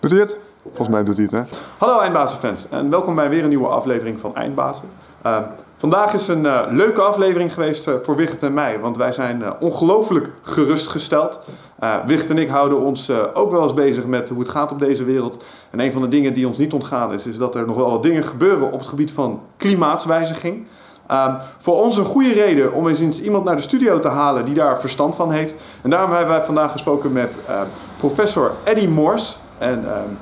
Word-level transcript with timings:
Doet 0.00 0.10
hij 0.10 0.20
het? 0.20 0.38
Volgens 0.62 0.88
mij 0.88 1.04
doet 1.04 1.16
hij 1.16 1.24
het, 1.24 1.34
hè? 1.34 1.56
Hallo 1.78 2.00
Eindbazenfans 2.00 2.68
en 2.68 2.90
welkom 2.90 3.14
bij 3.14 3.28
weer 3.28 3.42
een 3.42 3.48
nieuwe 3.48 3.68
aflevering 3.68 4.20
van 4.20 4.34
Eindbazen. 4.34 4.88
Uh, 5.26 5.38
vandaag 5.76 6.12
is 6.12 6.28
een 6.28 6.44
uh, 6.44 6.60
leuke 6.70 7.00
aflevering 7.00 7.52
geweest 7.52 7.88
uh, 7.88 7.94
voor 8.02 8.16
Wicht 8.16 8.42
en 8.42 8.54
mij, 8.54 8.80
want 8.80 8.96
wij 8.96 9.12
zijn 9.12 9.60
ongelooflijk 9.60 10.30
gerustgesteld. 10.42 11.40
Wicht 12.06 12.30
en 12.30 12.38
ik 12.38 12.48
houden 12.48 12.80
ons 12.80 13.10
ook 13.34 13.50
wel 13.50 13.62
eens 13.62 13.74
bezig 13.74 14.06
met 14.06 14.28
hoe 14.28 14.38
het 14.38 14.48
gaat 14.48 14.72
op 14.72 14.78
deze 14.78 15.04
wereld. 15.04 15.44
En 15.70 15.80
een 15.80 15.92
van 15.92 16.02
de 16.02 16.08
dingen 16.08 16.34
die 16.34 16.46
ons 16.46 16.58
niet 16.58 16.72
ontgaan 16.72 17.12
is, 17.12 17.26
is 17.26 17.38
dat 17.38 17.54
er 17.54 17.66
nog 17.66 17.76
wel 17.76 17.90
wat 17.90 18.02
dingen 18.02 18.24
gebeuren 18.24 18.72
op 18.72 18.78
het 18.78 18.88
gebied 18.88 19.12
van 19.12 19.40
klimaatswijziging. 19.56 20.66
Um, 21.12 21.36
voor 21.58 21.82
ons 21.82 21.96
een 21.96 22.04
goede 22.04 22.32
reden 22.32 22.72
om 22.72 22.88
eens 22.88 23.20
iemand 23.20 23.44
naar 23.44 23.56
de 23.56 23.62
studio 23.62 24.00
te 24.00 24.08
halen 24.08 24.44
die 24.44 24.54
daar 24.54 24.80
verstand 24.80 25.16
van 25.16 25.32
heeft. 25.32 25.54
En 25.82 25.90
daarom 25.90 26.10
hebben 26.10 26.36
wij 26.36 26.44
vandaag 26.44 26.72
gesproken 26.72 27.12
met 27.12 27.34
professor 27.98 28.52
Eddie 28.64 28.88
Morse. 28.88 29.36
En 29.58 29.78
um, 29.78 30.18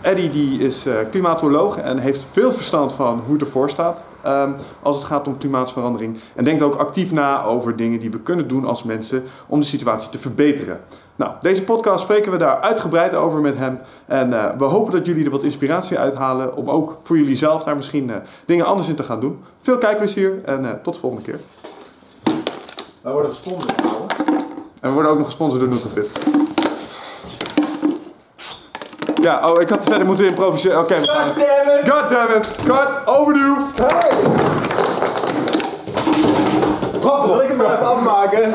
Eddie 0.00 0.30
die 0.30 0.60
is 0.60 0.86
uh, 0.86 0.94
klimatoloog 1.10 1.76
en 1.76 1.98
heeft 1.98 2.28
veel 2.32 2.52
verstand 2.52 2.92
van 2.92 3.22
hoe 3.26 3.32
het 3.32 3.42
ervoor 3.42 3.70
staat 3.70 4.02
um, 4.26 4.56
als 4.82 4.96
het 4.96 5.04
gaat 5.04 5.26
om 5.26 5.38
klimaatsverandering. 5.38 6.18
En 6.34 6.44
denkt 6.44 6.62
ook 6.62 6.74
actief 6.74 7.12
na 7.12 7.44
over 7.44 7.76
dingen 7.76 8.00
die 8.00 8.10
we 8.10 8.20
kunnen 8.20 8.48
doen 8.48 8.64
als 8.64 8.82
mensen 8.82 9.22
om 9.46 9.60
de 9.60 9.66
situatie 9.66 10.10
te 10.10 10.18
verbeteren. 10.18 10.80
Nou, 11.16 11.32
deze 11.40 11.64
podcast 11.64 12.02
spreken 12.02 12.32
we 12.32 12.38
daar 12.38 12.60
uitgebreid 12.60 13.14
over 13.14 13.40
met 13.40 13.56
hem. 13.56 13.78
En 14.06 14.30
uh, 14.30 14.56
we 14.58 14.64
hopen 14.64 14.92
dat 14.92 15.06
jullie 15.06 15.24
er 15.24 15.30
wat 15.30 15.42
inspiratie 15.42 15.98
uithalen 15.98 16.56
om 16.56 16.70
ook 16.70 16.98
voor 17.02 17.18
jullie 17.18 17.36
zelf 17.36 17.62
daar 17.62 17.76
misschien 17.76 18.08
uh, 18.08 18.16
dingen 18.44 18.66
anders 18.66 18.88
in 18.88 18.94
te 18.94 19.02
gaan 19.02 19.20
doen. 19.20 19.40
Veel 19.62 19.78
kijkplezier 19.78 20.44
en 20.44 20.80
tot 20.82 20.94
de 20.94 21.00
volgende 21.00 21.24
keer. 21.24 21.40
Wij 23.02 23.12
worden 23.12 23.30
gesponsord. 23.30 23.74
En 24.80 24.88
we 24.88 24.90
worden 24.90 25.10
ook 25.10 25.18
nog 25.18 25.26
gesponsord 25.26 25.60
door 25.60 25.70
Nutrifit. 25.70 26.39
Ja, 29.22 29.50
oh, 29.50 29.60
ik 29.60 29.68
had 29.68 29.84
verder 29.84 30.06
moeten 30.06 30.26
improviseren. 30.26 30.78
Oké, 30.78 30.92
okay, 30.92 31.06
God 31.06 31.36
damn 31.36 31.80
it! 31.80 31.90
God 31.90 32.10
damn 32.10 32.36
it! 32.36 32.50
Cut! 32.64 32.88
Overduw! 33.06 33.56
Hey! 33.74 34.10
Zal 37.30 37.42
ik 37.42 37.48
het 37.48 37.56
maar 37.56 37.74
even 37.74 37.86
afmaken? 37.86 38.52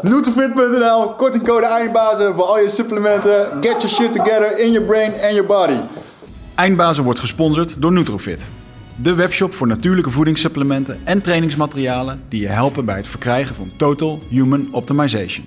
Nutrifit.nl, 0.10 1.14
kortingcode 1.14 1.66
eindbazen 1.66 2.34
voor 2.34 2.44
al 2.44 2.60
je 2.60 2.68
supplementen. 2.68 3.46
Get 3.60 3.82
your 3.82 3.88
shit 3.88 4.12
together 4.12 4.58
in 4.58 4.72
your 4.72 4.86
brain 4.86 5.12
and 5.12 5.32
your 5.32 5.46
body. 5.46 5.78
Eindbazen 6.54 7.04
wordt 7.04 7.18
gesponsord 7.18 7.74
door 7.78 7.92
Nutrofit. 7.92 8.46
De 8.96 9.14
webshop 9.14 9.54
voor 9.54 9.66
natuurlijke 9.66 10.10
voedingssupplementen 10.10 11.00
en 11.04 11.22
trainingsmaterialen 11.22 12.22
die 12.28 12.40
je 12.40 12.48
helpen 12.48 12.84
bij 12.84 12.96
het 12.96 13.06
verkrijgen 13.06 13.54
van 13.54 13.70
Total 13.76 14.22
Human 14.28 14.68
Optimization. 14.70 15.46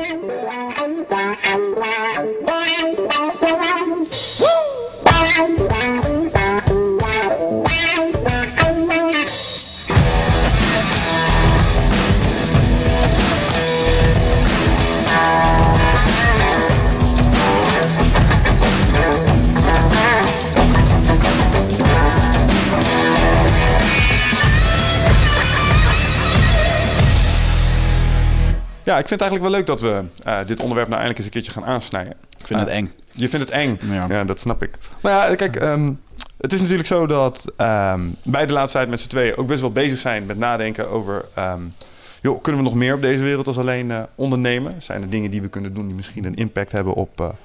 Ja, 28.91 28.97
ik 28.97 29.07
vind 29.07 29.21
het 29.21 29.29
eigenlijk 29.29 29.51
wel 29.51 29.59
leuk 29.59 29.65
dat 29.65 29.81
we 29.81 30.03
uh, 30.27 30.37
dit 30.45 30.61
onderwerp 30.61 30.89
nou 30.89 31.01
eindelijk 31.01 31.17
eens 31.17 31.25
een 31.25 31.31
keertje 31.31 31.51
gaan 31.51 31.65
aansnijden. 31.65 32.13
Ik 32.39 32.47
vind 32.47 32.59
uh, 32.59 32.65
het 32.65 32.73
eng. 32.73 32.91
Je 33.11 33.29
vindt 33.29 33.45
het 33.45 33.55
eng? 33.55 33.79
Ja, 33.91 34.05
ja 34.09 34.23
dat 34.23 34.39
snap 34.39 34.63
ik. 34.63 34.77
Maar 35.01 35.29
ja, 35.29 35.35
kijk, 35.35 35.61
um, 35.61 35.99
het 36.37 36.53
is 36.53 36.59
natuurlijk 36.61 36.87
zo 36.87 37.05
dat 37.05 37.45
um, 37.57 38.15
wij 38.23 38.45
de 38.45 38.53
laatste 38.53 38.77
tijd 38.77 38.89
met 38.89 38.99
z'n 38.99 39.07
tweeën 39.07 39.37
ook 39.37 39.47
best 39.47 39.61
wel 39.61 39.71
bezig 39.71 39.97
zijn 39.97 40.25
met 40.25 40.37
nadenken 40.37 40.89
over... 40.89 41.25
Um, 41.39 41.73
joh, 42.21 42.41
kunnen 42.41 42.61
we 42.61 42.67
nog 42.67 42.77
meer 42.77 42.93
op 42.93 43.01
deze 43.01 43.23
wereld 43.23 43.47
als 43.47 43.57
alleen 43.57 43.89
uh, 43.89 43.99
ondernemen? 44.15 44.75
Zijn 44.79 45.01
er 45.01 45.09
dingen 45.09 45.31
die 45.31 45.41
we 45.41 45.47
kunnen 45.47 45.73
doen 45.73 45.85
die 45.85 45.95
misschien 45.95 46.25
een 46.25 46.35
impact 46.35 46.71
hebben 46.71 46.93
op 46.93 47.35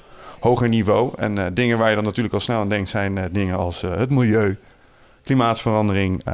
hoger 0.41 0.69
niveau? 0.69 1.13
En 1.17 1.55
dingen 1.55 1.79
waar 1.79 1.89
je 1.89 1.95
dan 1.95 2.05
natuurlijk 2.05 2.35
al 2.35 2.41
snel 2.41 2.61
aan 2.61 2.69
denkt 2.69 2.89
zijn 2.89 3.29
dingen 3.33 3.57
als 3.57 3.81
het 3.81 4.11
milieu, 4.11 4.57
klimaatsverandering... 5.23 6.25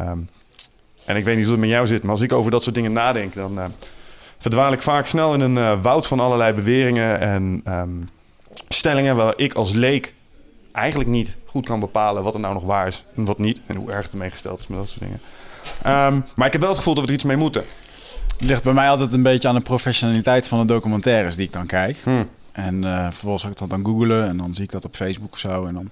en 1.04 1.16
ik 1.16 1.24
weet 1.24 1.36
niet 1.36 1.44
hoe 1.44 1.54
het 1.54 1.62
met 1.62 1.70
jou 1.70 1.86
zit, 1.86 2.02
maar 2.02 2.10
als 2.12 2.20
ik 2.20 2.32
over 2.32 2.50
dat 2.50 2.62
soort 2.62 2.74
dingen 2.74 2.92
nadenk... 2.92 3.34
dan 3.34 3.58
verdwaal 4.42 4.72
ik 4.72 4.82
vaak 4.82 5.06
snel 5.06 5.34
in 5.34 5.40
een 5.40 5.56
uh, 5.56 5.82
woud 5.82 6.06
van 6.06 6.20
allerlei 6.20 6.52
beweringen 6.52 7.20
en 7.20 7.62
um, 7.68 8.08
stellingen 8.68 9.16
waar 9.16 9.32
ik 9.36 9.54
als 9.54 9.72
leek 9.72 10.14
eigenlijk 10.72 11.10
niet 11.10 11.36
goed 11.46 11.66
kan 11.66 11.80
bepalen 11.80 12.22
wat 12.22 12.34
er 12.34 12.40
nou 12.40 12.54
nog 12.54 12.64
waar 12.64 12.86
is 12.86 13.04
en 13.16 13.24
wat 13.24 13.38
niet. 13.38 13.60
En 13.66 13.76
hoe 13.76 13.92
erg 13.92 14.02
het 14.02 14.12
ermee 14.12 14.30
gesteld 14.30 14.60
is 14.60 14.66
met 14.66 14.78
dat 14.78 14.88
soort 14.88 15.00
dingen. 15.00 15.20
Um, 16.06 16.24
maar 16.34 16.46
ik 16.46 16.52
heb 16.52 16.60
wel 16.60 16.70
het 16.70 16.78
gevoel 16.78 16.94
dat 16.94 17.02
we 17.02 17.08
er 17.08 17.14
iets 17.14 17.24
mee 17.24 17.36
moeten. 17.36 17.62
Het 18.36 18.48
ligt 18.48 18.62
bij 18.62 18.72
mij 18.72 18.88
altijd 18.88 19.12
een 19.12 19.22
beetje 19.22 19.48
aan 19.48 19.54
de 19.54 19.60
professionaliteit 19.60 20.48
van 20.48 20.60
de 20.60 20.66
documentaires 20.66 21.36
die 21.36 21.46
ik 21.46 21.52
dan 21.52 21.66
kijk. 21.66 21.98
Hmm. 22.02 22.28
En 22.52 22.82
uh, 22.82 23.04
vervolgens 23.04 23.42
ga 23.42 23.48
ik 23.48 23.58
dat 23.58 23.70
dan 23.70 23.84
googlen 23.84 24.28
en 24.28 24.36
dan 24.36 24.54
zie 24.54 24.64
ik 24.64 24.70
dat 24.70 24.84
op 24.84 24.96
Facebook 24.96 25.32
of 25.32 25.38
zo. 25.38 25.66
En 25.66 25.74
dan, 25.74 25.90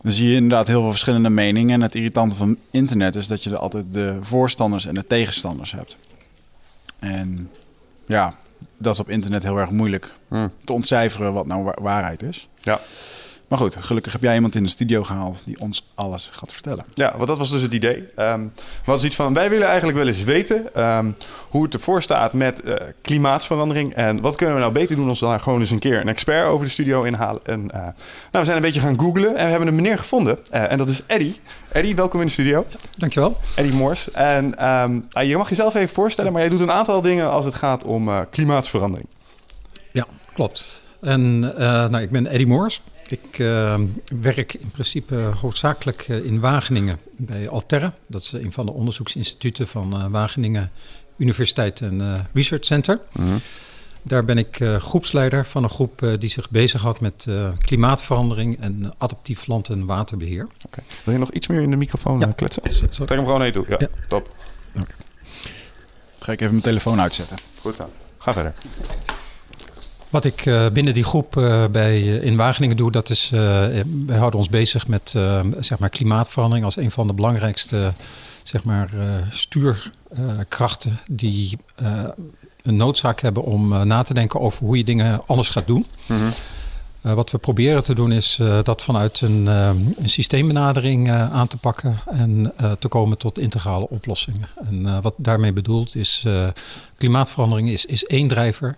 dan 0.00 0.12
zie 0.12 0.28
je 0.28 0.34
inderdaad 0.34 0.66
heel 0.66 0.80
veel 0.80 0.90
verschillende 0.90 1.30
meningen. 1.30 1.74
En 1.74 1.80
het 1.80 1.94
irritante 1.94 2.36
van 2.36 2.56
internet 2.70 3.16
is 3.16 3.26
dat 3.26 3.42
je 3.44 3.50
er 3.50 3.56
altijd 3.56 3.84
de 3.90 4.18
voorstanders 4.20 4.86
en 4.86 4.94
de 4.94 5.06
tegenstanders 5.06 5.72
hebt. 5.72 5.96
En 7.04 7.50
ja, 8.06 8.34
dat 8.76 8.94
is 8.94 9.00
op 9.00 9.08
internet 9.08 9.42
heel 9.42 9.58
erg 9.58 9.70
moeilijk 9.70 10.14
hmm. 10.28 10.52
te 10.64 10.72
ontcijferen 10.72 11.32
wat 11.32 11.46
nou 11.46 11.64
wa 11.64 11.74
waarheid 11.80 12.22
is. 12.22 12.48
Ja. 12.60 12.80
Maar 13.48 13.58
goed, 13.58 13.76
gelukkig 13.80 14.12
heb 14.12 14.22
jij 14.22 14.34
iemand 14.34 14.54
in 14.54 14.62
de 14.62 14.68
studio 14.68 15.02
gehaald 15.02 15.42
die 15.44 15.60
ons 15.60 15.84
alles 15.94 16.28
gaat 16.32 16.52
vertellen. 16.52 16.84
Ja, 16.94 17.14
want 17.16 17.28
dat 17.28 17.38
was 17.38 17.50
dus 17.50 17.62
het 17.62 17.72
idee. 17.72 18.06
Um, 18.16 18.52
wat 18.84 18.98
is 18.98 19.04
iets 19.04 19.16
van, 19.16 19.34
wij 19.34 19.50
willen 19.50 19.66
eigenlijk 19.66 19.98
wel 19.98 20.06
eens 20.06 20.24
weten 20.24 20.82
um, 20.82 21.16
hoe 21.48 21.62
het 21.62 21.74
ervoor 21.74 22.02
staat 22.02 22.32
met 22.32 22.60
uh, 22.64 22.74
klimaatsverandering. 23.02 23.94
En 23.94 24.20
wat 24.20 24.36
kunnen 24.36 24.54
we 24.54 24.60
nou 24.60 24.72
beter 24.72 24.96
doen 24.96 25.08
als 25.08 25.20
we 25.20 25.26
daar 25.26 25.40
gewoon 25.40 25.60
eens 25.60 25.70
een 25.70 25.78
keer 25.78 26.00
een 26.00 26.08
expert 26.08 26.46
over 26.46 26.64
de 26.64 26.72
studio 26.72 27.02
inhalen. 27.02 27.42
En 27.44 27.60
uh, 27.60 27.80
nou, 27.80 27.94
we 28.30 28.44
zijn 28.44 28.56
een 28.56 28.62
beetje 28.62 28.80
gaan 28.80 29.00
googlen 29.00 29.36
en 29.36 29.44
we 29.44 29.50
hebben 29.50 29.68
een 29.68 29.74
meneer 29.74 29.98
gevonden. 29.98 30.38
Uh, 30.52 30.72
en 30.72 30.78
dat 30.78 30.88
is 30.88 31.00
Eddie. 31.06 31.40
Eddie, 31.72 31.94
welkom 31.94 32.20
in 32.20 32.26
de 32.26 32.32
studio. 32.32 32.66
Dankjewel. 32.96 33.36
Eddie 33.54 33.74
Moors. 33.74 34.10
En 34.10 34.68
um, 34.68 35.06
je 35.26 35.36
mag 35.36 35.48
jezelf 35.48 35.74
even 35.74 35.94
voorstellen, 35.94 36.32
maar 36.32 36.40
jij 36.40 36.50
doet 36.50 36.60
een 36.60 36.70
aantal 36.70 37.00
dingen 37.00 37.30
als 37.30 37.44
het 37.44 37.54
gaat 37.54 37.84
om 37.84 38.10
klimaatsverandering. 38.30 39.08
Ja, 39.92 40.06
klopt. 40.34 40.82
En 41.00 41.38
nou, 41.38 42.00
ik 42.00 42.10
ben 42.10 42.26
Eddie 42.26 42.46
Moors. 42.46 42.80
Ik 43.08 43.38
uh, 43.38 43.80
werk 44.20 44.54
in 44.54 44.70
principe 44.70 45.14
hoofdzakelijk 45.14 46.08
uh, 46.08 46.24
in 46.24 46.40
Wageningen 46.40 46.98
bij 47.16 47.48
Alterra. 47.48 47.94
Dat 48.06 48.20
is 48.20 48.32
een 48.32 48.52
van 48.52 48.66
de 48.66 48.72
onderzoeksinstituten 48.72 49.68
van 49.68 49.96
uh, 49.96 50.06
Wageningen 50.10 50.70
Universiteit 51.16 51.80
en 51.80 52.26
Research 52.32 52.64
Center. 52.64 53.00
Mm 53.12 53.26
-hmm. 53.26 53.40
Daar 54.02 54.24
ben 54.24 54.38
ik 54.38 54.60
groepsleider 54.78 55.46
van 55.46 55.62
een 55.62 55.70
groep 55.70 56.16
die 56.18 56.28
zich 56.28 56.50
bezighoudt 56.50 57.00
met 57.00 57.26
klimaatverandering 57.58 58.60
en 58.60 58.94
adaptief 58.98 59.46
land- 59.46 59.68
en 59.68 59.86
waterbeheer. 59.86 60.48
Okay. 60.66 60.84
Wil 61.04 61.14
je 61.14 61.20
nog 61.20 61.30
iets 61.30 61.46
meer 61.46 61.60
in 61.62 61.70
de 61.70 61.76
microfoon 61.76 62.20
ja. 62.20 62.32
kletsen? 62.32 62.62
Trek 62.90 63.08
hem 63.08 63.24
gewoon 63.24 63.42
heen 63.42 63.52
toe. 63.52 63.66
Ja, 63.68 63.76
ja. 63.78 63.88
top. 64.08 64.34
Okay. 64.70 64.94
Ga 66.18 66.32
ik 66.32 66.40
even 66.40 66.52
mijn 66.52 66.62
telefoon 66.62 67.00
uitzetten. 67.00 67.38
Goed 67.60 67.76
dan. 67.76 67.88
Ga 68.18 68.32
verder. 68.32 68.54
Wat 70.14 70.24
ik 70.24 70.46
uh, 70.46 70.68
binnen 70.68 70.94
die 70.94 71.04
groep 71.04 71.36
uh, 71.36 71.64
bij, 71.66 72.00
uh, 72.00 72.24
in 72.24 72.36
Wageningen 72.36 72.76
doe, 72.76 72.90
dat 72.90 73.10
is, 73.10 73.28
wij 74.06 74.16
houden 74.16 74.38
ons 74.38 74.48
bezig 74.48 74.88
met 74.88 75.14
zeg 75.60 75.78
maar 75.78 75.88
klimaatverandering 75.88 76.64
als 76.64 76.76
een 76.76 76.90
van 76.90 77.06
de 77.06 77.12
belangrijkste 77.12 77.92
zeg 78.42 78.64
maar, 78.64 78.90
stuurkrachten 79.30 81.00
die 81.06 81.58
een 82.62 82.76
noodzaak 82.76 83.20
hebben 83.20 83.44
om 83.44 83.86
na 83.86 84.02
te 84.02 84.14
denken 84.14 84.40
over 84.40 84.64
hoe 84.64 84.76
je 84.76 84.84
dingen 84.84 85.26
anders 85.26 85.48
gaat 85.48 85.66
doen. 85.66 85.86
Mm 86.06 86.16
-hmm. 86.16 87.14
wat 87.14 87.30
we 87.30 87.38
proberen 87.38 87.84
te 87.84 87.94
doen 87.94 88.12
is 88.12 88.40
dat 88.62 88.82
vanuit 88.82 89.20
een, 89.20 89.46
een 89.46 89.94
systeembenadering 90.08 91.10
aan 91.10 91.48
te 91.48 91.56
pakken 91.56 91.98
en 92.10 92.52
te 92.78 92.88
komen 92.88 93.18
tot 93.18 93.38
integrale 93.38 93.88
oplossingen. 93.88 94.48
En 94.68 95.02
wat 95.02 95.14
daarmee 95.16 95.52
bedoeld 95.52 95.96
is, 95.96 96.24
klimaatverandering 96.96 97.68
is, 97.68 97.84
is 97.84 98.04
één 98.04 98.28
drijver. 98.28 98.74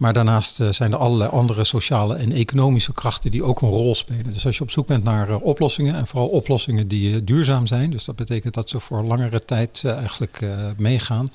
Maar 0.00 0.12
daarnaast 0.12 0.60
eh, 0.60 0.68
zijn 0.70 0.92
er 0.92 0.98
allerlei 0.98 1.30
andere 1.30 1.64
sociale 1.64 2.14
en 2.14 2.32
economische 2.32 2.92
krachten 2.92 3.30
die 3.30 3.42
ook 3.42 3.60
een 3.60 3.68
rol 3.68 3.94
spelen. 3.94 4.32
Dus 4.32 4.46
als 4.46 4.56
je 4.56 4.62
op 4.62 4.70
zoek 4.70 4.86
bent 4.86 5.04
naar 5.04 5.28
eh, 5.28 5.42
oplossingen, 5.42 5.94
en 5.94 6.06
vooral 6.06 6.28
oplossingen 6.28 6.88
die 6.88 7.14
eh, 7.14 7.20
duurzaam 7.24 7.66
zijn, 7.66 7.90
dus 7.90 8.04
dat 8.04 8.16
betekent 8.16 8.54
dat 8.54 8.68
ze 8.68 8.80
voor 8.80 9.02
langere 9.02 9.44
tijd 9.44 9.84
eigenlijk 9.84 10.40
meegaan, 10.76 11.30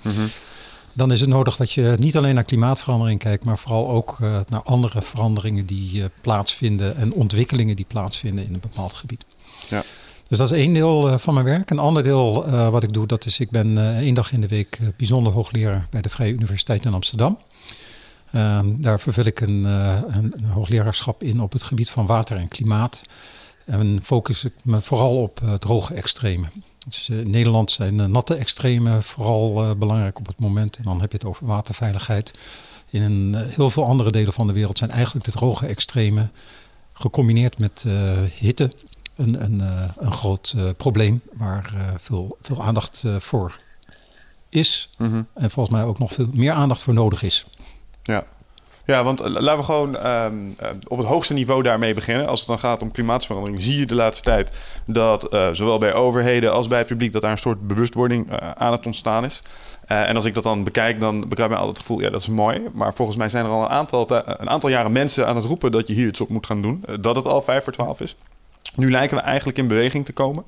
dan 0.94 1.12
is 1.12 1.20
het 1.20 1.30
nodig 1.30 1.56
dat 1.56 1.72
je 1.72 1.96
niet 2.00 2.18
alleen 2.18 2.36
naar 2.36 2.44
klimaatverandering 2.44 3.20
kijkt, 3.20 3.46
maar 3.46 3.58
vooral 3.58 3.90
ook 3.90 4.20
naar 4.50 4.62
andere 4.64 5.02
veranderingen 5.02 5.66
die 5.66 6.04
plaatsvinden 6.22 6.96
en 6.96 7.14
ontwikkelingen 7.14 7.76
die 7.76 7.86
plaatsvinden 7.88 8.48
in 8.48 8.54
een 8.54 8.60
bepaald 8.60 8.94
gebied. 8.94 9.26
Ja. 9.70 9.84
Dus 10.28 10.38
dat 10.38 10.52
is 10.52 10.58
één 10.58 10.74
deel 10.74 11.20
van 11.20 11.34
mijn 11.34 11.46
werk. 11.46 11.70
Een 11.70 11.80
ander 11.80 12.04
deel 12.04 12.50
wat 12.72 12.84
ik 12.84 12.94
doe, 12.94 13.08
dat 13.08 13.26
is 13.26 13.40
ik 13.40 13.50
ben 13.50 13.98
één 13.98 14.14
dag 14.14 14.32
in 14.32 14.42
de 14.42 14.48
week 14.48 14.80
bijzonder 14.98 15.34
hoogleraar 15.34 15.88
bij 15.90 16.02
de 16.02 16.10
Vrije 16.10 16.34
Universiteit 16.34 16.86
in 16.86 16.94
Amsterdam. 16.94 17.38
Ehm, 18.36 18.82
daar 18.82 19.00
vervul 19.00 19.26
ik 19.26 19.40
een, 19.40 19.66
eh, 19.66 20.02
een, 20.08 20.34
een 20.38 20.46
hoogleraarschap 20.46 21.24
in 21.24 21.42
op 21.42 21.52
het 21.52 21.64
gebied 21.64 21.90
van 21.90 22.06
water 22.06 22.38
en 22.38 22.48
klimaat. 22.48 23.02
En 23.66 24.00
focus 24.04 24.44
ik 24.44 24.54
me 24.64 24.82
vooral 24.82 25.22
op 25.22 25.42
eh, 25.42 25.54
droge 25.54 25.94
extremen. 25.94 26.52
Dus, 26.88 27.10
eh, 27.10 27.20
in 27.20 27.30
Nederland 27.30 27.72
zijn 27.72 28.12
natte 28.12 28.36
extremen 28.36 29.04
vooral 29.04 29.76
belangrijk 29.76 30.20
op 30.20 30.28
het 30.28 30.40
moment. 30.40 30.78
En 30.78 30.84
dan 30.84 31.02
heb 31.02 31.12
je 31.12 31.18
het 31.18 31.26
over 31.26 31.46
waterveiligheid. 31.46 32.34
In 32.90 33.02
een, 33.02 33.36
heel 33.36 33.70
veel 33.70 33.86
andere 33.86 34.12
delen 34.12 34.34
van 34.34 34.48
de 34.48 34.54
wereld 34.54 34.78
zijn 34.78 34.92
eigenlijk 34.92 35.26
de 35.26 35.32
droge 35.32 35.66
extremen 35.66 36.32
gecombineerd 36.94 37.60
met 37.60 37.86
hitte 38.34 38.72
een, 39.16 39.44
een, 39.44 39.60
een 39.98 40.12
groot 40.12 40.56
probleem 40.78 41.22
waar 41.34 41.74
veel, 41.98 42.38
veel 42.42 42.64
aandacht 42.64 43.04
voor 43.20 43.60
is. 44.50 44.90
Mhm. 44.98 45.22
En 45.34 45.52
volgens 45.52 45.76
mij 45.76 45.86
ook 45.86 46.00
nog 46.00 46.14
veel 46.14 46.30
meer 46.34 46.52
aandacht 46.52 46.82
voor 46.82 46.94
nodig 46.94 47.24
is. 47.24 47.46
Ja. 48.06 48.24
Ja, 48.86 49.04
want 49.04 49.20
eh, 49.20 49.28
laten 49.28 49.58
we 49.58 49.64
gewoon 49.64 49.98
ehm, 49.98 50.34
eh, 50.58 50.70
op 50.88 50.98
het 50.98 51.08
hoogste 51.08 51.34
niveau 51.34 51.64
daarmee 51.64 51.94
beginnen. 51.94 52.28
Als 52.28 52.40
het 52.40 52.48
dan 52.48 52.60
gaat 52.60 52.82
om 52.82 52.92
klimaatverandering, 52.92 53.62
zie 53.62 53.80
je 53.80 53.86
de 53.86 53.96
laatste 53.96 54.24
tijd 54.24 54.52
dat 54.86 55.30
eh, 55.30 55.50
zowel 55.52 55.78
bij 55.78 55.94
overheden 55.94 56.54
als 56.54 56.68
bij 56.68 56.78
het 56.78 56.88
publiek 56.88 57.12
dat 57.12 57.22
daar 57.22 57.32
een 57.32 57.38
soort 57.38 57.68
bewustwording 57.68 58.32
aan 58.58 58.72
het 58.72 58.86
ontstaan 58.86 59.24
is. 59.24 59.42
En 59.86 60.16
als 60.16 60.26
ik 60.26 60.34
dat 60.34 60.44
dan 60.44 60.64
bekijk, 60.64 61.00
dan 61.00 61.20
bekrijg 61.20 61.50
ik 61.50 61.56
mij 61.56 61.66
altijd 61.66 61.78
het 61.78 61.86
gevoel, 61.86 62.02
ja, 62.02 62.10
dat 62.10 62.22
is 62.22 62.28
mooi. 62.28 62.70
Maar 62.74 62.94
volgens 62.94 63.18
mij 63.18 63.30
zijn 63.30 63.46
er 63.46 63.52
al 63.52 63.64
een 63.64 63.70
aantal, 63.70 64.12
een 64.26 64.50
aantal 64.50 64.70
jaren 64.70 64.92
mensen 64.92 65.28
aan 65.28 65.36
het 65.36 65.46
roepen 65.46 65.72
dat 65.72 65.88
je 65.88 65.94
hier 65.94 66.08
iets 66.08 66.22
op 66.22 66.30
moet 66.30 66.46
gaan 66.46 66.62
doen. 66.62 66.84
dat 67.00 67.16
het 67.16 67.26
al 67.26 67.42
vijf 67.42 67.64
voor 67.64 67.74
twaalf 67.74 68.02
is. 68.02 68.16
Nu 68.76 68.92
lijken 68.92 69.18
we 69.18 69.24
eigenlijk 69.24 69.58
in 69.58 69.68
beweging 69.68 70.06
te 70.06 70.14
komen. 70.14 70.44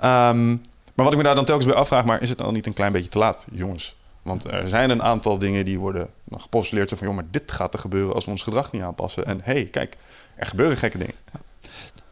Ehm, 0.00 0.48
maar 0.94 1.04
wat 1.04 1.12
ik 1.12 1.16
me 1.16 1.24
daar 1.24 1.34
dan 1.34 1.44
telkens 1.44 1.66
bij 1.66 1.76
afvraag, 1.76 2.04
maar 2.04 2.22
is 2.22 2.28
het 2.28 2.38
dan 2.38 2.52
niet 2.52 2.66
een 2.66 2.72
klein 2.72 2.92
beetje 2.92 3.10
te 3.10 3.18
laat, 3.18 3.46
jongens? 3.52 3.96
Want 4.26 4.44
er 4.44 4.68
zijn 4.68 4.90
een 4.90 5.02
aantal 5.02 5.38
dingen 5.38 5.64
die 5.64 5.78
worden 5.78 6.08
gepostuleerd. 6.36 6.88
Van, 6.88 7.06
joh, 7.06 7.14
maar 7.14 7.26
dit 7.30 7.52
gaat 7.52 7.74
er 7.74 7.78
gebeuren 7.78 8.14
als 8.14 8.24
we 8.24 8.30
ons 8.30 8.42
gedrag 8.42 8.72
niet 8.72 8.82
aanpassen. 8.82 9.26
En 9.26 9.40
hé, 9.42 9.52
hey, 9.52 9.64
kijk, 9.64 9.96
er 10.34 10.46
gebeuren 10.46 10.76
gekke 10.76 10.98
dingen. 10.98 11.14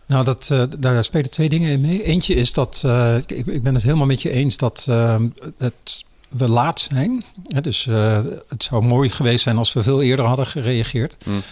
Nou, 0.06 0.24
dat, 0.24 0.50
eh, 0.50 0.62
daar 0.78 1.04
spelen 1.04 1.30
twee 1.30 1.48
dingen 1.48 1.70
in 1.70 1.80
mee. 1.80 2.02
Eentje 2.02 2.34
is 2.34 2.52
dat, 2.52 2.82
eh, 2.84 3.16
ik, 3.16 3.30
ik 3.30 3.62
ben 3.62 3.74
het 3.74 3.82
helemaal 3.82 4.06
met 4.06 4.22
je 4.22 4.30
eens 4.30 4.56
dat 4.56 4.86
eh, 4.88 5.16
het, 5.58 6.04
we 6.36 6.48
laat 6.48 6.80
zijn. 6.80 7.24
Hè, 7.48 7.60
dus 7.60 7.86
eh, 7.86 8.24
het 8.48 8.62
zou 8.62 8.86
mooi 8.86 9.10
geweest 9.10 9.42
zijn 9.42 9.56
als 9.56 9.72
we 9.72 9.82
veel 9.82 10.02
eerder 10.02 10.24
hadden 10.24 10.46
gereageerd. 10.46 11.16
Mm. 11.26 11.42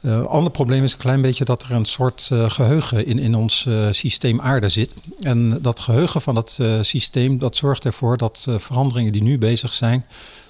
Een 0.00 0.26
ander 0.26 0.50
probleem 0.50 0.84
is 0.84 0.92
een 0.92 0.98
klein 0.98 1.20
beetje 1.20 1.44
dat 1.44 1.62
er 1.62 1.72
een 1.72 1.84
soort 1.84 2.28
eh, 2.32 2.50
geheugen 2.50 3.06
in, 3.06 3.18
in 3.18 3.34
ons 3.34 3.66
eh, 3.66 3.86
systeem 3.90 4.40
aarde 4.40 4.68
zit. 4.68 4.94
En 5.20 5.62
dat 5.62 5.80
geheugen 5.80 6.20
van 6.20 6.34
dat 6.34 6.58
systeem, 6.80 7.38
dat 7.38 7.56
zorgt 7.56 7.84
ervoor 7.84 8.16
dat 8.16 8.46
veranderingen 8.58 9.12
die 9.12 9.22
nu 9.22 9.38
bezig 9.38 9.72
zijn, 9.72 10.04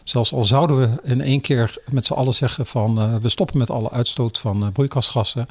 zelfs 0.05 0.33
al 0.33 0.45
zouden 0.45 0.81
we 0.81 1.09
in 1.09 1.21
één 1.21 1.41
keer 1.41 1.77
met 1.91 2.05
z'n 2.05 2.13
allen 2.13 2.35
zeggen 2.35 2.67
van 2.67 3.21
we 3.21 3.29
stoppen 3.29 3.59
met 3.59 3.71
alle 3.71 3.91
uitstoot 3.91 4.39
van 4.39 4.73
broeikasgassen, 4.73 5.47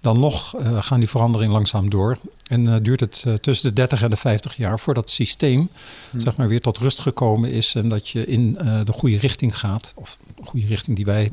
dan 0.00 0.20
nog 0.20 0.54
gaan 0.80 0.98
die 0.98 1.08
veranderingen 1.08 1.54
langzaam 1.54 1.90
door. 1.90 2.16
En 2.48 2.82
duurt 2.82 3.00
het 3.00 3.24
tussen 3.40 3.68
de 3.68 3.74
30 3.74 4.02
en 4.02 4.10
de 4.10 4.16
50 4.16 4.56
jaar 4.56 4.80
voordat 4.80 5.04
het 5.04 5.12
systeem 5.12 5.68
zeg 6.16 6.36
maar, 6.36 6.48
weer 6.48 6.60
tot 6.60 6.78
rust 6.78 7.00
gekomen 7.00 7.50
is 7.50 7.74
en 7.74 7.88
dat 7.88 8.08
je 8.08 8.26
in 8.26 8.52
de 8.84 8.92
goede 8.92 9.16
richting 9.16 9.58
gaat. 9.58 9.92
Of 9.96 10.16
de 10.36 10.44
goede 10.44 10.66
richting 10.66 10.96
die 10.96 11.04
wij 11.04 11.30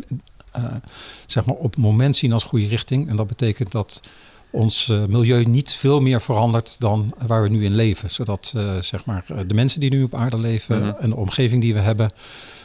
zeg 1.26 1.46
maar 1.46 1.56
op 1.56 1.72
het 1.72 1.80
moment 1.80 2.16
zien 2.16 2.34
als 2.34 2.44
goede 2.44 2.66
richting. 2.68 3.10
En 3.10 3.16
dat 3.16 3.28
betekent 3.28 3.72
dat 3.72 4.02
ons 4.50 4.90
eh, 4.90 5.06
milieu 5.06 5.44
niet 5.46 5.72
veel 5.72 6.00
meer 6.02 6.22
verandert 6.22 6.76
dan 6.80 7.14
waar 7.28 7.42
we 7.44 7.50
nu 7.50 7.66
in 7.66 7.76
leven. 7.76 8.12
Zodat 8.12 8.54
eh, 8.56 8.78
zeg 8.82 9.06
maar, 9.06 9.24
eh, 9.28 9.38
de 9.48 9.54
mensen 9.54 9.80
die 9.80 9.90
nu 9.90 10.04
op 10.04 10.16
aarde 10.16 10.38
leven 10.38 10.80
Mhm. 10.80 10.94
en 11.00 11.10
de 11.10 11.16
omgeving 11.16 11.62
die 11.62 11.74
we 11.74 11.80
hebben, 11.80 12.10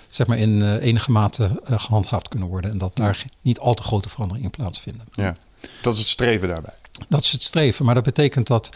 zeg 0.08 0.26
maar 0.26 0.38
in 0.38 0.62
eh, 0.62 0.75
enige 0.87 1.11
mate 1.11 1.61
eh, 1.64 1.79
gehandhaafd 1.79 2.29
kunnen 2.29 2.49
worden. 2.49 2.70
En 2.70 2.79
dat 2.79 2.96
daar 2.96 3.25
niet 3.43 3.58
al 3.58 3.75
te 3.75 3.82
grote 3.82 4.08
veranderingen 4.08 4.50
in 4.50 4.56
plaatsvinden. 4.62 5.06
Ja, 5.12 5.37
dat 5.82 5.93
is 5.94 5.99
het 6.00 6.08
streven 6.08 6.49
daarbij. 6.49 6.75
Dat 7.08 7.20
is 7.25 7.32
het 7.32 7.43
streven. 7.43 7.84
Maar 7.84 7.94
dat 7.94 8.05
betekent 8.05 8.46
dat 8.46 8.70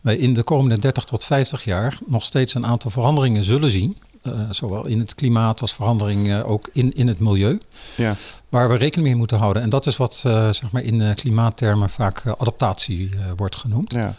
wij 0.00 0.16
in 0.16 0.34
de 0.34 0.42
komende 0.42 0.78
30 0.78 1.04
tot 1.04 1.24
50 1.24 1.64
jaar 1.64 1.98
nog 2.06 2.24
steeds 2.24 2.54
een 2.54 2.66
aantal 2.66 2.90
veranderingen 2.90 3.44
zullen 3.44 3.70
zien. 3.70 3.96
Eh, 4.32 4.40
zowel 4.50 4.86
in 4.86 4.98
het 4.98 5.14
klimaat 5.14 5.60
als 5.60 5.72
veranderingen 5.74 6.44
ook 6.46 6.68
in, 6.72 6.92
in 6.94 7.06
het 7.08 7.20
milieu. 7.20 7.58
Ja, 7.96 8.14
Waar 8.48 8.68
we 8.68 8.76
rekening 8.76 9.08
mee 9.08 9.16
moeten 9.16 9.38
houden. 9.38 9.62
En 9.62 9.70
dat 9.70 9.86
is 9.86 9.96
wat 9.96 10.22
eh, 10.26 10.52
zeg 10.52 10.70
maar 10.70 10.82
in 10.82 11.00
eh, 11.02 11.14
klimaattermen 11.14 11.90
vaak 11.90 12.18
eh, 12.24 12.32
adaptatie 12.38 13.10
eh, 13.14 13.30
wordt 13.36 13.56
genoemd. 13.56 13.92
ja. 13.92 14.14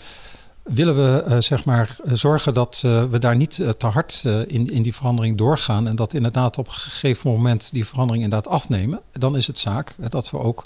Willen 0.64 0.96
we 0.96 1.22
eh, 1.24 1.38
zeg 1.42 1.66
maar 1.66 1.96
eh, 2.06 2.14
zorgen 2.14 2.54
dat 2.54 2.82
eh, 2.86 3.04
we 3.04 3.20
daar 3.20 3.36
niet 3.36 3.60
eh, 3.60 3.70
te 3.70 3.86
hard 3.88 4.22
eh, 4.26 4.40
in, 4.48 4.72
in 4.72 4.82
die 4.82 4.96
verandering 4.96 5.38
doorgaan. 5.38 5.88
En 5.88 5.96
dat 5.96 6.14
inderdaad 6.14 6.58
op 6.58 6.68
een 6.68 6.74
gegeven 6.74 7.32
moment 7.32 7.70
die 7.72 7.86
verandering 7.86 8.24
inderdaad 8.24 8.54
afnemen. 8.54 9.00
Dan 9.12 9.38
is 9.38 9.48
het 9.48 9.60
zaak 9.60 9.96
eh, 10.00 10.10
dat 10.10 10.30
we 10.30 10.38
ook 10.40 10.64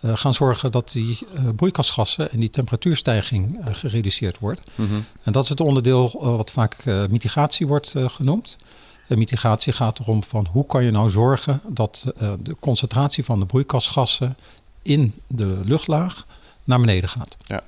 eh, 0.00 0.10
gaan 0.14 0.34
zorgen 0.34 0.72
dat 0.72 0.90
die 0.92 1.18
eh, 1.34 1.42
broeikasgassen 1.56 2.30
en 2.30 2.40
die 2.40 2.50
temperatuurstijging 2.50 3.58
eh, 3.60 3.74
gereduceerd 3.74 4.38
wordt. 4.38 4.60
Mhm. 4.74 4.94
En 5.22 5.32
dat 5.32 5.42
is 5.42 5.48
het 5.48 5.60
onderdeel 5.60 6.10
eh, 6.22 6.36
wat 6.36 6.50
vaak 6.52 6.76
eh, 6.84 7.02
mitigatie 7.10 7.66
wordt 7.66 7.92
eh, 7.94 8.08
genoemd. 8.08 8.56
En 9.08 9.18
mitigatie 9.18 9.72
gaat 9.72 9.98
erom 9.98 10.22
van 10.22 10.46
hoe 10.50 10.66
kan 10.66 10.84
je 10.84 10.90
nou 10.90 11.10
zorgen 11.10 11.60
dat 11.68 12.12
eh, 12.16 12.32
de 12.42 12.56
concentratie 12.60 13.24
van 13.24 13.38
de 13.38 13.46
broeikasgassen 13.46 14.36
in 14.82 15.14
de 15.26 15.60
luchtlaag 15.64 16.26
naar 16.64 16.80
beneden 16.80 17.08
gaat. 17.08 17.36
Ja. 17.40 17.62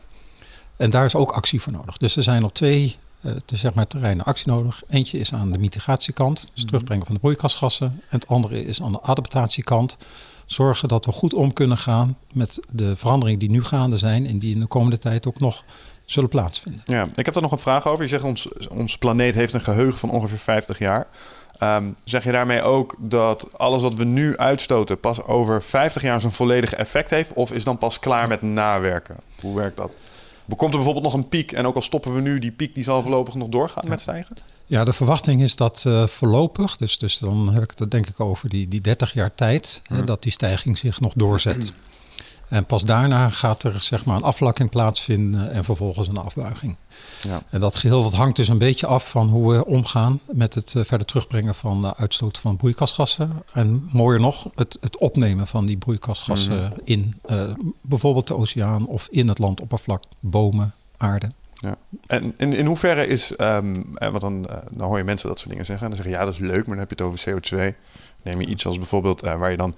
En 0.76 0.90
daar 0.90 1.04
is 1.04 1.14
ook 1.14 1.30
actie 1.30 1.60
voor 1.60 1.72
nodig. 1.72 1.96
Dus 1.96 2.16
er 2.16 2.22
zijn 2.22 2.44
op 2.44 2.54
twee 2.54 2.96
te 3.44 3.56
zeg 3.56 3.74
maar, 3.74 3.86
terreinen 3.86 4.24
actie 4.24 4.46
nodig. 4.46 4.82
Eentje 4.88 5.18
is 5.18 5.32
aan 5.32 5.50
de 5.52 5.58
mitigatiekant, 5.58 6.48
dus 6.54 6.64
terugbrengen 6.64 7.06
van 7.06 7.14
de 7.14 7.20
broeikasgassen. 7.20 7.86
En 7.86 8.02
het 8.08 8.26
andere 8.26 8.64
is 8.64 8.82
aan 8.82 8.92
de 8.92 9.02
adaptatiekant. 9.02 9.96
Zorgen 10.46 10.88
dat 10.88 11.04
we 11.04 11.12
goed 11.12 11.34
om 11.34 11.52
kunnen 11.52 11.78
gaan 11.78 12.16
met 12.32 12.60
de 12.70 12.96
veranderingen 12.96 13.38
die 13.38 13.50
nu 13.50 13.64
gaande 13.64 13.96
zijn 13.96 14.26
en 14.26 14.38
die 14.38 14.54
in 14.54 14.60
de 14.60 14.66
komende 14.66 14.98
tijd 14.98 15.26
ook 15.26 15.40
nog 15.40 15.64
zullen 16.10 16.28
plaatsvinden. 16.28 16.82
Ja, 16.84 17.08
ik 17.14 17.24
heb 17.24 17.34
daar 17.34 17.42
nog 17.42 17.52
een 17.52 17.58
vraag 17.58 17.86
over. 17.86 18.02
Je 18.02 18.08
zegt 18.08 18.22
ons, 18.22 18.48
ons 18.68 18.98
planeet 18.98 19.34
heeft 19.34 19.54
een 19.54 19.60
geheugen 19.60 19.98
van 19.98 20.10
ongeveer 20.10 20.38
50 20.38 20.78
jaar. 20.78 21.06
Ehm, 21.58 21.84
zeg 22.04 22.24
je 22.24 22.32
daarmee 22.32 22.62
ook 22.62 22.94
dat 22.98 23.58
alles 23.58 23.82
wat 23.82 23.94
we 23.94 24.04
nu 24.04 24.36
uitstoten 24.36 25.00
pas 25.00 25.22
over 25.22 25.62
50 25.62 26.02
jaar 26.02 26.20
zijn 26.20 26.32
volledige 26.32 26.76
effect 26.76 27.10
heeft? 27.10 27.32
Of 27.32 27.52
is 27.52 27.64
dan 27.64 27.78
pas 27.78 27.98
klaar 27.98 28.28
met 28.28 28.42
nawerken? 28.42 29.16
Hoe 29.40 29.56
werkt 29.56 29.76
dat? 29.76 29.96
Komt 30.56 30.70
er 30.70 30.76
bijvoorbeeld 30.76 31.04
nog 31.04 31.14
een 31.14 31.28
piek 31.28 31.52
en 31.52 31.66
ook 31.66 31.74
al 31.74 31.82
stoppen 31.82 32.14
we 32.14 32.20
nu, 32.20 32.38
die 32.38 32.52
piek 32.52 32.74
die 32.74 32.84
zal 32.84 33.02
voorlopig 33.02 33.34
nog 33.34 33.48
doorgaan 33.48 33.88
met 33.88 34.00
stijgen? 34.00 34.36
Ja, 34.66 34.84
de 34.84 34.92
verwachting 34.92 35.42
is 35.42 35.56
dat 35.56 35.84
eh, 35.86 36.06
voorlopig, 36.06 36.76
dus, 36.76 36.98
dus 36.98 37.18
dan 37.18 37.52
heb 37.52 37.62
ik 37.62 37.72
het 37.74 37.90
denk 37.90 38.06
ik 38.06 38.20
over 38.20 38.48
die, 38.48 38.68
die 38.68 38.80
30 38.80 39.12
jaar 39.12 39.34
tijd, 39.34 39.82
hè, 39.84 40.04
dat 40.04 40.22
die 40.22 40.32
stijging 40.32 40.78
zich 40.78 41.00
nog 41.00 41.12
doorzet. 41.16 41.72
En 42.48 42.66
pas 42.66 42.84
daarna 42.84 43.28
gaat 43.28 43.62
er 43.62 43.82
zeg 43.82 44.04
maar 44.04 44.16
een 44.16 44.22
afvlakking 44.22 44.70
plaatsvinden 44.70 45.50
en 45.50 45.64
vervolgens 45.64 46.08
een 46.08 46.16
afbuiging. 46.16 46.76
Ja. 47.22 47.42
En 47.50 47.60
dat 47.60 47.76
geheel 47.76 48.02
dat 48.02 48.14
hangt 48.14 48.36
dus 48.36 48.48
een 48.48 48.58
beetje 48.58 48.86
af 48.86 49.10
van 49.10 49.28
hoe 49.28 49.52
we 49.52 49.66
omgaan 49.66 50.20
met 50.26 50.54
het 50.54 50.74
eh, 50.74 50.84
verder 50.84 51.06
terugbrengen 51.06 51.54
van 51.54 51.82
de 51.82 51.96
uitstoot 51.96 52.38
van 52.38 52.56
broeikasgassen. 52.56 53.42
En 53.52 53.88
mooier 53.92 54.20
nog, 54.20 54.50
het, 54.54 54.78
het 54.80 54.98
opnemen 54.98 55.46
van 55.46 55.66
die 55.66 55.76
broeikasgassen 55.76 56.72
in 56.84 57.20
eh, 57.24 57.50
bijvoorbeeld 57.80 58.26
de 58.26 58.36
oceaan 58.36 58.86
of 58.86 59.08
in 59.10 59.28
het 59.28 59.38
landoppervlak, 59.38 60.02
bomen, 60.20 60.74
aarde. 60.96 61.26
Ja. 61.54 61.76
En 62.06 62.34
in, 62.36 62.52
in 62.52 62.66
hoeverre 62.66 63.06
is, 63.06 63.36
ehm, 63.36 63.82
eh, 63.94 64.08
want 64.08 64.20
dan, 64.20 64.46
dan 64.70 64.88
hoor 64.88 64.98
je 64.98 65.04
mensen 65.04 65.28
dat 65.28 65.38
soort 65.38 65.50
dingen 65.50 65.66
zeggen. 65.66 65.84
En 65.84 65.92
dan 65.92 66.02
zeggen 66.02 66.20
ja, 66.20 66.30
dat 66.30 66.40
is 66.40 66.46
leuk, 66.48 66.66
maar 66.66 66.76
dan 66.76 66.86
heb 66.86 66.98
je 66.98 67.04
het 67.04 67.14
over 67.14 67.30
CO2. 67.30 67.76
Neem 68.22 68.40
je 68.40 68.46
iets 68.46 68.66
als 68.66 68.78
bijvoorbeeld 68.78 69.20
waar 69.20 69.50
je 69.50 69.56
dan 69.56 69.74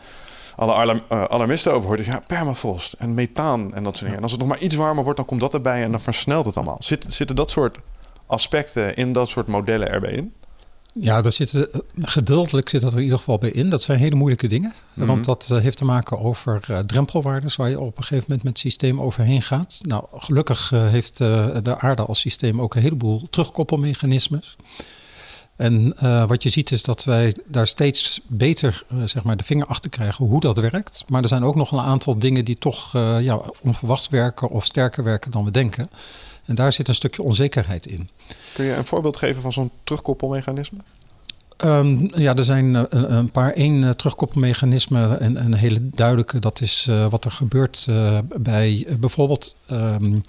alle 0.56 0.74
alarm, 0.74 1.02
eh, 1.08 1.24
alarmisten 1.24 1.72
over 1.72 1.86
hoort. 1.86 1.98
Dus 1.98 2.06
ja, 2.06 2.20
permafrost 2.26 2.92
en 2.92 3.14
methaan 3.14 3.74
en 3.74 3.82
dat 3.82 3.92
soort 3.92 4.00
dingen. 4.00 4.16
En 4.16 4.22
als 4.22 4.32
het 4.32 4.40
nog 4.40 4.48
maar 4.48 4.58
iets 4.58 4.74
warmer 4.74 5.02
wordt, 5.02 5.18
dan 5.18 5.26
komt 5.26 5.40
dat 5.40 5.54
erbij 5.54 5.82
en 5.82 5.90
dan 5.90 6.00
versnelt 6.00 6.46
het 6.46 6.56
allemaal. 6.56 6.78
Zit, 6.80 7.04
zitten 7.08 7.36
dat 7.36 7.50
soort 7.50 7.78
aspecten 8.26 8.96
in 8.96 9.12
dat 9.12 9.28
soort 9.28 9.46
modellen 9.46 9.90
erbij 9.90 10.12
in? 10.12 10.32
Ja, 10.94 11.22
daar 11.22 11.32
zit, 11.32 11.54
eh, 11.54 11.80
gedeeltelijk 12.00 12.68
zit 12.68 12.80
dat 12.80 12.92
er 12.92 12.98
in 12.98 13.02
ieder 13.02 13.18
geval 13.18 13.38
bij 13.38 13.50
in. 13.50 13.70
Dat 13.70 13.82
zijn 13.82 13.98
hele 13.98 14.14
moeilijke 14.14 14.46
dingen. 14.46 14.72
Mhm. 14.94 15.06
Want 15.06 15.24
dat 15.24 15.48
eh, 15.50 15.58
heeft 15.58 15.76
te 15.76 15.84
maken 15.84 16.20
over 16.20 16.62
eh, 16.66 16.78
drempelwaardes 16.78 17.56
waar 17.56 17.68
je 17.68 17.80
op 17.80 17.96
een 17.96 18.02
gegeven 18.02 18.24
moment 18.28 18.42
met 18.42 18.52
het 18.52 18.62
systeem 18.62 19.00
overheen 19.00 19.42
gaat. 19.42 19.80
Nou, 19.82 20.04
gelukkig 20.14 20.70
heeft 20.70 21.16
de 21.16 21.74
aarde 21.78 22.04
als 22.04 22.20
systeem 22.20 22.60
ook 22.60 22.74
een 22.74 22.82
heleboel 22.82 23.26
terugkoppelmechanismes. 23.30 24.56
En 25.60 25.94
eh, 25.96 26.26
wat 26.26 26.42
je 26.42 26.48
ziet 26.48 26.70
is 26.70 26.82
dat 26.82 27.04
wij 27.04 27.34
daar 27.44 27.66
steeds 27.66 28.20
beter 28.26 28.82
eh, 28.88 28.96
zeg 29.04 29.22
maar 29.22 29.36
de 29.36 29.44
vinger 29.44 29.66
achter 29.66 29.90
krijgen 29.90 30.26
hoe 30.26 30.40
dat 30.40 30.58
werkt. 30.58 31.04
Maar 31.08 31.22
er 31.22 31.28
zijn 31.28 31.42
ook 31.42 31.54
nog 31.54 31.72
een 31.72 31.78
aantal 31.78 32.18
dingen 32.18 32.44
die 32.44 32.58
toch 32.58 32.94
eh, 32.94 33.20
ja, 33.20 33.40
onverwachts 33.60 34.08
werken 34.08 34.48
of 34.48 34.64
sterker 34.64 35.04
werken 35.04 35.30
dan 35.30 35.44
we 35.44 35.50
denken. 35.50 35.90
En 36.44 36.54
daar 36.54 36.72
zit 36.72 36.88
een 36.88 36.94
stukje 36.94 37.22
onzekerheid 37.22 37.86
in. 37.86 38.08
Kun 38.52 38.64
je 38.64 38.72
een 38.74 38.86
voorbeeld 38.86 39.16
geven 39.16 39.42
van 39.42 39.52
zo'n 39.52 39.70
terugkoppelmechanisme? 39.84 40.78
Um, 41.64 42.10
ja, 42.14 42.34
er 42.34 42.44
zijn 42.44 42.74
uh, 42.74 42.82
een 42.90 43.30
paar 43.30 43.52
één 43.52 43.82
uh, 43.82 43.90
terugkoppelmechanisme 43.90 45.16
en 45.16 45.44
een 45.44 45.54
hele 45.54 45.88
duidelijke. 45.90 46.38
Dat 46.38 46.60
is 46.60 46.86
uh, 46.90 47.06
wat 47.10 47.24
er 47.24 47.30
gebeurt 47.30 47.86
bij 48.40 48.86
bijvoorbeeld 49.00 49.56
um, 49.70 50.22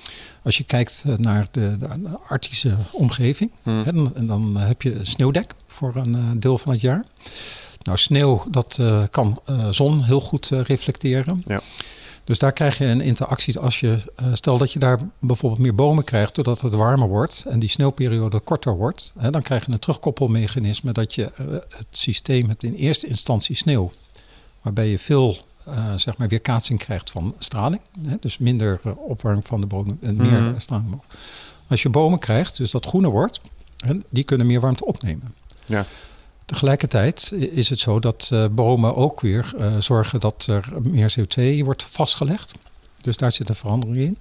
als 0.43 0.57
je 0.57 0.63
kijkt 0.63 1.05
naar 1.17 1.47
de, 1.51 1.77
de 1.77 1.87
arctische 2.27 2.75
omgeving. 2.91 3.51
Hmm. 3.63 3.83
Hè, 3.83 3.91
en 4.15 4.27
dan 4.27 4.57
heb 4.57 4.81
je 4.81 4.99
sneeuwdek 5.01 5.53
voor 5.67 5.95
een 5.95 6.39
deel 6.39 6.57
van 6.57 6.71
het 6.71 6.81
jaar. 6.81 7.05
Nou, 7.81 7.97
sneeuw 7.97 8.43
dat 8.49 8.79
kan 9.11 9.39
zon 9.69 10.03
heel 10.03 10.21
goed 10.21 10.47
reflecteren. 10.47 11.43
Ja. 11.45 11.61
Dus 12.23 12.39
daar 12.39 12.51
krijg 12.51 12.77
je 12.77 12.85
een 12.85 13.01
interactie 13.01 13.59
als 13.59 13.79
je, 13.79 13.97
uh, 14.21 14.27
stel 14.33 14.57
dat 14.57 14.71
je 14.71 14.79
daar 14.79 14.99
bijvoorbeeld 15.19 15.61
meer 15.61 15.75
bomen 15.75 16.03
krijgt 16.03 16.35
doordat 16.35 16.61
het 16.61 16.73
warmer 16.73 17.07
wordt 17.07 17.45
en 17.47 17.59
die 17.59 17.69
sneeuwperiode 17.69 18.39
korter 18.39 18.75
wordt, 18.75 19.13
hè, 19.17 19.31
dan 19.31 19.41
krijg 19.41 19.65
je 19.65 19.71
een 19.71 19.79
terugkoppelmechanisme 19.79 20.91
dat 20.91 21.15
je 21.15 21.31
uh, 21.39 21.51
het 21.51 21.87
systeem 21.89 22.47
hebt 22.47 22.63
in 22.63 22.73
eerste 22.73 23.07
instantie 23.07 23.55
sneeuw, 23.55 23.91
waarbij 24.61 24.87
je 24.87 24.99
veel 24.99 25.37
uh, 25.67 25.93
zeg 25.95 26.17
maar 26.17 26.27
weerkaatsing 26.27 26.79
krijgt 26.79 27.11
van 27.11 27.35
straling, 27.39 27.81
hè, 28.01 28.15
dus 28.19 28.37
minder 28.37 28.79
opwarming 28.95 29.47
van 29.47 29.61
de 29.61 29.67
bomen 29.67 29.97
en 30.01 30.15
meer 30.15 30.41
mm 30.41 30.47
-hmm. 30.47 30.59
straling. 30.59 31.01
Als 31.67 31.81
je 31.81 31.89
bomen 31.89 32.19
krijgt, 32.19 32.57
dus 32.57 32.71
dat 32.71 32.85
groener 32.85 33.11
wordt, 33.11 33.41
hè, 33.77 33.93
die 34.09 34.23
kunnen 34.23 34.47
meer 34.47 34.59
warmte 34.59 34.85
opnemen. 34.85 35.33
Ja. 35.65 35.85
Tegelijkertijd 36.51 37.31
is 37.31 37.69
het 37.69 37.79
zo 37.79 37.99
dat 37.99 38.29
uh, 38.33 38.45
bomen 38.51 38.95
ook 38.95 39.21
weer 39.21 39.53
uh, 39.57 39.75
zorgen 39.79 40.19
dat 40.19 40.45
er 40.49 40.69
meer 40.81 41.15
CO2 41.19 41.63
wordt 41.63 41.83
vastgelegd. 41.83 42.51
Dus 43.01 43.17
daar 43.17 43.31
zit 43.31 43.49
een 43.49 43.55
verandering 43.55 43.97
in. 43.97 44.17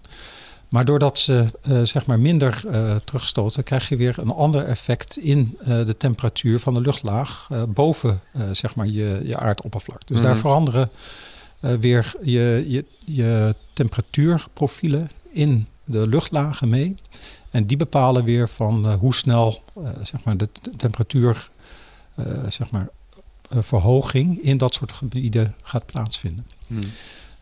Maar 0.68 0.84
doordat 0.84 1.18
ze 1.18 1.46
uh, 1.68 1.80
zeg 1.82 2.06
maar 2.06 2.18
minder 2.18 2.62
terugstoten, 3.04 3.62
krijg 3.62 3.88
je 3.88 3.96
weer 3.96 4.18
een 4.18 4.30
ander 4.30 4.64
effect 4.64 5.16
in 5.16 5.58
de 5.64 5.96
temperatuur 5.96 6.60
van 6.60 6.74
de 6.74 6.80
luchtlaag 6.80 7.48
boven 7.68 8.20
zeg 8.52 8.74
maar 8.74 8.86
je, 8.86 9.20
je 9.24 9.36
aardoppervlak. 9.36 10.06
Dus 10.06 10.08
mm 10.08 10.16
-hmm. 10.16 10.24
daar 10.24 10.36
veranderen 10.36 10.90
weer 11.80 12.12
je, 12.22 12.64
je, 12.68 12.84
je 13.04 13.54
temperatuurprofielen 13.72 15.10
in 15.32 15.66
de 15.84 16.08
luchtlagen 16.08 16.68
mee. 16.68 16.94
En 17.50 17.66
die 17.66 17.76
bepalen 17.76 18.24
weer 18.24 18.48
van 18.48 18.92
hoe 18.92 19.14
snel 19.14 19.62
zeg 20.02 20.24
maar 20.24 20.36
de 20.36 20.48
temperatuur 20.76 21.50
zeg 22.48 22.70
maar, 22.70 22.88
uh, 23.52 23.62
verhoging 23.62 24.42
in 24.42 24.56
dat 24.56 24.74
soort 24.74 24.92
gebieden 24.92 25.54
gaat 25.62 25.86
plaatsvinden. 25.86 26.46
Hmm. 26.66 26.80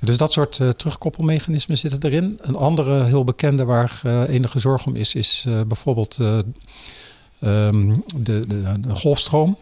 Dus 0.00 0.16
dat 0.16 0.32
soort 0.32 0.58
uh, 0.58 0.68
terugkoppelmechanismen 0.68 1.78
zitten 1.78 2.02
erin. 2.02 2.38
Een 2.40 2.56
andere 2.56 3.04
heel 3.04 3.25
bekende 3.25 3.64
waar 3.64 4.00
enige 4.28 4.58
zorg 4.58 4.87
om 4.87 4.96
is, 4.96 5.14
is 5.14 5.46
bijvoorbeeld 5.66 6.18
um, 7.40 8.04
de, 8.16 8.46
de, 8.46 8.75
de, 8.80 8.96
golfstroom. 8.96 9.56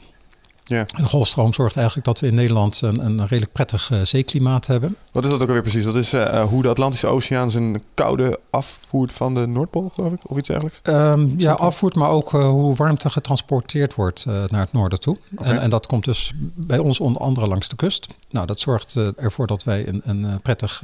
Ja. 0.68 0.84
De 0.84 1.02
golfstroom 1.02 1.52
zorgt 1.52 1.76
eigenlijk 1.76 2.06
dat 2.06 2.20
we 2.20 2.26
in 2.26 2.34
Nederland 2.34 2.80
een, 2.80 3.04
een 3.04 3.20
redelijk 3.20 3.52
prettig 3.52 3.90
uh, 3.90 4.00
zeeklimaat 4.02 4.66
hebben. 4.66 4.96
Wat 5.12 5.24
is 5.24 5.30
dat 5.30 5.42
ook 5.42 5.46
alweer 5.46 5.62
precies? 5.62 5.84
Dat 5.84 5.94
is 5.94 6.14
uh, 6.14 6.42
hoe 6.42 6.62
de 6.62 6.68
Atlantische 6.68 7.06
Oceaan 7.06 7.50
zijn 7.50 7.82
koude 7.94 8.40
afvoert 8.50 9.12
van 9.12 9.34
de 9.34 9.46
Noordpool, 9.46 9.90
geloof 9.94 10.12
ik? 10.12 10.30
Of 10.30 10.38
iets 10.38 10.48
dergelijks? 10.48 10.80
Um, 10.82 11.34
ja, 11.36 11.52
afvoert, 11.52 11.94
maar 11.94 12.08
ook 12.08 12.32
uh, 12.32 12.48
hoe 12.48 12.74
warmte 12.74 13.10
getransporteerd 13.10 13.94
wordt 13.94 14.24
naar 14.26 14.60
het 14.60 14.72
noorden 14.72 15.00
toe. 15.00 15.16
Okay. 15.32 15.52
En, 15.52 15.60
en, 15.60 15.70
dat 15.70 15.86
komt 15.86 16.04
dus 16.04 16.32
bij 16.54 16.78
ons 16.78 17.00
onder 17.00 17.22
andere 17.22 17.46
langs 17.46 17.68
de 17.68 17.76
kust. 17.76 18.06
Nou, 18.30 18.46
dat 18.46 18.60
zorgt 18.60 18.96
ervoor 19.16 19.46
dat 19.46 19.64
wij 19.64 19.88
een, 19.88 20.02
een 20.04 20.40
prettig 20.42 20.82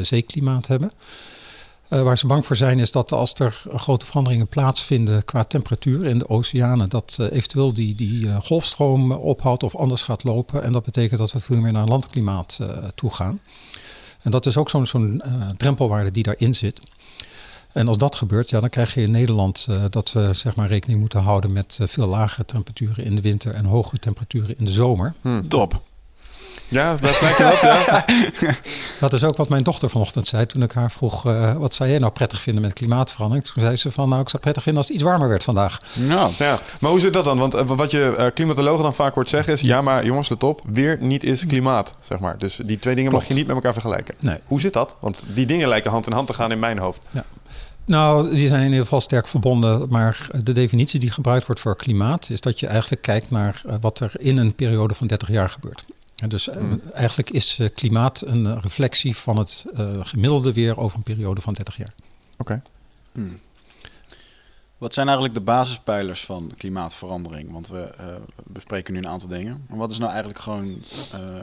zeeklimaat 0.00 0.66
hebben. 0.66 0.90
Uh, 1.90 2.02
waar 2.02 2.18
ze 2.18 2.26
bang 2.26 2.46
voor 2.46 2.56
zijn 2.56 2.78
is 2.78 2.92
dat 2.92 3.12
als 3.12 3.34
er 3.34 3.62
grote 3.74 4.06
veranderingen 4.06 4.46
plaatsvinden 4.46 5.24
qua 5.24 5.44
temperatuur 5.44 6.04
in 6.04 6.18
de 6.18 6.28
oceanen, 6.28 6.88
dat 6.88 7.16
uh, 7.20 7.32
eventueel 7.32 7.72
die, 7.72 7.94
die 7.94 8.24
uh, 8.24 8.36
golfstroom 8.40 9.12
ophoudt 9.12 9.62
of 9.62 9.76
anders 9.76 10.02
gaat 10.02 10.24
lopen. 10.24 10.62
En 10.62 10.72
dat 10.72 10.84
betekent 10.84 11.18
dat 11.18 11.32
we 11.32 11.40
veel 11.40 11.60
meer 11.60 11.72
naar 11.72 11.82
een 11.82 11.88
landklimaat 11.88 12.58
toe 12.94 13.10
gaan. 13.10 13.40
En 14.22 14.30
dat 14.30 14.46
is 14.46 14.56
ook 14.56 14.70
zo'n 14.70 14.86
zo'n 14.86 15.22
drempelwaarde 15.56 16.10
die 16.10 16.22
daarin 16.22 16.54
zit. 16.54 16.80
En 17.72 17.88
als 17.88 17.98
dat 17.98 18.14
gebeurt, 18.14 18.50
ja, 18.50 18.60
dan 18.60 18.70
krijg 18.70 18.94
je 18.94 19.02
in 19.02 19.10
Nederland 19.10 19.66
dat 19.90 20.12
we 20.12 20.32
zeg 20.32 20.56
maar, 20.56 20.68
rekening 20.68 21.00
moeten 21.00 21.20
houden 21.20 21.52
met 21.52 21.78
veel 21.82 22.06
lagere 22.06 22.44
temperaturen 22.44 23.04
in 23.04 23.14
de 23.14 23.20
winter 23.20 23.54
en 23.54 23.64
hogere 23.64 23.98
temperaturen 23.98 24.58
in 24.58 24.64
de 24.64 24.72
zomer. 24.72 25.14
Hmm, 25.20 25.48
top. 25.48 25.80
Ja, 26.70 26.90
dat 26.90 27.20
lijkt 27.20 27.38
dat, 27.38 27.60
ja. 27.60 28.04
dat 29.00 29.12
is 29.12 29.24
ook 29.24 29.36
wat 29.36 29.48
mijn 29.48 29.62
dochter 29.62 29.90
vanochtend 29.90 30.26
zei 30.26 30.46
toen 30.46 30.62
ik 30.62 30.72
haar 30.72 30.90
vroeg... 30.90 31.26
Uh, 31.26 31.56
wat 31.56 31.74
zou 31.74 31.88
jij 31.88 31.98
nou 31.98 32.12
prettig 32.12 32.40
vinden 32.40 32.62
met 32.62 32.72
klimaatverandering? 32.72 33.46
Toen 33.46 33.62
zei 33.62 33.76
ze 33.76 33.92
van, 33.92 34.08
nou, 34.08 34.20
ik 34.20 34.28
zou 34.28 34.32
het 34.32 34.40
prettig 34.40 34.62
vinden 34.62 34.82
als 34.82 34.86
het 34.86 34.96
iets 34.96 35.06
warmer 35.06 35.28
werd 35.28 35.44
vandaag. 35.44 35.80
Nou, 35.94 36.32
ja. 36.38 36.58
Maar 36.80 36.90
hoe 36.90 37.00
zit 37.00 37.12
dat 37.12 37.24
dan? 37.24 37.38
Want 37.38 37.54
uh, 37.54 37.60
wat 37.66 37.90
je 37.90 38.14
uh, 38.18 38.26
klimatologen 38.34 38.82
dan 38.82 38.94
vaak 38.94 39.14
hoort 39.14 39.28
zeggen 39.28 39.52
is... 39.52 39.60
ja, 39.60 39.82
maar 39.82 40.04
jongens, 40.04 40.28
let 40.28 40.44
op, 40.44 40.62
weer 40.72 40.98
niet 41.00 41.24
is 41.24 41.46
klimaat, 41.46 41.94
zeg 42.02 42.18
maar. 42.18 42.38
Dus 42.38 42.60
die 42.64 42.78
twee 42.78 42.94
dingen 42.94 43.10
Klopt. 43.10 43.24
mag 43.24 43.32
je 43.32 43.38
niet 43.38 43.46
met 43.46 43.56
elkaar 43.56 43.72
vergelijken. 43.72 44.14
Nee. 44.18 44.38
Hoe 44.46 44.60
zit 44.60 44.72
dat? 44.72 44.94
Want 45.00 45.26
die 45.28 45.46
dingen 45.46 45.68
lijken 45.68 45.90
hand 45.90 46.06
in 46.06 46.12
hand 46.12 46.26
te 46.26 46.34
gaan 46.34 46.52
in 46.52 46.58
mijn 46.58 46.78
hoofd. 46.78 47.00
Ja. 47.10 47.24
Nou, 47.84 48.34
die 48.34 48.48
zijn 48.48 48.60
in 48.60 48.68
ieder 48.68 48.82
geval 48.82 49.00
sterk 49.00 49.28
verbonden. 49.28 49.86
Maar 49.88 50.28
de 50.42 50.52
definitie 50.52 51.00
die 51.00 51.10
gebruikt 51.10 51.46
wordt 51.46 51.60
voor 51.60 51.76
klimaat... 51.76 52.30
is 52.30 52.40
dat 52.40 52.60
je 52.60 52.66
eigenlijk 52.66 53.02
kijkt 53.02 53.30
naar 53.30 53.62
wat 53.80 54.00
er 54.00 54.12
in 54.18 54.36
een 54.36 54.54
periode 54.54 54.94
van 54.94 55.06
30 55.06 55.28
jaar 55.28 55.48
gebeurt. 55.48 55.84
Dus 56.28 56.46
hmm. 56.46 56.80
eigenlijk 56.92 57.30
is 57.30 57.58
uh, 57.58 57.68
klimaat 57.74 58.20
een 58.26 58.60
reflectie 58.60 59.16
van 59.16 59.36
het 59.36 59.64
uh, 59.74 60.04
gemiddelde 60.04 60.52
weer 60.52 60.78
over 60.78 60.96
een 60.96 61.02
periode 61.02 61.40
van 61.40 61.54
30 61.54 61.76
jaar. 61.76 61.92
Oké. 62.32 62.40
Okay. 62.40 62.62
Hmm. 63.12 63.40
Wat 64.78 64.94
zijn 64.94 65.06
eigenlijk 65.06 65.36
de 65.36 65.44
basispijlers 65.44 66.24
van 66.24 66.52
klimaatverandering? 66.56 67.52
Want 67.52 67.68
we 67.68 67.92
uh, 68.00 68.06
bespreken 68.44 68.92
nu 68.92 68.98
een 68.98 69.08
aantal 69.08 69.28
dingen. 69.28 69.64
Maar 69.68 69.78
wat 69.78 69.90
is 69.90 69.98
nou 69.98 70.10
eigenlijk 70.10 70.40
gewoon... 70.40 70.68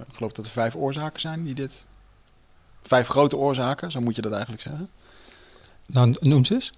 ik 0.10 0.16
geloof 0.16 0.32
dat 0.32 0.46
er 0.46 0.52
vijf 0.52 0.76
oorzaken 0.76 1.20
zijn 1.20 1.44
die 1.44 1.56
dit... 1.56 1.86
Vijf 2.82 3.08
grote 3.08 3.38
oorzaken, 3.38 3.92
zo 3.92 4.02
moet 4.02 4.16
je 4.16 4.22
dat 4.22 4.32
eigenlijk 4.32 4.62
zeggen. 4.62 4.90
Nou, 5.86 6.16
noem 6.20 6.46
ze 6.46 6.54
eens. 6.54 6.72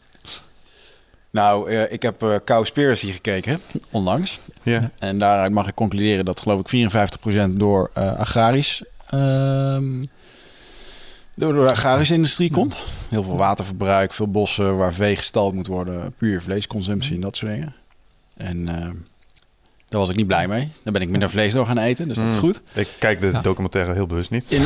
Nou, 1.31 1.71
uh, 1.71 1.91
ik 1.91 2.01
heb 2.01 2.24
uh, 2.24 2.36
Cowspiracy 2.45 3.12
gekeken, 3.12 3.59
onlangs. 3.91 4.39
Yeah. 4.63 4.83
En 4.98 5.19
daaruit 5.19 5.51
mag 5.51 5.67
ik 5.67 5.75
concluderen 5.75 6.25
dat 6.25 6.39
geloof 6.39 6.71
ik 6.71 6.91
54% 7.50 7.50
door 7.50 7.91
uh, 7.98 8.15
agrarisch... 8.15 8.83
Door, 11.36 11.53
door 11.53 11.63
de 11.63 11.71
agrarische 11.71 12.13
industrie 12.13 12.51
komt. 12.51 12.77
Heel 13.09 13.24
veel 13.24 13.38
waterverbruik, 13.38 14.13
veel 14.13 14.27
bossen 14.27 14.77
waar 14.77 14.93
vee 14.93 15.15
gestald 15.15 15.53
moet 15.53 15.67
worden. 15.67 16.13
Puur 16.17 16.41
vleesconsumptie 16.41 17.15
en 17.15 17.21
dat 17.21 17.38
soort 17.38 17.51
dingen. 17.51 17.75
En 18.38 18.67
ehm, 18.67 18.95
daar 19.89 20.00
was 20.00 20.10
ik 20.10 20.15
niet 20.15 20.27
blij 20.27 20.48
mee. 20.48 20.69
Dan 20.84 20.93
ben 20.93 21.01
ik 21.01 21.10
minder 21.10 21.29
vlees 21.29 21.53
door 21.53 21.65
gaan 21.65 21.77
eten, 21.77 22.08
dus 22.08 22.17
dat 22.17 22.27
is 22.27 22.36
goed. 22.36 22.62
Ik 22.74 22.88
kijk 23.00 23.22
de 23.22 23.27
ja. 23.31 23.41
documentaire 23.41 23.93
heel 23.93 24.05
bewust 24.05 24.31
niet. 24.31 24.46
In 24.51 24.62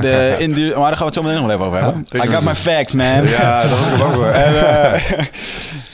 de, 0.00 0.36
in 0.44 0.54
de, 0.54 0.60
maar 0.60 0.88
daar 0.88 0.96
gaan 0.96 0.98
we 0.98 1.04
het 1.04 1.14
zo 1.14 1.22
meteen 1.22 1.40
nog 1.40 1.50
even 1.50 1.64
over 1.64 1.82
hebben. 1.82 2.06
I 2.14 2.28
got 2.28 2.44
my 2.44 2.54
facts, 2.54 2.92
man. 2.92 3.24
Ja, 3.24 3.62
dat 3.62 3.70
was 3.70 4.02
ook 4.02 4.14
wel. 4.14 4.26
en, 4.44 4.52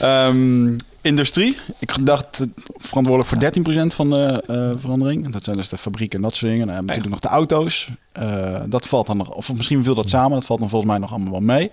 uh, 0.01 0.27
um, 0.27 0.75
industrie. 1.01 1.57
Ik 1.79 2.05
dacht 2.05 2.45
verantwoordelijk 2.77 3.55
voor 3.55 3.63
13% 3.83 3.95
van 3.95 4.09
de 4.09 4.43
uh, 4.49 4.81
verandering. 4.81 5.31
Dat 5.31 5.43
zijn 5.43 5.57
dus 5.57 5.69
de 5.69 5.77
fabrieken 5.77 6.17
en 6.17 6.23
dat 6.23 6.35
soort 6.35 6.51
dingen. 6.51 6.65
Dan 6.65 6.75
hebben 6.75 6.95
natuurlijk 6.95 7.21
nog 7.21 7.31
de 7.31 7.37
auto's. 7.37 7.89
Uh, 8.19 8.61
dat 8.67 8.87
valt 8.87 9.07
dan 9.07 9.17
nog, 9.17 9.29
of 9.29 9.53
misschien 9.53 9.83
viel 9.83 9.95
dat 9.95 10.09
samen. 10.09 10.31
Dat 10.31 10.45
valt 10.45 10.59
dan 10.59 10.69
volgens 10.69 10.91
mij 10.91 10.99
nog 10.99 11.11
allemaal 11.11 11.31
wel 11.31 11.41
mee. 11.41 11.71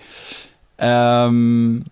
Um, 0.77 1.83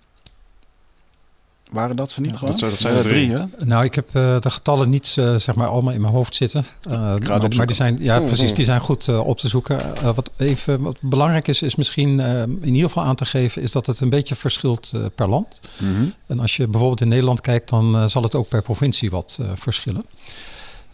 waren 1.72 1.96
dat 1.96 2.10
ze 2.10 2.20
niet 2.20 2.30
ja, 2.30 2.38
gewoon? 2.38 2.56
Dat, 2.56 2.70
dat 2.70 2.78
zijn 2.78 2.96
er 2.96 3.02
drie, 3.02 3.30
hè? 3.30 3.44
Nou, 3.64 3.84
ik 3.84 3.94
heb 3.94 4.08
uh, 4.08 4.40
de 4.40 4.50
getallen 4.50 4.88
niet 4.88 5.16
uh, 5.18 5.36
zeg 5.36 5.54
maar 5.54 5.68
allemaal 5.68 5.92
in 5.92 6.00
mijn 6.00 6.12
hoofd 6.12 6.34
zitten. 6.34 6.66
Uh, 6.88 6.94
maar, 6.94 7.48
maar, 7.56 7.66
die 7.66 7.76
zijn, 7.76 7.98
ja, 8.00 8.20
precies, 8.20 8.54
die 8.54 8.64
zijn 8.64 8.80
goed 8.80 9.08
op 9.08 9.38
te 9.38 9.48
zoeken. 9.48 9.80
wat 10.14 10.30
even 10.36 10.82
wat 10.82 10.98
belangrijk 11.02 11.48
is, 11.48 11.62
is 11.62 11.74
misschien 11.74 12.20
in 12.20 12.74
ieder 12.74 12.88
geval 12.88 13.04
aan 13.04 13.14
te 13.14 13.24
geven, 13.24 13.62
is 13.62 13.72
dat 13.72 13.86
het 13.86 14.00
een 14.00 14.08
beetje 14.08 14.34
verschilt 14.34 14.92
per 15.14 15.28
land. 15.28 15.60
Mm 15.78 15.94
-hmm. 15.94 16.14
En 16.26 16.40
als 16.40 16.56
je 16.56 16.66
bijvoorbeeld 16.66 17.00
in 17.00 17.08
Nederland 17.08 17.40
kijkt, 17.40 17.68
dan 17.68 18.10
zal 18.10 18.22
het 18.22 18.34
ook 18.34 18.48
per 18.48 18.62
provincie 18.62 19.10
wat 19.10 19.38
verschillen. 19.54 20.04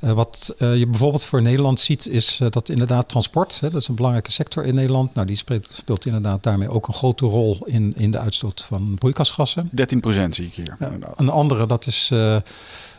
Uh, 0.01 0.13
wat 0.13 0.55
uh, 0.59 0.77
je 0.77 0.87
bijvoorbeeld 0.87 1.25
voor 1.25 1.43
Nederland 1.43 1.81
ziet, 1.81 2.09
is 2.09 2.41
uh, 2.43 2.49
dat 2.51 2.69
inderdaad 2.69 3.09
transport, 3.09 3.61
hè, 3.61 3.71
dat 3.71 3.81
is 3.81 3.89
een 3.89 3.95
belangrijke 3.95 4.31
sector 4.31 4.65
in 4.65 4.75
Nederland. 4.75 5.15
Nou, 5.15 5.27
die 5.27 5.37
speelt, 5.37 5.71
speelt, 5.75 6.07
inderdaad 6.07 6.43
daarmee 6.43 6.69
ook 6.69 6.89
een 6.89 6.95
grote 6.95 7.27
rol 7.27 7.59
in, 7.65 7.95
in 7.97 8.11
de 8.11 8.19
uitstoot 8.19 8.65
van 8.69 8.95
broeikasgassen. 8.95 9.71
13% 9.71 9.73
zie 10.29 10.47
ik 10.47 10.55
hier. 10.55 10.77
Een 11.15 11.29
andere, 11.29 11.67
dat 11.67 11.87
is 11.87 12.13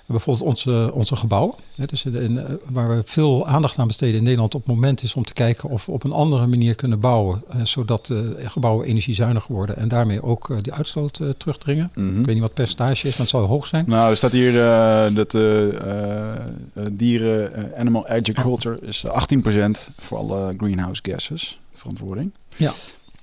Bijvoorbeeld 0.08 0.48
onze, 0.50 0.92
onze 0.94 1.16
gebouwen. 1.16 1.56
Hè, 1.76 1.86
dus 1.86 2.06
in, 2.06 2.38
eh, 2.40 2.46
waar 2.70 2.90
we 2.96 3.02
veel 3.06 3.48
aandacht 3.48 3.78
aan 3.78 3.88
besteden 3.88 4.16
in 4.16 4.24
Nederland 4.24 4.56
op 4.56 4.66
het 4.66 4.76
moment 4.76 5.04
is 5.04 5.14
om 5.14 5.24
te 5.24 5.34
kijken 5.34 5.70
of 5.70 5.86
we 5.86 5.92
op 5.92 6.04
een 6.04 6.12
andere 6.12 6.48
manier 6.48 6.76
kunnen 6.76 7.00
bouwen. 7.00 7.44
eh, 7.50 7.64
zodat 7.64 8.06
de 8.06 8.36
gebouwen 8.44 8.86
energiezuiniger 8.88 9.54
worden 9.56 9.78
en 9.78 9.88
daarmee 9.88 10.24
ook 10.24 10.50
eh, 10.50 10.58
die 10.62 10.74
uitstoot 10.74 11.20
eh, 11.20 11.30
terugdringen. 11.30 11.92
Mhm. 11.96 12.08
Ik 12.08 12.16
weet 12.16 12.26
niet 12.26 12.40
wat 12.40 12.44
het 12.44 12.54
percentage 12.54 13.08
is, 13.08 13.12
maar 13.12 13.20
het 13.22 13.30
zal 13.30 13.46
hoog 13.46 13.68
zijn. 13.68 13.84
Nou, 13.88 14.10
er 14.10 14.18
staat 14.18 14.32
hier 14.32 14.62
eh, 14.62 15.16
dat 15.16 15.34
eh, 15.34 15.68
eh, 15.68 16.36
eh, 16.74 16.86
dieren, 16.92 17.54
eh, 17.74 17.80
animal 17.80 18.08
agriculture 18.08 18.80
is 18.82 19.06
18% 19.08 19.90
voor 20.00 20.18
alle 20.18 20.54
greenhouse 20.58 21.02
gases, 21.06 21.60
verantwoording. 21.74 22.32
Ja. 22.56 22.72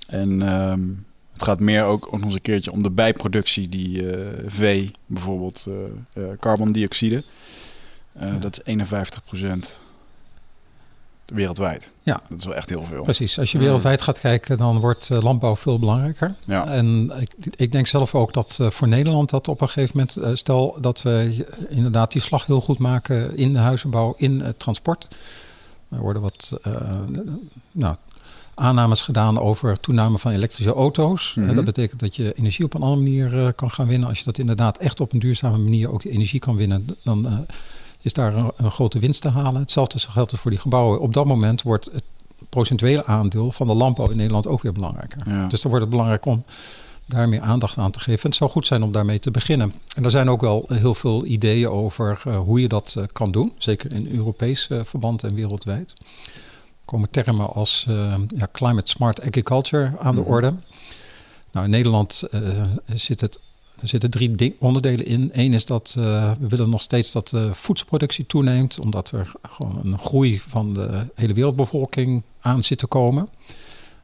En 0.07 0.41
ehm, 0.41 0.81
het 1.35 1.43
gaat 1.43 1.59
meer 1.59 1.83
ook, 1.83 2.11
nog 2.11 2.23
eens 2.23 2.33
een 2.33 2.41
keertje 2.41 2.71
om 2.71 2.83
de 2.83 2.91
bijproductie 2.91 3.69
die 3.69 4.09
eh, 4.11 4.43
vee, 4.45 4.91
bijvoorbeeld 5.05 5.65
eh 5.67 6.23
eh, 6.23 6.29
carbondioxide. 6.39 7.23
Eh, 8.13 8.33
Dat 8.39 8.61
is 8.63 8.75
51% 8.75 9.79
wereldwijd. 11.25 11.91
Ja. 12.03 12.21
Dat 12.29 12.39
is 12.39 12.45
wel 12.45 12.55
echt 12.55 12.69
heel 12.69 12.83
veel. 12.83 13.03
Precies, 13.03 13.39
als 13.39 13.51
je 13.51 13.57
wereldwijd 13.57 14.01
gaat 14.01 14.19
kijken, 14.19 14.57
dan 14.57 14.79
wordt 14.79 15.09
landbouw 15.09 15.55
veel 15.55 15.79
belangrijker. 15.79 16.35
Ja. 16.43 16.67
En 16.67 17.11
ik, 17.19 17.33
ik 17.55 17.71
denk 17.71 17.87
zelf 17.87 18.15
ook 18.15 18.33
dat 18.33 18.59
voor 18.61 18.87
Nederland 18.87 19.29
dat 19.29 19.47
op 19.47 19.61
een 19.61 19.69
gegeven 19.69 20.07
moment, 20.15 20.37
stel 20.39 20.77
dat 20.81 21.01
we 21.01 21.45
inderdaad 21.69 22.11
die 22.11 22.21
slag 22.21 22.45
heel 22.45 22.61
goed 22.61 22.79
maken 22.79 23.37
in 23.37 23.53
de 23.53 23.59
huizenbouw, 23.59 24.13
in 24.17 24.41
het 24.41 24.59
transport. 24.59 25.07
Er 25.89 26.01
worden 26.01 26.21
wat 26.21 26.57
eh, 26.63 26.99
nou, 27.71 27.95
aannames 28.55 29.01
gedaan 29.01 29.39
over 29.39 29.79
toename 29.79 30.17
van 30.17 30.31
elektrische 30.31 30.73
auto's. 30.73 31.33
Mhm. 31.35 31.49
En 31.49 31.55
dat 31.55 31.65
betekent 31.65 31.99
dat 31.99 32.15
je 32.15 32.33
energie 32.33 32.65
op 32.65 32.73
een 32.73 32.81
andere 32.81 33.01
manier 33.01 33.45
eh, 33.45 33.51
kan 33.55 33.71
gaan 33.71 33.87
winnen. 33.87 34.07
Als 34.07 34.17
je 34.17 34.25
dat 34.25 34.37
inderdaad 34.37 34.77
echt 34.77 34.99
op 34.99 35.13
een 35.13 35.19
duurzame 35.19 35.57
manier 35.57 35.91
ook 35.91 36.01
die 36.01 36.11
energie 36.11 36.39
kan 36.39 36.55
winnen, 36.55 36.87
dan 37.03 37.27
eh, 37.27 37.37
is 38.01 38.13
daar 38.13 38.35
een, 38.35 38.51
een 38.57 38.71
grote 38.71 38.99
winst 38.99 39.21
te 39.21 39.29
halen. 39.29 39.61
Hetzelfde 39.61 39.99
geldt 39.99 40.31
dus 40.31 40.39
voor 40.39 40.51
die 40.51 40.59
gebouwen. 40.59 40.99
Op 40.99 41.13
dat 41.13 41.25
moment 41.25 41.61
wordt 41.61 41.89
het 41.93 42.03
procentuele 42.49 43.05
aandeel 43.05 43.51
van 43.51 43.67
de 43.67 43.73
landbouw 43.73 44.09
in 44.09 44.17
Nederland 44.17 44.47
ook 44.47 44.61
weer 44.61 44.73
belangrijker. 44.73 45.21
Ja. 45.29 45.47
Dus 45.47 45.61
dan 45.61 45.71
wordt 45.71 45.85
het 45.85 45.93
belangrijk 45.93 46.25
om 46.25 46.43
daar 47.05 47.29
meer 47.29 47.41
aandacht 47.41 47.77
aan 47.77 47.91
te 47.91 47.99
geven. 47.99 48.23
En 48.23 48.29
het 48.29 48.37
zou 48.37 48.49
goed 48.49 48.67
zijn 48.67 48.83
om 48.83 48.91
daarmee 48.91 49.19
te 49.19 49.31
beginnen. 49.31 49.73
En 49.95 50.03
er 50.03 50.11
zijn 50.11 50.29
ook 50.29 50.41
wel 50.41 50.65
heel 50.73 50.95
veel 50.95 51.25
ideeën 51.25 51.69
over 51.69 52.21
eh, 52.25 52.37
hoe 52.37 52.61
je 52.61 52.67
dat 52.67 52.97
kan 53.13 53.31
doen. 53.31 53.51
Zeker 53.57 53.93
in 53.93 54.07
Europees 54.11 54.69
verband 54.83 55.23
en 55.23 55.33
wereldwijd. 55.33 55.93
Komen 56.85 57.09
termen 57.09 57.53
als 57.53 57.85
eh, 57.87 58.13
ja, 58.35 58.47
climate 58.51 58.89
smart 58.89 59.21
agriculture 59.21 59.97
aan 59.99 60.15
de 60.15 60.21
Mhm. 60.21 60.29
orde. 60.29 60.51
Nou, 61.51 61.65
in 61.65 61.71
Nederland 61.71 62.23
eh, 62.31 62.41
zit 62.85 63.21
het, 63.21 63.39
er 63.81 63.87
zitten 63.87 64.09
drie 64.09 64.55
onderdelen 64.59 65.05
in. 65.05 65.29
Eén 65.33 65.53
is 65.53 65.65
dat 65.65 65.95
eh, 65.97 66.31
we 66.39 66.47
willen 66.47 66.69
nog 66.69 66.81
steeds 66.81 67.11
dat 67.11 67.27
de 67.27 67.53
voedselproductie 67.53 68.25
toeneemt. 68.25 68.79
Omdat 68.79 69.11
er 69.11 69.31
gewoon 69.49 69.79
een 69.83 69.99
groei 69.99 70.39
van 70.39 70.73
de 70.73 71.05
hele 71.15 71.33
wereldbevolking 71.33 72.23
aan 72.41 72.63
zit 72.63 72.77
te 72.77 72.87
komen. 72.87 73.29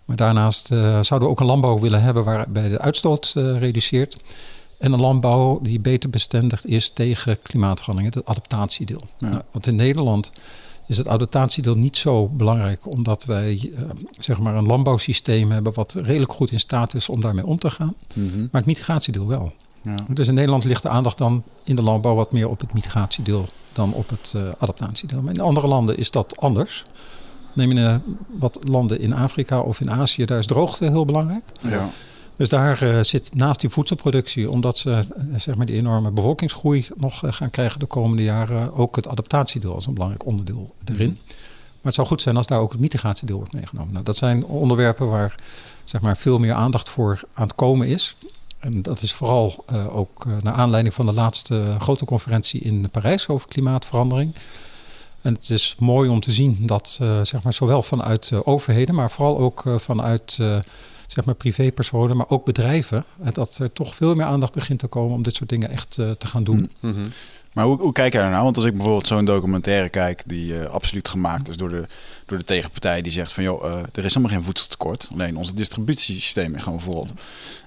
Maar 0.05 0.15
daarnaast 0.15 0.67
zouden 0.67 1.19
we 1.19 1.27
ook 1.27 1.39
een 1.39 1.45
landbouw 1.45 1.79
willen 1.79 2.01
hebben 2.01 2.23
waarbij 2.23 2.69
de 2.69 2.79
uitstoot 2.79 3.31
reduceert. 3.35 4.17
En 4.77 4.93
een 4.93 4.99
landbouw 4.99 5.59
die 5.61 5.79
beter 5.79 6.09
bestendigd 6.09 6.65
is 6.65 6.89
tegen 6.89 7.41
klimaatverandering, 7.41 8.13
het 8.13 8.25
adaptatiedeel. 8.25 9.01
Ja. 9.17 9.29
Nou, 9.29 9.41
want 9.51 9.67
in 9.67 9.75
Nederland 9.75 10.31
is 10.91 10.97
het 10.97 11.07
adaptatiedeel 11.07 11.75
niet 11.75 11.97
zo 11.97 12.27
belangrijk, 12.27 12.85
omdat 12.85 13.25
wij 13.25 13.71
eh, 13.75 13.83
zeg 14.17 14.39
maar 14.39 14.55
een 14.55 14.65
landbouwsysteem 14.65 15.51
hebben 15.51 15.73
wat 15.73 15.93
redelijk 15.93 16.31
goed 16.31 16.51
in 16.51 16.59
staat 16.59 16.93
is 16.93 17.09
om 17.09 17.21
daarmee 17.21 17.45
om 17.45 17.59
te 17.59 17.69
gaan. 17.69 17.95
Mhm. 18.13 18.39
Maar 18.39 18.49
het 18.51 18.65
mitigatiedeel 18.65 19.27
wel. 19.27 19.53
Ja. 19.81 19.95
Dus 20.07 20.27
in 20.27 20.33
Nederland 20.33 20.63
ligt 20.63 20.81
de 20.81 20.89
aandacht 20.89 21.17
dan 21.17 21.43
in 21.63 21.75
de 21.75 21.81
landbouw 21.81 22.15
wat 22.15 22.31
meer 22.31 22.49
op 22.49 22.59
het 22.59 22.73
mitigatiedeel 22.73 23.45
dan 23.73 23.93
op 23.93 24.09
het 24.09 24.33
eh, 24.35 24.49
adaptatiedeel. 24.57 25.21
Maar 25.21 25.33
in 25.33 25.41
andere 25.41 25.67
landen 25.67 25.97
is 25.97 26.11
dat 26.11 26.37
anders. 26.37 26.85
Neem 27.53 27.71
je 27.71 27.85
eh, 27.85 27.95
wat 28.39 28.59
landen 28.67 28.99
in 28.99 29.13
Afrika 29.13 29.59
of 29.59 29.81
in 29.81 29.91
Azië, 29.91 30.25
daar 30.25 30.39
is 30.39 30.45
droogte 30.45 30.85
heel 30.85 31.05
belangrijk. 31.05 31.43
Ja. 31.61 31.89
Dus 32.41 32.49
daar 32.49 32.81
eh, 32.81 33.03
zit 33.03 33.35
naast 33.35 33.59
die 33.59 33.69
voedselproductie, 33.69 34.49
omdat 34.49 34.77
ze 34.77 34.91
eh, 34.91 35.03
zeg 35.35 35.55
maar 35.55 35.65
die 35.65 35.75
enorme 35.75 36.11
bevolkingsgroei 36.11 36.87
nog 36.95 37.23
eh, 37.23 37.33
gaan 37.33 37.49
krijgen 37.49 37.79
de 37.79 37.85
komende 37.85 38.23
jaren, 38.23 38.73
ook 38.73 38.95
het 38.95 39.07
adaptatiedeel 39.07 39.73
als 39.73 39.85
een 39.85 39.93
belangrijk 39.93 40.25
onderdeel 40.25 40.73
erin. 40.85 41.19
Maar 41.27 41.79
het 41.81 41.93
zou 41.93 42.07
goed 42.07 42.21
zijn 42.21 42.37
als 42.37 42.47
daar 42.47 42.59
ook 42.59 42.71
het 42.71 42.81
mitigatiedeel 42.81 43.37
wordt 43.37 43.53
meegenomen. 43.53 43.93
Nou, 43.93 44.05
dat 44.05 44.17
zijn 44.17 44.45
onderwerpen 44.45 45.07
waar 45.07 45.35
zeg 45.83 46.01
maar, 46.01 46.17
veel 46.17 46.37
meer 46.37 46.53
aandacht 46.53 46.89
voor 46.89 47.21
aan 47.33 47.47
het 47.47 47.55
komen 47.55 47.87
is. 47.87 48.15
En 48.59 48.81
dat 48.81 49.01
is 49.01 49.13
vooral 49.13 49.65
ook 49.89 50.25
naar 50.41 50.53
aanleiding 50.53 50.95
van 50.95 51.05
de 51.05 51.13
laatste 51.13 51.75
grote 51.79 52.05
conferentie 52.05 52.61
in 52.61 52.89
Parijs 52.91 53.27
over 53.27 53.47
klimaatverandering. 53.47 54.35
En 55.21 55.33
het 55.33 55.49
is 55.49 55.75
mooi 55.79 56.09
om 56.09 56.19
te 56.19 56.31
zien 56.31 56.57
dat 56.65 56.99
zeg 57.23 57.43
maar, 57.43 57.53
zowel 57.53 57.83
vanuit 57.83 58.31
overheden, 58.43 58.95
maar 58.95 59.11
vooral 59.11 59.37
ook 59.37 59.63
vanuit 59.77 60.37
zeg 61.11 61.25
maar 61.25 61.35
privépersonen, 61.35 62.17
maar 62.17 62.29
ook 62.29 62.45
bedrijven, 62.45 63.05
dat 63.33 63.57
er 63.57 63.73
toch 63.73 63.95
veel 63.95 64.13
meer 64.13 64.25
aandacht 64.25 64.53
begint 64.53 64.79
te 64.79 64.87
komen 64.87 65.15
om 65.15 65.23
dit 65.23 65.35
soort 65.35 65.49
dingen 65.49 65.69
echt 65.69 65.97
eh, 65.97 66.11
te 66.11 66.27
gaan 66.27 66.43
doen. 66.43 66.71
Mhm. 66.79 67.05
Maar 67.53 67.65
hoe, 67.65 67.77
hoe 67.77 67.91
kijk 67.91 68.13
jij 68.13 68.21
daarnaar? 68.21 68.43
Want 68.43 68.55
als 68.55 68.65
ik 68.65 68.73
bijvoorbeeld 68.73 69.07
zo'n 69.07 69.25
documentaire 69.25 69.89
kijk 69.89 70.23
die 70.25 70.59
eh, 70.59 70.69
absoluut 70.69 71.07
gemaakt 71.07 71.49
is 71.49 71.57
door 71.57 71.69
de, 71.69 71.87
door 72.25 72.37
de 72.37 72.43
tegenpartij 72.43 73.01
die 73.01 73.11
zegt 73.11 73.33
van 73.33 73.43
joh, 73.43 73.65
eh, 73.65 73.79
er 73.93 74.05
is 74.05 74.13
helemaal 74.13 74.35
geen 74.37 74.43
voedseltekort. 74.43 75.09
Alleen 75.13 75.37
onze 75.37 75.55
distributiesysteem 75.55 76.55
is 76.55 76.61
gewoon 76.61 76.81
verrot. 76.81 77.13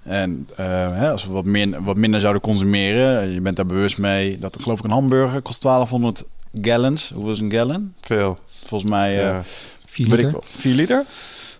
En 0.03 0.49
eh, 0.57 0.67
hè, 0.97 1.11
als 1.11 1.27
we 1.27 1.33
wat, 1.33 1.45
min, 1.45 1.85
wat 1.85 1.97
minder 1.97 2.21
zouden 2.21 2.43
consumeren, 2.43 3.31
je 3.31 3.41
bent 3.41 3.57
daar 3.57 3.67
bewust 3.67 3.99
mee, 3.99 4.39
dat 4.39 4.63
geloof 4.63 4.79
ik 4.79 4.85
een 4.85 4.91
hamburger 4.91 5.43
kost 5.43 5.63
1200 5.63 6.25
gallons. 6.53 7.11
Hoe 7.15 7.31
is 7.31 7.39
een 7.39 7.53
gallon? 7.53 7.95
Veel. 8.01 8.39
Volgens 8.65 8.91
mij 8.91 9.19
eh 9.19 9.25
Ja. 9.25 9.43
Vier 9.87 10.09
liter 10.09 10.33
wel, 10.33 10.45
4 10.57 10.75
liter? 10.75 11.05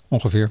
ongeveer. 0.09 0.51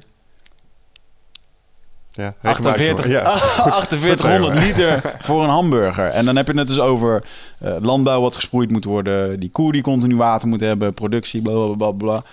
Ja. 2.15 2.33
48, 2.41 3.07
Ja. 3.07 3.37
4800 3.37 4.55
liter 4.65 5.01
voor 5.21 5.43
een 5.43 5.49
hamburger. 5.49 6.05
En 6.09 6.25
dan 6.25 6.35
heb 6.35 6.47
je 6.47 6.57
het 6.57 6.67
dus 6.67 6.79
over 6.79 7.23
eh, 7.57 7.75
landbouw 7.81 8.21
wat 8.21 8.35
gesproeid 8.35 8.71
moet 8.71 8.83
worden. 8.83 9.39
Die 9.39 9.49
koe 9.49 9.71
die 9.71 9.81
continu 9.81 10.15
water 10.15 10.47
moet 10.47 10.59
hebben. 10.59 10.93
Productie, 10.93 11.41
bla 11.41 11.53
bla 11.53 11.75
bla 11.75 11.91
bla. 11.91 12.23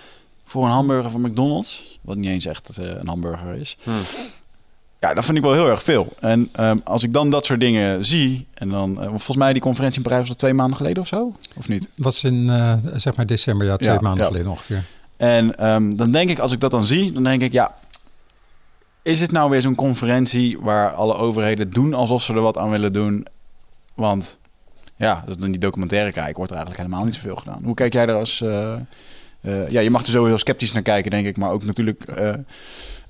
Voor 0.45 0.63
een 0.65 0.71
hamburger 0.71 1.11
van 1.11 1.21
McDonald's. 1.21 1.99
Wat 2.01 2.17
niet 2.17 2.29
eens 2.29 2.45
echt 2.45 2.77
eh, 2.77 2.85
een 2.87 3.07
hamburger 3.07 3.53
is. 3.55 3.77
Hmm. 3.83 3.93
Ja, 4.99 5.13
dat 5.13 5.25
vind 5.25 5.37
ik 5.37 5.43
wel 5.43 5.53
heel 5.53 5.69
erg 5.69 5.83
veel. 5.83 6.07
En 6.19 6.49
ehm, 6.51 6.77
als 6.83 7.03
ik 7.03 7.13
dan 7.13 7.29
dat 7.29 7.45
soort 7.45 7.59
dingen 7.59 8.05
zie. 8.05 8.47
En 8.53 8.69
dan, 8.69 9.01
eh, 9.01 9.07
volgens 9.07 9.37
mij 9.37 9.53
die 9.53 9.61
conferentie 9.61 9.97
in 9.97 10.03
Parijs 10.03 10.21
was 10.21 10.29
dat 10.29 10.37
twee 10.37 10.53
maanden 10.53 10.77
geleden 10.77 11.01
of 11.01 11.07
zo? 11.07 11.35
Of 11.55 11.67
niet? 11.67 11.89
was 11.95 12.23
in 12.23 12.49
eh, 12.49 12.73
zeg 12.95 13.15
maar 13.15 13.25
december, 13.25 13.67
ja, 13.67 13.77
twee 13.77 13.93
Ja, 13.93 13.99
maanden 13.99 14.21
ja. 14.21 14.27
geleden 14.27 14.51
ongeveer. 14.51 14.83
En 15.17 15.57
ehm, 15.57 15.95
dan 15.95 16.11
denk 16.11 16.29
ik, 16.29 16.39
als 16.39 16.51
ik 16.51 16.59
dat 16.59 16.71
dan 16.71 16.83
zie, 16.83 17.11
dan 17.11 17.23
denk 17.23 17.41
ik, 17.41 17.51
ja, 17.51 17.75
is 19.03 19.19
het 19.19 19.31
nou 19.31 19.49
weer 19.49 19.61
zo'n 19.61 19.75
conferentie 19.75 20.59
waar 20.59 20.91
alle 20.93 21.15
overheden 21.15 21.69
doen 21.69 21.93
alsof 21.93 22.23
ze 22.23 22.33
er 22.33 22.41
wat 22.41 22.57
aan 22.57 22.69
willen 22.69 22.93
doen? 22.93 23.25
Want 23.93 24.37
ja, 24.95 25.23
als 25.27 25.37
dan 25.37 25.51
die 25.51 25.59
documentaire 25.59 26.11
kijk, 26.11 26.35
wordt 26.37 26.51
er 26.51 26.57
eigenlijk 26.57 26.87
helemaal 26.87 27.05
niet 27.05 27.15
zoveel 27.15 27.35
gedaan. 27.35 27.63
Hoe 27.63 27.73
kijk 27.73 27.93
jij 27.93 28.05
daar 28.05 28.15
als... 28.15 28.41
eh, 28.41 28.73
eh, 29.41 29.69
ja, 29.69 29.79
je 29.79 29.89
mag 29.89 30.01
er 30.01 30.07
sowieso 30.07 30.37
sceptisch 30.37 30.71
naar 30.71 30.81
kijken, 30.81 31.11
denk 31.11 31.25
ik. 31.25 31.37
Maar 31.37 31.51
ook 31.51 31.63
natuurlijk 31.63 32.03
eh, 32.03 32.33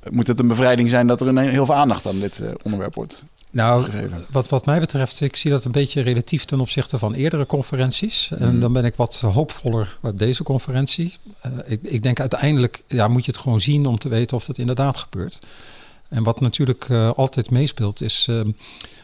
moet 0.10 0.28
het 0.28 0.40
een 0.40 0.48
bevrijding 0.48 0.90
zijn 0.90 1.08
dat 1.08 1.22
er 1.22 1.28
een, 1.28 1.38
heel 1.38 1.66
veel 1.66 1.76
aandacht 1.76 2.08
aan 2.08 2.20
dit 2.20 2.44
onderwerp 2.64 2.96
wordt 2.96 3.24
Nou, 3.52 3.84
gegeven. 3.84 4.26
wat, 4.32 4.50
wat 4.50 4.66
mij 4.66 4.80
betreft, 4.80 5.22
ik 5.22 5.36
zie 5.36 5.52
dat 5.52 5.66
een 5.66 5.72
beetje 5.72 6.02
relatief 6.02 6.46
ten 6.46 6.60
opzichte 6.60 6.98
van 6.98 7.14
eerdere 7.14 7.46
conferenties. 7.46 8.32
En 8.38 8.60
dan 8.60 8.74
ben 8.74 8.86
ik 8.86 8.96
wat 8.96 9.20
hoopvoller 9.20 9.98
wat 10.00 10.18
deze 10.18 10.44
conferentie. 10.44 11.14
Ik, 11.66 11.80
ik 11.84 12.04
denk 12.04 12.20
uiteindelijk 12.20 12.84
ja, 12.88 13.08
moet 13.08 13.26
je 13.26 13.32
het 13.32 13.42
gewoon 13.42 13.62
zien 13.62 13.86
om 13.86 13.98
te 13.98 14.10
weten 14.10 14.38
of 14.38 14.46
dat 14.46 14.58
inderdaad 14.58 14.98
gebeurt. 14.98 15.40
En 16.12 16.24
wat 16.24 16.40
natuurlijk 16.40 16.90
eh, 16.90 17.12
altijd 17.16 17.50
meespeelt 17.50 18.02
is, 18.02 18.26
eh, 18.30 18.42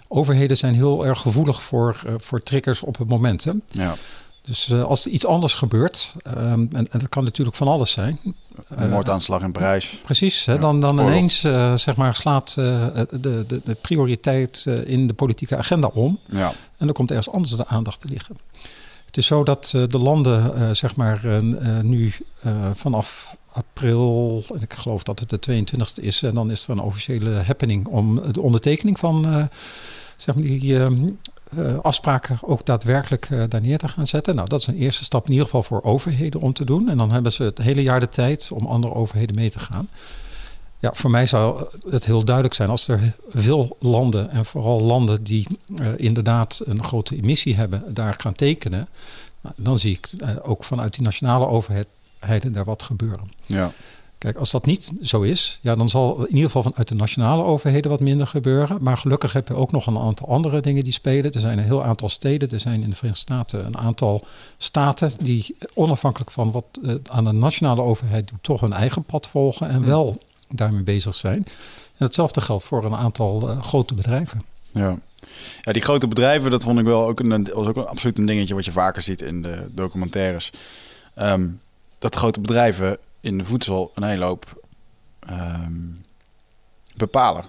overheden 0.07 0.57
zijn 0.57 0.73
heel 0.73 1.05
erg 1.05 1.19
gevoelig 1.21 1.63
voor, 1.63 2.01
eh, 2.05 2.13
voor 2.17 2.43
triggers 2.43 2.81
op 2.81 2.97
het 2.97 3.07
moment. 3.09 3.43
Hè? 3.43 3.51
Ja, 3.71 3.95
Dus 4.41 4.69
eh, 4.69 4.83
als 4.83 5.05
er 5.05 5.11
iets 5.11 5.25
anders 5.25 5.53
gebeurt, 5.53 6.13
ehm, 6.23 6.37
en, 6.71 6.71
en 6.71 6.99
dat 6.99 7.09
kan 7.09 7.23
natuurlijk 7.23 7.55
van 7.57 7.67
alles 7.67 7.91
zijn. 7.91 8.19
een 8.67 8.89
moordaanslag 8.89 9.41
in 9.41 9.51
Parijs. 9.51 9.99
Precies, 10.03 10.45
hè, 10.45 10.59
dan, 10.59 10.81
dan 10.81 10.99
oorlog. 10.99 11.11
ineens 11.11 11.39
zeg 11.81 11.95
maar, 11.95 12.15
slaat 12.15 12.53
de, 12.55 13.07
de, 13.21 13.61
de 13.65 13.77
prioriteit 13.81 14.65
in 14.85 15.07
de 15.07 15.13
politieke 15.13 15.57
agenda 15.57 15.89
om. 15.93 16.19
Ja, 16.29 16.47
En 16.77 16.85
dan 16.85 16.93
komt 16.93 17.09
ergens 17.09 17.29
anders 17.31 17.55
de 17.55 17.67
aandacht 17.67 17.99
te 17.99 18.07
liggen. 18.07 18.37
Het 19.05 19.17
is 19.17 19.25
zo 19.25 19.43
dat 19.43 19.69
de 19.87 19.97
landen, 19.97 20.75
zeg 20.75 20.95
maar, 20.95 21.43
nu 21.81 22.13
vanaf 22.73 23.37
april, 23.57 24.43
en 24.53 24.61
ik 24.61 24.73
geloof 24.73 25.03
dat 25.03 25.19
het 25.19 25.29
de 25.29 25.63
22e 25.63 26.03
is, 26.03 26.23
en 26.23 26.33
dan 26.33 26.51
is 26.51 26.63
er 26.63 26.69
een 26.69 26.79
officiële 26.79 27.29
happening 27.29 27.87
om 27.87 28.31
de 28.31 28.41
ondertekening 28.41 28.99
van 28.99 29.25
eh, 29.25 29.43
zeg 30.17 30.35
maar 30.35 30.43
die 30.43 30.79
eh, 30.79 30.87
eh, 31.55 31.77
afspraken 31.81 32.39
ook 32.41 32.65
daadwerkelijk 32.65 33.27
eh, 33.29 33.43
daar 33.49 33.61
neer 33.61 33.77
te 33.77 33.87
gaan 33.87 34.07
zetten. 34.07 34.35
Nou, 34.35 34.49
dat 34.49 34.59
is 34.59 34.67
een 34.67 34.77
eerste 34.77 35.03
stap 35.03 35.25
in 35.25 35.31
ieder 35.31 35.45
geval 35.45 35.63
voor 35.63 35.83
overheden 35.83 36.41
om 36.41 36.53
te 36.53 36.65
doen. 36.65 36.89
En 36.89 36.97
dan 36.97 37.11
hebben 37.11 37.31
ze 37.31 37.43
het 37.43 37.57
hele 37.57 37.83
jaar 37.83 37.99
de 37.99 38.09
tijd 38.09 38.51
om 38.51 38.65
andere 38.65 38.93
overheden 38.93 39.35
mee 39.35 39.49
te 39.49 39.59
gaan. 39.59 39.89
Ja, 40.79 40.91
voor 40.93 41.09
mij 41.09 41.25
zou 41.25 41.65
het 41.89 42.05
heel 42.05 42.25
duidelijk 42.25 42.55
zijn 42.55 42.69
als 42.69 42.87
er 42.87 43.15
veel 43.29 43.77
landen 43.79 44.29
en 44.29 44.45
vooral 44.45 44.81
landen 44.81 45.23
die 45.23 45.47
uh, 45.81 45.87
inderdaad 45.95 46.61
een 46.65 46.83
grote 46.83 47.15
emissie 47.15 47.55
hebben, 47.55 47.83
daar 47.93 48.15
gaan 48.17 48.33
tekenen. 48.33 48.87
Nou, 49.41 49.55
dan 49.57 49.79
zie 49.79 49.91
ik 49.91 50.11
uh, 50.17 50.29
ook 50.41 50.63
vanuit 50.63 50.93
die 50.93 51.03
nationale 51.03 51.45
overheden 52.19 52.51
daar 52.51 52.65
wat 52.65 52.83
gebeuren. 52.83 53.31
Ja. 53.45 53.71
Kijk, 54.17 54.35
als 54.35 54.51
dat 54.51 54.65
niet 54.65 54.91
zo 55.01 55.21
is, 55.21 55.59
ja, 55.61 55.75
dan 55.75 55.89
zal 55.89 56.19
in 56.19 56.27
ieder 56.27 56.45
geval 56.45 56.63
vanuit 56.63 56.87
de 56.87 56.95
nationale 56.95 57.43
overheden 57.43 57.91
wat 57.91 57.99
minder 57.99 58.27
gebeuren. 58.27 58.77
Maar 58.81 58.97
gelukkig 58.97 59.33
heb 59.33 59.47
je 59.47 59.55
ook 59.55 59.71
nog 59.71 59.87
een 59.87 59.97
aantal 59.97 60.27
andere 60.27 60.59
dingen 60.59 60.83
die 60.83 60.93
spelen. 60.93 61.31
Er 61.31 61.39
zijn 61.39 61.57
een 61.57 61.63
heel 61.63 61.83
aantal 61.83 62.09
steden. 62.09 62.49
Er 62.49 62.59
zijn 62.59 62.81
in 62.83 62.89
de 62.89 62.95
Verenigde 62.95 63.21
Staten 63.21 63.65
een 63.65 63.77
aantal 63.77 64.21
staten 64.57 65.11
die 65.21 65.55
onafhankelijk 65.73 66.31
van 66.31 66.51
wat 66.51 66.65
uh, 66.81 66.95
aan 67.09 67.23
de 67.23 67.31
nationale 67.31 67.81
overheid 67.81 68.27
doet, 68.27 68.43
toch 68.43 68.61
hun 68.61 68.73
eigen 68.73 69.03
pad 69.03 69.27
volgen 69.27 69.69
en 69.69 69.85
wel 69.85 70.17
daarmee 70.49 70.83
bezig 70.83 71.15
zijn. 71.15 71.45
En 71.97 72.05
hetzelfde 72.05 72.41
geldt 72.41 72.63
voor 72.63 72.85
een 72.85 72.95
aantal 72.95 73.49
uh, 73.49 73.61
grote 73.61 73.93
bedrijven. 73.93 74.41
Ja. 74.71 74.95
ja, 75.61 75.71
die 75.71 75.81
grote 75.81 76.07
bedrijven, 76.07 76.51
dat 76.51 76.63
vond 76.63 76.79
ik 76.79 76.85
wel 76.85 77.07
ook 77.07 77.19
een, 77.19 77.43
was 77.53 77.67
ook 77.67 77.75
een, 77.75 77.87
absoluut 77.87 78.17
een 78.17 78.25
dingetje 78.25 78.53
wat 78.53 78.65
je 78.65 78.71
vaker 78.71 79.01
ziet 79.01 79.21
in 79.21 79.41
de 79.41 79.69
documentaires. 79.71 80.51
Um, 81.19 81.59
dat 81.99 82.15
grote 82.15 82.39
bedrijven 82.39 82.97
in 83.21 83.37
de 83.37 83.45
voedsel 83.45 83.91
een 83.93 84.03
hele 84.03 84.25
hoop 84.25 84.63
um, 85.29 86.01
bepalen. 86.95 87.43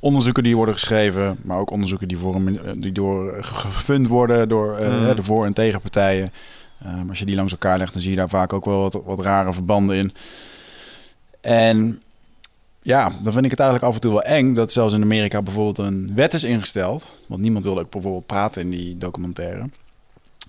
Onderzoeken 0.00 0.42
die 0.42 0.56
worden 0.56 0.74
geschreven, 0.74 1.38
maar 1.44 1.58
ook 1.58 1.70
onderzoeken 1.70 2.08
die, 2.08 2.18
voor 2.18 2.34
een, 2.34 2.80
die 2.80 2.92
door 2.92 3.44
gefund 3.44 4.06
worden 4.06 4.48
door 4.48 4.80
uh, 4.80 5.08
mm. 5.08 5.16
de 5.16 5.22
voor- 5.22 5.44
en 5.44 5.54
tegenpartijen. 5.54 6.32
Um, 6.86 7.08
als 7.08 7.18
je 7.18 7.24
die 7.24 7.34
langs 7.34 7.52
elkaar 7.52 7.78
legt, 7.78 7.92
dan 7.92 8.02
zie 8.02 8.10
je 8.10 8.16
daar 8.16 8.28
vaak 8.28 8.52
ook 8.52 8.64
wel 8.64 8.78
wat, 8.80 8.98
wat 9.04 9.20
rare 9.20 9.52
verbanden 9.52 9.96
in. 9.96 10.14
En 11.40 12.02
ja, 12.82 13.10
dan 13.22 13.32
vind 13.32 13.44
ik 13.44 13.50
het 13.50 13.60
eigenlijk 13.60 13.88
af 13.88 13.94
en 13.94 14.00
toe 14.00 14.12
wel 14.12 14.22
eng 14.22 14.54
dat 14.54 14.72
zelfs 14.72 14.94
in 14.94 15.02
Amerika 15.02 15.42
bijvoorbeeld 15.42 15.78
een 15.78 16.14
wet 16.14 16.34
is 16.34 16.44
ingesteld. 16.44 17.12
Want 17.28 17.40
niemand 17.40 17.64
wilde 17.64 17.80
ook 17.80 17.90
bijvoorbeeld 17.90 18.26
praten 18.26 18.62
in 18.62 18.70
die 18.70 18.98
documentaire 18.98 19.68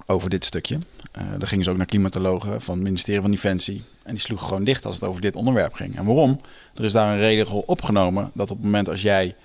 over 0.06 0.30
dit 0.30 0.46
stukje. 0.46 0.80
Uh, 1.18 1.24
daar 1.38 1.48
gingen 1.48 1.64
ze 1.64 1.70
ook 1.70 1.78
naar 1.78 1.86
klimatologen 1.86 2.62
van 2.62 2.74
het 2.76 2.84
ministerie 2.84 3.22
van 3.22 3.32
Defensie. 3.32 3.84
En 4.04 4.12
die 4.12 4.20
sloegen 4.22 4.48
gewoon 4.48 4.64
dicht 4.64 4.86
als 4.86 4.96
het 4.96 5.10
over 5.10 5.22
dit 5.22 5.36
onderwerp 5.36 5.74
ging. 5.74 5.98
En 5.98 6.06
waarom? 6.06 6.42
Er 6.76 6.84
is 6.84 6.92
daar 6.92 7.12
een 7.14 7.20
regel 7.20 7.64
opgenomen 7.68 8.32
dat 8.34 8.52
op 8.52 8.58
het 8.58 8.66
moment 8.66 8.90
als 8.90 9.02
jij, 9.02 9.36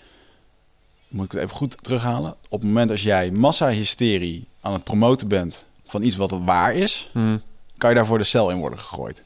moet 1.09 1.25
ik 1.25 1.33
het 1.33 1.43
even 1.43 1.57
goed 1.57 1.83
terughalen, 1.83 2.35
op 2.49 2.61
het 2.61 2.69
moment 2.69 2.91
als 2.91 3.03
jij 3.03 3.31
massahysterie 3.31 4.47
aan 4.61 4.73
het 4.73 4.85
promoten 4.85 5.29
bent 5.29 5.67
van 5.87 6.03
iets 6.03 6.17
wat 6.17 6.31
waar 6.45 6.75
is, 6.75 7.11
Hmm. 7.13 7.43
kan 7.77 7.91
je 7.91 7.97
daarvoor 7.97 8.19
de 8.19 8.25
cel 8.25 8.51
in 8.51 8.59
worden 8.59 8.79
gegooid. 8.79 9.23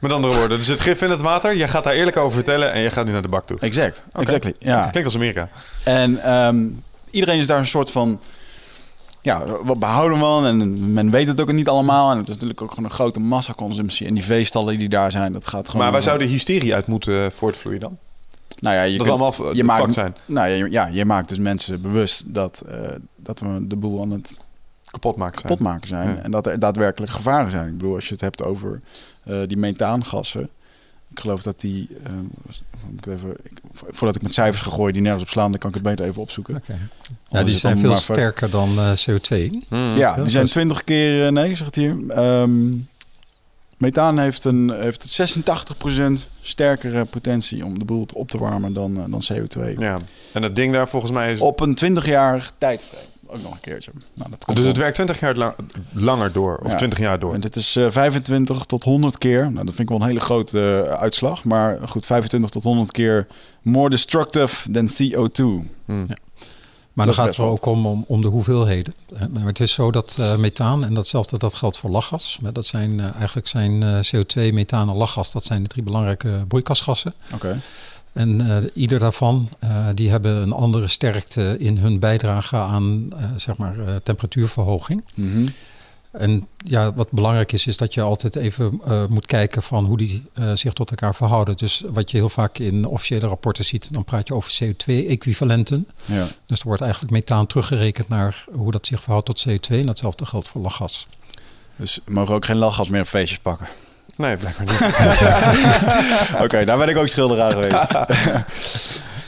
Met 0.00 0.12
andere 0.12 0.34
woorden, 0.34 0.58
er 0.58 0.64
zit 0.64 0.80
gif 0.80 1.02
in 1.02 1.10
het 1.10 1.20
water. 1.20 1.56
Jij 1.56 1.68
gaat 1.68 1.84
daar 1.84 1.92
eerlijk 1.94 2.16
over 2.16 2.32
vertellen 2.32 2.72
en 2.72 2.80
je 2.80 2.90
gaat 2.90 3.06
nu 3.06 3.12
naar 3.12 3.22
de 3.22 3.28
bak 3.28 3.46
toe. 3.46 3.58
Exact, 3.58 4.02
exactly. 4.12 4.54
Ja. 4.58 4.80
Klinkt 4.82 5.04
als 5.04 5.14
Amerika. 5.14 5.48
En 5.84 6.22
ehm, 6.22 6.66
iedereen 7.10 7.38
is 7.38 7.46
daar 7.46 7.58
een 7.58 7.66
soort 7.66 7.90
van. 7.90 8.20
Ja, 9.24 9.44
wat 9.64 9.78
behouden 9.78 10.18
van. 10.18 10.46
En 10.46 10.92
men 10.92 11.10
weet 11.10 11.28
het 11.28 11.40
ook 11.40 11.52
niet 11.52 11.68
allemaal. 11.68 12.10
En 12.10 12.16
het 12.16 12.26
is 12.28 12.32
natuurlijk 12.34 12.62
ook 12.62 12.68
gewoon 12.70 12.84
een 12.84 12.90
grote 12.90 13.20
massaconsumptie. 13.20 14.06
En 14.06 14.14
die 14.14 14.24
veestallen 14.24 14.78
die 14.78 14.88
daar 14.88 15.10
zijn, 15.10 15.32
dat 15.32 15.46
gaat 15.46 15.66
gewoon. 15.68 15.82
Maar 15.82 15.92
waar 15.92 16.02
zou 16.02 16.18
de 16.18 16.24
hysterie 16.24 16.74
uit 16.74 16.86
moeten 16.86 17.32
voortvloeien 17.32 17.80
dan? 17.80 17.98
Nou 18.58 18.74
ja, 18.76 18.82
je 18.82 18.88
dat 18.98 19.06
kunt- 19.06 19.08
allemaal 19.20 19.32
f- 19.32 19.54
je 19.56 19.64
maakt, 19.64 19.94
zijn. 19.94 20.14
Nou 20.26 20.48
ja, 20.48 20.54
je, 20.54 20.70
ja, 20.70 20.86
je 20.86 21.04
maakt 21.04 21.28
dus 21.28 21.38
mensen 21.38 21.80
bewust 21.80 22.34
dat, 22.34 22.62
eh, 22.68 22.78
dat 23.16 23.40
we 23.40 23.66
de 23.66 23.76
boel 23.76 24.00
aan 24.00 24.10
het 24.10 24.40
Kapot 24.84 25.16
maken 25.16 25.38
zijn. 25.40 25.48
kapot 25.52 25.66
maken 25.66 25.88
zijn. 25.88 26.08
Ja. 26.08 26.16
En 26.22 26.30
dat 26.30 26.46
er 26.46 26.58
daadwerkelijk 26.58 27.12
gevaren 27.12 27.50
zijn. 27.50 27.68
Ik 27.68 27.76
bedoel, 27.78 27.94
als 27.94 28.06
je 28.06 28.12
het 28.12 28.20
hebt 28.22 28.42
over 28.44 28.80
eh, 29.22 29.40
die 29.46 29.56
methaangassen. 29.56 30.48
Ik 31.10 31.20
geloof 31.20 31.42
dat 31.42 31.60
die. 31.60 31.88
eh, 32.04 32.12
ik 32.96 33.06
even, 33.06 33.30
ik- 33.42 33.58
voordat 33.72 34.16
ik 34.16 34.22
met 34.22 34.34
cijfers 34.34 34.62
ga 34.62 34.70
gooien 34.70 34.92
die 34.92 35.02
nergens 35.02 35.22
op 35.22 35.28
slaan, 35.28 35.50
dan 35.50 35.60
kan 35.60 35.68
ik 35.68 35.74
het 35.74 35.84
beter 35.84 36.04
even 36.06 36.22
opzoeken. 36.22 36.56
Oké. 36.56 36.78
Ja, 37.34 37.40
Anders 37.40 37.44
die 37.44 37.54
is 37.54 37.62
het 37.62 37.80
zijn 37.80 37.92
veel 37.92 38.14
sterker 38.14 38.50
dan 38.50 38.78
eh, 38.78 38.90
CO2. 38.92 39.50
Hmm. 39.68 39.78
Ja, 39.90 39.96
Ja, 39.96 40.14
die 40.14 40.14
zijn 40.14 40.24
dat 40.24 40.44
is- 40.44 40.50
20 40.50 40.84
keer, 40.84 41.26
eh, 41.26 41.32
nee, 41.32 41.56
zegt 41.56 41.74
hier. 41.74 41.96
Ehm 42.08 42.72
methaan 43.76 44.18
heeft, 44.18 44.44
een, 44.44 44.70
heeft 44.70 45.06
86% 45.08 46.28
sterkere 46.40 47.04
potentie 47.04 47.64
om 47.64 47.78
de 47.78 47.84
boel 47.84 48.06
op 48.14 48.30
te 48.30 48.38
warmen 48.38 48.72
dan, 48.72 48.96
eh, 48.96 49.04
dan 49.10 49.22
CO2. 49.32 49.74
Ja. 49.78 49.98
En 50.32 50.42
dat 50.42 50.56
ding 50.56 50.72
daar 50.72 50.88
volgens 50.88 51.12
mij 51.12 51.32
is... 51.32 51.40
Op 51.40 51.60
een 51.60 51.74
20-jarig 51.74 52.52
tijdframe. 52.58 53.02
Ook 53.26 53.42
nog 53.42 53.52
een 53.52 53.60
keertje. 53.60 53.90
Nou, 54.14 54.30
dat 54.30 54.44
komt 54.44 54.56
dus 54.56 54.66
het 54.66 54.76
werkt 54.76 54.94
20 54.94 55.20
jaar 55.20 55.34
lang- 55.34 55.54
langer 55.92 56.32
door. 56.32 56.56
Of 56.64 56.70
Ja. 56.70 56.76
20 56.76 56.98
jaar 56.98 57.18
door. 57.18 57.34
En 57.34 57.40
dit 57.40 57.56
is 57.56 57.76
eh, 57.76 57.86
25 57.88 58.64
tot 58.64 58.84
100 58.84 59.18
keer. 59.18 59.40
Nou, 59.40 59.54
dat 59.54 59.74
vind 59.74 59.78
ik 59.78 59.88
wel 59.88 59.98
een 60.00 60.06
hele 60.06 60.20
grote 60.20 60.82
eh, 60.88 61.00
uitslag. 61.00 61.44
Maar 61.44 61.78
goed, 61.88 62.06
25 62.06 62.50
tot 62.50 62.62
100 62.62 62.90
keer 62.90 63.26
more 63.62 63.90
destructive 63.90 64.70
than 64.70 64.88
CO2. 64.88 65.42
Hmm. 65.84 66.00
Maar 66.94 67.06
Dat 67.06 67.14
dan 67.14 67.24
gaat 67.24 67.36
het 67.36 67.44
er 67.44 67.50
ook 67.50 67.66
om, 67.66 67.86
om, 67.86 68.04
om 68.08 68.20
de 68.20 68.28
hoeveelheden. 68.28 68.94
Eh, 69.16 69.26
Maar 69.26 69.46
het 69.46 69.60
is 69.60 69.72
zo 69.72 69.90
dat 69.90 70.16
eh, 70.20 70.36
methaan, 70.36 70.84
en 70.84 70.94
datzelfde 70.94 71.38
dat 71.38 71.54
geldt 71.54 71.78
voor 71.78 71.90
lachgas. 71.90 72.38
Dat 72.52 72.66
zijn 72.66 73.00
eh, 73.00 73.14
eigenlijk 73.16 73.46
zijn 73.46 73.82
eh, 73.82 73.98
CO2, 74.14 74.52
methaan 74.52 74.88
en 74.88 74.94
lachgas, 74.96 75.30
dat 75.30 75.44
zijn 75.44 75.62
de 75.62 75.68
drie 75.68 75.82
belangrijke 75.82 76.44
broeikasgassen. 76.48 77.14
Oké. 77.34 77.60
En 78.12 78.70
ieder 78.74 78.98
daarvan, 78.98 79.48
die 79.94 80.10
hebben 80.10 80.36
een 80.36 80.52
andere 80.52 80.88
sterkte 80.88 81.56
in 81.58 81.78
hun 81.78 81.98
bijdrage 81.98 82.56
aan 82.56 83.08
zeg 83.36 83.56
maar, 83.56 83.74
temperatuurverhoging. 84.02 85.04
Mhm. 85.14 85.46
En 86.14 86.48
ja, 86.56 86.94
wat 86.94 87.10
belangrijk 87.10 87.52
is, 87.52 87.66
is 87.66 87.76
dat 87.76 87.94
je 87.94 88.00
altijd 88.00 88.36
even 88.36 88.80
eh, 88.84 89.06
moet 89.06 89.26
kijken 89.26 89.62
van 89.62 89.84
hoe 89.84 89.96
die 89.96 90.22
eh, 90.34 90.50
zich 90.54 90.72
tot 90.72 90.90
elkaar 90.90 91.14
verhouden. 91.14 91.56
Dus 91.56 91.84
wat 91.92 92.10
je 92.10 92.16
heel 92.16 92.28
vaak 92.28 92.58
in 92.58 92.86
officiële 92.86 93.26
rapporten 93.26 93.64
ziet, 93.64 93.92
dan 93.92 94.04
praat 94.04 94.28
je 94.28 94.34
over 94.34 94.58
CO2-equivalenten. 94.64 95.88
Ja. 96.04 96.26
Dus 96.46 96.60
er 96.60 96.66
wordt 96.66 96.82
eigenlijk 96.82 97.12
methaan 97.12 97.46
teruggerekend 97.46 98.08
naar 98.08 98.44
hoe 98.52 98.70
dat 98.70 98.86
zich 98.86 99.02
verhoudt 99.02 99.26
tot 99.26 99.46
CO2. 99.48 99.74
En 99.74 99.86
datzelfde 99.86 100.26
geldt 100.26 100.48
voor 100.48 100.60
lachgas. 100.60 101.06
Dus 101.76 102.00
we 102.04 102.12
mogen 102.12 102.34
ook 102.34 102.44
geen 102.44 102.56
lachgas 102.56 102.88
meer 102.88 103.00
op 103.00 103.06
feestjes 103.06 103.38
pakken. 103.38 103.68
Nee, 104.16 104.36
blijkbaar 104.36 104.66
niet. 104.66 106.42
Oké, 106.44 106.64
daar 106.64 106.78
ben 106.78 106.88
ik 106.88 106.96
ook 106.96 107.08
schilder 107.08 107.42
aan 107.42 107.52
geweest. 107.52 107.92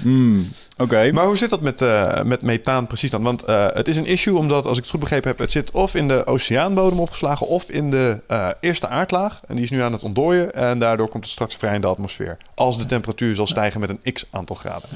Hmm, 0.03 0.53
Oké. 0.79 1.13
Maar 1.13 1.27
hoe 1.27 1.37
zit 1.37 1.51
dat 1.51 1.61
met, 1.61 1.81
eh, 1.81 2.23
met 2.23 2.43
methaan 2.43 2.87
precies 2.87 3.11
dan? 3.11 3.23
Want 3.23 3.45
eh, 3.45 3.67
het 3.73 3.89
is 3.89 3.97
een 3.97 4.07
issue 4.07 4.37
omdat, 4.37 4.67
als 4.67 4.77
ik 4.77 4.83
het 4.83 4.91
goed 4.91 5.01
begrepen 5.01 5.29
heb... 5.31 5.39
het 5.39 5.51
zit 5.51 5.71
of 5.71 5.95
in 5.95 6.09
de 6.09 6.27
oceaanbodem 6.27 7.01
opgeslagen... 7.01 7.47
of 7.47 7.71
in 7.71 7.91
de 7.91 8.21
eh, 8.27 8.49
eerste 8.61 8.89
aardlaag. 8.89 9.41
En 9.47 9.55
die 9.55 9.65
is 9.65 9.71
nu 9.71 9.81
aan 9.81 9.93
het 9.93 10.03
ontdooien. 10.03 10.55
En 10.55 10.79
daardoor 10.79 11.09
komt 11.09 11.25
het 11.25 11.33
straks 11.33 11.57
vrij 11.57 11.75
in 11.75 11.81
de 11.81 11.87
atmosfeer. 11.87 12.37
Als 12.55 12.79
de 12.79 12.85
temperatuur 12.85 13.35
zal 13.35 13.47
stijgen 13.47 13.81
met 13.81 13.89
een 13.91 14.13
x-aantal 14.13 14.57
graden. 14.57 14.89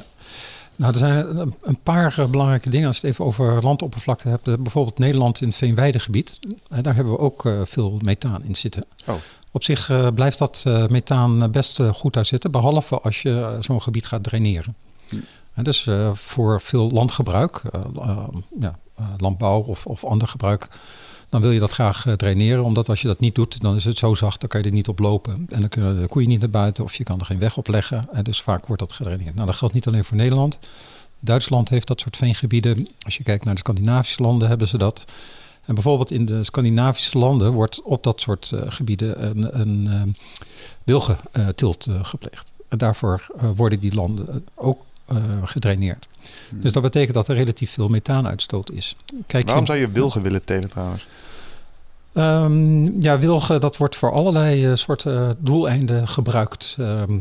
Nou, 0.80 0.92
er 0.92 0.98
zijn 0.98 1.38
een, 1.38 1.54
een 1.62 1.78
paar 1.82 2.30
belangrijke 2.30 2.70
dingen 2.70 2.86
als 2.86 3.00
je 3.00 3.06
het 3.06 3.14
even 3.14 3.24
over 3.24 3.62
landoppervlakte 3.62 4.28
hebt. 4.28 4.62
Bijvoorbeeld 4.62 4.98
Nederland 4.98 5.40
in 5.40 5.48
het 5.48 5.56
veenweidegebied. 5.56 6.38
Daar 6.82 6.94
hebben 6.94 7.12
we 7.12 7.18
ook 7.18 7.46
eh, 7.46 7.60
veel 7.64 8.00
methaan 8.04 8.42
in 8.44 8.54
zitten. 8.54 8.84
Oh. 9.06 9.14
Op 9.50 9.64
zich 9.64 9.90
eh, 9.90 10.08
blijft 10.14 10.38
dat 10.38 10.62
eh, 10.66 10.86
methaan 10.86 11.50
best 11.50 11.80
goed 11.92 12.12
daar 12.12 12.24
zitten. 12.24 12.50
Behalve 12.50 13.00
als 13.00 13.22
je 13.22 13.56
zo'n 13.60 13.82
gebied 13.82 14.06
gaat 14.06 14.22
draineren. 14.22 14.76
Dus 15.62 15.86
eh, 15.86 16.14
voor 16.14 16.60
veel 16.60 16.90
landgebruik, 16.90 17.62
eh, 17.72 17.80
eh, 18.02 18.28
ja, 18.60 18.78
landbouw 19.16 19.60
of, 19.60 19.86
of 19.86 20.04
ander 20.04 20.28
gebruik, 20.28 20.68
dan 21.28 21.40
wil 21.40 21.50
je 21.50 21.60
dat 21.60 21.70
graag 21.70 22.06
draineren. 22.16 22.64
Omdat 22.64 22.88
als 22.88 23.00
je 23.02 23.06
dat 23.06 23.20
niet 23.20 23.34
doet, 23.34 23.60
dan 23.60 23.76
is 23.76 23.84
het 23.84 23.98
zo 23.98 24.14
zacht, 24.14 24.40
dan 24.40 24.48
kan 24.48 24.60
je 24.60 24.66
er 24.66 24.72
niet 24.72 24.88
op 24.88 24.98
lopen. 24.98 25.46
En 25.48 25.60
dan 25.60 25.68
kunnen 25.68 26.00
de 26.00 26.08
koeien 26.08 26.28
niet 26.28 26.40
naar 26.40 26.50
buiten 26.50 26.84
of 26.84 26.94
je 26.94 27.04
kan 27.04 27.20
er 27.20 27.26
geen 27.26 27.38
weg 27.38 27.56
op 27.56 27.68
leggen. 27.68 28.08
En 28.12 28.24
dus 28.24 28.42
vaak 28.42 28.66
wordt 28.66 28.82
dat 28.82 28.92
gedraineerd. 28.92 29.34
Nou, 29.34 29.46
dat 29.46 29.56
geldt 29.56 29.74
niet 29.74 29.86
alleen 29.86 30.04
voor 30.04 30.16
Nederland. 30.16 30.58
Duitsland 31.20 31.68
heeft 31.68 31.86
dat 31.86 32.00
soort 32.00 32.16
veengebieden. 32.16 32.88
Als 33.04 33.16
je 33.16 33.22
kijkt 33.22 33.44
naar 33.44 33.54
de 33.54 33.60
Scandinavische 33.60 34.22
landen, 34.22 34.48
hebben 34.48 34.68
ze 34.68 34.78
dat. 34.78 35.04
En 35.64 35.74
bijvoorbeeld 35.74 36.10
in 36.10 36.26
de 36.26 36.44
Scandinavische 36.44 37.18
landen 37.18 37.52
wordt 37.52 37.82
op 37.82 38.02
dat 38.02 38.20
soort 38.20 38.52
gebieden 38.68 39.24
een, 39.24 39.60
een 39.60 40.16
wilgentilt 40.84 41.86
eh, 41.86 42.04
gepleegd. 42.04 42.52
En 42.68 42.78
daarvoor 42.78 43.26
worden 43.56 43.80
die 43.80 43.94
landen 43.94 44.46
ook 44.54 44.80
eh, 45.10 45.16
gedraineerd. 45.44 46.08
Dus 46.50 46.72
dat 46.72 46.82
betekent 46.82 47.14
dat 47.14 47.28
er 47.28 47.36
relatief 47.36 47.70
veel 47.70 47.88
methaanuitstoot 47.88 48.70
is. 48.70 48.96
Kijk 49.26 49.44
Waarom 49.44 49.64
je, 49.64 49.70
zou 49.70 49.78
je 49.78 49.90
wilgen 49.90 50.22
willen 50.22 50.44
telen 50.44 50.68
trouwens? 50.68 51.06
Ehm, 52.12 53.00
ja, 53.02 53.18
wilgen, 53.18 53.60
dat 53.60 53.76
wordt 53.76 53.96
voor 53.96 54.12
allerlei 54.12 54.66
eh, 54.66 54.74
soorten 54.74 55.36
doeleinden 55.38 56.08
gebruikt. 56.08 56.74
Ehm, 56.78 57.12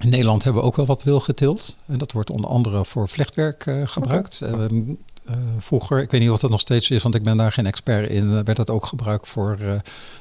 in 0.00 0.08
Nederland 0.08 0.44
hebben 0.44 0.62
we 0.62 0.68
ook 0.68 0.76
wel 0.76 0.86
wat 0.86 1.02
wilgen 1.02 1.24
geteeld. 1.24 1.76
En 1.86 1.98
dat 1.98 2.12
wordt 2.12 2.30
onder 2.30 2.50
andere 2.50 2.84
voor 2.84 3.08
vlechtwerk 3.08 3.66
eh, 3.66 3.82
gebruikt. 3.84 4.40
Ehm, 4.40 4.82
eh, 5.26 5.34
vroeger, 5.58 6.02
ik 6.02 6.10
weet 6.10 6.20
niet 6.20 6.30
of 6.30 6.38
dat 6.38 6.50
nog 6.50 6.60
steeds 6.60 6.90
is, 6.90 7.02
want 7.02 7.14
ik 7.14 7.22
ben 7.22 7.36
daar 7.36 7.52
geen 7.52 7.66
expert 7.66 8.10
in, 8.10 8.36
eh, 8.36 8.40
werd 8.44 8.56
dat 8.56 8.70
ook 8.70 8.86
gebruikt 8.86 9.28
voor 9.28 9.56
eh, 9.60 9.72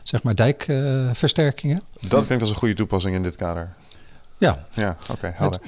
zeg 0.03 0.23
maar 0.23 0.35
dijkversterkingen. 0.35 1.81
Dat 1.99 2.25
klinkt 2.25 2.43
als 2.43 2.51
een 2.51 2.57
goede 2.57 2.73
toepassing 2.73 3.15
in 3.15 3.23
dit 3.23 3.35
kader. 3.35 3.73
ja, 4.37 4.67
Ja, 4.71 4.97
oké, 5.11 5.33
helder. 5.35 5.61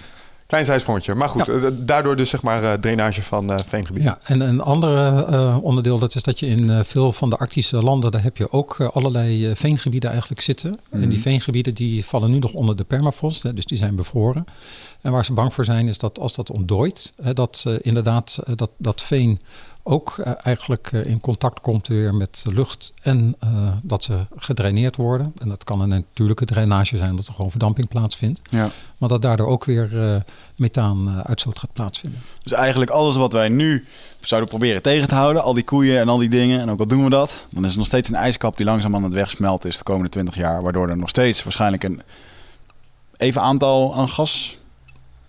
Klein 0.48 0.66
zijsprongetje. 0.66 1.16
Maar 1.16 1.30
goed, 1.30 1.46
Ja. 1.46 1.54
eh, 1.54 1.68
daardoor 1.74 2.16
dus 2.16 2.30
zeg 2.30 2.42
maar 2.42 2.64
eh, 2.64 2.74
drainage 2.74 3.22
van 3.22 3.52
eh 3.52 3.58
veengebied. 3.68 4.04
Ja, 4.04 4.20
en 4.24 4.40
een 4.42 4.62
ander 4.62 5.62
onderdeel 5.62 6.00
dat 6.00 6.16
is 6.16 6.24
dat 6.24 6.40
je 6.40 6.48
in 6.48 6.86
veel 6.86 7.12
van 7.12 7.30
de 7.30 7.38
Arctische 7.38 7.84
landen, 7.84 8.12
daar 8.12 8.24
heb 8.24 8.38
je 8.38 8.52
ook 8.52 8.82
allerlei 8.82 9.56
veengebieden 9.56 10.10
eigenlijk 10.10 10.42
zitten. 10.42 10.80
En 10.90 11.10
die 11.10 11.22
veengebieden 11.22 11.74
die 11.74 12.06
vallen 12.06 12.32
nu 12.32 12.40
nog 12.40 12.54
onder 12.54 12.76
de 12.76 12.84
permafrost, 12.84 13.44
hè, 13.44 13.54
dus 13.54 13.66
die 13.66 13.78
zijn 13.78 13.96
bevroren. 13.96 14.46
En 15.02 15.12
waar 15.12 15.26
ze 15.26 15.34
bang 15.34 15.54
voor 15.54 15.66
zijn 15.66 15.88
is 15.88 15.98
dat 15.98 16.20
als 16.20 16.36
dat 16.36 16.52
ontdooit, 16.52 17.14
hè, 17.22 17.34
dat 17.34 17.66
inderdaad 17.82 18.40
dat, 18.56 18.70
dat 18.78 19.02
veen 19.02 19.40
ook 19.88 20.18
eh, 20.18 20.32
eigenlijk 20.44 20.90
eh, 20.92 21.06
in 21.06 21.20
contact 21.20 21.60
komt 21.62 21.88
weer 21.88 22.16
met 22.16 22.42
de 22.44 22.54
lucht 22.54 22.94
en 23.02 23.36
eh, 23.40 23.50
dat 23.84 24.04
ze 24.04 24.26
gedraineerd 24.36 24.96
worden. 24.96 25.34
En 25.38 25.50
dat 25.50 25.64
kan 25.64 25.82
een 25.82 25.90
natuurlijke 25.90 26.46
drainage 26.46 26.98
zijn, 26.98 27.10
omdat 27.10 27.28
er 27.28 27.34
gewoon 27.34 27.50
verdamping 27.50 27.88
plaatsvindt. 27.88 28.42
Ja. 28.44 28.70
Maar 28.98 29.10
dat 29.10 29.22
daardoor 29.22 29.48
ook 29.48 29.66
weer 29.66 30.00
eh 30.00 30.22
methaan-uitstoot 30.56 31.60
gaat 31.60 31.74
plaatsvinden. 31.74 32.22
Dus 32.44 32.52
eigenlijk 32.52 32.92
alles 32.92 33.16
wat 33.16 33.34
wij 33.34 33.50
nu 33.50 33.86
zouden 34.20 34.50
proberen 34.50 34.82
tegen 34.82 35.08
te 35.08 35.16
houden, 35.16 35.44
al 35.44 35.54
die 35.54 35.64
koeien 35.64 36.00
en 36.00 36.10
al 36.10 36.18
die 36.18 36.30
dingen, 36.30 36.60
en 36.60 36.70
ook 36.70 36.80
al 36.80 36.88
doen 36.88 37.04
we 37.04 37.10
dat, 37.10 37.44
dan 37.50 37.66
is 37.66 37.72
er 37.72 37.78
nog 37.78 37.88
steeds 37.88 38.10
een 38.10 38.16
ijskap 38.16 38.58
die 38.58 38.66
langzaam 38.66 38.96
aan 38.96 39.04
het 39.04 39.14
wegsmelten 39.14 39.70
is 39.70 39.78
de 39.78 39.84
komende 39.84 40.10
20 40.10 40.36
jaar, 40.36 40.62
waardoor 40.62 40.90
er 40.90 40.98
nog 40.98 41.10
steeds 41.10 41.44
waarschijnlijk 41.44 41.84
een 41.84 42.02
even 43.18 43.42
aantal 43.42 43.96
aan 43.96 44.10
gas 44.10 44.58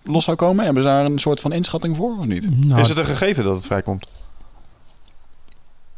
los 0.03 0.23
zou 0.23 0.37
komen. 0.37 0.65
Hebben 0.65 0.83
ze 0.83 0.89
daar 0.89 1.05
een 1.05 1.19
soort 1.19 1.39
van 1.39 1.51
inschatting 1.51 1.95
voor 1.95 2.17
of 2.19 2.25
niet? 2.25 2.65
Nou, 2.65 2.81
Is 2.81 2.89
het 2.89 2.97
een 2.97 3.05
gegeven 3.05 3.43
dat 3.43 3.55
het 3.55 3.65
vrijkomt? 3.65 4.05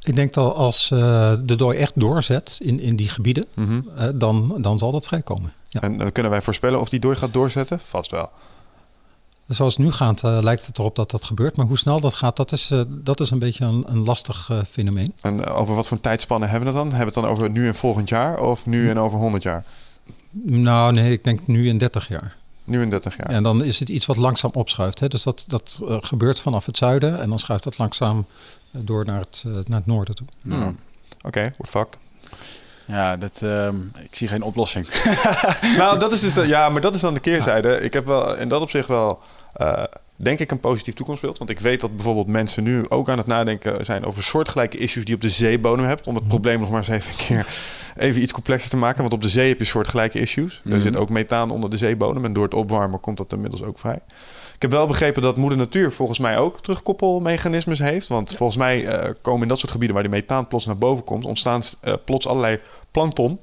Ik 0.03 0.15
denk 0.15 0.33
dat 0.33 0.55
als 0.55 0.91
eh, 0.91 1.33
de 1.43 1.55
dooi 1.55 1.77
echt 1.77 1.99
doorzet 1.99 2.57
in, 2.61 2.79
in 2.79 2.95
die 2.95 3.09
gebieden, 3.09 3.45
Mhm. 3.53 3.79
eh, 3.95 4.07
dan, 4.15 4.55
dan 4.61 4.77
zal 4.77 4.91
dat 4.91 5.07
vrijkomen. 5.07 5.53
Ja. 5.69 5.81
En 5.81 6.01
eh, 6.01 6.07
kunnen 6.11 6.31
wij 6.31 6.41
voorspellen 6.41 6.79
of 6.79 6.89
die 6.89 6.99
door 6.99 7.15
gaat 7.15 7.33
doorzetten? 7.33 7.79
Vast 7.83 8.11
wel. 8.11 8.29
Zoals 9.47 9.75
het 9.77 9.85
nu 9.85 9.91
gaat, 9.91 10.21
lijkt 10.23 10.65
het 10.65 10.79
erop 10.79 10.95
dat 10.95 11.11
dat 11.11 11.23
gebeurt. 11.23 11.57
Maar 11.57 11.65
hoe 11.65 11.77
snel 11.77 11.99
dat 11.99 12.13
gaat, 12.13 12.35
dat 12.37 12.51
is, 12.51 12.71
dat 12.87 13.19
is 13.19 13.29
een 13.29 13.39
beetje 13.39 13.65
een, 13.65 13.83
een 13.87 14.03
lastig 14.03 14.49
fenomeen. 14.71 15.13
En 15.21 15.45
over 15.45 15.75
wat 15.75 15.87
voor 15.87 16.01
tijdspannen 16.01 16.49
hebben 16.49 16.71
we 16.71 16.77
het 16.77 16.83
dan? 16.83 16.97
Hebben 16.97 17.13
we 17.13 17.19
het 17.19 17.27
dan 17.29 17.37
over 17.37 17.51
nu 17.51 17.67
en 17.67 17.75
volgend 17.75 18.09
jaar 18.09 18.39
of 18.41 18.65
nu 18.65 18.89
en 18.89 18.99
over 18.99 19.19
100 19.19 19.43
jaar? 19.43 19.65
Nou, 20.43 20.93
nee, 20.93 21.11
ik 21.11 21.23
denk 21.23 21.47
nu 21.47 21.67
in 21.67 21.77
30 21.77 22.07
jaar. 22.07 22.35
Nu 22.63 22.81
en 22.81 22.89
30 22.89 23.17
jaar. 23.17 23.25
En 23.27 23.43
dan 23.43 23.63
is 23.63 23.79
het 23.79 23.89
iets 23.89 24.05
wat 24.05 24.17
langzaam 24.17 24.51
opschuift. 24.53 24.99
Hè? 24.99 25.07
Dus 25.07 25.23
dat, 25.23 25.45
dat 25.47 25.79
gebeurt 25.85 26.39
vanaf 26.39 26.65
het 26.65 26.77
zuiden 26.77 27.19
en 27.21 27.29
dan 27.29 27.39
schuift 27.39 27.63
dat 27.63 27.77
langzaam 27.77 28.25
door 28.71 29.05
naar 29.05 29.19
het, 29.19 29.43
eh, 29.45 29.51
naar 29.53 29.77
het 29.77 29.85
noorden 29.85 30.15
toe. 30.15 30.27
Hmm. 30.41 30.77
Oké, 31.21 31.41
we're 31.41 31.67
fucked. 31.67 31.97
Ja, 32.85 33.17
dat, 33.17 33.41
ehm, 33.41 33.75
ik 34.03 34.15
zie 34.15 34.27
geen 34.27 34.41
oplossing. 34.41 34.87
nou, 35.77 35.99
dat 35.99 36.13
is 36.13 36.19
dus 36.19 36.33
de, 36.33 36.47
ja, 36.47 36.69
maar 36.69 36.81
dat 36.81 36.95
is 36.95 37.01
dan 37.01 37.13
de 37.13 37.19
keerzijde. 37.19 37.79
Ik 37.81 37.93
heb 37.93 38.05
wel 38.05 38.35
in 38.37 38.47
dat 38.47 38.61
opzicht 38.61 38.87
wel, 38.87 39.19
eh, 39.53 39.83
denk 40.15 40.39
ik, 40.39 40.51
een 40.51 40.59
positief 40.59 40.93
toekomstbeeld. 40.93 41.37
Want 41.37 41.49
ik 41.49 41.59
weet 41.59 41.81
dat 41.81 41.95
bijvoorbeeld 41.95 42.27
mensen 42.27 42.63
nu 42.63 42.85
ook 42.89 43.09
aan 43.09 43.17
het 43.17 43.27
nadenken 43.27 43.85
zijn 43.85 44.05
over 44.05 44.23
soortgelijke 44.23 44.77
issues 44.77 45.05
die 45.05 45.15
op 45.15 45.21
de 45.21 45.29
zeebodem 45.29 45.85
hebt. 45.85 46.07
Om 46.07 46.15
het 46.15 46.27
probleem 46.27 46.59
nog 46.59 46.69
maar 46.69 46.77
eens 46.77 46.87
even 46.87 47.09
een 47.11 47.25
keer 47.25 47.45
even 47.97 48.21
iets 48.21 48.31
complexer 48.31 48.69
te 48.69 48.77
maken. 48.77 49.01
Want 49.01 49.13
op 49.13 49.21
de 49.21 49.29
zee 49.29 49.49
heb 49.49 49.57
je 49.59 49.65
soortgelijke 49.65 50.19
issues. 50.19 50.61
Er 50.63 50.69
Mhm. 50.69 50.79
zit 50.81 50.95
ook 50.95 51.09
methaan 51.09 51.51
onder 51.51 51.69
de 51.69 51.77
zeebodem. 51.77 52.25
En 52.25 52.33
door 52.33 52.43
het 52.43 52.53
opwarmen 52.53 52.99
komt 52.99 53.17
dat 53.17 53.31
inmiddels 53.31 53.63
ook 53.63 53.79
vrij. 53.79 53.99
Ik 54.61 54.69
heb 54.69 54.79
wel 54.79 54.87
begrepen 54.87 55.21
dat 55.21 55.37
moeder 55.37 55.57
natuur 55.57 55.91
volgens 55.91 56.19
mij 56.19 56.37
ook 56.37 56.61
terugkoppelmechanismes 56.61 57.79
heeft. 57.79 58.07
Want 58.07 58.35
volgens 58.35 58.57
mij 58.57 58.85
eh, 58.85 59.09
komen 59.21 59.41
in 59.41 59.47
dat 59.47 59.59
soort 59.59 59.71
gebieden 59.71 59.95
waar 59.95 60.05
die 60.05 60.13
methaan 60.15 60.47
plots 60.47 60.65
naar 60.65 60.77
boven 60.77 61.03
komt, 61.03 61.25
ontstaan 61.25 61.61
eh, 61.81 61.93
plots 62.05 62.27
allerlei 62.27 62.59
plankton 62.91 63.39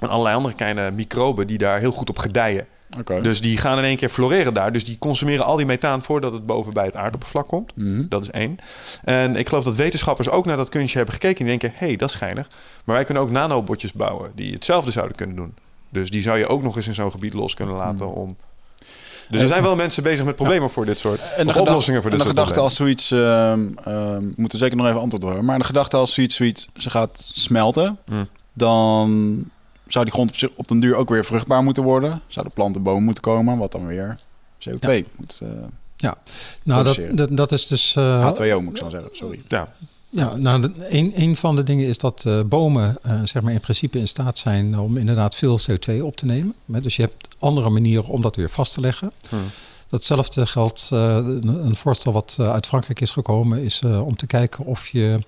en 0.00 0.08
allerlei 0.08 0.36
andere 0.36 0.54
kleine 0.54 0.90
microben 0.90 1.46
die 1.46 1.58
daar 1.58 1.78
heel 1.78 1.92
goed 1.92 2.08
op 2.08 2.18
gedijen. 2.18 2.66
Oké. 2.98 3.20
Dus 3.20 3.40
die 3.40 3.58
gaan 3.58 3.78
in 3.78 3.84
één 3.84 3.96
keer 3.96 4.08
floreren 4.08 4.54
daar. 4.54 4.72
Dus 4.72 4.84
die 4.84 4.98
consumeren 4.98 5.44
al 5.44 5.56
die 5.56 5.66
methaan 5.66 6.02
voordat 6.02 6.32
het 6.32 6.46
boven 6.46 6.72
bij 6.72 6.84
het 6.84 6.96
aardoppervlak 6.96 7.48
komt. 7.48 7.76
Mhm. 7.76 8.08
Dat 8.08 8.22
is 8.22 8.30
één. 8.30 8.58
En 9.04 9.36
ik 9.36 9.48
geloof 9.48 9.64
dat 9.64 9.74
wetenschappers 9.74 10.28
ook 10.28 10.44
naar 10.46 10.56
dat 10.56 10.68
kunstje 10.68 10.96
hebben 10.96 11.14
gekeken. 11.14 11.40
En 11.40 11.46
denken, 11.46 11.72
hé, 11.74 11.86
hey, 11.86 11.96
dat 11.96 12.08
is 12.08 12.14
geinig. 12.14 12.46
Maar 12.84 12.94
wij 12.96 13.04
kunnen 13.04 13.22
ook 13.22 13.30
nanobotjes 13.30 13.92
bouwen 13.92 14.32
die 14.34 14.52
hetzelfde 14.52 14.90
zouden 14.90 15.16
kunnen 15.16 15.36
doen. 15.36 15.54
Dus 15.88 16.10
die 16.10 16.22
zou 16.22 16.38
je 16.38 16.46
ook 16.46 16.62
nog 16.62 16.76
eens 16.76 16.86
in 16.86 16.94
zo'n 16.94 17.10
gebied 17.10 17.34
los 17.34 17.54
kunnen 17.54 17.76
laten 17.76 18.12
om... 18.14 18.36
Dus 19.28 19.40
er 19.40 19.48
zijn 19.48 19.62
wel 19.62 19.76
mensen 19.76 20.02
bezig 20.02 20.24
met 20.24 20.36
problemen 20.36 20.70
voor 20.70 20.84
dit 20.84 20.98
soort... 20.98 21.20
En 21.36 21.46
de 21.46 21.60
oplossingen 21.60 22.02
voor 22.02 22.10
en 22.10 22.16
dit 22.16 22.26
de 22.26 22.32
soort 22.32 22.38
gedachte 22.38 22.60
als 22.60 22.74
zoiets, 22.74 23.10
ehm 23.10 23.68
ehm, 23.84 24.24
moeten 24.24 24.58
we 24.58 24.64
zeker 24.64 24.76
nog 24.76 24.86
even 24.86 25.00
antwoord 25.00 25.22
horen. 25.22 25.44
Maar 25.44 25.58
de 25.58 25.64
gedachte 25.64 25.96
als 25.96 26.14
zoiets, 26.14 26.34
zoiets 26.36 26.68
ze 26.74 26.90
gaat 26.90 27.30
smelten, 27.34 27.98
Hmm. 28.06 28.28
dan 28.54 29.08
zou 29.86 30.04
die 30.04 30.12
grond 30.14 30.30
op, 30.30 30.36
zich, 30.36 30.50
op 30.54 30.68
den 30.68 30.80
duur 30.80 30.94
ook 30.94 31.08
weer 31.08 31.24
vruchtbaar 31.24 31.62
moeten 31.62 31.82
worden. 31.82 32.20
Zouden 32.26 32.54
planten, 32.54 32.82
bomen 32.82 33.02
moeten 33.02 33.22
komen, 33.22 33.58
wat 33.58 33.72
dan 33.72 33.86
weer 33.86 34.16
CO2 34.58 35.04
moet. 35.16 35.38
eh, 35.42 35.48
Nou, 36.62 36.84
dat, 36.84 36.98
dat, 37.12 37.36
dat 37.36 37.52
is 37.52 37.66
dus... 37.66 37.94
eh, 37.96 38.28
H2O 38.32 38.60
moet 38.62 38.70
ik 38.72 38.76
zo 38.82 38.88
zeggen, 38.88 39.10
sorry. 39.12 39.40
Ja, 39.48 39.68
Ja, 40.10 40.36
nou, 40.36 40.72
een, 40.78 41.12
een 41.16 41.36
van 41.36 41.56
de 41.56 41.62
dingen 41.62 41.86
is 41.86 41.98
dat 41.98 42.24
eh, 42.26 42.40
bomen 42.42 42.98
eh, 43.02 43.20
zeg 43.24 43.42
maar 43.42 43.52
in 43.52 43.60
principe 43.60 43.98
in 43.98 44.08
staat 44.08 44.38
zijn 44.38 44.78
om 44.78 44.96
inderdaad 44.96 45.34
veel 45.34 45.58
CO2 45.60 46.02
op 46.02 46.16
te 46.16 46.26
nemen. 46.26 46.54
Dus 46.64 46.96
je 46.96 47.02
hebt 47.02 47.36
andere 47.38 47.70
manieren 47.70 48.08
om 48.08 48.22
dat 48.22 48.36
weer 48.36 48.50
vast 48.50 48.74
te 48.74 48.80
leggen. 48.80 49.12
Hmm. 49.28 49.40
Datzelfde 49.88 50.46
geldt, 50.46 50.88
eh, 50.92 51.16
een, 51.40 51.76
voorstel 51.76 52.12
wat 52.12 52.36
uit 52.40 52.66
Frankrijk 52.66 53.00
is 53.00 53.10
gekomen, 53.10 53.62
is 53.62 53.82
om 53.82 54.16
te 54.16 54.26
kijken 54.26 54.64
of 54.64 54.88
je 54.88 55.18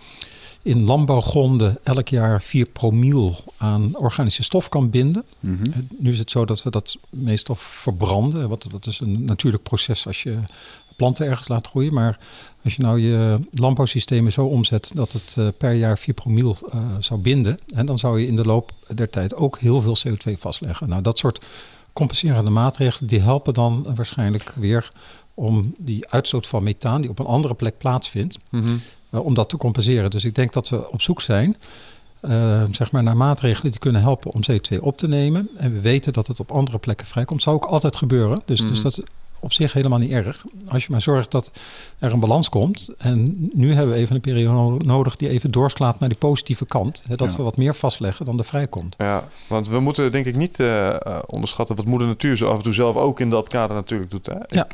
in 0.63 0.85
landbouwgronden 0.85 1.79
elk 1.83 2.09
jaar 2.09 2.43
4 2.43 2.67
promiel 2.67 3.37
aan 3.57 3.97
organische 3.97 4.43
stof 4.43 4.69
kan 4.69 4.91
binden. 4.91 5.25
Mhm. 5.41 5.71
Nu 5.99 6.13
is 6.13 6.19
het 6.19 6.31
zo 6.31 6.45
dat 6.45 6.63
we 6.63 6.71
dat 6.71 6.97
meestal 7.11 7.55
verbranden. 7.55 8.49
Want 8.49 8.71
dat 8.71 8.87
is 8.87 9.01
een 9.01 9.25
natuurlijk 9.25 9.63
proces 9.63 10.07
als 10.07 10.23
je 10.23 10.39
planten 10.99 11.27
ergens 11.27 11.49
laat 11.49 11.67
groeien. 11.67 11.93
Maar 11.95 12.19
als 12.65 12.77
je 12.77 12.83
nou 12.83 13.01
je 13.01 13.39
landbouwsystemen 13.53 14.33
zo 14.33 14.45
omzet 14.45 14.91
dat 14.95 15.13
het 15.13 15.35
eh, 15.39 15.47
per 15.59 15.73
jaar 15.73 15.99
4 15.99 16.15
promiel 16.15 16.57
eh, 16.73 16.81
zou 16.99 17.21
binden. 17.21 17.59
En 17.75 17.87
dan 17.87 17.99
zou 17.99 18.21
je 18.21 18.27
in 18.27 18.37
de 18.37 18.45
loop 18.45 18.73
der 18.95 19.11
tijd 19.11 19.35
ook 19.35 19.59
heel 19.59 19.81
veel 19.81 19.97
CO2 20.09 20.33
vastleggen. 20.39 20.89
Nou, 20.89 21.03
dat 21.03 21.19
soort 21.19 21.47
compenserende 21.93 22.51
maatregelen 22.51 23.09
die 23.09 23.21
helpen 23.21 23.55
dan 23.55 23.87
waarschijnlijk 23.95 24.53
weer 24.57 24.89
om 25.35 25.75
die 25.79 26.09
uitstoot 26.09 26.47
van 26.47 26.63
methaan 26.63 27.01
die 27.01 27.11
op 27.11 27.19
een 27.19 27.27
andere 27.27 27.55
plek 27.55 27.79
plaatsvindt, 27.79 28.39
Mhm. 28.49 28.77
eh, 29.11 29.25
om 29.25 29.35
dat 29.35 29.49
te 29.49 29.57
compenseren. 29.57 30.11
Dus 30.11 30.25
ik 30.25 30.35
denk 30.35 30.53
dat 30.53 30.69
we 30.69 30.91
op 30.91 31.03
zoek 31.03 31.21
zijn 31.21 31.57
zeg 32.71 32.91
maar 32.93 33.03
naar 33.03 33.17
maatregelen 33.17 33.71
die 33.71 33.81
kunnen 33.81 34.01
helpen 34.01 34.33
om 34.33 34.41
CO2 34.51 34.83
op 34.83 34.97
te 34.97 35.09
nemen. 35.09 35.49
En 35.57 35.73
we 35.73 35.81
weten 35.81 36.13
dat 36.13 36.27
het 36.27 36.41
op 36.41 36.51
andere 36.51 36.79
plekken 36.79 37.07
vrijkomt. 37.07 37.43
Zou 37.43 37.57
ook 37.57 37.65
altijd 37.65 37.97
gebeuren. 37.97 38.41
Dus, 38.45 38.61
dus 38.61 38.71
Mhm. 38.71 38.83
dat 38.83 39.03
op 39.41 39.53
zich 39.53 39.73
helemaal 39.73 39.99
niet 39.99 40.11
erg. 40.11 40.45
Als 40.69 40.83
je 40.85 40.89
maar 40.91 41.03
zorgt 41.03 41.31
dat 41.31 41.51
er 41.99 42.13
een 42.13 42.21
balans 42.21 42.49
komt. 42.49 42.89
En 42.99 43.51
nu 43.53 43.73
hebben 43.75 43.95
we 43.95 44.01
even 44.01 44.15
een 44.15 44.21
periode 44.21 44.85
nodig 44.85 45.17
die 45.17 45.29
even 45.29 45.51
doorslaat 45.51 46.01
naar 46.01 46.09
die 46.09 46.19
positieve 46.19 46.67
kant. 46.67 47.03
Hè, 47.09 47.17
dat 47.17 47.31
Ja. 47.31 47.37
we 47.37 47.43
wat 47.43 47.57
meer 47.57 47.75
vastleggen 47.75 48.25
dan 48.25 48.39
er 48.39 48.45
vrijkomt. 48.45 48.95
Ja, 48.99 49.25
want 49.47 49.69
we 49.69 49.81
moeten 49.81 50.13
denk 50.13 50.27
ik 50.27 50.37
niet 50.37 50.61
eh, 50.61 50.89
eh, 50.89 51.19
onderschatten 51.27 51.77
wat 51.77 51.85
moeder 51.85 52.09
natuur 52.09 52.37
zo 52.37 52.49
af 52.49 52.57
en 52.57 52.63
toe 52.63 52.73
zelf 52.73 52.97
ook 52.97 53.21
in 53.21 53.31
dat 53.31 53.49
kader 53.49 53.77
natuurlijk 53.77 54.11
doet. 54.11 54.27
Hè? 54.27 54.39
Ja. 54.49 54.67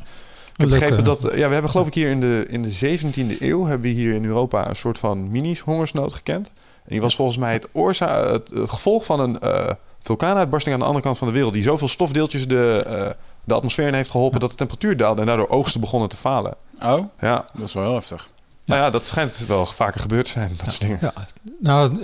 Ik 0.55 0.61
heb 0.61 0.69
begrepen 0.69 0.99
eh, 0.99 1.05
dat, 1.05 1.21
ja, 1.23 1.47
we 1.47 1.53
hebben 1.53 1.71
geloof 1.71 1.87
ik 1.87 1.95
hier 1.95 2.11
in 2.11 2.21
de, 2.21 2.47
in 2.49 2.63
de 2.63 2.99
17e 2.99 3.41
eeuw, 3.41 3.65
hebben 3.65 3.91
we 3.91 3.97
hier 3.97 4.15
in 4.15 4.25
Europa 4.25 4.69
een 4.69 4.77
soort 4.77 4.99
van 4.99 5.31
mini-hongersnood 5.31 6.13
gekend. 6.13 6.51
En 6.57 6.91
die 6.91 7.01
was 7.01 7.17
volgens 7.17 7.39
mij 7.39 7.53
het, 7.53 7.69
oorza 7.73 8.33
het, 8.33 8.51
het 8.51 8.71
gevolg 8.71 9.05
van 9.05 9.21
een 9.21 9.41
eh, 9.41 9.71
vulkaanuitbarsting 10.01 10.75
aan 10.75 10.81
de 10.81 10.87
andere 10.87 11.05
kant 11.05 11.19
van 11.19 11.27
de 11.27 11.35
wereld. 11.35 11.53
Die 11.53 11.63
zoveel 11.63 11.89
stofdeeltjes 11.89 12.49
de, 12.49 12.85
eh, 12.87 13.11
de 13.45 13.55
atmosfeer 13.55 13.87
in 13.87 13.95
heeft 13.95 14.11
geholpen 14.11 14.41
dat 14.41 14.51
de 14.51 14.57
temperatuur 14.57 14.97
daalde 14.97 15.21
en 15.21 15.27
daardoor 15.27 15.49
oogsten 15.49 15.81
begonnen 15.81 16.09
te 16.09 16.17
falen. 16.17 16.55
Oh, 16.83 17.05
Ja, 17.21 17.47
dat 17.55 17.69
is 17.69 17.73
wel 17.75 17.83
heel 17.85 17.95
heftig. 17.95 18.31
nou 18.65 18.81
ja, 18.81 18.91
dat 18.91 19.07
schijnt 19.07 19.47
wel 19.47 19.67
vaker 19.67 20.01
gebeurd 20.01 20.25
te 20.25 20.31
zijn, 20.31 20.51
dat 20.57 20.67
soort 20.75 20.81
dingen. 20.81 20.99
Ja, 21.01 21.13
nou, 21.61 22.01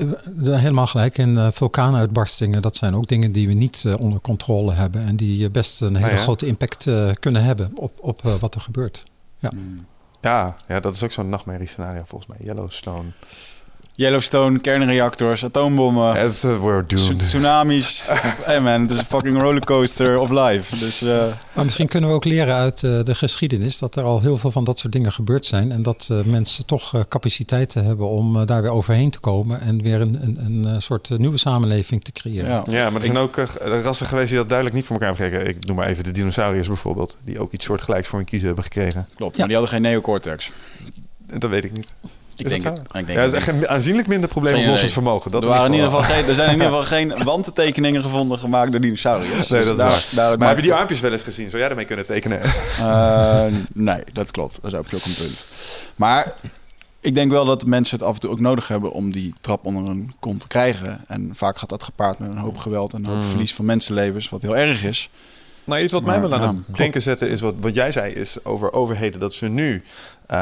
helemaal 0.56 0.86
gelijk. 0.86 1.18
En 1.18 1.38
eh, 1.38 1.48
vulkaanuitbarstingen, 1.52 2.62
dat 2.62 2.76
zijn 2.76 2.94
ook 2.94 3.06
dingen 3.08 3.32
die 3.32 3.46
we 3.46 3.52
niet 3.54 3.82
eh, 3.86 3.94
onder 3.98 4.20
controle 4.20 4.72
hebben. 4.72 5.04
En 5.04 5.16
die 5.16 5.44
eh, 5.44 5.50
best 5.50 5.80
een 5.80 5.94
hele 5.96 6.10
Ah, 6.10 6.16
ja? 6.16 6.22
grote 6.22 6.46
impact 6.46 6.86
kunnen 7.20 7.44
hebben 7.44 7.70
op, 7.74 7.92
op 8.00 8.22
wat 8.40 8.54
er 8.54 8.60
gebeurt. 8.60 9.04
Hmm. 9.40 9.86
Ja, 10.20 10.56
ja, 10.68 10.80
dat 10.80 10.94
is 10.94 11.02
ook 11.02 11.12
zo'n 11.12 11.28
nachtmerriescenario 11.28 12.02
volgens 12.06 12.30
mij. 12.30 12.46
Yellowstone. 12.46 13.08
Yellowstone, 14.00 14.58
kernreactors, 14.60 15.44
atoombommen, 15.44 16.12
we're 16.14 16.32
tsu- 16.32 16.58
doomed. 16.58 17.18
tsunami's. 17.18 18.08
hey 18.48 18.60
man, 18.60 18.80
het 18.80 18.90
is 18.90 18.98
een 18.98 19.04
fucking 19.04 19.40
rollercoaster 19.40 20.18
of 20.18 20.30
life. 20.30 20.78
Dus 20.78 21.02
eh, 21.02 21.26
Maar 21.52 21.64
misschien 21.64 21.88
kunnen 21.88 22.08
we 22.08 22.14
ook 22.14 22.24
leren 22.24 22.54
uit 22.54 22.82
eh, 22.82 23.02
de 23.02 23.14
geschiedenis 23.14 23.78
dat 23.78 23.96
er 23.96 24.02
al 24.04 24.20
heel 24.20 24.38
veel 24.38 24.50
van 24.50 24.64
dat 24.64 24.78
soort 24.78 24.92
dingen 24.92 25.12
gebeurd 25.12 25.46
zijn. 25.46 25.72
En 25.72 25.82
dat 25.82 26.08
eh, 26.10 26.20
mensen 26.22 26.66
toch 26.66 26.94
eh, 26.94 27.00
capaciteiten 27.08 27.84
hebben 27.84 28.08
om 28.08 28.36
eh, 28.40 28.46
daar 28.46 28.62
weer 28.62 28.70
overheen 28.70 29.10
te 29.10 29.18
komen 29.20 29.60
en 29.60 29.82
weer 29.82 30.00
een, 30.00 30.18
een, 30.22 30.38
een 30.44 30.74
eh, 30.74 30.80
soort 30.80 31.10
eh, 31.10 31.18
nieuwe 31.18 31.38
samenleving 31.38 32.02
te 32.04 32.12
creëren. 32.12 32.48
ja. 32.50 32.62
Ja, 32.66 32.90
maar 32.90 33.00
er 33.00 33.06
zijn 33.06 33.18
ook 33.18 33.36
eh, 33.36 33.46
rassen 33.82 34.06
geweest 34.06 34.28
die 34.28 34.36
dat 34.38 34.48
duidelijk 34.48 34.76
niet 34.78 34.86
voor 34.86 34.96
elkaar 35.00 35.16
hebben 35.16 35.30
gekregen. 35.38 35.56
Ik 35.60 35.66
noem 35.66 35.76
maar 35.76 35.86
even 35.86 36.04
de 36.04 36.10
dinosauriërs 36.10 36.66
bijvoorbeeld. 36.66 37.16
Die 37.24 37.40
ook 37.40 37.52
iets 37.52 37.64
soortgelijks 37.64 38.08
voor 38.08 38.18
hun 38.18 38.28
kiezen 38.28 38.46
hebben 38.46 38.64
gekregen. 38.64 39.06
klopt. 39.14 39.32
Ja. 39.32 39.38
Maar 39.38 39.48
die 39.48 39.56
hadden 39.56 39.74
geen 39.74 39.82
neocortex. 39.82 40.50
Dat 41.38 41.50
weet 41.50 41.64
ik 41.64 41.72
niet. 41.72 41.94
Ik 42.40 42.46
Is 42.46 42.52
denk 42.52 42.62
dat 42.64 42.78
het. 42.78 42.86
Ik 42.86 43.06
denk 43.06 43.18
ja, 43.18 43.24
het 43.24 43.32
is 43.32 43.38
echt 43.38 43.48
een 43.48 43.68
aanzienlijk 43.68 44.08
minder 44.08 44.28
probleemoplossend 44.28 44.80
idee. 44.80 44.92
vermogen. 44.92 45.30
Dat 45.30 45.42
er, 45.42 45.48
waren 45.48 45.66
in 45.66 45.72
ieder 45.72 45.86
geval 45.90 46.02
geen, 46.02 46.24
er 46.28 46.34
zijn 46.34 46.46
in 46.48 46.54
ieder 46.54 46.68
geval 46.68 46.84
geen 46.98 47.24
wantentekeningen 47.24 48.02
gevonden 48.02 48.38
gemaakt 48.38 48.72
door 48.72 48.80
dinosauriërs. 48.80 49.48
Nee, 49.48 49.64
Dus 49.64 49.76
dat 49.76 49.92
is 49.92 50.08
daar- 50.10 50.38
maar 50.38 50.48
heb 50.48 50.56
je 50.56 50.62
die 50.62 50.74
armpjes 50.74 51.00
wel 51.00 51.12
eens 51.12 51.22
gezien? 51.22 51.46
Zou 51.46 51.58
jij 51.58 51.66
daarmee 51.66 51.86
kunnen 51.86 52.06
tekenen? 52.06 52.40
Eh, 52.80 53.46
nee, 53.74 54.02
dat 54.12 54.30
klopt. 54.30 54.58
Dat 54.62 54.72
is 54.72 54.78
ook 54.78 54.84
ook 54.94 55.04
een 55.04 55.14
punt. 55.14 55.44
Maar 55.96 56.32
ik 57.00 57.14
denk 57.14 57.30
wel 57.30 57.44
dat 57.44 57.66
mensen 57.66 57.98
het 57.98 58.06
af 58.06 58.14
en 58.14 58.20
toe 58.20 58.30
ook 58.30 58.40
nodig 58.40 58.68
hebben 58.68 58.92
om 58.92 59.12
die 59.12 59.34
trap 59.40 59.66
onder 59.66 59.84
hun 59.86 60.12
kont 60.20 60.40
te 60.40 60.48
krijgen. 60.48 61.04
En 61.08 61.32
vaak 61.36 61.58
gaat 61.58 61.68
dat 61.68 61.82
gepaard 61.82 62.18
met 62.18 62.30
een 62.30 62.36
hoop 62.36 62.56
geweld 62.56 62.92
en 62.92 63.04
een 63.04 63.10
hoop 63.14 63.24
verlies 63.24 63.54
van 63.54 63.64
mensenlevens, 63.64 64.28
wat 64.28 64.42
heel 64.42 64.56
erg 64.56 64.84
is. 64.84 65.10
Nou, 65.64 65.82
iets 65.82 65.92
wat 65.92 66.02
mij 66.02 66.18
Maar, 66.20 66.28
wel 66.28 66.38
aan 66.38 66.44
ja, 66.44 66.52
het 66.52 66.64
klopt. 66.64 66.78
denken 66.78 67.02
zetten 67.02 67.30
is 67.30 67.40
wat, 67.40 67.54
wat 67.60 67.74
jij 67.74 67.92
zei, 67.92 68.12
is 68.12 68.44
over 68.44 68.72
overheden. 68.72 69.20
Dat 69.20 69.34
ze 69.34 69.48
nu 69.48 69.82
eh, 70.26 70.38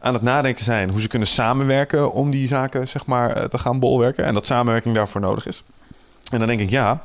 aan 0.00 0.14
het 0.14 0.22
nadenken 0.22 0.64
zijn 0.64 0.90
hoe 0.90 1.00
ze 1.00 1.08
kunnen 1.08 1.28
samenwerken 1.28 2.12
om 2.12 2.30
die 2.30 2.46
zaken 2.46 2.88
zeg 2.88 3.06
maar, 3.06 3.30
eh, 3.30 3.44
te 3.44 3.58
gaan 3.58 3.78
bolwerken. 3.78 4.24
En 4.24 4.34
dat 4.34 4.46
samenwerking 4.46 4.94
daarvoor 4.94 5.20
nodig 5.20 5.46
is. 5.46 5.62
En 6.32 6.38
dan 6.38 6.48
denk 6.48 6.60
ik, 6.60 6.70
ja, 6.70 7.02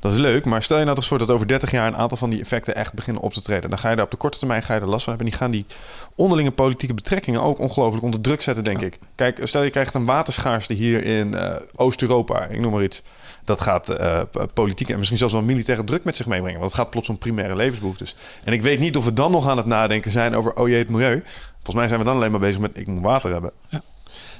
dat 0.00 0.12
is 0.12 0.18
leuk. 0.18 0.44
Maar 0.44 0.62
stel 0.62 0.78
je 0.78 0.84
nou 0.84 0.96
toch 0.96 1.06
voor 1.06 1.18
dat 1.18 1.30
over 1.30 1.46
30 1.46 1.70
jaar 1.70 1.86
een 1.86 1.96
aantal 1.96 2.16
van 2.16 2.30
die 2.30 2.40
effecten 2.40 2.74
echt 2.74 2.94
beginnen 2.94 3.22
op 3.22 3.32
te 3.32 3.42
treden. 3.42 3.70
Dan 3.70 3.78
ga 3.78 3.90
je 3.90 3.96
daar 3.96 4.04
op 4.04 4.10
de 4.10 4.16
korte 4.16 4.38
termijn 4.38 4.62
ga 4.62 4.74
je 4.74 4.80
er 4.80 4.88
last 4.88 5.04
van 5.04 5.14
hebben. 5.14 5.32
En 5.32 5.38
die 5.38 5.40
gaan 5.42 5.50
die 5.50 5.66
onderlinge 6.14 6.50
politieke 6.50 6.94
betrekkingen 6.94 7.42
ook 7.42 7.58
ongelooflijk 7.58 8.04
onder 8.04 8.20
druk 8.20 8.42
zetten, 8.42 8.64
denk 8.64 8.80
ik. 8.80 8.98
Kijk, 9.14 9.40
stel 9.42 9.62
je 9.62 9.70
krijgt 9.70 9.94
een 9.94 10.04
waterschaarste 10.04 10.72
hier 10.72 11.04
in 11.04 11.34
eh, 11.34 11.56
Oost-Europa, 11.74 12.44
ik 12.46 12.60
noem 12.60 12.72
maar 12.72 12.82
iets. 12.82 13.02
Dat 13.44 13.60
gaat 13.60 13.88
eh, 13.88 14.20
p- 14.30 14.46
politieke 14.54 14.90
en 14.92 14.98
misschien 14.98 15.18
zelfs 15.18 15.32
wel 15.34 15.42
militaire 15.42 15.84
druk 15.84 16.04
met 16.04 16.16
zich 16.16 16.26
meebrengen. 16.26 16.58
Want 16.60 16.70
het 16.72 16.80
gaat 16.80 16.90
plots 16.90 17.08
om 17.08 17.18
primaire 17.18 17.56
levensbehoeftes. 17.56 18.16
En 18.44 18.52
ik 18.52 18.62
weet 18.62 18.78
niet 18.78 18.96
of 18.96 19.04
we 19.04 19.12
dan 19.12 19.30
nog 19.30 19.48
aan 19.48 19.56
het 19.56 19.66
nadenken 19.66 20.10
zijn 20.10 20.34
over, 20.34 20.54
oh 20.56 20.68
jee, 20.68 20.78
het 20.78 20.88
milieu. 20.88 21.22
Volgens 21.54 21.74
mij 21.74 21.88
zijn 21.88 21.98
we 22.00 22.06
dan 22.06 22.16
alleen 22.16 22.30
maar 22.30 22.40
bezig 22.40 22.60
met, 22.60 22.70
ik 22.74 22.86
moet 22.86 23.02
water 23.02 23.32
hebben. 23.32 23.50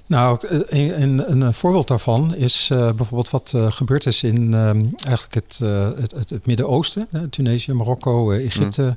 Nou, 0.06 0.38
een, 0.48 1.02
een, 1.02 1.42
een 1.42 1.54
voorbeeld 1.54 1.88
daarvan 1.88 2.34
is 2.34 2.68
eh, 2.72 2.78
bijvoorbeeld 2.78 3.30
wat 3.30 3.52
eh, 3.54 3.72
gebeurd 3.72 4.06
is 4.06 4.22
in 4.22 4.54
eigenlijk 5.06 5.34
het, 5.34 5.58
eh, 5.62 5.88
het, 6.00 6.10
het, 6.12 6.30
het 6.30 6.46
Midden-Oosten, 6.46 7.08
Tunesië, 7.30 7.72
Marokko, 7.72 8.30
eh, 8.30 8.44
Egypte. 8.44 8.94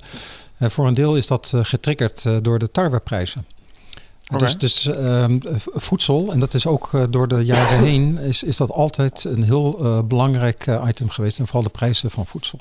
Eh, 0.57 0.69
voor 0.69 0.87
een 0.87 0.93
deel 0.93 1.15
is 1.17 1.27
dat 1.27 1.51
eh, 1.55 1.59
getriggerd 1.63 2.25
eh, 2.25 2.37
door 2.41 2.59
de 2.59 2.71
tarweprijzen. 2.71 3.45
Dus, 4.37 4.57
dus 4.57 4.85
ehm, 4.87 5.39
voedsel, 5.73 6.31
en 6.31 6.39
dat 6.39 6.53
is 6.53 6.67
ook 6.67 6.89
eh, 6.93 7.03
door 7.09 7.27
de 7.27 7.45
jaren 7.45 7.83
heen, 7.89 8.17
is, 8.17 8.43
is 8.43 8.57
dat 8.57 8.71
altijd 8.71 9.23
een 9.23 9.43
heel 9.43 9.79
eh, 9.79 9.99
belangrijk 10.03 10.67
eh, 10.67 10.85
item 10.87 11.09
geweest. 11.09 11.39
En 11.39 11.45
vooral 11.45 11.63
de 11.63 11.69
prijzen 11.69 12.11
van 12.11 12.25
voedsel. 12.25 12.59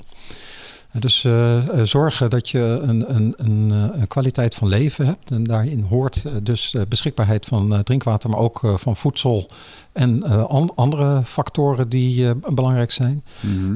Dus 0.99 1.23
eh, 1.23 1.57
eh, 1.57 1.85
zorgen 1.85 2.29
dat 2.29 2.49
je 2.49 2.59
een, 2.59 3.15
een, 3.15 3.33
een, 3.37 3.71
eh, 3.93 3.99
een 4.01 4.07
kwaliteit 4.07 4.55
van 4.55 4.67
leven 4.67 5.05
hebt. 5.05 5.31
En 5.31 5.43
daarin 5.43 5.85
hoort 5.89 6.23
dus 6.43 6.71
de 6.71 6.85
beschikbaarheid 6.89 7.45
van 7.45 7.83
drinkwater, 7.83 8.29
maar 8.29 8.39
ook 8.39 8.73
van 8.75 8.95
voedsel. 8.95 9.49
En 9.91 10.23
eh, 10.23 10.43
an- 10.43 10.71
andere 10.75 11.21
factoren 11.25 11.89
die 11.89 12.27
eh, 12.29 12.35
belangrijk 12.53 12.91
zijn. 12.91 13.23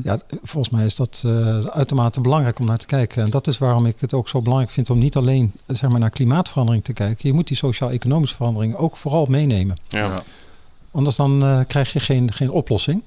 Ja, 0.03 0.19
volgens 0.43 0.73
mij 0.75 0.86
is 0.86 0.95
dat 0.95 1.21
eh, 1.25 1.65
uitermate 1.65 2.21
belangrijk 2.21 2.60
om 2.60 2.65
naar 2.65 2.77
te 2.77 2.86
kijken. 2.86 3.23
En 3.23 3.30
dat 3.30 3.47
is 3.47 3.58
waarom 3.58 3.86
ik 3.86 3.95
het 3.99 4.13
ook 4.13 4.30
zo 4.30 4.41
belangrijk 4.41 4.71
vind 4.73 4.89
om 4.89 4.99
niet 4.99 5.15
alleen 5.15 5.51
zeg 5.67 5.89
maar, 5.89 5.99
naar 5.99 6.10
klimaatverandering 6.10 6.84
te 6.84 6.93
kijken. 6.93 7.30
Je 7.30 7.34
moet 7.36 7.47
die 7.47 7.58
sociaal-economische 7.58 8.36
verandering 8.36 8.75
ook 8.75 8.97
vooral 8.97 9.25
meenemen. 9.25 9.75
Ja. 9.88 10.23
Anders 10.91 11.15
dan 11.15 11.63
krijg 11.67 11.93
je 11.93 11.99
geen, 11.99 12.34
geen 12.34 12.49
oplossing. 12.51 13.01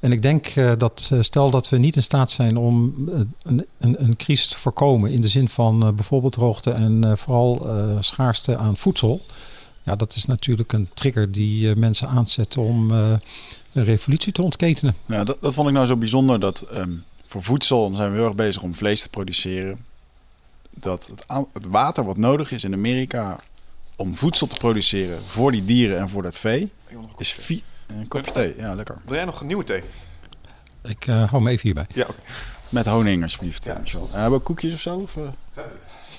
En 0.00 0.12
ik 0.12 0.22
denk 0.22 0.46
eh, 0.46 0.72
dat 0.78 1.08
eh, 1.12 1.18
stel 1.20 1.50
dat 1.50 1.68
we 1.68 1.78
niet 1.78 1.96
in 1.96 2.02
staat 2.02 2.30
zijn 2.30 2.56
om 2.56 2.94
eh, 3.08 3.20
een, 3.42 3.66
een, 3.78 4.04
een 4.04 4.16
crisis 4.16 4.48
te 4.48 4.58
voorkomen 4.58 5.10
in 5.10 5.20
de 5.20 5.28
zin 5.28 5.48
van 5.48 5.94
bijvoorbeeld 5.96 6.32
droogte 6.32 6.70
en 6.70 7.18
vooral 7.18 7.66
schaarste 8.00 8.56
aan 8.56 8.76
voedsel. 8.76 9.20
Ja, 9.82 9.96
dat 9.96 10.14
is 10.14 10.24
natuurlijk 10.24 10.72
een 10.72 10.88
trigger 10.94 11.32
die 11.32 11.76
mensen 11.76 12.08
aanzet 12.08 12.56
om 12.56 12.90
een 12.90 13.20
revolutie 13.84 14.32
te 14.32 14.42
ontketenen. 14.42 14.94
Ja, 15.06 15.24
dat, 15.24 15.38
dat 15.40 15.54
vond 15.54 15.68
ik 15.68 15.74
nou 15.74 15.86
zo 15.86 15.96
bijzonder. 15.96 16.40
Dat 16.40 16.60
ehm, 16.60 16.90
voor 17.26 17.42
voedsel 17.42 17.90
zijn 17.94 18.10
we 18.10 18.16
heel 18.16 18.26
erg 18.26 18.34
bezig 18.34 18.62
om 18.62 18.74
vlees 18.74 19.02
te 19.02 19.08
produceren. 19.08 19.78
Dat 20.70 21.06
het, 21.06 21.24
het 21.52 21.66
water 21.66 22.04
wat 22.04 22.16
nodig 22.16 22.52
is 22.52 22.64
in 22.64 22.72
Amerika 22.72 23.40
om 23.96 24.16
voedsel 24.16 24.46
te 24.46 24.56
produceren 24.56 25.18
voor 25.26 25.52
die 25.52 25.64
dieren 25.64 25.98
en 25.98 26.08
voor 26.08 26.22
dat 26.22 26.38
vee, 26.38 26.70
is 27.16 27.32
vi- 27.32 27.62
een 27.88 28.08
kopje 28.08 28.32
thee. 28.32 28.54
Ja, 28.56 28.74
lekker. 28.74 28.96
Wil 29.04 29.14
jij 29.14 29.24
nog 29.24 29.40
een 29.40 29.46
nieuwe 29.46 29.64
thee? 29.64 29.82
Ik 30.82 31.06
eh, 31.06 31.30
hou 31.30 31.42
me 31.42 31.50
even 31.50 31.62
hierbij. 31.62 31.86
Ja, 31.94 32.04
oké. 32.04 32.20
Met 32.68 32.86
honing, 32.86 33.22
alsjeblieft. 33.22 33.64
Ja. 33.64 33.74
En 33.74 33.98
hebben 34.10 34.38
we 34.38 34.44
koekjes 34.44 34.72
of 34.72 34.80
zo? 34.80 34.96
Of, 34.96 35.16
eh? 35.16 35.62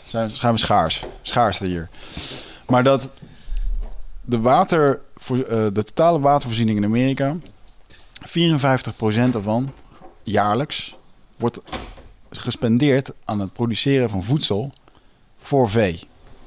zijn, 0.05 0.29
zijn 0.29 0.53
we 0.53 0.59
schaars? 0.59 1.05
Schaarste 1.21 1.65
hier. 1.65 1.89
Maar 2.67 2.83
dat 2.83 3.09
de, 4.21 4.39
water, 4.39 4.99
voor, 5.15 5.37
eh, 5.37 5.67
de 5.73 5.83
totale 5.83 6.19
watervoorziening 6.19 6.77
in 6.77 6.83
Amerika, 6.83 7.37
54% 8.21 9.35
ervan 9.35 9.73
jaarlijks 10.23 10.97
wordt 11.37 11.59
gespendeerd 12.29 13.11
aan 13.25 13.39
het 13.39 13.53
produceren 13.53 14.09
van 14.09 14.23
voedsel 14.23 14.69
voor 15.37 15.69
vee. 15.69 15.99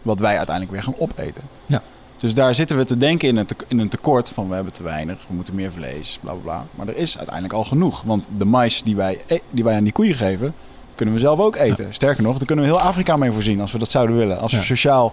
Wat 0.02 0.18
wij 0.18 0.36
uiteindelijk 0.36 0.74
weer 0.74 0.82
gaan 0.82 1.08
opeten. 1.08 1.42
Ja. 1.66 1.82
Dus 2.22 2.34
daar 2.34 2.54
zitten 2.54 2.76
we 2.76 2.84
te 2.84 2.96
denken 2.96 3.28
in 3.28 3.36
een, 3.36 3.46
in 3.68 3.78
een 3.78 3.88
tekort 3.88 4.30
van 4.30 4.48
we 4.48 4.54
hebben 4.54 4.72
te 4.72 4.82
weinig, 4.82 5.18
we 5.28 5.34
moeten 5.34 5.54
meer 5.54 5.72
vlees, 5.72 6.18
bla 6.20 6.32
bla 6.32 6.42
bla. 6.42 6.66
Maar 6.74 6.88
er 6.88 6.96
is 6.96 7.16
uiteindelijk 7.16 7.54
al 7.54 7.64
genoeg. 7.64 8.02
Want 8.02 8.26
de 8.36 8.44
mais 8.44 8.82
die 8.82 8.96
wij, 8.96 9.20
e- 9.26 9.38
die 9.50 9.64
wij 9.64 9.76
aan 9.76 9.82
die 9.84 9.92
koeien 9.92 10.14
geven, 10.14 10.54
kunnen 10.94 11.14
we 11.14 11.20
zelf 11.20 11.38
ook 11.38 11.56
eten. 11.56 11.94
Sterker 11.94 12.22
nog, 12.22 12.36
daar 12.36 12.46
kunnen 12.46 12.64
we 12.64 12.70
heel 12.70 12.80
Afrika 12.80 13.16
mee 13.16 13.30
voorzien 13.32 13.60
als 13.60 13.72
we 13.72 13.78
dat 13.78 13.90
zouden 13.90 14.16
willen. 14.16 14.38
Als 14.40 14.52
we 14.52 14.58
Ja. 14.58 14.64
sociaal 14.64 15.12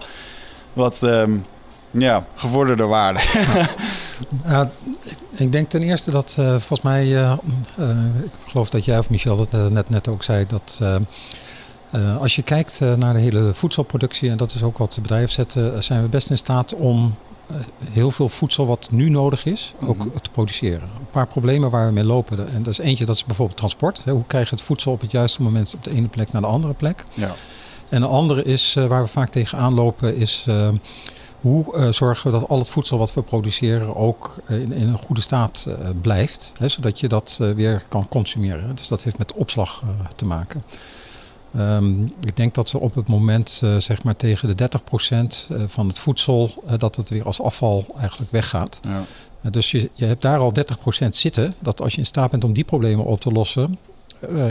wat 0.72 1.02
ehm, 1.02 1.32
ja, 1.90 2.24
gevorderde 2.34 2.84
waarden. 2.84 3.22
Ja, 4.46 4.70
ik- 5.36 5.52
denk 5.52 5.68
ten 5.70 5.82
eerste 5.82 6.10
dat 6.10 6.36
eh, 6.38 6.46
volgens 6.48 6.80
mij, 6.80 7.02
eh, 7.16 7.32
eh, 7.76 8.06
ik 8.24 8.30
geloof 8.48 8.70
dat 8.70 8.84
jij 8.84 8.98
of 8.98 9.10
Michel 9.10 9.36
dat 9.46 9.70
net, 9.70 9.90
net 9.90 10.08
ook 10.08 10.22
zei, 10.22 10.46
dat 10.46 10.80
eh, 11.90 12.16
als 12.16 12.36
je 12.36 12.42
kijkt 12.42 12.80
eh, 12.80 12.94
naar 12.94 13.14
de 13.14 13.20
hele 13.20 13.54
voedselproductie, 13.54 14.30
en 14.30 14.36
dat 14.36 14.54
is 14.54 14.62
ook 14.62 14.78
wat 14.78 14.92
de 14.92 15.00
bedrijven 15.00 15.30
zetten, 15.30 15.74
eh, 15.74 15.80
zijn 15.80 16.02
we 16.02 16.08
best 16.08 16.30
in 16.30 16.38
staat 16.38 16.74
om 16.74 17.14
heel 17.90 18.10
veel 18.10 18.28
voedsel 18.28 18.66
wat 18.66 18.88
nu 18.90 19.08
nodig 19.08 19.46
is, 19.46 19.74
ook 19.86 20.22
te 20.22 20.30
produceren. 20.30 20.82
Een 20.82 21.10
paar 21.10 21.26
problemen 21.26 21.70
waar 21.70 21.86
we 21.86 21.92
mee 21.92 22.04
lopen. 22.04 22.48
En 22.48 22.62
dat 22.62 22.72
is 22.72 22.78
eentje, 22.78 23.06
dat 23.06 23.14
is 23.14 23.24
bijvoorbeeld 23.24 23.58
transport. 23.58 24.02
Hoe 24.04 24.26
krijg 24.26 24.48
je 24.48 24.54
het 24.54 24.64
voedsel 24.64 24.92
op 24.92 25.00
het 25.00 25.10
juiste 25.10 25.42
moment 25.42 25.74
op 25.74 25.84
de 25.84 25.90
ene 25.90 26.08
plek 26.08 26.32
naar 26.32 26.40
de 26.40 26.48
andere 26.48 26.72
plek? 26.72 27.04
ja. 27.14 27.34
En 27.88 28.02
een 28.02 28.08
andere 28.08 28.42
is, 28.42 28.74
waar 28.74 29.02
we 29.02 29.08
vaak 29.08 29.28
tegenaan 29.28 29.74
lopen, 29.74 30.16
is 30.16 30.46
hoe 31.40 31.88
zorgen 31.92 32.30
we 32.30 32.38
dat 32.38 32.48
al 32.48 32.58
het 32.58 32.70
voedsel 32.70 32.98
wat 32.98 33.14
we 33.14 33.22
produceren 33.22 33.96
ook 33.96 34.36
in, 34.48 34.72
in 34.72 34.88
een 34.88 34.98
goede 34.98 35.20
staat 35.20 35.66
blijft. 36.00 36.52
Hè, 36.58 36.68
zodat 36.68 37.00
je 37.00 37.08
dat 37.08 37.38
weer 37.54 37.84
kan 37.88 38.08
consumeren. 38.08 38.74
Dus 38.74 38.88
dat 38.88 39.02
heeft 39.02 39.18
met 39.18 39.32
opslag 39.32 39.82
te 40.16 40.24
maken. 40.24 40.62
Ehm, 41.54 42.02
ik 42.02 42.36
denk 42.36 42.54
dat 42.54 42.70
we 42.70 42.78
op 42.78 42.94
het 42.94 43.08
moment 43.08 43.60
eh, 43.64 43.76
zeg 43.76 44.02
maar 44.02 44.16
tegen 44.16 44.48
de 44.48 44.54
30% 44.54 45.46
eh, 45.50 45.62
van 45.66 45.88
het 45.88 45.98
voedsel, 45.98 46.64
eh, 46.66 46.78
dat 46.78 46.96
het 46.96 47.10
weer 47.10 47.24
als 47.24 47.42
afval 47.42 47.86
eigenlijk 47.98 48.30
weggaat. 48.30 48.80
Ja. 48.82 49.02
Uh, 49.44 49.50
Dus 49.50 49.70
je, 49.70 49.90
je 49.94 50.04
hebt 50.04 50.22
daar 50.22 50.38
al 50.38 50.52
30% 50.52 51.08
zitten. 51.08 51.54
Dat 51.58 51.82
als 51.82 51.92
je 51.92 51.98
in 51.98 52.06
staat 52.06 52.30
bent 52.30 52.44
om 52.44 52.52
die 52.52 52.64
problemen 52.64 53.04
op 53.04 53.20
te 53.20 53.30
lossen, 53.30 53.78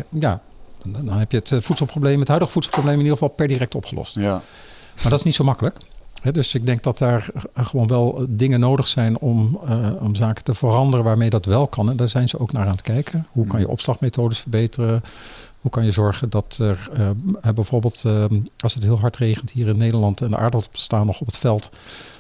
ja, 0.09 0.41
dan, 0.83 1.05
dan 1.05 1.17
heb 1.17 1.31
je 1.31 1.38
het 1.38 1.53
voedselprobleem, 1.63 2.19
het 2.19 2.27
huidige 2.27 2.51
voedselprobleem 2.51 2.93
in 2.93 3.01
ieder 3.01 3.17
geval 3.17 3.33
per 3.33 3.47
direct 3.47 3.75
opgelost. 3.75 4.15
Ja. 4.15 4.41
Maar 5.01 5.09
dat 5.09 5.19
is 5.19 5.23
niet 5.23 5.35
zo 5.35 5.43
makkelijk. 5.43 5.77
Dus 6.31 6.53
ik 6.53 6.65
denk 6.65 6.83
dat 6.83 6.97
daar 6.97 7.29
gewoon 7.53 7.88
wel 7.88 8.25
dingen 8.29 8.59
nodig 8.59 8.88
zijn 8.88 9.19
om, 9.19 9.59
om 9.99 10.15
zaken 10.15 10.43
te 10.43 10.53
veranderen 10.53 11.05
waarmee 11.05 11.29
dat 11.29 11.45
wel 11.45 11.67
kan. 11.67 11.89
En 11.89 11.97
daar 11.97 12.07
zijn 12.07 12.29
ze 12.29 12.39
ook 12.39 12.51
naar 12.51 12.65
aan 12.65 12.71
het 12.71 12.81
kijken. 12.81 13.27
Hoe 13.31 13.47
kan 13.47 13.59
je 13.59 13.67
opslagmethodes 13.67 14.39
verbeteren? 14.39 15.01
Hoe 15.62 15.72
kan 15.72 15.86
je 15.86 15.91
zorgen 15.91 16.30
dat 16.30 16.58
er 16.62 16.89
eh, 16.93 17.10
eh, 17.10 17.54
bijvoorbeeld 17.56 18.04
eh, 18.06 18.26
als 18.60 18.74
het 18.74 18.84
heel 18.84 19.00
hard 19.00 19.17
regent 19.17 19.52
hier 19.52 19.67
in 19.67 19.78
Nederland 19.78 20.22
en 20.22 20.30
de 20.30 20.38
aardappels 20.38 20.84
staan 20.84 21.06
nog 21.06 21.22
op 21.22 21.28
het 21.28 21.38
veld. 21.38 21.69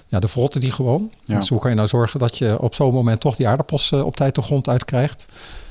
Ja, 0.07 0.19
de 0.19 0.27
verrotten 0.27 0.61
die 0.61 0.71
gewoon. 0.71 1.11
Ja. 1.25 1.39
Dus 1.39 1.49
hoe 1.49 1.59
kan 1.59 1.69
je 1.69 1.75
nou 1.75 1.87
zorgen 1.87 2.19
dat 2.19 2.37
je 2.37 2.61
op 2.61 2.75
zo'n 2.75 2.93
moment 2.93 3.19
toch 3.19 3.35
die 3.35 3.47
aardappels 3.47 3.91
op 3.91 4.15
tijd 4.15 4.35
de 4.35 4.41
grond 4.41 4.69
uitkrijgt? 4.69 5.25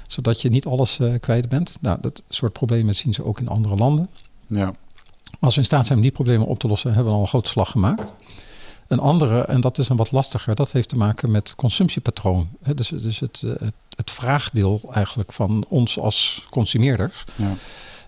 Zodat 0.07 0.43
je 0.43 0.49
niet 0.49 0.67
alles 0.67 0.99
kwijt 1.21 1.49
bent. 1.49 1.77
Nou, 1.81 1.99
dat 2.01 2.23
soort 2.29 2.53
problemen 2.53 2.95
zien 2.95 3.15
ze 3.15 3.25
ook 3.25 3.41
in 3.41 3.49
andere 3.49 3.77
landen. 3.77 4.09
Ja. 4.47 4.73
Als 5.41 5.55
we 5.55 5.61
in 5.61 5.67
staat 5.67 5.87
zijn 5.87 5.99
om 5.99 6.05
die 6.05 6.13
problemen 6.13 6.47
op 6.47 6.59
te 6.59 6.69
lossen, 6.69 6.95
hebben 6.95 7.13
we 7.13 7.17
al 7.17 7.25
een 7.25 7.29
grote 7.29 7.51
slag 7.51 7.71
gemaakt. 7.71 8.13
Een 8.89 8.99
andere, 8.99 9.41
en 9.41 9.61
dat 9.61 9.79
is 9.79 9.89
een 9.89 9.97
wat 9.97 10.11
lastiger, 10.11 10.55
dat 10.55 10.73
heeft 10.73 10.89
te 10.89 10.97
maken 10.97 11.31
met 11.31 11.55
consumptiepatroon. 11.57 12.49
Dus, 12.75 12.89
dus 12.89 13.21
het, 13.21 13.43
eh, 13.45 13.51
het, 13.51 13.75
het 13.97 14.11
vraagdeel 14.11 14.81
eigenlijk 14.93 15.33
van 15.33 15.65
ons 15.69 15.99
als 15.99 16.47
consumeerders. 16.51 17.25
Ja. 17.35 17.55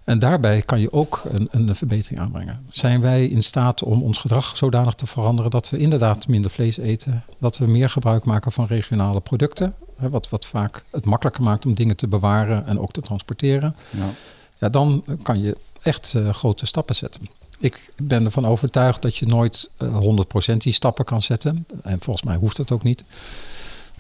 En 0.04 0.18
daarbij 0.18 0.62
kan 0.62 0.80
je 0.80 0.92
ook 0.92 1.22
een, 1.30 1.48
een 1.50 1.74
verbetering 1.74 2.20
aanbrengen. 2.20 2.66
Zijn 2.68 3.00
wij 3.00 3.26
in 3.26 3.42
staat 3.42 3.82
om 3.82 4.02
ons 4.02 4.18
gedrag 4.18 4.56
zodanig 4.56 4.94
te 4.94 5.06
veranderen 5.06 5.50
dat 5.50 5.70
we 5.70 5.78
inderdaad 5.78 6.28
minder 6.28 6.50
vlees 6.50 6.76
eten, 6.76 7.24
dat 7.38 7.58
we 7.58 7.66
meer 7.66 7.88
gebruik 7.90 8.24
maken 8.24 8.52
van 8.52 8.66
regionale 8.66 9.20
producten, 9.20 9.74
wat, 9.96 10.28
wat 10.28 10.46
vaak 10.46 10.84
het 10.90 11.04
makkelijker 11.04 11.42
maakt 11.42 11.66
om 11.66 11.74
dingen 11.74 11.96
te 11.96 12.08
bewaren 12.08 12.66
en 12.66 12.80
ook 12.80 12.92
te 12.92 13.00
transporteren. 13.00 13.76
Ja. 13.90 14.06
Ja, 14.58 14.68
dan 14.68 15.04
kan 15.22 15.42
je 15.42 15.56
echt 15.82 16.14
eh, 16.14 16.28
grote 16.28 16.66
stappen 16.66 16.94
zetten. 16.94 17.20
Ik 17.60 17.92
ben 18.02 18.24
ervan 18.24 18.46
overtuigd 18.46 19.02
dat 19.02 19.16
je 19.16 19.26
nooit 19.26 19.70
eh, 19.76 20.00
100% 20.52 20.56
die 20.56 20.72
stappen 20.72 21.04
kan 21.04 21.22
zetten. 21.22 21.66
En 21.82 22.00
volgens 22.00 22.24
mij 22.26 22.36
hoeft 22.36 22.56
dat 22.56 22.70
ook 22.70 22.82
niet. 22.82 23.04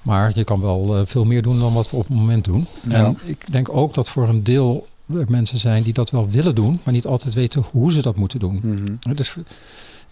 Maar 0.02 0.32
je 0.34 0.44
kan 0.44 0.60
wel 0.60 0.96
eh, 0.96 1.02
veel 1.04 1.24
meer 1.24 1.42
doen 1.42 1.58
dan 1.58 1.72
wat 1.72 1.90
we 1.90 1.96
op 1.96 2.08
het 2.08 2.16
moment 2.16 2.44
doen. 2.44 2.66
Ja. 2.88 3.04
En 3.04 3.18
ik 3.24 3.52
denk 3.52 3.68
ook 3.68 3.94
dat 3.94 4.10
voor 4.10 4.28
een 4.28 4.44
deel 4.44 4.86
er 5.14 5.24
mensen 5.28 5.58
zijn 5.58 5.82
die 5.82 5.92
dat 5.92 6.10
wel 6.10 6.28
willen 6.28 6.54
doen, 6.54 6.80
maar 6.84 6.94
niet 6.94 7.06
altijd 7.06 7.34
weten 7.34 7.64
hoe 7.70 7.92
ze 7.92 8.02
dat 8.02 8.16
moeten 8.16 8.38
doen. 8.38 8.60
Mhm. 8.62 9.14
Dus 9.14 9.36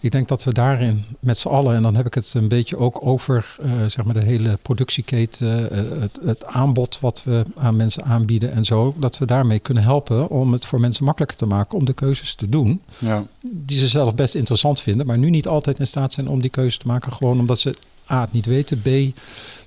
ik 0.01 0.11
denk 0.11 0.27
dat 0.27 0.43
we 0.43 0.53
daarin 0.53 1.05
met 1.19 1.37
z'n 1.37 1.47
allen, 1.47 1.75
en 1.75 1.81
dan 1.81 1.95
heb 1.95 2.05
ik 2.05 2.13
het 2.13 2.33
een 2.33 2.47
beetje 2.47 2.77
ook 2.77 3.05
over 3.05 3.55
eh, 3.61 3.71
zeg 3.87 4.05
maar 4.05 4.13
de 4.13 4.23
hele 4.23 4.57
productieketen, 4.61 5.71
eh, 5.71 6.01
het, 6.01 6.19
het 6.25 6.45
aanbod 6.45 6.99
wat 6.99 7.23
we 7.23 7.43
aan 7.55 7.75
mensen 7.75 8.03
aanbieden 8.03 8.51
en 8.51 8.65
zo, 8.65 8.93
dat 8.97 9.17
we 9.17 9.25
daarmee 9.25 9.59
kunnen 9.59 9.83
helpen 9.83 10.29
om 10.29 10.51
het 10.53 10.65
voor 10.65 10.79
mensen 10.79 11.05
makkelijker 11.05 11.37
te 11.37 11.45
maken 11.45 11.77
om 11.77 11.85
de 11.85 11.93
keuzes 11.93 12.35
te 12.35 12.49
doen 12.49 12.81
Ja. 12.99 13.23
die 13.41 13.77
ze 13.77 13.87
zelf 13.87 14.15
best 14.15 14.35
interessant 14.35 14.81
vinden, 14.81 15.05
maar 15.05 15.17
nu 15.17 15.29
niet 15.29 15.47
altijd 15.47 15.79
in 15.79 15.87
staat 15.87 16.13
zijn 16.13 16.27
om 16.27 16.41
die 16.41 16.49
keuze 16.49 16.77
te 16.77 16.87
maken, 16.87 17.13
gewoon 17.13 17.39
omdat 17.39 17.59
ze 17.59 17.75
A 18.11 18.21
het 18.21 18.31
niet 18.31 18.45
weten, 18.45 18.81
B 18.81 18.87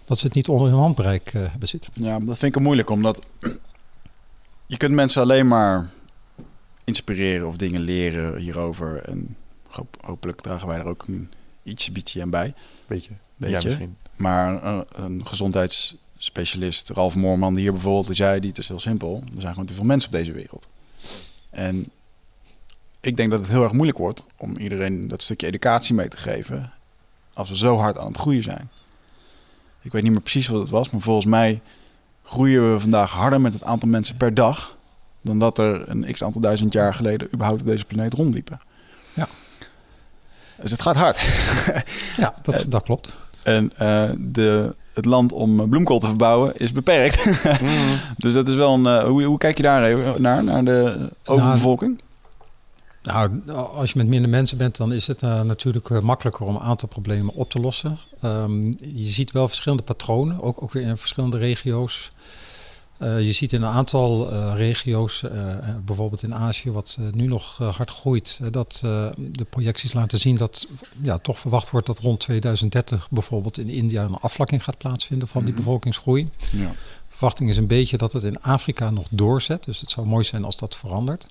dat 0.04 0.18
ze 0.18 0.26
het 0.26 0.34
niet 0.34 0.48
onder 0.48 0.68
hun 0.68 0.78
handbereik 0.78 1.30
eh, 1.34 1.42
hebben 1.50 1.68
zitten. 1.68 1.92
Ja, 1.94 2.18
dat 2.18 2.38
vind 2.38 2.56
ik 2.56 2.62
moeilijk, 2.62 2.90
omdat 2.90 3.22
je 4.66 4.76
kunt 4.76 4.94
mensen 4.94 5.22
alleen 5.22 5.46
maar 5.48 5.90
inspireren 6.84 7.46
of 7.46 7.56
dingen 7.56 7.80
leren 7.80 8.36
hierover. 8.40 8.96
En 8.96 9.36
hopelijk 10.00 10.40
dragen 10.40 10.68
wij 10.68 10.78
er 10.78 10.86
ook 10.86 11.04
een 11.06 11.30
ietsje 11.62 11.92
beetje 11.92 12.22
aan 12.22 12.30
bij. 12.30 12.54
Beetje. 12.86 13.12
Beetje. 13.36 13.56
Ja, 13.56 13.62
misschien. 13.64 13.96
Maar 14.16 14.64
een, 14.64 14.84
een 14.90 15.26
gezondheidsspecialist, 15.26 16.90
Ralf 16.90 17.14
Moorman, 17.14 17.54
die 17.54 17.62
hier 17.62 17.72
bijvoorbeeld, 17.72 18.06
die 18.06 18.16
zei, 18.16 18.40
die 18.40 18.52
is 18.54 18.68
heel 18.68 18.80
simpel. 18.80 19.22
Er 19.34 19.40
zijn 19.40 19.52
gewoon 19.52 19.68
te 19.68 19.74
veel 19.74 19.84
mensen 19.84 20.10
op 20.10 20.16
deze 20.16 20.32
wereld. 20.32 20.66
En 21.50 21.90
ik 23.00 23.16
denk 23.16 23.30
dat 23.30 23.40
het 23.40 23.50
heel 23.50 23.62
erg 23.62 23.72
moeilijk 23.72 23.98
wordt 23.98 24.24
om 24.36 24.56
iedereen 24.56 25.08
dat 25.08 25.22
stukje 25.22 25.46
educatie 25.46 25.94
mee 25.94 26.08
te 26.08 26.16
geven 26.16 26.72
als 27.32 27.48
we 27.48 27.56
zo 27.56 27.76
hard 27.76 27.98
aan 27.98 28.06
het 28.06 28.16
groeien 28.16 28.42
zijn. 28.42 28.70
Ik 29.80 29.92
weet 29.92 30.02
niet 30.02 30.12
meer 30.12 30.20
precies 30.20 30.46
wat 30.46 30.60
het 30.60 30.70
was, 30.70 30.90
maar 30.90 31.00
volgens 31.00 31.26
mij 31.26 31.60
groeien 32.22 32.72
we 32.72 32.80
vandaag 32.80 33.10
harder 33.10 33.40
met 33.40 33.52
het 33.52 33.64
aantal 33.64 33.88
mensen 33.88 34.16
per 34.16 34.34
dag 34.34 34.76
dan 35.20 35.38
dat 35.38 35.58
er 35.58 35.88
een 35.88 36.12
x 36.12 36.24
aantal 36.24 36.40
duizend 36.40 36.72
jaar 36.72 36.94
geleden 36.94 37.28
überhaupt 37.32 37.60
op 37.60 37.66
deze 37.66 37.84
planeet 37.84 38.14
rondliepen. 38.14 38.60
Dus 40.62 40.70
het 40.70 40.82
gaat 40.82 40.96
hard. 40.96 41.20
Ja, 42.16 42.34
dat, 42.42 42.64
dat 42.68 42.82
klopt. 42.82 43.16
En 43.42 43.72
eh, 43.76 44.10
de, 44.18 44.74
het 44.92 45.04
land 45.04 45.32
om 45.32 45.68
bloemkool 45.68 45.98
te 45.98 46.06
verbouwen 46.06 46.56
is 46.56 46.72
beperkt. 46.72 47.24
dus 48.16 48.34
dat 48.34 48.48
is 48.48 48.54
wel 48.54 48.74
een. 48.74 48.86
eh, 48.86 49.04
hoe, 49.04 49.22
hoe 49.24 49.38
kijk 49.38 49.56
je 49.56 49.62
daar 49.62 49.84
even 49.84 50.22
naar, 50.22 50.44
naar 50.44 50.64
de 50.64 51.08
overbevolking? 51.24 52.00
Nou, 53.02 53.50
als 53.50 53.92
je 53.92 53.98
met 53.98 54.06
minder 54.06 54.30
mensen 54.30 54.56
bent, 54.58 54.76
dan 54.76 54.92
is 54.92 55.06
het 55.06 55.22
eh, 55.22 55.42
natuurlijk 55.42 55.90
eh, 55.90 56.00
makkelijker 56.00 56.46
om 56.46 56.54
een 56.54 56.60
aantal 56.62 56.88
problemen 56.88 57.34
op 57.34 57.50
te 57.50 57.60
lossen. 57.60 57.98
Ehm, 58.20 58.64
je 58.94 59.06
ziet 59.06 59.30
wel 59.32 59.48
verschillende 59.48 59.82
patronen, 59.82 60.42
ook, 60.42 60.62
ook 60.62 60.72
weer 60.72 60.82
in 60.82 60.96
verschillende 60.96 61.38
regio's. 61.38 62.10
Eh, 63.02 63.20
je 63.20 63.32
ziet 63.32 63.52
in 63.52 63.62
een 63.62 63.72
aantal 63.72 64.30
eh, 64.30 64.52
regio's, 64.56 65.22
eh, 65.22 65.56
bijvoorbeeld 65.84 66.22
in 66.22 66.34
Azië, 66.34 66.70
wat 66.70 66.98
nu 67.12 67.26
nog 67.26 67.56
hard 67.56 67.90
groeit, 67.90 68.40
dat 68.50 68.78
de 69.16 69.44
projecties 69.50 69.92
laten 69.92 70.18
zien 70.18 70.36
dat 70.36 70.66
ja, 71.00 71.18
toch 71.18 71.38
verwacht 71.38 71.70
wordt 71.70 71.86
dat 71.86 71.98
rond 71.98 72.20
2030 72.20 73.08
bijvoorbeeld 73.10 73.58
in 73.58 73.68
India 73.68 74.04
een 74.04 74.14
afvlakking 74.14 74.64
gaat 74.64 74.78
plaatsvinden 74.78 75.28
van 75.28 75.44
die 75.44 75.54
bevolkingsgroei. 75.54 76.26
Ja. 76.50 76.72
verwachting 77.08 77.50
is 77.50 77.56
een 77.56 77.66
beetje 77.66 77.96
dat 77.96 78.12
het 78.12 78.22
in 78.22 78.42
Afrika 78.42 78.90
nog 78.90 79.06
doorzet. 79.10 79.64
Dus 79.64 79.80
het 79.80 79.90
zou 79.90 80.06
mooi 80.06 80.24
zijn 80.24 80.44
als 80.44 80.56
dat 80.56 80.76
verandert. 80.76 81.26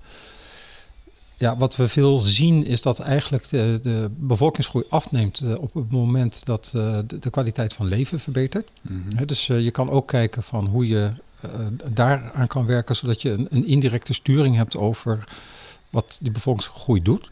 Ja, 1.38 1.58
wat 1.58 1.76
we 1.76 1.88
veel 1.88 2.20
zien 2.20 2.66
is 2.66 2.82
dat 2.82 3.00
eigenlijk 3.00 3.50
de, 3.50 3.80
de 3.82 4.10
bevolkingsgroei 4.18 4.86
afneemt 4.90 5.44
op 5.60 5.74
het 5.74 5.92
moment 5.92 6.46
dat 6.46 6.70
de, 6.72 7.06
de 7.20 7.30
kwaliteit 7.30 7.74
van 7.74 7.88
leven 7.88 8.20
verbetert. 8.20 8.72
Hè, 9.16 9.26
dus 9.26 9.48
je 9.48 9.72
kan 9.72 9.90
ook 9.90 10.08
kijken 10.08 10.44
van 10.44 10.66
hoe 10.66 10.88
je 10.88 11.12
daaraan 11.88 12.48
kan 12.48 12.66
werken, 12.66 12.96
zodat 12.96 13.22
je 13.22 13.32
een, 13.32 13.48
een 13.50 13.68
indirecte 13.68 14.14
sturing 14.14 14.56
hebt 14.56 14.78
over 14.78 15.24
wat 15.90 16.18
die 16.22 16.32
bevolkingsgroei 16.32 17.02
doet. 17.02 17.32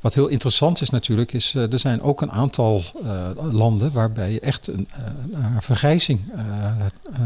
Wat 0.00 0.14
heel 0.14 0.26
interessant 0.26 0.80
is 0.80 0.90
natuurlijk, 0.90 1.32
is 1.32 1.54
uh, 1.54 1.72
er 1.72 1.78
zijn 1.78 2.02
ook 2.02 2.22
een 2.22 2.30
aantal 2.30 2.82
uh, 3.02 3.28
landen 3.34 3.92
waarbij 3.92 4.32
je 4.32 4.40
echt 4.40 4.66
een, 4.66 4.88
een 5.32 5.62
vergrijzing 5.62 6.20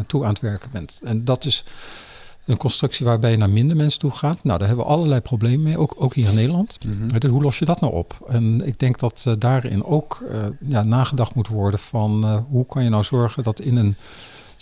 toe 0.07 0.25
aan 0.25 0.33
het 0.33 0.41
werken 0.41 0.71
bent. 0.71 1.01
En 1.05 1.25
dat 1.25 1.45
is 1.45 1.65
een 2.45 2.57
constructie 2.57 3.07
waarbij 3.07 3.31
je 3.31 3.37
naar 3.37 3.51
minder 3.51 3.77
mensen 3.77 4.01
toe 4.01 4.11
gaat. 4.11 4.45
Nou, 4.45 4.59
daar 4.59 4.69
hebben 4.69 4.87
we 4.87 4.93
allerlei 4.93 5.21
problemen 5.21 5.63
mee, 5.63 5.79
ook, 5.79 5.95
ook 5.99 6.15
hier 6.15 6.29
in 6.29 6.35
Nederland. 6.35 6.79
Mm-hmm. 6.87 7.19
Dus 7.19 7.31
hoe 7.31 7.43
los 7.43 7.59
je 7.59 7.65
dat 7.65 7.81
nou 7.81 7.93
op? 7.93 8.19
En 8.29 8.67
ik 8.67 8.79
denk 8.79 8.99
dat 8.99 9.27
daarin 9.39 9.85
ook 9.85 10.25
ja, 10.61 10.83
nagedacht 10.83 11.35
moet 11.35 11.49
worden 11.49 11.81
van 11.81 12.45
hoe 12.51 12.67
kan 12.67 12.85
je 12.85 12.91
nou 12.91 13.05
zorgen 13.05 13.43
dat 13.43 13.61
in 13.61 13.77
een 13.77 13.97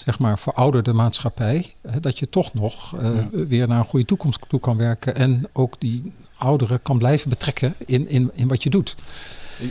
zeg 0.04 0.18
maar 0.18 0.38
verouderde 0.38 0.92
maatschappij, 0.92 1.74
dat 2.00 2.18
je 2.18 2.28
toch 2.28 2.54
nog 2.54 2.94
ja. 3.02 3.28
weer 3.30 3.68
naar 3.68 3.78
een 3.78 3.84
goede 3.84 4.06
toekomst 4.06 4.40
toe 4.48 4.60
kan 4.60 4.76
werken 4.76 5.16
en 5.16 5.48
ook 5.52 5.74
die 5.78 6.12
ouderen 6.36 6.82
kan 6.82 6.98
blijven 6.98 7.28
betrekken 7.28 7.74
in, 7.86 8.08
in, 8.08 8.30
in 8.34 8.48
wat 8.48 8.62
je 8.62 8.70
doet. 8.70 8.96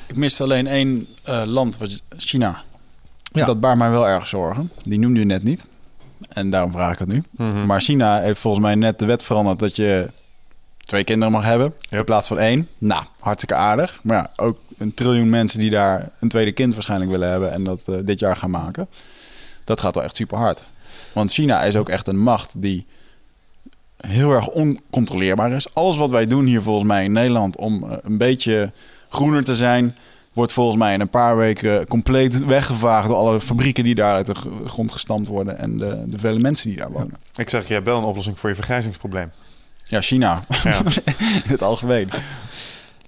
Ik 0.08 0.16
miste 0.16 0.44
alleen 0.44 0.68
één 0.68 1.08
land, 1.46 1.78
China. 2.18 2.64
Ja. 3.32 3.46
Dat 3.46 3.60
baart 3.60 3.78
mij 3.78 3.90
wel 3.90 4.08
erg 4.08 4.28
zorgen. 4.28 4.72
Die 4.84 5.00
noemde 5.00 5.20
je 5.20 5.26
net 5.26 5.44
niet. 5.44 5.68
En 6.30 6.50
daarom 6.50 6.72
vraag 6.72 6.94
ik 6.94 7.00
het 7.00 7.08
nu. 7.08 7.24
Mm-hmm. 7.32 7.66
Maar 7.66 7.82
China 7.82 8.22
heeft 8.22 8.40
volgens 8.40 8.64
mij 8.64 8.76
net 8.76 9.00
de 9.00 9.06
wet 9.06 9.24
veranderd 9.24 9.60
dat 9.60 9.76
je 9.76 10.12
twee 10.78 11.04
kinderen 11.04 11.34
mag 11.34 11.44
hebben 11.44 11.74
in 11.90 12.04
plaats 12.04 12.28
van 12.28 12.40
één. 12.40 12.68
Nou, 12.78 13.04
hartstikke 13.20 13.56
aardig. 13.56 14.00
Maar 14.04 14.18
ja, 14.18 14.32
ook 14.36 14.58
een 14.78 14.94
triljoen 14.94 15.30
mensen 15.30 15.60
die 15.60 15.70
daar 15.70 16.12
een 16.20 16.30
tweede 16.30 16.52
kind 16.52 16.74
waarschijnlijk 16.74 17.12
willen 17.12 17.30
hebben 17.30 17.52
en 17.52 17.64
dat 17.64 17.82
uh, 17.90 17.96
dit 18.04 18.20
jaar 18.20 18.36
gaan 18.36 18.50
maken. 18.50 18.88
Dat 19.70 19.80
gaat 19.80 19.96
wel 19.96 20.04
echt 20.04 20.16
super 20.16 20.38
hard. 20.38 20.70
Want 21.14 21.32
China 21.32 21.64
is 21.64 21.76
ook 21.76 21.90
echt 21.90 22.08
een 22.08 22.20
macht 22.20 22.54
die 22.58 22.86
heel 23.98 24.32
erg 24.32 24.48
oncontroleerbaar 24.48 25.52
is. 25.52 25.74
Alles 25.74 25.98
wat 25.98 26.10
wij 26.10 26.28
doen 26.28 26.46
hier 26.46 26.62
volgens 26.62 26.88
mij 26.88 27.04
in 27.04 27.12
Nederland 27.12 27.58
om 27.58 27.84
uh, 27.84 27.92
een 28.02 28.18
beetje 28.18 28.72
groener 29.10 29.44
te 29.44 29.56
zijn, 29.56 29.98
wordt 30.34 30.52
volgens 30.52 30.78
mij 30.78 30.94
in 30.94 31.02
een 31.02 31.10
paar 31.10 31.38
weken 31.38 31.88
compleet 31.88 32.46
weggevaagd 32.46 33.08
door 33.08 33.18
alle 33.18 33.42
fabrieken 33.42 33.84
die 33.84 33.96
daar 33.96 34.14
uit 34.14 34.26
de 34.26 34.36
grond 34.66 34.92
gestampt 34.92 35.28
worden 35.28 35.58
en 35.58 35.78
de, 35.78 36.04
de 36.08 36.20
vele 36.20 36.40
mensen 36.40 36.70
die 36.70 36.78
daar 36.78 36.92
wonen. 36.92 37.18
Ja. 37.32 37.42
Ik 37.42 37.50
zeg, 37.50 37.68
je 37.68 37.74
hebt 37.74 37.86
wel 37.86 37.98
een 37.98 38.04
oplossing 38.04 38.40
voor 38.40 38.50
je 38.50 38.56
vergrijzingsprobleem. 38.56 39.32
Ja, 39.86 40.02
China. 40.02 40.44
Ja. 40.64 40.78
in 41.46 41.52
het 41.52 41.62
algemeen. 41.62 42.10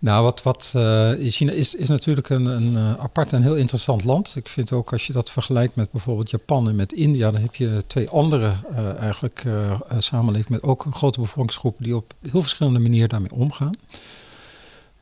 Nou, 0.02 0.24
wat, 0.24 0.44
wat 0.44 0.74
uh, 0.76 1.12
China 1.20 1.52
is, 1.52 1.76
is 1.76 1.90
natuurlijk 1.90 2.30
een, 2.30 2.46
een 2.46 2.74
uh, 2.74 2.94
apart 2.94 3.34
en 3.34 3.42
heel 3.42 3.56
interessant 3.56 4.04
land. 4.04 4.36
Ik 4.36 4.48
vind 4.48 4.72
ook 4.72 4.92
als 4.92 5.08
je 5.08 5.14
dat 5.14 5.32
vergelijkt 5.32 5.76
met 5.76 5.92
bijvoorbeeld 5.92 6.30
Japan 6.30 6.70
en 6.70 6.76
met 6.76 6.94
India, 6.94 7.32
dan 7.32 7.42
heb 7.42 7.56
je 7.56 7.84
twee 7.88 8.10
andere 8.10 8.54
uh, 8.72 8.96
eigenlijk 8.96 9.46
samenlevingen 9.98 10.60
met 10.62 10.70
ook 10.70 10.86
een 10.86 10.94
grote 10.94 11.20
bevolkingsgroepen 11.20 11.84
die 11.84 11.96
op 11.96 12.14
heel 12.30 12.42
verschillende 12.42 12.80
manieren 12.80 13.10
daarmee 13.10 13.32
omgaan. 13.32 13.74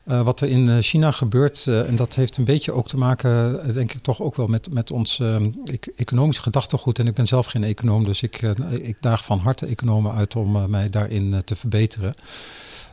Uh, 0.04 0.22
wat 0.22 0.40
er 0.40 0.48
in 0.48 0.66
uh, 0.66 0.76
China 0.80 1.10
gebeurt, 1.10 1.64
uh, 1.68 1.88
en 1.88 1.96
dat 1.96 2.14
heeft 2.14 2.36
een 2.36 2.44
beetje 2.44 2.72
ook 2.72 2.88
te 2.88 2.96
maken, 2.96 3.60
denk 3.74 3.92
ik 3.92 4.02
toch 4.02 4.22
ook 4.22 4.36
wel 4.36 4.46
met, 4.46 4.72
met 4.72 4.90
ons 4.90 5.18
e 5.18 5.50
economisch 5.96 6.38
gedachtegoed. 6.38 6.98
En 6.98 7.06
ik 7.06 7.14
ben 7.14 7.26
zelf 7.26 7.46
geen 7.46 7.64
econoom, 7.64 8.04
dus 8.04 8.22
ik, 8.22 8.42
ik 8.70 8.96
daag 9.00 9.24
van 9.24 9.38
harte 9.38 9.66
economen 9.66 10.14
uit 10.14 10.36
om 10.36 10.70
mij 10.70 10.90
daarin 10.90 11.42
te 11.44 11.56
verbeteren. 11.56 12.14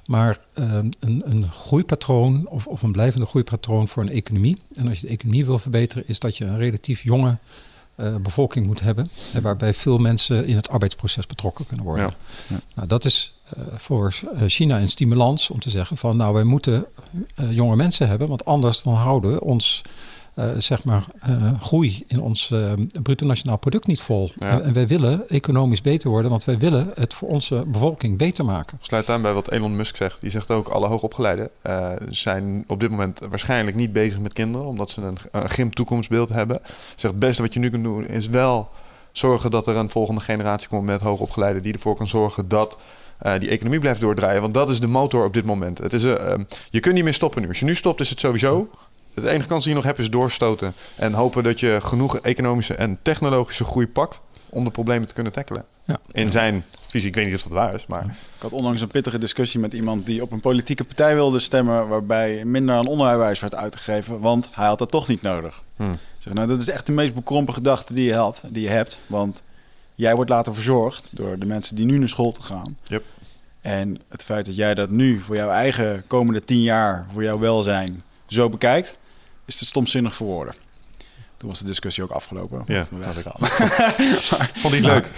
Maar 0.08 0.38
een, 0.54 0.94
een 1.00 1.52
groeipatroon 1.52 2.48
of, 2.48 2.68
of 2.68 2.82
een 2.82 2.92
blijvende 2.92 3.26
groeipatroon 3.26 3.88
voor 3.88 4.04
een 4.04 4.12
economie. 4.12 4.62
En 4.74 4.88
als 4.88 5.00
je 5.00 5.06
de 5.06 5.14
economie 5.14 5.46
wil 5.46 5.60
verbeteren, 5.60 6.04
is 6.08 6.20
dat 6.20 6.38
je 6.38 6.46
een 6.46 6.58
relatief 6.58 7.04
jonge 7.04 7.38
uh, 7.96 8.16
bevolking 8.16 8.66
moet 8.66 8.80
hebben. 8.80 9.10
En 9.34 9.42
waarbij 9.42 9.74
veel 9.74 9.98
mensen 9.98 10.46
in 10.46 10.56
het 10.56 10.70
arbeidsproces 10.70 11.26
betrokken 11.26 11.66
kunnen 11.66 11.86
worden. 11.86 12.06
Ja. 12.06 12.16
Ja. 12.48 12.60
Nou, 12.74 12.88
dat 12.88 13.06
is 13.06 13.34
uh, 13.58 13.64
voor 13.78 14.14
China 14.48 14.80
een 14.80 14.90
stimulans 14.90 15.50
om 15.50 15.60
te 15.60 15.70
zeggen 15.70 15.98
van 15.98 16.18
nou 16.18 16.34
wij 16.34 16.44
moeten 16.44 16.86
uh, 17.40 17.52
jonge 17.52 17.76
mensen 17.76 18.08
hebben, 18.08 18.28
want 18.28 18.46
anders 18.46 18.82
dan 18.82 18.94
houden 18.94 19.32
we 19.32 19.42
ons 19.42 19.82
zeg 20.58 20.84
maar 20.84 21.06
groei 21.60 22.04
in 22.08 22.22
ons 22.22 22.54
bruto 23.04 23.26
nationaal 23.26 23.58
product 23.58 23.88
niet 23.88 24.02
vol. 24.02 24.32
Ja. 24.36 24.48
En, 24.48 24.64
en, 24.64 24.74
wij 24.74 24.88
willen 24.88 25.30
economisch 25.30 25.82
beter 25.82 26.10
worden, 26.10 26.30
want 26.30 26.44
wij 26.44 26.58
willen 26.58 26.92
het 26.96 27.14
voor 27.14 27.28
onze 27.28 27.64
bevolking 27.68 28.18
beter 28.18 28.46
maken. 28.46 28.78
Sluit 28.82 29.10
aan 29.10 29.22
bij 29.22 29.34
wat 29.34 29.52
Elon 29.52 29.76
Musk 29.76 29.96
zegt. 29.96 30.22
Die 30.22 30.30
zegt 30.30 30.52
ook 30.52 30.68
alle 30.68 30.88
hoogopgeleiden 30.88 31.50
zijn 32.10 32.64
op 32.68 32.80
dit 32.80 32.90
moment 32.90 33.20
waarschijnlijk 33.30 33.76
niet 33.76 33.94
bezig 33.94 34.20
met 34.20 34.34
kinderen, 34.34 34.68
omdat 34.68 34.92
ze 34.92 35.02
een, 35.02 35.18
een 35.32 35.50
grim 35.50 35.74
toekomstbeeld 35.74 36.30
hebben. 36.30 36.60
Zegt 36.96 37.14
het 37.14 37.20
beste 37.20 37.42
wat 37.42 37.54
je 37.54 37.60
nu 37.60 37.70
kunt 37.70 37.84
doen 37.84 38.08
is 38.08 38.28
wel 38.28 38.70
zorgen 39.18 39.52
dat 39.52 39.68
er 39.68 39.76
een 39.76 39.90
volgende 39.90 40.22
generatie 40.22 40.68
komt 40.68 40.86
met 40.86 41.02
hoogopgeleiden 41.02 41.64
die 41.64 41.74
ervoor 41.74 41.96
kan 41.96 42.08
zorgen 42.08 42.48
dat 42.48 42.78
uh, 43.26 43.34
die 43.40 43.50
economie 43.50 43.80
blijft 43.80 44.02
doordraaien. 44.02 44.42
Want 44.42 44.54
dat 44.54 44.70
is 44.70 44.80
de 44.80 44.88
motor 44.88 45.26
op 45.26 45.34
dit 45.34 45.46
moment. 45.46 45.78
Het 45.78 45.94
is, 45.94 46.04
uh, 46.04 46.34
je 46.70 46.80
kunt 46.80 46.96
niet 46.96 47.04
meer 47.04 47.14
stoppen 47.14 47.42
nu. 47.42 47.48
Als 47.48 47.60
je 47.60 47.66
nu 47.66 47.76
stopt, 47.76 48.00
is 48.00 48.10
het 48.10 48.20
sowieso. 48.20 48.70
De 49.22 49.30
enige 49.30 49.48
kans 49.48 49.64
die 49.64 49.70
je 49.70 49.78
nog 49.78 49.86
hebt 49.88 50.00
is 50.00 50.10
doorstoten. 50.10 50.74
En 50.96 51.14
hopen 51.14 51.44
dat 51.44 51.60
je 51.60 51.80
genoeg 51.84 52.18
economische 52.18 52.74
en 52.74 53.00
technologische 53.02 53.64
groei 53.64 53.88
pakt. 53.88 54.22
om 54.50 54.64
de 54.64 54.72
problemen 54.72 55.08
te 55.08 55.14
kunnen 55.14 55.32
tackelen. 55.32 55.66
Ja. 55.86 55.98
In 56.12 56.32
zijn 56.32 56.66
visie, 56.88 57.10
ik 57.10 57.16
weet 57.16 57.26
niet 57.26 57.36
of 57.36 57.42
dat 57.42 57.52
waar 57.52 57.74
is, 57.74 57.86
maar 57.86 58.04
Ik 58.06 58.42
had 58.42 58.52
onlangs 58.52 58.82
een 58.82 58.88
pittige 58.88 59.18
discussie 59.18 59.60
met 59.60 59.74
iemand 59.74 60.06
die 60.06 60.22
op 60.22 60.32
een 60.32 60.40
politieke 60.40 60.84
partij 60.84 61.16
wilde 61.16 61.40
stemmen. 61.40 61.88
waarbij 61.88 62.46
minder 62.46 62.76
aan 62.76 62.88
onderwijs 62.88 63.40
werd 63.40 63.56
uitgegeven, 63.56 64.20
want 64.20 64.50
hij 64.52 64.68
had 64.68 64.80
dat 64.80 64.92
toch 64.92 65.08
niet 65.08 65.22
nodig. 65.22 65.64
Hmm. 65.76 65.94
Zeg, 66.18 66.34
nou, 66.34 66.48
dat 66.48 66.62
is 66.62 66.70
echt 66.70 66.86
de 66.86 66.92
meest 66.92 67.14
bekrompen 67.14 67.54
gedachte 67.54 67.94
die 67.94 68.06
je, 68.06 68.16
had, 68.16 68.42
die 68.50 68.64
je 68.64 68.70
hebt. 68.70 69.00
Want 69.08 69.44
jij 69.96 70.16
wordt 70.16 70.30
later 70.30 70.54
verzorgd 70.54 71.10
door 71.14 71.40
de 71.40 71.46
mensen 71.46 71.76
die 71.76 71.86
nu 71.86 71.98
naar 71.98 72.10
school 72.10 72.32
te 72.32 72.42
gaan. 72.42 72.78
Yep. 72.84 73.04
En 73.62 74.02
het 74.10 74.24
feit 74.24 74.46
dat 74.46 74.56
jij 74.56 74.74
dat 74.74 74.90
nu 74.90 75.20
voor 75.20 75.36
jouw 75.36 75.50
eigen 75.50 76.04
komende 76.08 76.44
tien 76.44 76.62
jaar, 76.62 77.08
voor 77.14 77.24
jouw 77.24 77.40
welzijn, 77.40 78.04
zo 78.26 78.50
bekijkt, 78.50 78.98
is 79.48 79.58
te 79.58 79.66
stomzinnig 79.66 80.16
voor 80.16 80.28
woorden. 80.28 80.56
Toen 81.38 81.50
was 81.50 81.60
de 81.60 81.66
discussie 81.66 82.04
ook 82.04 82.12
afgelopen. 82.12 82.64
Ja, 82.68 82.88
dat 82.90 83.24
weg. 83.40 83.50
vond 84.62 84.74
hij 84.74 84.78
het 84.78 84.86
leuk. 84.86 85.10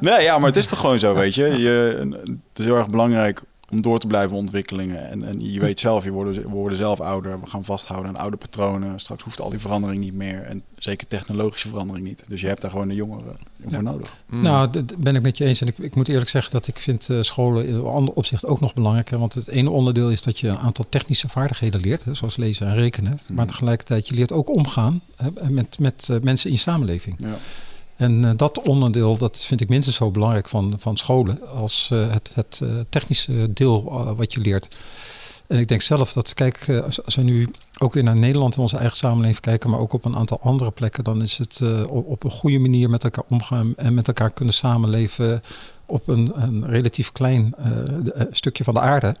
Nee, 0.00 0.22
ja, 0.22 0.38
maar 0.38 0.46
het 0.46 0.56
is 0.56 0.66
toch 0.66 0.78
gewoon 0.78 0.98
zo, 0.98 1.14
weet 1.14 1.34
je. 1.34 1.44
je 1.58 1.98
het 2.24 2.58
is 2.58 2.64
heel 2.64 2.76
erg 2.76 2.88
belangrijk 2.88 3.42
om 3.70 3.80
door 3.80 3.98
te 3.98 4.06
blijven 4.06 4.36
ontwikkelen. 4.36 5.10
En, 5.10 5.24
en 5.24 5.52
je 5.52 5.60
weet 5.60 5.80
zelf, 5.80 6.04
je 6.04 6.10
worden, 6.10 6.42
we 6.42 6.48
worden 6.48 6.78
zelf 6.78 7.00
ouder. 7.00 7.40
We 7.40 7.46
gaan 7.46 7.64
vasthouden 7.64 8.10
aan 8.10 8.22
oude 8.22 8.36
patronen. 8.36 9.00
Straks 9.00 9.22
hoeft 9.22 9.40
al 9.40 9.50
die 9.50 9.58
verandering 9.58 10.00
niet 10.00 10.14
meer. 10.14 10.42
En 10.42 10.62
zeker 10.78 11.06
technologische 11.06 11.68
verandering 11.68 12.06
niet. 12.06 12.24
Dus 12.28 12.40
je 12.40 12.46
hebt 12.46 12.60
daar 12.60 12.70
gewoon 12.70 12.88
de 12.88 12.94
jongeren 12.94 13.36
voor 13.64 13.82
nodig. 13.82 14.14
Mm. 14.26 14.42
Nou, 14.42 14.70
dat 14.70 14.96
ben 14.96 15.16
ik 15.16 15.22
met 15.22 15.38
je 15.38 15.44
eens. 15.44 15.60
En 15.60 15.66
ik, 15.66 15.78
ik 15.78 15.94
moet 15.94 16.08
eerlijk 16.08 16.30
zeggen 16.30 16.52
dat 16.52 16.66
ik 16.66 16.78
vind 16.78 17.08
eh, 17.08 17.20
scholen 17.20 17.66
in 17.66 17.74
een 17.74 17.84
ander 17.84 18.14
opzicht 18.14 18.46
ook 18.46 18.60
nog 18.60 18.74
belangrijker. 18.74 19.18
Want 19.18 19.34
het 19.34 19.48
ene 19.48 19.70
onderdeel 19.70 20.10
is 20.10 20.22
dat 20.22 20.40
je 20.40 20.48
een 20.48 20.58
aantal 20.58 20.84
technische 20.88 21.28
vaardigheden 21.28 21.80
leert, 21.80 22.04
hè, 22.04 22.14
zoals 22.14 22.36
lezen 22.36 22.66
en 22.66 22.74
rekenen. 22.74 23.18
Maar 23.28 23.46
tegelijkertijd, 23.46 24.08
je 24.08 24.14
leert 24.14 24.32
ook 24.32 24.56
omgaan 24.56 25.00
hè, 25.16 25.50
met, 25.50 25.78
met 25.78 26.08
eh, 26.10 26.16
mensen 26.20 26.50
in 26.50 26.54
je 26.54 26.60
samenleving. 26.62 27.16
Ja. 27.18 27.36
En 28.00 28.24
eh, 28.24 28.30
dat 28.36 28.62
onderdeel, 28.62 29.16
dat 29.16 29.44
vind 29.44 29.60
ik 29.60 29.68
minstens 29.68 29.96
zo 29.96 30.10
belangrijk 30.10 30.48
van, 30.48 30.74
van 30.78 30.96
scholen 30.96 31.48
als 31.48 31.88
eh, 31.92 32.12
het, 32.12 32.30
het 32.34 32.60
eh, 32.62 32.68
technische 32.88 33.52
deel 33.52 33.82
wat 34.16 34.32
je 34.32 34.40
leert. 34.40 34.68
En 35.46 35.58
ik 35.58 35.68
denk 35.68 35.82
zelf 35.82 36.12
dat, 36.12 36.34
kijk, 36.34 36.82
als, 37.04 37.14
we 37.14 37.22
nu 37.22 37.48
ook 37.78 37.94
weer 37.94 38.02
naar 38.02 38.16
Nederland 38.16 38.54
en 38.54 38.60
onze 38.60 38.76
eigen 38.76 38.96
samenleving 38.96 39.40
kijken, 39.40 39.70
maar 39.70 39.78
ook 39.80 39.92
op 39.92 40.04
een 40.04 40.16
aantal 40.16 40.40
andere 40.40 40.70
plekken, 40.70 41.04
dan 41.04 41.22
is 41.22 41.38
het 41.38 41.62
op, 41.88 42.24
een 42.24 42.30
goede 42.30 42.58
manier 42.58 42.90
met 42.90 43.04
elkaar 43.04 43.24
omgaan 43.28 43.72
en 43.76 43.94
met 43.94 44.08
elkaar 44.08 44.30
kunnen 44.30 44.54
samenleven 44.54 45.42
op 45.86 46.08
een, 46.08 46.32
een 46.34 46.66
relatief 46.66 47.12
klein 47.12 47.54
stukje 48.30 48.64
van 48.64 48.74
de 48.74 48.80
aarde. 48.80 49.16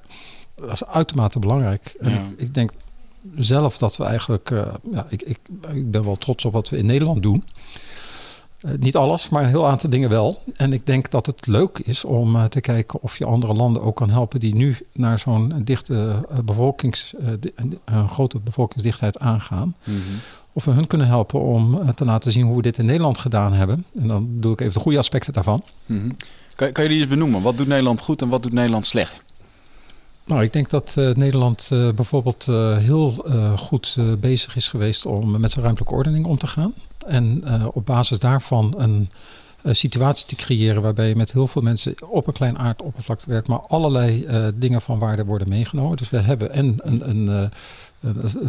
Dat 0.54 0.72
is 0.72 0.86
uitermate 0.86 1.38
belangrijk. 1.38 1.94
En 2.00 2.10
Ja. 2.10 2.16
ik, 2.16 2.40
ik 2.40 2.54
denk 2.54 2.70
zelf 3.34 3.78
dat 3.78 3.96
we 3.96 4.04
eigenlijk, 4.04 4.48
ja, 4.92 5.06
ik, 5.08 5.22
ik, 5.22 5.38
ik 5.72 5.90
ben 5.90 6.04
wel 6.04 6.16
trots 6.16 6.44
op 6.44 6.52
wat 6.52 6.68
we 6.68 6.76
in 6.76 6.86
Nederland 6.86 7.22
doen. 7.22 7.44
Eh, 8.60 8.70
niet 8.78 8.96
alles, 8.96 9.28
maar 9.28 9.42
een 9.42 9.48
heel 9.48 9.66
aantal 9.66 9.90
dingen 9.90 10.08
wel. 10.08 10.42
En 10.56 10.72
ik 10.72 10.86
denk 10.86 11.10
dat 11.10 11.26
het 11.26 11.46
leuk 11.46 11.78
is 11.78 12.04
om 12.04 12.36
eh, 12.36 12.44
te 12.44 12.60
kijken 12.60 13.02
of 13.02 13.18
je 13.18 13.24
andere 13.24 13.52
landen 13.52 13.82
ook 13.82 13.96
kan 13.96 14.10
helpen 14.10 14.40
die 14.40 14.54
nu 14.54 14.76
naar 14.92 15.18
zo'n 15.18 15.62
dichte 15.64 16.24
eh, 16.30 16.38
bevolkings, 16.38 17.14
een, 17.54 18.08
grote 18.08 18.38
bevolkingsdichtheid 18.38 19.18
aangaan. 19.18 19.76
Of 20.52 20.64
we 20.64 20.70
hun 20.70 20.86
kunnen 20.86 21.06
helpen 21.06 21.40
om 21.40 21.94
te 21.94 22.04
laten 22.04 22.32
zien 22.32 22.44
hoe 22.44 22.56
we 22.56 22.62
dit 22.62 22.78
in 22.78 22.86
Nederland 22.86 23.18
gedaan 23.18 23.52
hebben. 23.52 23.84
En 24.00 24.08
dan 24.08 24.28
doe 24.30 24.52
ik 24.52 24.60
even 24.60 24.74
de 24.74 24.80
goede 24.80 24.98
aspecten 24.98 25.32
daarvan. 25.32 25.62
Mhm. 25.86 26.10
Kan, 26.54 26.72
kan 26.72 26.84
je 26.84 26.90
die 26.90 26.98
eens 26.98 27.08
benoemen? 27.08 27.42
Wat 27.42 27.58
doet 27.58 27.66
Nederland 27.66 28.00
goed 28.00 28.22
en 28.22 28.28
wat 28.28 28.42
doet 28.42 28.52
Nederland 28.52 28.86
slecht? 28.86 29.22
Nou, 30.24 30.42
ik 30.42 30.52
denk 30.52 30.70
dat 30.70 30.94
Nederland 30.96 31.68
bijvoorbeeld 31.70 32.44
heel 32.78 33.10
goed 33.56 33.96
bezig 34.20 34.56
is 34.56 34.68
geweest 34.68 35.06
om 35.06 35.40
met 35.40 35.50
zijn 35.50 35.64
ruimtelijke 35.64 35.96
ordening 35.96 36.26
om 36.26 36.38
te 36.38 36.46
gaan. 36.46 36.74
En 37.06 37.42
eh, 37.44 37.66
op 37.72 37.86
basis 37.86 38.18
daarvan 38.18 38.74
een 38.78 39.08
eh, 39.62 39.72
situatie 39.72 40.26
te 40.26 40.34
creëren 40.34 40.82
waarbij 40.82 41.08
je 41.08 41.16
met 41.16 41.32
heel 41.32 41.46
veel 41.46 41.62
mensen 41.62 41.94
op 42.08 42.26
een 42.26 42.32
klein 42.32 42.58
aardoppervlakte 42.58 43.30
werkt, 43.30 43.48
maar 43.48 43.60
allerlei 43.60 44.24
eh, 44.24 44.46
dingen 44.54 44.82
van 44.82 44.98
waarde 44.98 45.24
worden 45.24 45.48
meegenomen. 45.48 45.96
Dus 45.96 46.10
we 46.10 46.18
hebben 46.18 46.52
en 46.52 46.74
een, 46.78 47.08
een, 47.08 47.50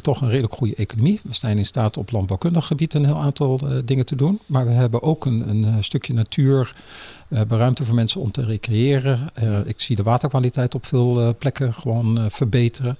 toch 0.01 0.21
een 0.21 0.29
redelijk 0.29 0.53
goede 0.53 0.75
economie. 0.75 1.19
We 1.23 1.35
zijn 1.35 1.57
in 1.57 1.65
staat 1.65 1.97
op 1.97 2.11
landbouwkundig 2.11 2.65
gebied 2.65 2.93
een 2.93 3.05
heel 3.05 3.21
aantal 3.21 3.59
dingen 3.85 4.05
te 4.05 4.15
doen. 4.15 4.39
Maar 4.45 4.65
we 4.65 4.71
hebben 4.71 5.01
ook 5.01 5.25
een, 5.25 5.49
een 5.49 5.83
stukje 5.83 6.13
natuur. 6.13 6.75
Ruimte 7.29 7.85
voor 7.85 7.95
mensen 7.95 8.21
om 8.21 8.31
te 8.31 8.45
recreëren. 8.45 9.29
Ik 9.65 9.79
zie 9.79 9.95
de 9.95 10.03
waterkwaliteit 10.03 10.75
op 10.75 10.85
veel 10.85 11.35
plekken 11.37 11.73
gewoon 11.73 12.31
verbeteren. 12.31 12.97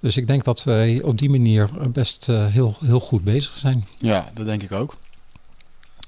Dus 0.00 0.16
ik 0.16 0.26
denk 0.26 0.44
dat 0.44 0.64
wij 0.64 1.02
op 1.02 1.18
die 1.18 1.30
manier 1.30 1.68
best 1.92 2.28
eh, 2.28 2.46
heel, 2.46 2.76
heel 2.84 3.00
goed 3.00 3.24
bezig 3.24 3.56
zijn. 3.56 3.84
Ja, 3.98 4.30
dat 4.34 4.44
denk 4.44 4.62
ik 4.62 4.72
ook. 4.72 4.96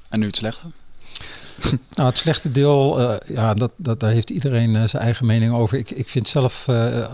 En 0.08 0.20
nu 0.20 0.26
het 0.26 0.36
slechte? 0.36 0.66
Nou, 1.94 2.08
het 2.08 2.18
slechte 2.18 2.50
deel, 2.50 3.00
eh, 3.00 3.34
ja, 3.34 3.54
dat, 3.54 3.70
dat, 3.76 4.00
daar 4.00 4.10
heeft 4.10 4.30
iedereen 4.30 4.76
eh, 4.76 4.84
zijn 4.84 5.02
eigen 5.02 5.26
mening 5.26 5.52
over. 5.52 5.78
Ik, 5.78 5.90
ik 5.90 6.08
vind 6.08 6.28
zelf, 6.28 6.68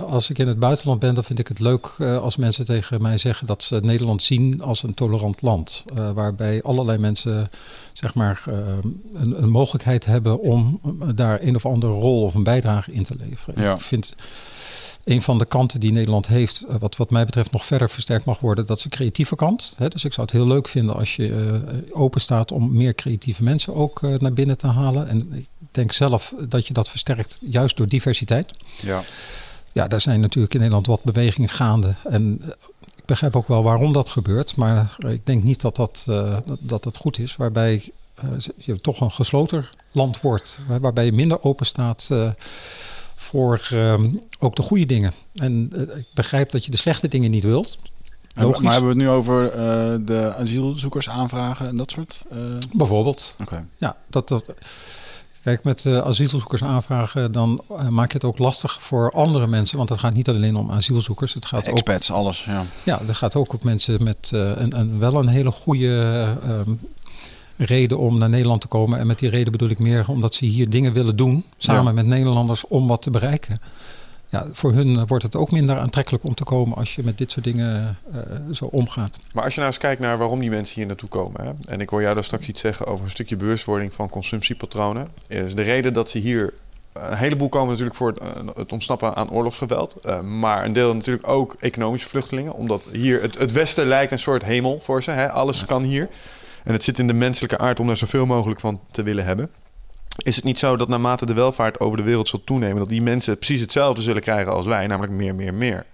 als 0.07 0.31
ik 0.31 0.39
in 0.39 0.49
het 0.49 0.59
buitenland 0.59 1.01
ben, 1.01 1.15
dan 1.15 1.25
vind 1.25 1.39
ik 1.39 1.49
het 1.49 1.59
leuk 1.59 1.87
als 2.01 2.37
mensen 2.37 2.65
tegen 2.65 3.03
mij 3.03 3.19
zeggen 3.19 3.47
dat 3.47 3.63
ze 3.63 3.81
Nederland 3.83 4.23
zien 4.23 4.63
als 4.63 4.83
een 4.83 4.95
tolerant 4.95 5.43
land. 5.43 5.85
waarbij 6.15 6.63
allerlei 6.63 6.99
mensen, 6.99 7.51
zeg 7.93 8.15
maar, 8.15 8.45
een, 9.15 9.43
een 9.43 9.51
mogelijkheid 9.51 10.05
hebben 10.05 10.41
om 10.41 10.81
daar 11.15 11.43
een 11.43 11.57
of 11.57 11.67
andere 11.67 11.93
rol 11.93 12.23
of 12.23 12.35
een 12.35 12.43
bijdrage 12.43 12.93
in 12.93 13.03
te 13.03 13.15
leveren. 13.19 13.63
Ja. 13.63 13.75
Ik 13.75 13.81
vind 13.81 14.15
een 15.09 15.23
van 15.23 15.39
de 15.39 15.45
kanten 15.45 15.81
die 15.81 15.93
Nederland 15.93 16.27
heeft, 16.27 16.65
eh, 16.69 16.75
wat 16.79 16.97
wat 16.97 17.11
mij 17.11 17.25
betreft 17.25 17.51
nog 17.53 17.65
verder 17.65 17.91
versterkt 17.91 18.25
mag 18.25 18.41
worden, 18.41 18.67
dat 18.67 18.77
is 18.77 18.83
de 18.83 18.89
creatieve 18.89 19.37
kant. 19.37 19.75
Dus 19.89 20.05
ik 20.05 20.13
zou 20.13 20.27
het 20.27 20.37
heel 20.37 20.47
leuk 20.47 20.69
vinden 20.69 20.95
als 20.97 21.17
je 21.17 21.59
eh, 21.93 22.01
open 22.01 22.21
staat 22.21 22.53
om 22.53 22.73
meer 22.77 22.95
creatieve 22.95 23.43
mensen 23.43 23.75
ook 23.75 24.03
eh, 24.03 24.15
naar 24.19 24.33
binnen 24.33 24.57
te 24.59 24.67
halen. 24.67 25.09
En 25.09 25.33
ik 25.33 25.47
denk 25.71 25.93
zelf 25.93 26.35
dat 26.49 26.67
je 26.67 26.73
dat 26.73 26.91
versterkt 26.91 27.39
juist 27.41 27.77
door 27.77 27.89
diversiteit. 27.89 28.51
Ja. 28.83 29.03
Ja, 29.73 29.89
daar 29.89 30.01
zijn 30.01 30.21
natuurlijk 30.21 30.53
in 30.55 30.59
Nederland 30.61 30.87
wat 30.87 31.03
bewegingen 31.03 31.49
gaande. 31.49 31.95
En 32.05 32.43
ik 32.97 33.05
begrijp 33.05 33.37
ook 33.37 33.49
wel 33.49 33.63
waarom 33.63 33.93
dat 33.93 34.09
gebeurt. 34.09 34.57
Maar 34.57 34.97
ik 35.07 35.27
denk 35.27 35.43
niet 35.43 35.61
dat 35.61 35.77
dat, 35.77 36.03
dat, 36.61 36.83
dat, 36.83 36.97
goed 36.97 37.19
is. 37.19 37.37
Waarbij 37.37 37.93
je 38.57 38.81
toch 38.81 39.01
een 39.01 39.11
gesloten 39.11 39.67
land 39.93 40.21
wordt. 40.21 40.59
waar- 40.67 40.81
Waarbij 40.81 41.05
je 41.05 41.13
minder 41.13 41.43
open 41.43 41.67
staat 41.67 42.09
voor 43.21 43.69
ehm, 43.71 44.11
ook 44.39 44.57
de 44.57 44.63
goede 44.63 44.87
dingen. 44.87 45.13
En 45.35 45.71
eh, 45.75 45.97
ik 45.97 46.07
begrijp 46.15 46.51
dat 46.51 46.65
je 46.65 46.71
de 46.71 46.77
slechte 46.77 47.09
dingen 47.09 47.31
niet 47.31 47.45
wilt. 47.45 47.77
Maar 48.35 48.47
Logisch. 48.47 48.63
hebben 48.63 48.83
we 48.83 48.89
het 48.89 48.97
nu 48.97 49.09
over 49.09 49.51
eh, 49.51 49.57
de 50.05 50.35
asielzoekers 50.39 51.09
aanvragen 51.09 51.69
en 51.69 51.77
dat 51.77 51.91
soort? 51.91 52.25
eh, 52.31 52.39
Bijvoorbeeld. 52.73 53.37
Oké. 53.41 53.67
Ja, 53.77 53.97
dat, 54.07 54.29
dat, 54.29 54.45
kijk, 55.43 55.65
met 55.65 55.87
eh, 55.87 55.99
asielzoekers 55.99 56.63
aanvragen, 56.63 57.33
dan 57.33 57.63
maak 57.89 58.09
je 58.09 58.15
het 58.17 58.25
ook 58.25 58.39
lastig 58.39 58.83
voor 58.83 59.11
andere 59.13 59.47
mensen. 59.47 59.77
Want 59.77 59.89
het 59.89 59.99
gaat 59.99 60.15
niet 60.15 60.29
alleen 60.29 60.57
om 60.57 60.71
asielzoekers. 60.71 61.35
Het 61.35 61.47
gaat 61.47 61.69
ook 61.69 61.75
Expats, 61.75 62.11
alles. 62.13 62.45
Ja. 62.45 62.65
Ja, 62.85 62.99
het 63.07 63.17
gaat 63.17 63.37
ook 63.37 63.53
op 63.53 63.65
mensen 63.65 64.05
met 64.05 64.29
een, 64.33 64.79
een, 64.79 64.99
wel 64.99 65.15
een 65.15 65.29
hele 65.29 65.51
goede 65.51 66.37
ehm, 66.43 66.71
reden 67.59 67.99
om 67.99 68.19
naar 68.19 68.29
Nederland 68.29 68.61
te 68.61 68.67
komen. 68.69 68.99
En 68.99 69.07
met 69.07 69.19
die 69.19 69.29
reden 69.31 69.53
bedoel 69.53 69.69
ik 69.69 69.79
meer 69.79 70.09
omdat 70.09 70.35
ze 70.35 70.45
hier 70.45 70.71
dingen 70.71 70.93
willen 70.93 71.17
doen, 71.17 71.45
samen 71.59 71.85
Ja. 71.85 71.93
met 71.93 72.07
Nederlanders, 72.07 72.67
om 72.67 72.87
wat 72.89 73.03
te 73.03 73.11
bereiken. 73.11 73.59
Ja, 74.31 74.47
voor 74.53 74.73
hun 74.73 75.07
wordt 75.07 75.25
het 75.25 75.37
ook 75.37 75.51
minder 75.51 75.79
aantrekkelijk 75.79 76.25
om 76.25 76.35
te 76.35 76.45
komen 76.45 76.77
als 76.77 76.95
je 76.95 77.03
met 77.05 77.19
dit 77.19 77.31
soort 77.33 77.45
dingen 77.45 77.99
eh, 78.13 78.21
zo 78.53 78.65
omgaat. 78.65 79.19
Maar 79.33 79.45
als 79.45 79.55
je 79.55 79.61
nou 79.61 79.73
eens 79.73 79.81
kijkt 79.83 80.01
naar 80.01 80.19
waarom 80.19 80.41
die 80.41 80.51
mensen 80.51 80.75
hier 80.75 80.87
naartoe 80.87 81.09
komen. 81.09 81.45
Hè? 81.45 81.51
En 81.69 81.81
ik 81.81 81.89
hoor 81.89 82.03
jou 82.03 82.15
daar 82.15 82.25
straks 82.25 82.49
iets 82.49 82.61
zeggen 82.61 82.87
over 82.87 83.05
een 83.05 83.11
stukje 83.11 83.37
bewustwording 83.37 83.95
van 83.95 84.09
consumptiepatronen. 84.09 85.09
Is 85.27 85.55
de 85.55 85.63
reden 85.63 85.93
dat 85.93 86.11
ze 86.11 86.19
hier. 86.19 86.55
Een 86.93 87.17
heleboel 87.17 87.49
komen 87.49 87.69
natuurlijk 87.69 87.97
voor 87.97 88.09
het, 88.09 88.19
eh, 88.57 88.65
ontsnappen 88.69 89.17
aan 89.17 89.31
oorlogsgeweld. 89.31 89.97
eh, 90.03 90.21
maar 90.21 90.65
een 90.65 90.73
deel 90.73 90.95
natuurlijk 90.95 91.29
ook 91.29 91.57
economische 91.61 92.09
vluchtelingen. 92.09 92.53
Omdat 92.55 92.89
hier 92.93 93.23
het, 93.23 93.39
het 93.39 93.53
Westen 93.53 93.87
lijkt 93.87 94.13
een 94.13 94.19
soort 94.19 94.45
hemel 94.45 94.79
voor 94.83 95.03
ze. 95.03 95.11
Hè? 95.11 95.31
Alles 95.31 95.65
kan 95.67 95.83
hier. 95.83 96.09
En 96.69 96.75
het 96.75 96.85
zit 96.85 96.99
in 96.99 97.07
de 97.07 97.13
menselijke 97.13 97.59
aard 97.59 97.81
om 97.81 97.87
daar 97.87 97.97
zoveel 97.97 98.27
mogelijk 98.27 98.61
van 98.61 98.81
te 98.91 99.03
willen 99.03 99.25
hebben. 99.25 99.51
Is 100.17 100.37
het 100.37 100.45
niet 100.45 100.59
zo 100.59 100.77
dat 100.77 100.89
naarmate 100.89 101.27
de 101.27 101.35
welvaart 101.35 101.81
over 101.81 101.97
de 101.97 102.03
wereld 102.03 102.29
zal 102.29 102.45
toenemen, 102.45 102.79
dat 102.79 102.89
die 102.89 103.03
mensen 103.03 103.37
precies 103.39 103.61
hetzelfde 103.61 104.03
zullen 104.03 104.23
krijgen 104.23 104.53
als 104.53 104.67
wij, 104.67 104.87
namelijk 104.87 105.13
meer, 105.13 105.35
meer, 105.35 105.55
meer? 105.55 105.87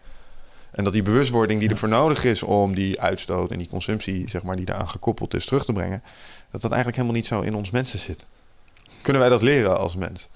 En 0.71 0.85
dat 0.85 0.93
die 0.93 1.03
bewustwording 1.03 1.61
die 1.61 1.69
ervoor 1.69 1.89
nodig 1.89 2.25
is 2.25 2.43
om 2.43 2.75
die 2.75 3.01
uitstoot 3.01 3.51
en 3.51 3.59
die 3.59 3.69
consumptie, 3.69 4.31
zeg 4.31 4.43
maar, 4.43 4.57
die 4.57 4.65
daaraan 4.65 4.89
gekoppeld 4.89 5.35
is, 5.35 5.47
terug 5.47 5.65
te 5.65 5.73
brengen, 5.73 6.03
dat 6.51 6.61
dat 6.61 6.73
eigenlijk 6.73 6.97
helemaal 6.97 7.17
niet 7.17 7.27
zo 7.27 7.41
in 7.41 7.55
ons 7.55 7.71
mensen 7.71 7.99
zit. 7.99 8.27
Kunnen 9.03 9.23
wij 9.23 9.31
dat 9.31 9.43
leren 9.43 9.79
als 9.79 9.97
mens? 9.97 10.29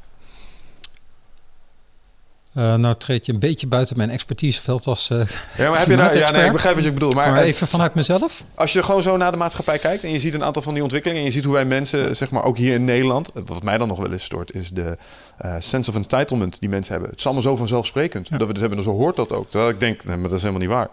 Eh, 2.54 2.74
nou 2.74 2.94
treed 2.94 3.26
je 3.26 3.32
een 3.32 3.38
beetje 3.38 3.66
buiten 3.66 3.96
mijn 3.96 4.10
expertiseveld 4.10 4.86
als 4.86 5.10
eh, 5.10 5.18
Ja, 5.56 5.70
maar 5.70 5.78
heb 5.78 5.88
je 5.88 5.96
daar, 6.02 6.16
ja, 6.16 6.30
nee, 6.30 6.46
ik 6.46 6.52
begrijp 6.52 6.74
wat 6.74 6.84
je 6.84 6.92
bedoelt. 6.92 7.14
Maar, 7.14 7.30
maar 7.30 7.42
even 7.42 7.66
vanuit 7.66 7.94
mezelf. 7.94 8.44
als 8.54 8.72
je 8.72 8.82
gewoon 8.82 9.02
zo 9.02 9.16
naar 9.16 9.32
de 9.32 9.38
maatschappij 9.38 9.78
kijkt 9.78 10.04
en 10.04 10.10
je 10.10 10.20
ziet 10.20 10.34
een 10.34 10.44
aantal 10.44 10.62
van 10.62 10.74
die 10.74 10.82
ontwikkelingen 10.82 11.22
en 11.22 11.28
je 11.28 11.34
ziet 11.34 11.44
hoe 11.44 11.54
wij 11.54 11.64
mensen, 11.64 12.16
zeg 12.16 12.30
maar 12.30 12.44
ook 12.44 12.56
hier 12.56 12.74
in 12.74 12.84
Nederland, 12.84 13.30
wat 13.44 13.62
mij 13.62 13.78
dan 13.78 13.88
nog 13.88 13.98
wel 13.98 14.12
eens 14.12 14.24
stoort, 14.24 14.54
is 14.54 14.70
de 14.70 14.96
eh, 15.36 15.54
sense 15.58 15.90
of 15.90 15.96
entitlement 15.96 16.60
die 16.60 16.68
mensen 16.68 16.92
hebben. 16.92 17.10
Het 17.10 17.18
is 17.18 17.24
allemaal 17.24 17.44
zo 17.44 17.56
vanzelfsprekend 17.56 18.30
dat 18.30 18.46
we 18.46 18.52
dit 18.52 18.60
hebben, 18.60 18.76
dus 18.76 18.86
zo 18.86 18.92
hoort 18.92 19.16
dat 19.16 19.32
ook. 19.32 19.50
Terwijl 19.50 19.70
ik 19.70 19.80
denk, 19.80 20.04
nee, 20.04 20.16
maar 20.16 20.28
dat 20.28 20.38
is 20.38 20.44
helemaal 20.44 20.66
niet 20.66 20.76
waar. 20.76 20.88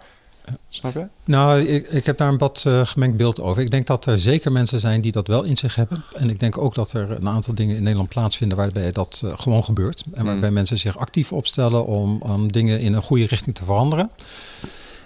Snap 0.69 0.93
je? 0.93 1.07
Nou, 1.25 1.61
ik, 1.61 1.87
ik 1.87 2.05
heb 2.05 2.17
daar 2.17 2.29
een 2.29 2.37
wat 2.37 2.63
uh, 2.67 2.85
gemengd 2.85 3.17
beeld 3.17 3.41
over. 3.41 3.63
Ik 3.63 3.71
denk 3.71 3.87
dat 3.87 4.05
er 4.05 4.19
zeker 4.19 4.51
mensen 4.51 4.79
zijn 4.79 5.01
die 5.01 5.11
dat 5.11 5.27
wel 5.27 5.43
in 5.43 5.57
zich 5.57 5.75
hebben. 5.75 6.03
En 6.15 6.29
ik 6.29 6.39
denk 6.39 6.57
ook 6.57 6.75
dat 6.75 6.91
er 6.91 7.11
een 7.11 7.27
aantal 7.27 7.53
dingen 7.53 7.75
in 7.75 7.83
Nederland 7.83 8.09
plaatsvinden 8.09 8.57
waarbij 8.57 8.91
dat 8.91 9.21
uh, 9.25 9.33
gewoon 9.35 9.63
gebeurt. 9.63 10.03
En 10.13 10.25
waarbij 10.25 10.49
mm. 10.49 10.55
mensen 10.55 10.77
zich 10.77 10.97
actief 10.97 11.31
opstellen 11.31 11.85
om, 11.85 12.21
om 12.21 12.51
dingen 12.51 12.79
in 12.79 12.93
een 12.93 13.01
goede 13.01 13.25
richting 13.25 13.55
te 13.55 13.65
veranderen. 13.65 14.09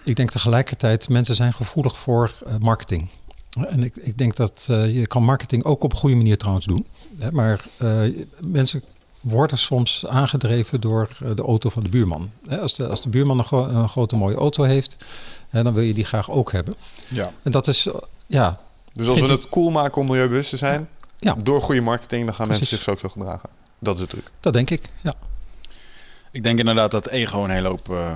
Ik 0.04 0.16
denk 0.16 0.32
tegelijkertijd, 0.32 1.10
mensen 1.10 1.36
zijn 1.36 1.54
gevoelig 1.54 2.00
voor 2.00 2.32
uh, 2.48 2.54
marketing. 2.60 3.08
En 3.68 3.84
ik, 3.84 3.96
ik 3.96 4.18
denk 4.18 4.36
dat 4.36 4.66
je 4.68 5.08
kan 5.08 5.24
marketing 5.24 5.64
ook 5.64 5.84
op 5.84 5.92
een 5.92 5.98
goede 5.98 6.16
manier 6.16 6.38
trouwens 6.38 6.66
doen. 6.66 6.86
Hè, 7.18 7.32
maar 7.32 7.66
mensen 8.48 8.84
worden 9.22 9.58
soms 9.58 10.06
aangedreven 10.06 10.82
door 10.82 11.10
de 11.36 11.42
auto 11.42 11.70
van 11.70 11.84
de 11.84 11.90
buurman. 11.90 12.32
Als 12.62 12.76
de, 12.76 12.88
als 12.88 13.02
de 13.02 13.10
buurman 13.10 13.38
een, 13.40 13.46
gro 13.46 13.68
een 13.68 13.90
grote 13.90 14.16
mooie 14.16 14.36
auto 14.36 14.64
heeft, 14.64 14.98
dan 15.50 15.74
wil 15.74 15.84
je 15.84 15.94
die 15.94 16.06
graag 16.06 16.32
ook 16.32 16.52
hebben. 16.52 16.76
Ja. 17.08 17.34
En 17.44 17.52
dat 17.52 17.68
is, 17.68 17.88
ja... 18.28 18.60
Dus 18.94 19.08
als 19.08 19.20
we 19.22 19.28
het 19.28 19.50
cool 19.50 19.70
maken 19.70 20.02
om 20.02 20.08
milieubewust 20.08 20.50
te 20.50 20.58
zijn, 20.58 20.90
ja. 21.20 21.36
door 21.44 21.62
goede 21.62 21.82
marketing, 21.82 22.26
dan 22.26 22.36
gaan 22.36 22.48
mensen 22.48 22.68
zich 22.68 22.82
zo 22.82 22.96
zo 22.96 23.10
gedragen. 23.10 23.50
Dat 23.80 23.96
is 23.96 24.02
het 24.02 24.10
truc. 24.10 24.32
Dat 24.40 24.54
denk 24.54 24.70
ik, 24.70 24.90
ja. 25.02 25.14
Ik 26.32 26.44
denk 26.44 26.60
inderdaad 26.60 26.92
dat 26.92 27.08
ego 27.08 27.44
een 27.44 27.50
hele 27.50 27.68
hoop 27.68 27.90
uh, 27.90 28.14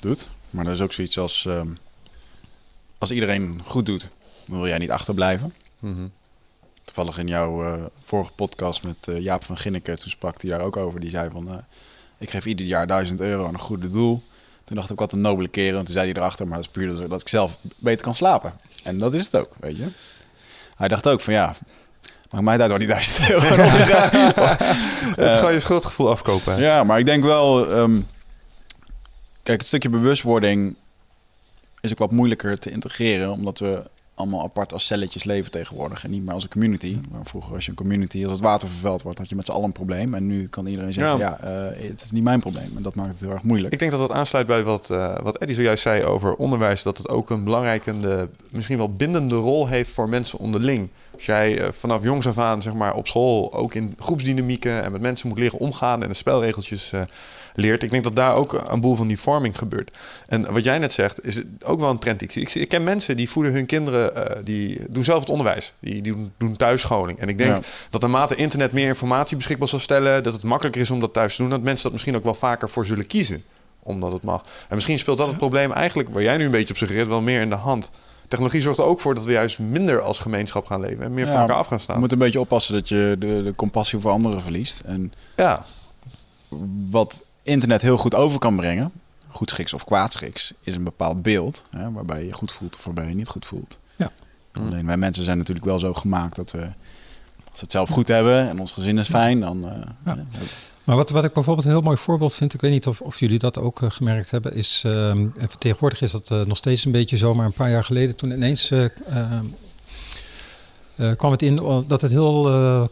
doet. 0.00 0.30
Maar 0.50 0.66
er 0.66 0.72
is 0.72 0.80
ook 0.80 0.92
zoiets 0.92 1.18
als... 1.18 1.44
Uh, 1.48 1.60
als 2.98 3.10
iedereen 3.10 3.60
goed 3.64 3.86
doet, 3.86 4.08
dan 4.46 4.56
wil 4.56 4.68
jij 4.68 4.78
niet 4.78 4.90
achterblijven. 4.90 5.54
Mm 5.78 5.94
-hmm. 5.94 6.12
Toevallig 6.98 7.22
in 7.22 7.28
jouw 7.28 7.64
uh, 7.64 7.84
vorige 8.04 8.32
podcast 8.32 8.84
met 8.84 9.06
uh, 9.08 9.20
Jaap 9.20 9.44
van 9.44 9.56
Ginneke, 9.56 9.96
toen 9.96 10.10
sprak 10.10 10.42
hij 10.42 10.50
daar 10.50 10.60
ook 10.60 10.76
over. 10.76 11.00
Die 11.00 11.10
zei 11.10 11.30
van, 11.30 11.64
ik 12.18 12.30
geef 12.30 12.46
ieder 12.46 12.66
jaar 12.66 12.86
duizend 12.86 13.20
euro 13.20 13.46
aan 13.46 13.54
een 13.54 13.60
goede 13.60 13.88
doel. 13.88 14.22
Toen 14.64 14.76
dacht 14.76 14.90
ik, 14.90 14.98
wat 14.98 15.12
een 15.12 15.20
nobele 15.20 15.48
keren. 15.48 15.78
En 15.78 15.84
toen 15.84 15.94
zei 15.94 16.12
hij 16.12 16.20
erachter, 16.20 16.46
maar 16.46 16.56
dat 16.56 16.66
is 16.66 16.72
puur 16.72 17.08
dat 17.08 17.20
ik 17.20 17.28
zelf 17.28 17.58
beter 17.76 18.04
kan 18.04 18.14
slapen. 18.14 18.52
En 18.82 18.98
dat 18.98 19.14
is 19.14 19.24
het 19.24 19.36
ook, 19.36 19.54
weet 19.60 19.76
je. 19.76 19.88
Hij 20.76 20.88
dacht 20.88 21.08
ook 21.08 21.20
van, 21.20 21.32
ja, 21.32 21.54
maakt 22.30 22.44
mij 22.44 22.56
daar 22.56 22.68
door 22.68 22.78
die 22.78 22.88
duizend 22.88 23.30
euro. 23.30 23.46
het 25.22 25.30
is 25.30 25.36
gewoon 25.36 25.52
je 25.52 25.60
schuldgevoel 25.60 26.10
afkopen. 26.10 26.54
Hè? 26.54 26.60
Ja, 26.60 26.84
maar 26.84 26.98
ik 26.98 27.06
denk 27.06 27.24
wel... 27.24 27.70
Um, 27.70 28.06
kijk, 29.42 29.58
het 29.58 29.66
stukje 29.66 29.88
bewustwording 29.88 30.76
is 31.80 31.92
ook 31.92 31.98
wat 31.98 32.12
moeilijker 32.12 32.58
te 32.58 32.70
integreren. 32.70 33.30
Omdat 33.30 33.58
we 33.58 33.82
allemaal 34.18 34.42
apart 34.42 34.72
als 34.72 34.86
celletjes 34.86 35.24
leven 35.24 35.50
tegenwoordig. 35.50 36.04
En 36.04 36.10
niet 36.10 36.24
meer 36.24 36.34
als 36.34 36.42
een 36.42 36.50
community. 36.50 36.98
Maar 37.10 37.24
vroeger 37.24 37.52
was 37.52 37.64
je 37.64 37.70
een 37.70 37.76
community, 37.76 38.22
als 38.22 38.32
het 38.32 38.40
water 38.40 38.68
vervuild 38.68 39.02
wordt, 39.02 39.18
had 39.18 39.28
je 39.28 39.36
met 39.36 39.46
z'n 39.46 39.52
allen 39.52 39.64
een 39.64 39.72
probleem. 39.72 40.14
En 40.14 40.26
nu 40.26 40.48
kan 40.48 40.66
iedereen 40.66 40.92
zeggen, 40.92 41.18
ja, 41.18 41.38
ja 41.42 41.70
uh, 41.70 41.88
het 41.88 42.02
is 42.02 42.10
niet 42.10 42.22
mijn 42.22 42.40
probleem. 42.40 42.72
En 42.76 42.82
dat 42.82 42.94
maakt 42.94 43.10
het 43.10 43.20
heel 43.20 43.30
erg 43.30 43.42
moeilijk. 43.42 43.72
Ik 43.72 43.78
denk 43.78 43.90
dat 43.90 44.00
dat 44.00 44.12
aansluit 44.12 44.46
bij 44.46 44.62
wat, 44.62 44.88
uh, 44.90 45.18
wat 45.22 45.38
Eddie 45.38 45.56
zojuist 45.56 45.82
zei 45.82 46.04
over 46.04 46.34
onderwijs. 46.34 46.82
Dat 46.82 46.98
het 46.98 47.08
ook 47.08 47.30
een 47.30 47.44
belangrijke, 47.44 48.28
misschien 48.50 48.76
wel 48.76 48.90
bindende 48.90 49.34
rol 49.34 49.68
heeft 49.68 49.90
voor 49.90 50.08
mensen 50.08 50.38
onderling. 50.38 50.88
Als 51.14 51.26
jij 51.26 51.60
uh, 51.60 51.68
vanaf 51.70 52.02
jongs 52.02 52.26
af 52.26 52.38
aan 52.38 52.62
zeg 52.62 52.74
maar, 52.74 52.94
op 52.94 53.06
school 53.06 53.54
ook 53.54 53.74
in 53.74 53.94
groepsdynamieken 53.98 54.82
en 54.82 54.92
met 54.92 55.00
mensen 55.00 55.28
moet 55.28 55.38
leren 55.38 55.58
omgaan 55.58 56.02
en 56.02 56.08
de 56.08 56.14
spelregeltjes 56.14 56.92
leert. 57.58 57.82
Ik 57.82 57.90
denk 57.90 58.04
dat 58.04 58.16
daar 58.16 58.34
ook 58.34 58.52
een 58.68 58.80
boel 58.80 58.94
van 58.94 59.06
die 59.06 59.18
vorming 59.18 59.58
gebeurt. 59.58 59.96
En 60.26 60.52
wat 60.52 60.64
jij 60.64 60.78
net 60.78 60.92
zegt, 60.92 61.26
is 61.26 61.42
ook 61.64 61.80
wel 61.80 61.90
een 61.90 61.98
trend. 61.98 62.22
Ik, 62.22 62.34
ik, 62.34 62.54
ik 62.54 62.68
ken 62.68 62.84
mensen 62.84 63.16
die 63.16 63.30
voeden 63.30 63.52
hun 63.52 63.66
kinderen, 63.66 64.12
uh, 64.16 64.44
die 64.44 64.80
doen 64.90 65.04
zelf 65.04 65.20
het 65.20 65.28
onderwijs. 65.28 65.74
Die, 65.80 66.02
die 66.02 66.12
doen, 66.12 66.32
doen 66.36 66.56
thuisscholing. 66.56 67.18
En 67.18 67.28
ik 67.28 67.38
denk 67.38 67.54
ja. 67.54 67.60
dat 67.90 68.00
naarmate 68.00 68.34
internet 68.34 68.72
meer 68.72 68.86
informatie 68.86 69.36
beschikbaar 69.36 69.68
zal 69.68 69.78
stellen, 69.78 70.22
dat 70.22 70.32
het 70.32 70.42
makkelijker 70.42 70.80
is 70.80 70.90
om 70.90 71.00
dat 71.00 71.12
thuis 71.12 71.36
te 71.36 71.42
doen, 71.42 71.50
dat 71.50 71.62
mensen 71.62 71.82
dat 71.82 71.92
misschien 71.92 72.16
ook 72.16 72.24
wel 72.24 72.34
vaker 72.34 72.68
voor 72.68 72.86
zullen 72.86 73.06
kiezen. 73.06 73.42
Omdat 73.82 74.12
het 74.12 74.22
mag. 74.22 74.42
En 74.68 74.74
misschien 74.74 74.98
speelt 74.98 75.18
dat 75.18 75.28
het 75.28 75.36
probleem 75.36 75.72
eigenlijk, 75.72 76.08
waar 76.08 76.22
jij 76.22 76.36
nu 76.36 76.44
een 76.44 76.50
beetje 76.50 76.70
op 76.70 76.76
suggereert, 76.76 77.08
wel 77.08 77.20
meer 77.20 77.40
in 77.40 77.50
de 77.50 77.56
hand. 77.56 77.90
Technologie 78.28 78.60
zorgt 78.60 78.78
er 78.78 78.84
ook 78.84 79.00
voor 79.00 79.14
dat 79.14 79.24
we 79.24 79.32
juist 79.32 79.58
minder 79.58 80.00
als 80.00 80.18
gemeenschap 80.18 80.66
gaan 80.66 80.80
leven 80.80 81.04
en 81.04 81.14
meer 81.14 81.26
ja, 81.26 81.32
van 81.32 81.40
elkaar 81.40 81.56
af 81.56 81.66
gaan 81.66 81.80
staan. 81.80 81.94
Je 81.94 82.00
moet 82.00 82.12
een 82.12 82.18
beetje 82.18 82.40
oppassen 82.40 82.74
dat 82.74 82.88
je 82.88 83.16
de, 83.18 83.42
de 83.42 83.54
compassie 83.56 83.98
voor 83.98 84.10
anderen 84.10 84.40
verliest. 84.40 84.80
En 84.80 85.12
ja. 85.36 85.64
wat 86.90 87.24
internet 87.48 87.82
heel 87.82 87.96
goed 87.96 88.14
over 88.14 88.38
kan 88.38 88.56
brengen, 88.56 88.92
goedschiks 89.28 89.72
of 89.72 89.84
kwaadschiks, 89.84 90.52
is 90.62 90.74
een 90.74 90.84
bepaald 90.84 91.22
beeld. 91.22 91.64
Hè, 91.70 91.92
waarbij 91.92 92.24
je 92.24 92.32
goed 92.32 92.52
voelt 92.52 92.76
of 92.76 92.84
waarbij 92.84 93.08
je 93.08 93.14
niet 93.14 93.28
goed 93.28 93.46
voelt. 93.46 93.78
Ja. 93.96 94.10
Alleen 94.52 94.86
wij 94.86 94.96
mensen 94.96 95.24
zijn 95.24 95.38
natuurlijk 95.38 95.66
wel 95.66 95.78
zo 95.78 95.94
gemaakt 95.94 96.36
dat 96.36 96.50
we, 96.50 96.58
als 96.58 97.60
we 97.60 97.60
het 97.60 97.72
zelf 97.72 97.88
goed 97.88 98.08
hebben 98.08 98.48
en 98.48 98.58
ons 98.58 98.72
gezin 98.72 98.98
is 98.98 99.08
fijn, 99.08 99.40
dan. 99.40 99.64
Uh, 99.64 99.72
ja. 100.04 100.24
Maar 100.84 100.96
wat, 100.96 101.10
wat 101.10 101.24
ik 101.24 101.32
bijvoorbeeld 101.32 101.66
een 101.66 101.72
heel 101.72 101.80
mooi 101.80 101.96
voorbeeld 101.96 102.34
vind, 102.34 102.54
ik 102.54 102.60
weet 102.60 102.70
niet 102.70 102.86
of, 102.86 103.00
of 103.00 103.20
jullie 103.20 103.38
dat 103.38 103.58
ook 103.58 103.80
uh, 103.80 103.90
gemerkt 103.90 104.30
hebben, 104.30 104.54
is 104.54 104.82
uh, 104.86 105.12
tegenwoordig 105.58 106.00
is 106.00 106.10
dat 106.10 106.30
uh, 106.30 106.44
nog 106.44 106.56
steeds 106.56 106.84
een 106.84 106.92
beetje 106.92 107.16
zo, 107.16 107.34
maar 107.34 107.46
een 107.46 107.52
paar 107.52 107.70
jaar 107.70 107.84
geleden 107.84 108.16
toen 108.16 108.30
ineens 108.30 108.72
kwam 111.16 111.32
het 111.32 111.42
in 111.42 111.56
dat 111.86 112.00
het 112.00 112.10
heel 112.10 112.42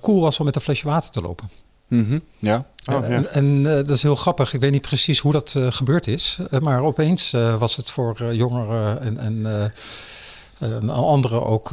cool 0.01 0.21
was 0.21 0.39
om 0.39 0.45
met 0.45 0.57
een 0.57 0.61
flesje 0.61 0.87
water 0.87 1.11
te 1.11 1.21
lopen. 1.21 1.49
Mm 1.89 2.05
-hmm. 2.09 2.23
Ja. 2.39 2.67
Oh, 2.93 3.09
ja. 3.09 3.15
En, 3.15 3.33
en 3.33 3.45
uh, 3.45 3.65
dat 3.65 3.91
is 3.91 4.03
heel 4.03 4.17
grappig. 4.17 4.53
Ik 4.53 4.61
weet 4.61 4.71
niet 4.71 4.83
precies 4.83 5.19
hoe 5.19 5.33
dat 5.33 5.55
uh, 5.57 5.67
gebeurd 5.71 6.07
is. 6.07 6.39
Uh, 6.51 6.61
maar 6.61 6.83
opeens 6.83 7.31
was 7.59 7.77
het 7.77 7.91
voor 7.91 8.35
jongeren 8.35 9.01
en, 9.01 9.19
en 10.59 10.91
anderen 10.91 11.47
ook 11.47 11.71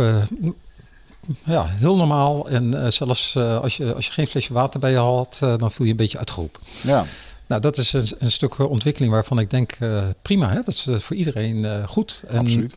ja, 1.43 1.65
heel 1.65 1.95
normaal. 1.95 2.49
En 2.49 2.93
zelfs 2.93 3.37
als, 3.37 3.77
je, 3.77 3.93
als 3.93 4.05
je 4.05 4.11
geen 4.11 4.27
flesje 4.27 4.53
water 4.53 4.79
bij 4.79 4.91
je 4.91 4.97
had, 4.97 5.37
dan 5.39 5.71
voel 5.71 5.85
je 5.85 5.91
een 5.91 5.97
beetje 5.97 6.17
uitgeroepen. 6.17 6.61
Ja. 6.81 7.05
Nou, 7.47 7.61
dat 7.61 7.77
is 7.77 7.93
een, 7.93 8.07
een 8.19 8.31
stuk 8.31 8.59
ontwikkeling 8.59 9.11
waarvan 9.11 9.39
ik 9.39 9.49
denk, 9.49 9.77
prima, 10.21 10.49
hè? 10.49 10.55
dat 10.55 10.67
is 10.67 10.87
voor 10.97 11.15
iedereen 11.15 11.87
goed. 11.87 12.23
En, 12.27 12.37
Absoluut. 12.37 12.75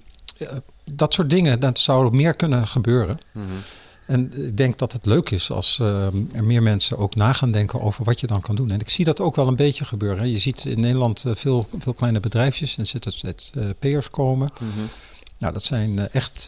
dat 0.84 1.14
soort 1.14 1.30
dingen, 1.30 1.60
dat 1.60 1.78
zou 1.78 2.16
meer 2.16 2.34
kunnen 2.34 2.68
gebeuren. 2.68 3.18
Mm 3.32 3.42
-hmm. 3.42 3.62
En 4.06 4.46
ik 4.46 4.56
denk 4.56 4.78
dat 4.78 4.92
het 4.92 5.06
leuk 5.06 5.30
is 5.30 5.50
als 5.50 5.78
uh, 5.82 6.04
er 6.32 6.44
meer 6.44 6.62
mensen 6.62 6.98
ook 6.98 7.14
na 7.14 7.32
gaan 7.32 7.50
denken 7.50 7.80
over 7.80 8.04
wat 8.04 8.20
je 8.20 8.26
dan 8.26 8.40
kan 8.40 8.56
doen. 8.56 8.70
En 8.70 8.80
ik 8.80 8.90
zie 8.90 9.04
dat 9.04 9.20
ook 9.20 9.36
wel 9.36 9.46
een 9.46 9.56
beetje 9.56 9.84
gebeuren. 9.84 10.30
Je 10.30 10.38
ziet 10.38 10.64
in 10.64 10.80
Nederland 10.80 11.24
uh, 11.26 11.34
veel, 11.34 11.68
veel 11.78 11.92
kleine 11.92 12.20
bedrijfjes 12.20 12.76
en 12.76 12.86
ZZP'ers 12.86 14.10
komen. 14.10 14.48
Mm 14.60 14.68
-hmm. 14.74 14.88
Nou, 15.38 15.52
dat 15.52 15.62
zijn 15.62 15.90
uh, 15.90 16.04
echt, 16.12 16.46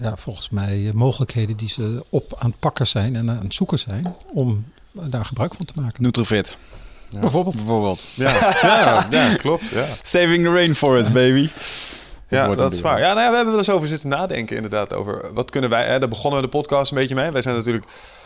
ja, 0.00 0.16
volgens 0.16 0.50
mij, 0.50 0.90
mogelijkheden 0.94 1.56
die 1.56 1.68
ze 1.68 2.04
op 2.08 2.34
aan 2.38 2.50
het 2.50 2.58
pakken 2.58 2.86
zijn 2.86 3.16
en 3.16 3.30
aan 3.30 3.42
het 3.42 3.54
zoeken 3.54 3.78
zijn 3.78 4.14
om 4.32 4.64
daar 4.92 5.24
gebruik 5.24 5.54
van 5.54 5.66
te 5.66 5.72
maken. 5.80 6.02
Nutrofit. 6.02 6.56
Ja. 7.10 7.18
Bijvoorbeeld. 7.18 7.54
Bijvoorbeeld. 7.54 8.02
Ja, 8.14 8.30
ja, 8.62 9.06
ja 9.10 9.34
klopt. 9.34 9.68
Ja. 9.68 9.86
Saving 10.02 10.44
the 10.44 10.52
rainforest, 10.52 11.12
baby. 11.12 11.48
Ja, 12.28 12.54
dat 12.54 12.72
is 12.72 12.80
waar. 12.80 12.98
Ja, 12.98 13.12
nou 13.12 13.20
ja, 13.20 13.28
we 13.30 13.34
hebben 13.34 13.54
wel 13.54 13.62
eens 13.62 13.70
over 13.70 13.88
zitten 13.88 14.08
nadenken 14.08 14.56
inderdaad. 14.56 14.94
Over 14.94 15.34
wat 15.34 15.50
kunnen 15.50 15.70
wij... 15.70 15.84
Hè, 15.84 15.98
daar 15.98 16.08
begonnen 16.08 16.40
we 16.40 16.46
de 16.46 16.56
podcast 16.56 16.90
een 16.90 16.98
beetje 16.98 17.14
mee. 17.14 17.30
Wij 17.30 17.42
zijn 17.42 17.56
natuurlijk 17.56 17.84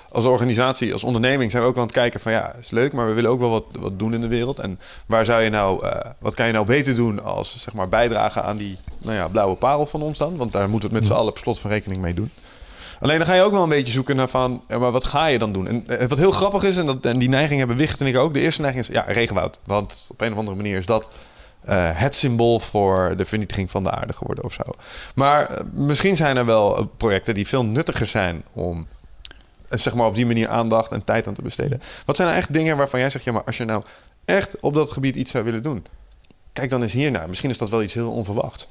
als 0.09 0.25
organisatie, 0.25 0.93
als 0.93 1.05
onderneming... 1.05 1.51
zijn 1.51 1.63
we 1.63 1.69
ook 1.69 1.77
aan 1.77 1.83
het 1.83 1.93
kijken 1.93 2.21
van... 2.21 2.33
ja, 2.33 2.55
is 2.61 2.71
leuk, 2.71 2.93
maar 2.93 3.07
we 3.07 3.13
willen 3.13 3.31
ook 3.31 3.41
wel 3.41 3.51
wat, 3.51 3.65
wat 3.79 3.99
doen 3.99 4.15
in 4.15 4.21
de 4.21 4.29
wereld. 4.29 4.59
En 4.59 4.81
waar 5.07 5.25
zou 5.25 5.43
je 5.43 5.51
nou... 5.51 5.85
Uh, 5.85 5.93
wat 6.19 6.35
kan 6.35 6.47
je 6.47 6.53
nou 6.53 6.67
beter 6.67 6.95
doen 6.95 7.23
als 7.25 7.59
zeg 7.59 7.75
maar 7.75 7.89
bijdragen 7.89 8.45
aan 8.45 8.57
die 8.57 8.79
nou 8.99 9.17
ja, 9.17 9.29
blauwe 9.29 9.57
parel 9.57 9.87
van 9.87 10.03
ons 10.03 10.19
dan? 10.19 10.37
Want 10.37 10.53
daar 10.53 10.69
moeten 10.69 10.89
we 10.89 10.95
het 10.95 11.05
met 11.05 11.13
z'n 11.13 11.21
allen 11.21 11.33
per 11.33 11.43
slot 11.43 11.59
van 11.59 11.71
rekening 11.71 12.01
mee 12.01 12.15
doen. 12.15 12.31
Alleen 13.01 13.19
dan 13.19 13.27
ga 13.27 13.35
je 13.35 13.43
ook 13.43 13.53
wel 13.53 13.63
een 13.63 13.69
beetje 13.69 13.93
zoeken 13.93 14.17
naar 14.17 14.29
van... 14.29 14.63
Maar 14.69 14.91
wat 14.91 15.05
ga 15.05 15.27
je 15.27 15.39
dan 15.39 15.53
doen? 15.53 15.67
En 15.67 15.85
uh, 15.87 16.07
wat 16.07 16.19
heel 16.19 16.33
grappig 16.33 16.63
is, 16.63 16.77
en, 16.77 16.87
dat, 16.87 17.05
en 17.05 17.19
die 17.19 17.29
neiging 17.29 17.59
hebben 17.59 17.77
Wicht 17.77 18.01
en 18.01 18.07
ik 18.07 18.17
ook... 18.17 18.35
de 18.35 18.41
eerste 18.41 18.63
neiging 18.63 18.87
is, 18.87 18.95
ja, 18.95 19.05
regenwoud. 19.07 19.59
Want 19.65 20.09
op 20.13 20.21
een 20.21 20.33
of 20.33 20.39
andere 20.39 20.57
manier 20.57 20.77
is 20.77 20.87
dat... 20.87 21.09
Uh, 21.69 21.91
het 21.93 22.17
symbool 22.17 22.61
voor 22.61 23.15
de 23.17 23.25
vernietiging 23.25 23.71
van 23.71 23.85
de 23.85 23.91
aarde 23.91 24.13
geworden 24.13 24.45
of 24.45 24.53
zo. 24.53 24.63
Maar 25.15 25.51
uh, 25.51 25.59
misschien 25.73 26.17
zijn 26.17 26.37
er 26.37 26.47
wel 26.47 26.93
projecten 26.97 27.35
die 27.35 27.47
veel 27.47 27.65
nuttiger 27.65 28.07
zijn 28.07 28.45
om 28.53 28.87
zeg 29.69 29.95
maar 29.95 30.07
op 30.07 30.15
die 30.15 30.27
manier 30.27 30.49
aandacht 30.49 30.93
en 30.93 31.05
tijd 31.05 31.27
aan 31.27 31.35
te 31.35 31.43
besteden. 31.43 31.83
Wat 32.05 32.17
zijn 32.17 32.29
nou 32.29 32.41
echt 32.41 32.53
dingen 32.53 32.77
waarvan 32.77 33.01
jij 33.01 33.11
zegt, 33.11 33.25
ja, 33.25 33.33
maar 33.33 33.45
als 33.45 33.57
je 33.57 33.65
nou 33.65 33.83
echt 34.25 34.61
op 34.61 34.75
dat 34.75 34.91
gebied 34.91 35.17
iets 35.17 35.31
zou 35.31 35.45
willen 35.45 35.63
doen, 35.63 35.87
kijk 36.53 36.71
dan 36.71 36.83
eens 36.83 36.93
hiernaar. 36.93 37.29
Misschien 37.29 37.51
is 37.51 37.59
dat 37.59 37.71
wel 37.71 37.83
iets 37.83 37.95
heel 37.95 38.11
onverwachts. 38.11 38.69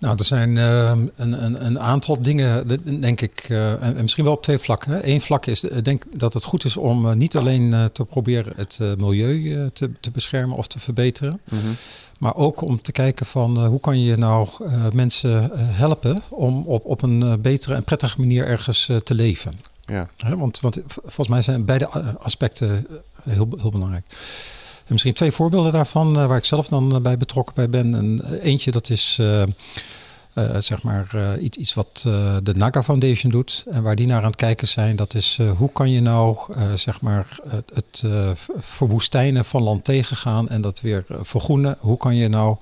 Nou, 0.00 0.16
er 0.18 0.24
zijn 0.24 0.56
uh, 0.56 0.90
een, 1.16 1.44
een, 1.44 1.66
een, 1.66 1.80
aantal 1.80 2.22
dingen, 2.22 2.80
denk 3.00 3.20
ik, 3.20 3.48
uh, 3.48 3.82
en 3.82 3.96
misschien 4.02 4.24
wel 4.24 4.32
op 4.32 4.42
twee 4.42 4.58
vlakken. 4.58 5.08
Eén 5.10 5.20
vlak 5.20 5.46
is, 5.46 5.64
ik 5.64 5.84
denk 5.84 6.04
dat 6.16 6.32
het 6.32 6.44
goed 6.44 6.64
is 6.64 6.76
om 6.76 7.06
uh, 7.06 7.12
niet 7.12 7.36
alleen 7.36 7.90
te 7.92 8.04
proberen 8.04 8.52
het 8.56 8.78
milieu 8.98 9.70
te, 9.72 9.90
te, 10.00 10.10
beschermen 10.10 10.56
of 10.56 10.66
te 10.66 10.78
verbeteren, 10.78 11.40
mm 11.50 11.58
-hmm. 11.58 11.76
maar 12.18 12.34
ook 12.36 12.68
om 12.68 12.80
te 12.82 12.92
kijken 12.92 13.26
van 13.26 13.66
hoe 13.66 13.80
kan 13.80 14.00
je 14.00 14.16
nou 14.16 14.48
mensen 14.92 15.50
helpen 15.54 16.22
om 16.28 16.62
op, 16.66 16.84
op 16.84 17.02
een 17.02 17.40
betere 17.42 17.74
en 17.74 17.84
prettige 17.84 18.20
manier 18.20 18.46
ergens 18.46 18.90
te 19.04 19.14
leven. 19.14 19.52
Ja. 19.84 20.08
want, 20.36 20.60
want 20.60 20.80
volgens 20.86 21.28
mij 21.28 21.42
zijn 21.42 21.64
beide 21.64 21.88
aspecten 22.18 22.86
heel, 23.22 23.48
heel 23.58 23.70
belangrijk. 23.70 24.06
En 24.90 24.96
misschien 24.96 25.14
twee 25.14 25.32
voorbeelden 25.32 25.72
daarvan 25.72 26.18
uh, 26.18 26.26
waar 26.26 26.36
ik 26.36 26.44
zelf 26.44 26.68
dan 26.68 26.94
uh, 26.94 27.00
bij 27.00 27.16
betrokken 27.16 27.54
bij 27.54 27.70
ben. 27.70 27.94
En, 27.94 28.20
uh, 28.24 28.44
eentje 28.44 28.70
dat 28.70 28.90
is 28.90 29.20
zeg 30.58 30.82
maar 30.82 31.38
iets, 31.40 31.58
iets 31.58 31.74
wat 31.74 32.00
de 32.42 32.54
Naga 32.54 32.82
Foundation 32.82 33.32
doet. 33.32 33.64
En 33.70 33.82
waar 33.82 33.96
die 33.96 34.06
naar 34.06 34.18
aan 34.18 34.24
het 34.24 34.36
kijken 34.36 34.68
zijn, 34.68 34.96
dat 34.96 35.14
is 35.14 35.38
hoe 35.56 35.72
kan 35.72 35.90
je 35.90 36.00
nou 36.00 36.36
zeg 36.74 37.00
maar 37.00 37.38
het, 37.48 37.70
het 37.74 38.02
verwoestijnen 38.58 39.44
van 39.44 39.62
land 39.62 39.84
tegengaan 39.84 40.48
en 40.48 40.60
dat 40.60 40.80
weer 40.80 41.04
vergroenen. 41.22 41.76
Hoe 41.80 41.96
kan 41.96 42.16
je 42.16 42.28
nou 42.28 42.56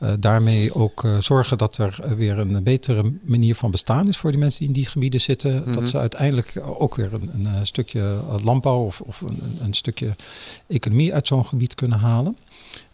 eh, 0.00 0.12
daarmee 0.18 0.74
ook 0.74 1.04
eh, 1.04 1.18
zorgen 1.18 1.58
dat 1.58 1.76
er 1.76 1.98
eh, 2.02 2.12
weer 2.12 2.38
een 2.38 2.62
betere 2.62 3.12
manier 3.22 3.54
van 3.54 3.70
bestaan 3.70 4.08
is 4.08 4.16
voor 4.16 4.30
die 4.30 4.40
mensen 4.40 4.58
die 4.58 4.68
in 4.68 4.74
die 4.74 4.86
gebieden 4.86 5.20
zitten. 5.20 5.62
Mhm. 5.64 5.72
Dat 5.72 5.88
ze 5.88 5.98
uiteindelijk 5.98 6.62
ook 6.64 6.94
weer 6.94 7.12
een, 7.12 7.44
een 7.44 7.66
stukje 7.66 8.20
landbouw 8.42 8.84
of, 8.84 9.00
of 9.00 9.20
een, 9.20 9.58
een 9.60 9.74
stukje 9.74 10.16
economie 10.66 11.14
uit 11.14 11.26
zo'n 11.26 11.46
gebied 11.46 11.74
kunnen 11.74 11.98
halen. 11.98 12.36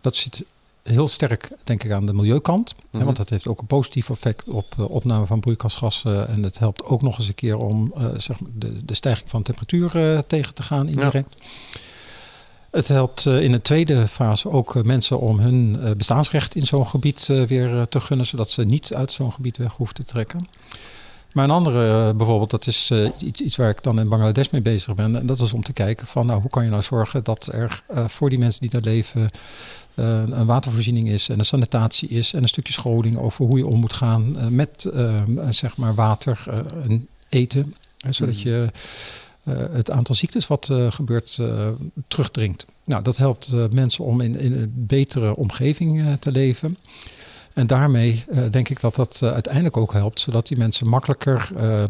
Dat 0.01 0.17
zit 0.17 0.45
heel 0.83 1.09
sterk, 1.09 1.51
denk 1.65 1.85
ik, 1.85 1.91
aan 1.93 2.07
de 2.07 2.13
milieukant. 2.13 2.71
hè, 2.71 2.97
Mhm. 2.97 3.05
want 3.05 3.17
dat 3.17 3.31
heeft 3.31 3.47
ook 3.47 3.61
een 3.61 3.67
positief 3.67 4.11
effect 4.11 4.49
op 4.49 4.75
opname 4.79 5.27
van 5.27 5.41
broeikasgassen. 5.41 6.29
En 6.29 6.43
het 6.43 6.59
helpt 6.59 6.85
ook 6.85 7.03
nog 7.03 7.19
eens 7.19 7.29
een 7.29 7.35
keer 7.35 7.57
om 7.57 7.93
zeg 8.17 8.41
maar 8.41 8.51
de, 8.55 8.85
de 8.85 8.95
stijging 8.95 9.31
van 9.31 9.43
temperatuur 9.43 10.25
tegen 10.27 10.55
te 10.55 10.63
gaan 10.63 10.89
indirect. 10.89 11.35
Het 12.77 12.89
helpt 12.89 13.27
eh, 13.27 13.43
in 13.43 13.53
de 13.53 13.63
tweede 13.63 14.09
fase 14.09 14.51
ook 14.51 14.77
eh, 14.77 14.83
mensen 14.83 15.21
om 15.21 15.39
hun 15.39 15.79
eh, 15.81 15.91
bestaansrecht 15.91 16.55
in 16.55 16.67
zo'n 16.67 16.87
gebied 16.87 17.27
weer 17.27 17.87
te 17.89 18.01
gunnen, 18.01 18.27
zodat 18.27 18.51
ze 18.51 18.65
niet 18.65 18.95
uit 18.95 19.13
zo'n 19.13 19.33
gebied 19.33 19.57
weg 19.57 19.73
hoeven 19.73 19.95
te 19.95 20.05
trekken. 20.05 20.49
Maar 21.33 21.45
een 21.45 21.51
andere 21.51 22.15
bijvoorbeeld, 22.15 22.51
dat 22.51 22.67
is 22.67 22.93
iets, 23.19 23.41
iets 23.41 23.57
waar 23.57 23.71
ik 23.71 23.83
dan 23.83 24.01
in 24.01 24.09
Bangladesh 24.09 24.51
mee 24.51 24.63
bezig 24.63 24.95
ben. 24.95 25.17
En 25.17 25.27
dat 25.27 25.41
is 25.41 25.53
om 25.53 25.63
te 25.63 25.73
kijken 25.73 26.07
van 26.07 26.27
nou, 26.27 26.41
hoe 26.41 26.51
kan 26.51 26.65
je 26.65 26.71
nou 26.71 26.83
zorgen 26.83 27.25
dat 27.25 27.49
er 27.53 27.83
voor 28.07 28.31
die 28.31 28.39
mensen 28.39 28.61
die 28.61 28.71
daar 28.71 28.81
leven 28.81 29.31
een 29.95 30.47
watervoorziening 30.47 31.09
is 31.09 31.29
en 31.29 31.39
een 31.39 31.45
sanitatie 31.45 32.09
is 32.09 32.33
en 32.33 32.43
een 32.43 32.49
stukje 32.49 32.73
scholing 32.73 33.19
over 33.19 33.47
hoe 33.47 33.59
je 33.59 33.67
om 33.67 33.81
moet 33.81 33.93
gaan 33.93 34.55
met 34.55 34.91
zeg 35.51 35.77
maar 35.77 35.95
water 35.95 36.45
en 36.83 37.09
eten. 37.29 37.75
Hè, 38.07 38.13
zodat 38.13 38.41
je 38.41 38.71
eh, 38.73 38.81
het 39.51 39.91
aantal 39.91 40.15
ziektes 40.15 40.47
wat 40.47 40.69
eh, 40.71 40.91
gebeurt 40.93 41.37
eh, 41.41 41.69
terugdringt. 42.09 42.67
Nou, 42.85 43.03
dat 43.03 43.17
helpt 43.17 43.51
eh, 43.53 43.65
mensen 43.71 44.05
om 44.05 44.21
in, 44.21 44.39
in 44.39 44.53
een 44.53 44.73
betere 44.75 45.37
omgeving 45.37 46.01
eh, 46.01 46.13
te 46.13 46.33
leven. 46.33 46.77
En 47.57 47.67
daarmee 47.67 48.25
eh, 48.29 48.43
denk 48.51 48.69
ik 48.69 48.81
dat 48.81 48.95
dat 48.95 49.21
eh, 49.23 49.33
uiteindelijk 49.33 49.77
ook 49.77 49.93
helpt, 49.93 50.21
zodat 50.21 50.47
die 50.47 50.57
mensen 50.57 50.89
makkelijker 50.89 51.51
eh, 51.57 51.83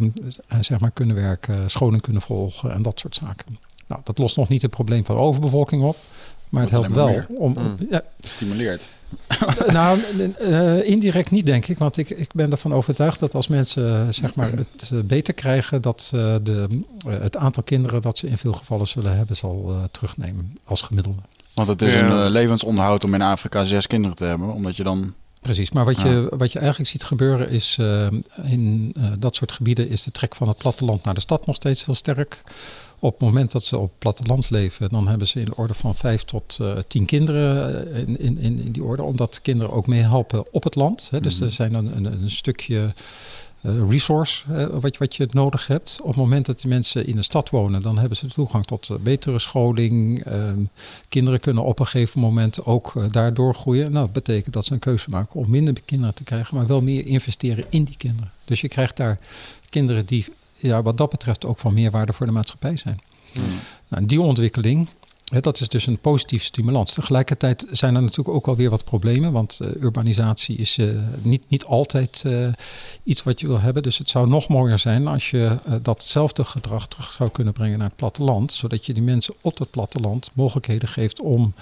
zeg 0.60 0.80
maar 0.80 0.90
kunnen 0.90 1.16
werken, 1.16 1.70
scholing 1.70 2.02
kunnen 2.02 2.22
volgen 2.22 2.72
en 2.72 2.82
dat 2.82 3.00
soort 3.00 3.14
zaken. 3.14 3.58
Nou, 3.86 4.00
dat 4.04 4.18
lost 4.18 4.36
nog 4.36 4.48
niet 4.48 4.62
het 4.62 4.70
probleem 4.70 5.04
van 5.04 5.16
overbevolking 5.16 5.82
op, 5.82 5.96
maar 6.48 6.62
het 6.62 6.70
helpt 6.70 6.92
wel 6.92 7.20
om. 7.36 7.56
Ja, 7.90 8.02
Stimuleert. 8.20 8.82
nou, 9.72 10.00
eh, 10.38 10.88
indirect 10.88 11.30
niet, 11.30 11.46
denk 11.46 11.66
ik. 11.66 11.78
Want 11.78 11.96
ik, 11.96 12.10
ik 12.10 12.32
ben 12.34 12.50
ervan 12.50 12.74
overtuigd 12.74 13.20
dat 13.20 13.34
als 13.34 13.48
mensen 13.48 14.00
eh, 14.00 14.06
zeg 14.10 14.34
maar, 14.34 14.50
het 14.52 14.90
eh, 14.92 14.98
beter 15.00 15.34
krijgen, 15.34 15.82
dat 15.82 16.10
eh, 16.14 16.34
de, 16.42 16.66
het 17.08 17.36
aantal 17.36 17.62
kinderen 17.62 18.02
dat 18.02 18.18
ze 18.18 18.26
in 18.26 18.38
veel 18.38 18.52
gevallen 18.52 18.86
zullen 18.86 19.16
hebben, 19.16 19.36
zal 19.36 19.64
eh, 19.68 19.76
terugnemen 19.90 20.58
als 20.64 20.82
gemiddelde. 20.82 21.20
Want 21.54 21.68
het 21.68 21.82
is 21.82 21.92
Ja. 21.92 22.10
een 22.10 22.30
levensonderhoud 22.30 23.04
om 23.04 23.14
in 23.14 23.22
Afrika 23.22 23.64
zes 23.64 23.86
kinderen 23.86 24.16
te 24.16 24.24
hebben. 24.24 24.52
Omdat 24.52 24.76
je 24.76 24.82
dan... 24.82 25.14
Precies, 25.40 25.70
maar 25.72 25.84
wat, 25.84 26.00
je, 26.00 26.26
wat 26.36 26.52
je 26.52 26.58
eigenlijk 26.58 26.90
ziet 26.90 27.04
gebeuren 27.04 27.48
is 27.50 27.76
in 28.42 28.92
eh, 28.96 29.04
dat 29.18 29.36
soort 29.36 29.52
gebieden 29.52 29.88
is 29.88 30.02
de 30.02 30.10
trek 30.10 30.34
van 30.34 30.48
het 30.48 30.56
platteland 30.58 31.04
naar 31.04 31.14
de 31.14 31.20
stad 31.20 31.46
nog 31.46 31.56
steeds 31.56 31.84
heel 31.84 31.94
sterk. 31.94 32.42
Op 32.98 33.12
het 33.12 33.20
moment 33.20 33.52
dat 33.52 33.64
ze 33.64 33.78
op 33.78 33.88
het 33.90 33.98
platteland 33.98 34.50
leven, 34.50 34.88
dan 34.88 35.08
hebben 35.08 35.26
ze 35.26 35.38
in 35.38 35.44
de 35.44 35.56
orde 35.56 35.74
van 35.74 35.94
vijf 35.94 36.22
tot 36.22 36.56
eh, 36.60 36.78
tien 36.88 37.04
kinderen 37.04 37.92
eh, 37.94 38.00
in, 38.00 38.18
in, 38.20 38.38
in 38.38 38.72
die 38.72 38.82
orde. 38.84 39.02
Omdat 39.02 39.40
kinderen 39.42 39.72
ook 39.72 39.86
meehelpen 39.86 40.44
op 40.52 40.62
het 40.64 40.74
land. 40.74 41.08
Hè. 41.10 41.20
Dus 41.20 41.40
er 41.40 41.50
zijn 41.50 41.74
een, 41.74 41.96
een, 41.96 42.04
een 42.22 42.30
stukje 42.30 42.94
eh, 43.62 43.72
resource 43.88 44.44
eh, 44.52 44.66
wat, 44.80 44.92
je- 44.92 44.98
wat 44.98 45.16
je 45.16 45.28
nodig 45.30 45.66
hebt. 45.66 45.98
Op 46.02 46.06
het 46.08 46.16
moment 46.16 46.46
dat 46.46 46.60
die 46.60 46.70
mensen 46.70 47.06
in 47.06 47.16
de 47.16 47.22
stad 47.22 47.50
wonen, 47.50 47.82
dan 47.82 47.98
hebben 47.98 48.16
ze 48.16 48.26
toegang 48.26 48.64
tot 48.64 48.88
betere 49.02 49.38
scholing. 49.38 50.24
Ehm, 50.24 50.58
kinderen 51.08 51.40
kunnen 51.40 51.64
op 51.64 51.78
een 51.78 51.86
gegeven 51.86 52.20
moment 52.20 52.64
ook 52.64 52.92
eh, 52.96 53.04
daardoor 53.10 53.54
groeien. 53.54 53.92
Nou, 53.92 54.04
dat 54.04 54.12
betekent 54.24 54.54
dat 54.54 54.64
ze 54.64 54.72
een 54.72 54.78
keuze 54.78 55.10
maken 55.10 55.40
om 55.40 55.50
minder 55.50 55.74
kinderen 55.84 56.14
te 56.14 56.22
krijgen, 56.22 56.56
maar 56.56 56.66
wel 56.66 56.80
meer 56.82 57.06
investeren 57.06 57.64
in 57.68 57.84
die 57.84 57.96
kinderen. 57.96 58.30
Dus 58.44 58.60
je 58.60 58.68
krijgt 58.68 58.96
daar 58.96 59.18
kinderen 59.68 60.06
die 60.06 60.26
ja, 60.56 60.82
wat 60.82 60.98
dat 60.98 61.10
betreft 61.10 61.44
ook 61.44 61.58
van 61.58 61.74
meerwaarde 61.74 62.12
voor 62.12 62.26
de 62.26 62.32
maatschappij 62.32 62.76
zijn. 62.76 63.00
Nou, 63.88 64.06
die 64.06 64.20
ontwikkeling, 64.20 64.88
hè, 65.24 65.40
dat 65.40 65.60
is 65.60 65.68
dus 65.68 65.86
een 65.86 65.98
positieve 65.98 66.44
stimulans. 66.44 66.94
Tegelijkertijd 66.94 67.66
zijn 67.70 67.94
er 67.94 68.02
natuurlijk 68.02 68.36
ook 68.36 68.46
alweer 68.46 68.70
wat 68.70 68.84
problemen, 68.84 69.32
want 69.32 69.58
eh, 69.60 69.82
urbanisatie 69.82 70.56
is 70.56 70.78
eh, 70.78 70.88
niet, 71.22 71.44
niet 71.48 71.64
altijd 71.64 72.22
eh, 72.26 72.48
iets 73.04 73.22
wat 73.22 73.40
je 73.40 73.46
wil 73.46 73.60
hebben. 73.60 73.82
Dus 73.82 73.98
het 73.98 74.10
zou 74.10 74.28
nog 74.28 74.48
mooier 74.48 74.78
zijn 74.78 75.06
als 75.06 75.30
je 75.30 75.58
datzelfde 75.82 76.44
gedrag 76.44 76.88
terug 76.88 77.12
zou 77.12 77.30
kunnen 77.30 77.52
brengen 77.52 77.78
naar 77.78 77.88
het 77.88 77.96
platteland, 77.96 78.52
zodat 78.52 78.86
je 78.86 78.94
die 78.94 79.02
mensen 79.02 79.34
op 79.40 79.58
het 79.58 79.70
platteland 79.70 80.30
mogelijkheden 80.32 80.88
geeft 80.88 81.20
om 81.20 81.54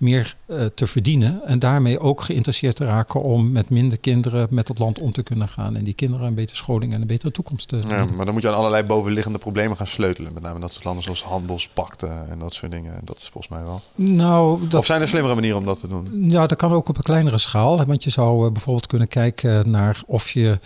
meer 0.00 0.36
eh, 0.46 0.64
te 0.74 0.86
verdienen 0.86 1.40
en 1.44 1.58
daarmee 1.58 2.00
ook 2.00 2.20
geïnteresseerd 2.20 2.76
te 2.76 2.84
raken 2.84 3.22
om 3.22 3.52
met 3.52 3.70
minder 3.70 3.98
kinderen 3.98 4.46
met 4.50 4.68
het 4.68 4.78
land 4.78 4.98
om 4.98 5.12
te 5.12 5.22
kunnen 5.22 5.48
gaan 5.48 5.76
en 5.76 5.84
die 5.84 5.94
kinderen 5.94 6.26
een 6.26 6.34
betere 6.34 6.56
scholing 6.56 6.92
en 6.92 7.00
een 7.00 7.06
betere 7.06 7.32
toekomst 7.32 7.68
te 7.68 7.78
Ja, 7.88 8.04
maar 8.16 8.24
dan 8.24 8.34
moet 8.34 8.42
je 8.42 8.48
aan 8.48 8.54
allerlei 8.54 8.82
bovenliggende 8.82 9.38
problemen 9.38 9.76
gaan 9.76 9.86
sleutelen. 9.86 10.32
Met 10.32 10.42
name 10.42 10.60
dat 10.60 10.72
soort 10.72 10.84
landen 10.84 11.02
zoals 11.02 11.22
handelspakten 11.22 12.30
en 12.30 12.38
dat 12.38 12.54
soort 12.54 12.72
dingen. 12.72 12.94
En 12.94 13.00
dat 13.04 13.16
is 13.16 13.28
volgens 13.28 13.52
mij 13.52 13.62
wel. 13.64 13.80
Nou, 13.94 14.68
dat 14.68 14.80
Of 14.80 14.86
zijn 14.86 15.00
er 15.00 15.08
slimmere 15.08 15.34
manieren 15.34 15.58
om 15.58 15.64
dat 15.64 15.80
te 15.80 15.88
doen? 15.88 16.08
Ja, 16.30 16.46
dat 16.46 16.58
kan 16.58 16.72
ook 16.72 16.88
op 16.88 16.96
een 16.96 17.02
kleinere 17.02 17.38
schaal. 17.38 17.84
Want 17.84 18.04
je 18.04 18.10
zou 18.10 18.46
eh, 18.46 18.52
bijvoorbeeld 18.52 18.86
kunnen 18.86 19.08
kijken 19.08 19.70
naar 19.70 20.02
of 20.06 20.30
je 20.30 20.58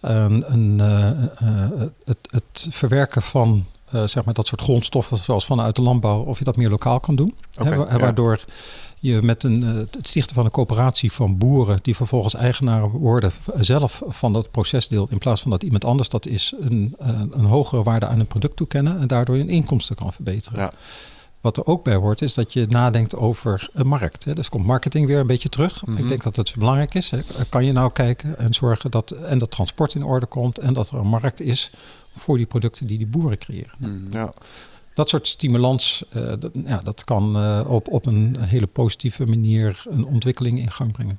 een, 0.00 0.52
een, 0.52 0.80
eh, 0.80 1.80
het, 2.04 2.18
het 2.30 2.66
verwerken 2.70 3.22
van 3.22 3.64
eh, 3.92 4.06
zeg 4.06 4.24
maar 4.24 4.34
dat 4.34 4.46
soort 4.46 4.60
grondstoffen, 4.60 5.16
zoals 5.16 5.44
vanuit 5.44 5.76
de 5.76 5.82
landbouw, 5.82 6.22
of 6.22 6.38
je 6.38 6.44
dat 6.44 6.56
meer 6.56 6.70
lokaal 6.70 7.00
kan 7.00 7.14
doen. 7.14 7.34
Hè, 7.54 7.74
ja. 7.74 7.98
Waardoor 7.98 8.40
je 9.02 9.22
met 9.22 9.42
een, 9.42 9.62
eh, 9.62 9.74
het 9.74 10.08
stichten 10.08 10.34
van 10.34 10.44
een 10.44 10.50
coöperatie 10.50 11.12
van 11.12 11.38
boeren, 11.38 11.78
die 11.82 11.96
vervolgens 11.96 12.34
eigenaar 12.34 12.90
worden 12.90 13.32
zelf 13.54 14.02
van 14.06 14.32
dat 14.32 14.50
procesdeel, 14.50 15.06
in 15.10 15.18
plaats 15.18 15.40
van 15.40 15.50
dat 15.50 15.62
iemand 15.62 15.84
anders 15.84 16.08
dat 16.08 16.26
is, 16.26 16.54
een, 16.60 16.94
eh, 16.98 17.20
een 17.30 17.44
hogere 17.44 17.82
waarde 17.82 18.06
aan 18.06 18.20
een 18.20 18.26
product 18.26 18.56
toekennen 18.56 19.00
en 19.00 19.06
daardoor 19.06 19.36
je 19.36 19.46
inkomsten 19.46 19.96
kan 19.96 20.12
verbeteren. 20.12 20.58
Ja. 20.58 20.72
Wat 21.40 21.56
er 21.56 21.66
ook 21.66 21.84
bij 21.84 21.94
hoort, 21.94 22.22
is 22.22 22.34
dat 22.34 22.52
je 22.52 22.66
nadenkt 22.68 23.16
over 23.16 23.70
een 23.72 23.86
markt. 23.86 24.24
Hè. 24.24 24.34
Dus 24.34 24.48
komt 24.48 24.66
marketing 24.66 25.06
weer 25.06 25.18
een 25.18 25.26
beetje 25.26 25.48
terug. 25.48 25.86
Mhm. 25.86 25.98
Ik 25.98 26.08
denk 26.08 26.22
dat 26.22 26.36
het 26.36 26.54
belangrijk 26.58 26.94
is. 26.94 27.10
Hè. 27.10 27.18
Kan 27.48 27.64
je 27.64 27.72
nou 27.72 27.92
kijken 27.92 28.38
en 28.38 28.54
zorgen 28.54 28.90
dat 28.90 29.10
en 29.10 29.38
dat 29.38 29.50
transport 29.50 29.94
in 29.94 30.04
orde 30.04 30.26
komt 30.26 30.58
en 30.58 30.74
dat 30.74 30.90
er 30.90 30.98
een 30.98 31.08
markt 31.08 31.40
is 31.40 31.70
voor 32.16 32.36
die 32.36 32.46
producten 32.46 32.86
die 32.86 32.98
die 32.98 33.06
boeren 33.06 33.38
creëren. 33.38 34.08
Ja. 34.10 34.32
Dat 34.94 35.08
soort 35.08 35.26
stimulans, 35.26 36.04
eh, 36.10 36.32
dat, 36.38 36.50
ja, 36.64 36.80
dat 36.84 37.04
kan 37.04 37.36
eh, 37.36 37.64
op, 37.66 37.88
op 37.88 38.06
een 38.06 38.36
hele 38.40 38.66
positieve 38.66 39.26
manier 39.26 39.82
een 39.88 40.04
ontwikkeling 40.04 40.58
in 40.58 40.70
gang 40.70 40.92
brengen. 40.92 41.18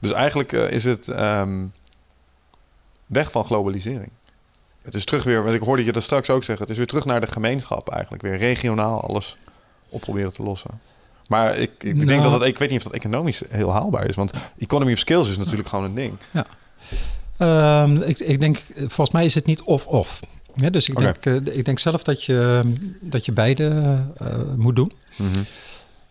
Dus 0.00 0.12
eigenlijk 0.12 0.52
eh, 0.52 0.70
is 0.70 0.84
het 0.84 1.08
ehm, 1.08 1.64
weg 3.06 3.30
van 3.30 3.44
globalisering. 3.44 4.10
Het 4.82 4.94
is 4.94 5.04
terug 5.04 5.24
weer, 5.24 5.42
want 5.42 5.54
ik 5.54 5.62
hoorde 5.62 5.84
je 5.84 5.92
dat 5.92 6.02
straks 6.02 6.30
ook 6.30 6.44
zeggen, 6.44 6.62
het 6.62 6.70
is 6.70 6.76
weer 6.76 6.86
terug 6.86 7.04
naar 7.04 7.20
de 7.20 7.26
gemeenschap 7.26 7.88
eigenlijk. 7.88 8.22
Weer 8.22 8.36
regionaal 8.36 9.00
alles 9.00 9.36
op 9.88 10.00
proberen 10.00 10.32
te 10.32 10.42
lossen. 10.42 10.80
Maar 11.28 11.56
ik, 11.56 11.70
ik 11.70 11.96
denk 11.96 12.08
Nou. 12.08 12.22
dat 12.22 12.32
het, 12.32 12.42
ik 12.48 12.58
weet 12.58 12.68
niet 12.68 12.78
of 12.78 12.84
dat 12.84 12.92
economisch 12.92 13.42
heel 13.48 13.72
haalbaar 13.72 14.08
is. 14.08 14.14
Want 14.14 14.30
economy 14.58 14.92
of 14.92 14.98
skills 14.98 15.30
is 15.30 15.38
natuurlijk 15.38 15.68
gewoon 15.68 15.84
een 15.84 15.94
ding. 15.94 16.18
Ehm, 17.38 17.96
ik, 17.96 18.18
ik 18.18 18.40
denk, 18.40 18.62
volgens 18.76 19.10
mij 19.10 19.24
is 19.24 19.34
het 19.34 19.46
niet 19.46 19.62
of-of. 19.62 20.20
Ja, 20.56 20.70
dus 20.70 20.88
ik, 20.88 20.98
denk, 20.98 21.16
eh, 21.16 21.34
ik 21.34 21.64
denk 21.64 21.78
zelf 21.78 22.02
dat 22.02 22.24
je, 22.24 22.62
dat 23.00 23.24
je 23.26 23.32
beide 23.32 23.96
eh, 24.16 24.38
moet 24.56 24.76
doen. 24.76 24.92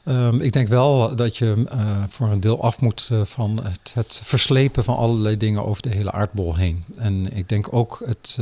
Ehm, 0.04 0.42
ik 0.42 0.52
denk 0.52 0.68
wel 0.68 1.16
dat 1.16 1.38
je 1.38 1.66
eh, 1.70 2.04
voor 2.10 2.28
een 2.28 2.40
deel 2.40 2.62
af 2.64 2.80
moet 2.80 3.10
van 3.24 3.64
het, 3.64 3.92
het 3.94 4.22
verslepen 4.24 4.84
van 4.84 4.96
allerlei 4.96 5.38
dingen 5.38 5.66
over 5.66 5.82
de 5.82 5.90
hele 5.90 6.12
aardbol 6.12 6.56
heen. 6.56 6.84
En 6.96 7.36
ik 7.36 7.50
denk 7.50 7.74
ook 7.74 8.04
het, 8.06 8.38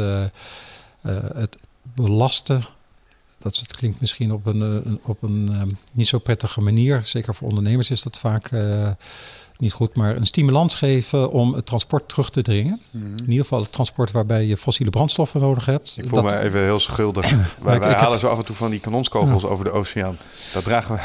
het 1.36 1.58
belasten. 1.96 2.62
Dat 3.40 3.76
klinkt 3.76 4.02
misschien 4.02 4.32
op 4.32 4.46
een, 4.46 5.00
op 5.04 5.24
een 5.24 5.50
ehm, 5.52 5.70
niet 5.94 6.08
zo 6.08 6.18
prettige 6.18 6.62
manier. 6.62 7.02
Zeker 7.04 7.36
voor 7.36 7.48
ondernemers 7.48 7.92
is 7.92 8.02
dat 8.02 8.20
vaak 8.20 8.50
niet 9.58 9.74
goed. 9.74 9.96
Maar 9.96 10.16
een 10.16 10.26
stimulans 10.26 10.76
geven 10.76 11.32
om 11.32 11.54
het 11.54 11.66
transport 11.66 12.10
terug 12.10 12.30
te 12.30 12.42
dringen. 12.42 12.82
In 12.94 13.16
ieder 13.28 13.42
geval 13.44 13.62
het 13.62 13.72
transport 13.72 14.12
waarbij 14.12 14.46
je 14.46 14.58
fossiele 14.58 14.92
brandstoffen 14.92 15.42
nodig 15.42 15.66
hebt. 15.66 15.98
Ik 15.98 16.08
voel 16.10 16.22
Dat- 16.22 16.32
me 16.32 16.40
even 16.40 16.60
heel 16.60 16.80
schuldig. 16.80 17.30
wij 17.32 17.40
ik- 17.40 17.64
wij 17.64 17.76
ik 17.76 17.84
heb- 17.84 17.98
halen 18.00 18.20
zo 18.20 18.28
af 18.28 18.38
en 18.38 18.46
toe 18.46 18.56
van 18.56 18.72
die 18.72 18.80
kanonskogels 18.80 19.44
over 19.46 19.66
de 19.66 19.72
oceaan. 19.72 20.18
Dat 20.54 20.64
dragen 20.64 20.96
we. 20.96 21.02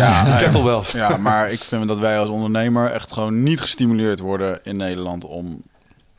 Ja, 0.00 0.26
ja. 0.28 0.36
kettlebells. 0.38 0.90
Ja, 0.92 1.16
maar 1.16 1.50
ik 1.52 1.60
vind 1.60 1.88
dat 1.88 1.98
wij 1.98 2.18
als 2.18 2.30
ondernemer 2.30 2.90
echt 2.90 3.12
gewoon 3.12 3.42
niet 3.42 3.60
gestimuleerd 3.60 4.20
worden 4.20 4.60
in 4.62 4.76
Nederland 4.76 5.24
om 5.24 5.62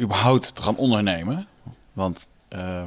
überhaupt 0.01 0.55
te 0.55 0.61
gaan 0.61 0.75
ondernemen. 0.77 1.47
Want, 1.93 2.27
eh, 2.47 2.83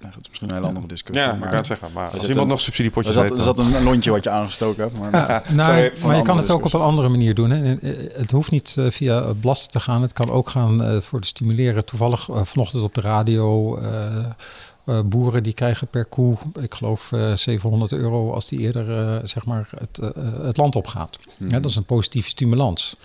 nou, 0.00 0.12
dat 0.14 0.22
is 0.22 0.28
misschien 0.28 0.48
een 0.48 0.54
hele 0.54 0.66
andere 0.66 0.86
discussie. 0.86 1.24
Ja, 1.26 1.32
ik 1.32 1.38
maar 1.38 1.48
kan 1.48 1.56
het 1.58 1.66
zeggen. 1.66 1.88
Maar 1.94 2.10
als 2.10 2.20
iemand 2.22 2.38
een- 2.38 2.46
nog 2.46 2.60
subsidiepotjes 2.60 3.14
zat, 3.14 3.22
heeft... 3.22 3.36
er 3.36 3.42
zat 3.42 3.58
een 3.58 3.82
lontje 3.82 4.10
wat 4.10 4.24
je 4.24 4.30
aangestoken 4.30 4.82
hebt. 4.82 4.98
Maar, 4.98 5.10
Nou, 5.54 5.72
Sorry, 5.72 5.92
maar 6.06 6.16
je 6.16 6.22
kan 6.22 6.36
het 6.36 6.50
ook 6.50 6.64
op 6.64 6.72
een 6.72 6.80
andere 6.80 7.08
manier 7.08 7.34
doen. 7.34 7.50
Hè. 7.50 7.74
Eh, 7.74 7.96
Het 8.12 8.30
hoeft 8.30 8.50
niet 8.50 8.74
eh, 8.78 8.86
via 8.90 9.34
belasting 9.34 9.72
te 9.72 9.80
gaan. 9.80 10.02
Het 10.02 10.12
kan 10.12 10.30
ook 10.30 10.48
gaan 10.48 10.82
eh, 10.84 11.00
voor 11.00 11.20
de 11.20 11.26
stimuleren. 11.26 11.84
Toevallig 11.84 12.28
vanochtend 12.32 12.82
op 12.82 12.94
de 12.94 13.00
radio 13.00 13.78
boeren 15.04 15.42
die 15.42 15.52
krijgen 15.52 15.86
per 15.86 16.04
koe, 16.04 16.36
ik 16.60 16.74
geloof 16.74 17.12
eh 17.12 17.32
700 17.34 17.92
euro 17.92 18.32
als 18.32 18.48
die 18.48 18.58
eerder 18.58 19.20
zeg 19.28 19.44
maar 19.44 19.68
het, 19.78 20.14
het 20.42 20.56
land 20.56 20.76
opgaat. 20.76 21.18
Ja, 21.36 21.60
dat 21.60 21.70
is 21.70 21.76
een 21.76 21.84
positieve 21.84 22.28
stimulans. 22.28 22.96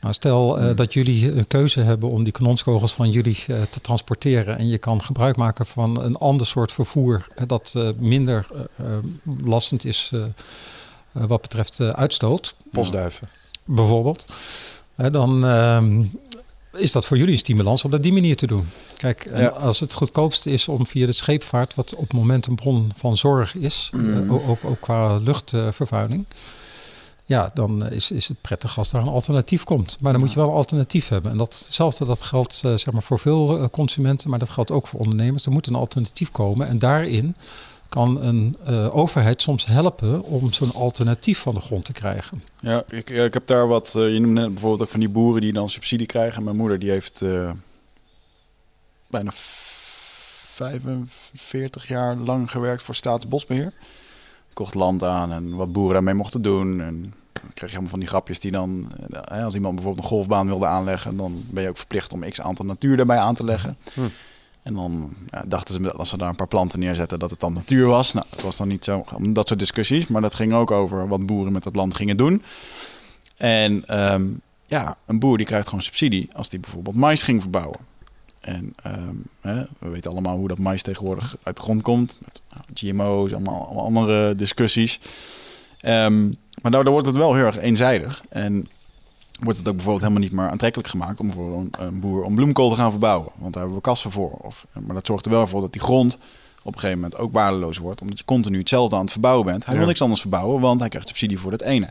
Nou, 0.00 0.14
stel 0.14 0.58
eh, 0.58 0.76
dat 0.76 0.92
jullie 0.92 1.32
een 1.32 1.46
keuze 1.46 1.80
hebben 1.80 2.08
om 2.10 2.24
die 2.24 2.32
kanonskogels 2.32 2.92
van 2.92 3.10
jullie 3.10 3.44
eh, 3.46 3.56
te 3.70 3.80
transporteren 3.80 4.58
en 4.58 4.68
je 4.68 4.78
kan 4.78 5.02
gebruik 5.02 5.36
maken 5.36 5.66
van 5.66 6.00
een 6.02 6.16
ander 6.16 6.46
soort 6.46 6.72
vervoer 6.72 7.26
eh, 7.34 7.44
dat 7.46 7.72
eh, 7.76 7.88
minder 7.98 8.46
eh, 8.52 8.86
eh, 8.86 8.92
belastend 9.22 9.84
is 9.84 10.10
eh, 10.12 10.22
eh, 10.22 10.28
wat 11.26 11.40
betreft 11.40 11.80
eh, 11.80 11.88
uitstoot, 11.88 12.54
Postduiven. 12.72 13.28
bijvoorbeeld, 13.64 14.26
dan 14.96 15.44
ehm, 15.46 16.02
is 16.72 16.92
dat 16.92 17.06
voor 17.06 17.16
jullie 17.16 17.32
een 17.32 17.38
stimulans 17.38 17.84
om 17.84 17.90
dat 17.90 18.02
die 18.02 18.12
manier 18.12 18.36
te 18.36 18.46
doen. 18.46 18.68
Kijk, 18.96 19.28
Ja. 19.34 19.46
als 19.48 19.80
het 19.80 19.92
goedkoopste 19.92 20.50
is 20.50 20.68
om 20.68 20.86
via 20.86 21.06
de 21.06 21.12
scheepvaart, 21.12 21.74
wat 21.74 21.94
op 21.94 22.02
het 22.02 22.12
moment 22.12 22.46
een 22.46 22.54
bron 22.54 22.92
van 22.96 23.16
zorg 23.16 23.54
is, 23.54 23.90
eh, 23.92 24.32
ook, 24.32 24.48
ook, 24.48 24.58
ook 24.64 24.80
qua 24.80 25.16
luchtvervuiling, 25.16 26.24
ja, 27.28 27.50
dan 27.54 27.90
is, 27.90 28.10
is 28.10 28.28
het 28.28 28.40
prettig 28.40 28.78
als 28.78 28.90
daar 28.90 29.02
een 29.02 29.08
alternatief 29.08 29.64
komt. 29.64 29.96
Maar 30.00 30.12
dan 30.12 30.20
moet 30.20 30.30
je 30.32 30.38
wel 30.38 30.48
een 30.48 30.54
alternatief 30.54 31.08
hebben. 31.08 31.30
En 31.32 31.38
datzelfde 31.38 32.04
dat 32.04 32.22
geldt 32.22 32.60
eh, 32.64 32.74
zeg 32.74 32.92
maar 32.92 33.02
voor 33.02 33.18
veel 33.18 33.58
eh, 33.58 33.68
consumenten, 33.70 34.30
maar 34.30 34.38
dat 34.38 34.48
geldt 34.48 34.70
ook 34.70 34.86
voor 34.86 35.00
ondernemers. 35.00 35.46
Er 35.46 35.52
moet 35.52 35.66
een 35.66 35.74
alternatief 35.74 36.30
komen. 36.30 36.68
En 36.68 36.78
daarin 36.78 37.36
kan 37.88 38.22
een 38.22 38.56
eh, 38.64 38.96
overheid 38.96 39.42
soms 39.42 39.66
helpen 39.66 40.22
om 40.22 40.52
zo'n 40.52 40.72
alternatief 40.74 41.38
van 41.38 41.54
de 41.54 41.60
grond 41.60 41.84
te 41.84 41.92
krijgen. 41.92 42.42
Ja, 42.60 42.84
ik, 42.88 43.10
ik 43.10 43.34
heb 43.34 43.46
daar 43.46 43.68
wat. 43.68 43.94
eh, 43.94 44.12
je 44.12 44.20
noemde 44.20 44.40
net 44.40 44.50
bijvoorbeeld 44.52 44.82
ook 44.82 44.88
van 44.90 45.00
die 45.00 45.08
boeren 45.08 45.40
die 45.40 45.52
dan 45.52 45.70
subsidie 45.70 46.06
krijgen. 46.06 46.44
Mijn 46.44 46.56
moeder 46.56 46.78
die 46.78 46.90
heeft 46.90 47.22
eh, 47.22 47.50
bijna 49.10 49.30
f- 49.30 50.50
45 50.54 51.88
jaar 51.88 52.16
lang 52.16 52.50
gewerkt 52.50 52.82
voor 52.82 52.94
Staatsbosbeheer. 52.94 53.72
Kocht 54.56 54.74
land 54.74 55.04
aan 55.04 55.32
en 55.32 55.56
wat 55.56 55.72
boeren 55.72 55.92
daarmee 55.92 56.14
mochten 56.14 56.42
doen. 56.42 56.80
En 56.80 57.00
dan 57.32 57.50
kreeg 57.54 57.54
je 57.54 57.66
helemaal 57.66 57.90
van 57.90 57.98
die 57.98 58.08
grapjes 58.08 58.40
die 58.40 58.50
dan, 58.50 58.92
eh, 59.10 59.44
als 59.44 59.54
iemand 59.54 59.74
bijvoorbeeld 59.74 60.04
een 60.04 60.10
golfbaan 60.10 60.46
wilde 60.46 60.66
aanleggen, 60.66 61.16
dan 61.16 61.44
ben 61.50 61.62
je 61.62 61.68
ook 61.68 61.76
verplicht 61.76 62.12
om 62.12 62.28
x 62.28 62.40
aantal 62.40 62.64
natuur 62.64 62.96
daarbij 62.96 63.18
aan 63.18 63.34
te 63.34 63.44
leggen. 63.44 63.76
En 64.62 64.74
dan 64.74 65.14
ja, 65.26 65.44
dachten 65.46 65.74
ze, 65.74 65.92
als 65.92 66.08
ze 66.08 66.16
daar 66.16 66.28
een 66.28 66.36
paar 66.36 66.48
planten 66.48 66.78
neerzetten, 66.78 67.18
dat 67.18 67.30
het 67.30 67.40
dan 67.40 67.52
natuur 67.52 67.86
was. 67.86 68.12
Nou, 68.12 68.26
het 68.30 68.42
was 68.42 68.56
dan 68.56 68.68
niet 68.68 68.84
zo, 68.84 69.04
om 69.14 69.32
dat 69.32 69.48
soort 69.48 69.60
discussies. 69.60 70.06
Maar 70.06 70.22
dat 70.22 70.34
ging 70.34 70.52
ook 70.52 70.70
over 70.70 71.08
wat 71.08 71.26
boeren 71.26 71.52
met 71.52 71.62
dat 71.62 71.76
land 71.76 71.94
gingen 71.94 72.16
doen. 72.16 72.42
En 73.36 73.86
ehm, 73.86 74.28
ja, 74.66 74.96
een 75.06 75.18
boer 75.18 75.36
die 75.36 75.46
krijgt 75.46 75.68
gewoon 75.68 75.82
subsidie 75.82 76.30
als 76.32 76.48
die 76.48 76.60
bijvoorbeeld 76.60 76.96
mais 76.96 77.22
ging 77.22 77.40
verbouwen. 77.40 77.80
En 78.46 78.72
ehm, 78.82 79.14
hè, 79.40 79.62
we 79.78 79.88
weten 79.88 80.10
allemaal 80.10 80.36
hoe 80.36 80.48
dat 80.48 80.58
mais 80.58 80.82
tegenwoordig 80.82 81.36
uit 81.42 81.56
de 81.56 81.62
grond 81.62 81.82
komt. 81.82 82.18
Met 82.24 82.40
GMO's, 82.74 83.32
allemaal, 83.32 83.66
allemaal 83.66 83.84
andere 83.84 84.34
discussies. 84.34 85.00
Ehm, 85.80 86.26
maar 86.62 86.70
daardoor 86.70 86.92
wordt 86.92 87.06
het 87.06 87.16
wel 87.16 87.34
heel 87.34 87.44
erg 87.44 87.58
eenzijdig. 87.58 88.22
En 88.28 88.68
wordt 89.40 89.58
het 89.58 89.68
ook 89.68 89.74
bijvoorbeeld 89.74 90.04
helemaal 90.04 90.28
niet 90.28 90.38
meer 90.38 90.48
aantrekkelijk 90.48 90.88
gemaakt 90.88 91.20
om 91.20 91.32
voor 91.32 91.58
een, 91.58 91.70
een 91.78 92.00
boer 92.00 92.22
om 92.22 92.34
bloemkool 92.34 92.68
te 92.68 92.74
gaan 92.74 92.90
verbouwen. 92.90 93.32
Want 93.36 93.52
daar 93.52 93.62
hebben 93.62 93.80
we 93.80 93.88
kassen 93.88 94.10
voor. 94.10 94.30
Of, 94.30 94.66
maar 94.86 94.94
dat 94.94 95.06
zorgt 95.06 95.24
er 95.24 95.30
wel 95.30 95.46
voor 95.46 95.60
dat 95.60 95.72
die 95.72 95.82
grond 95.82 96.18
op 96.62 96.74
een 96.74 96.80
gegeven 96.80 97.00
moment 97.00 97.20
ook 97.20 97.32
waardeloos 97.32 97.78
wordt. 97.78 98.00
Omdat 98.00 98.18
je 98.18 98.24
continu 98.24 98.58
hetzelfde 98.58 98.96
aan 98.96 99.02
het 99.02 99.12
verbouwen 99.12 99.46
bent. 99.46 99.66
Hij 99.66 99.76
wil 99.76 99.86
niks 99.86 100.02
anders 100.02 100.20
verbouwen, 100.20 100.60
want 100.60 100.80
hij 100.80 100.88
krijgt 100.88 101.08
subsidie 101.08 101.38
voor 101.38 101.50
dat 101.50 101.62
ene. 101.62 101.90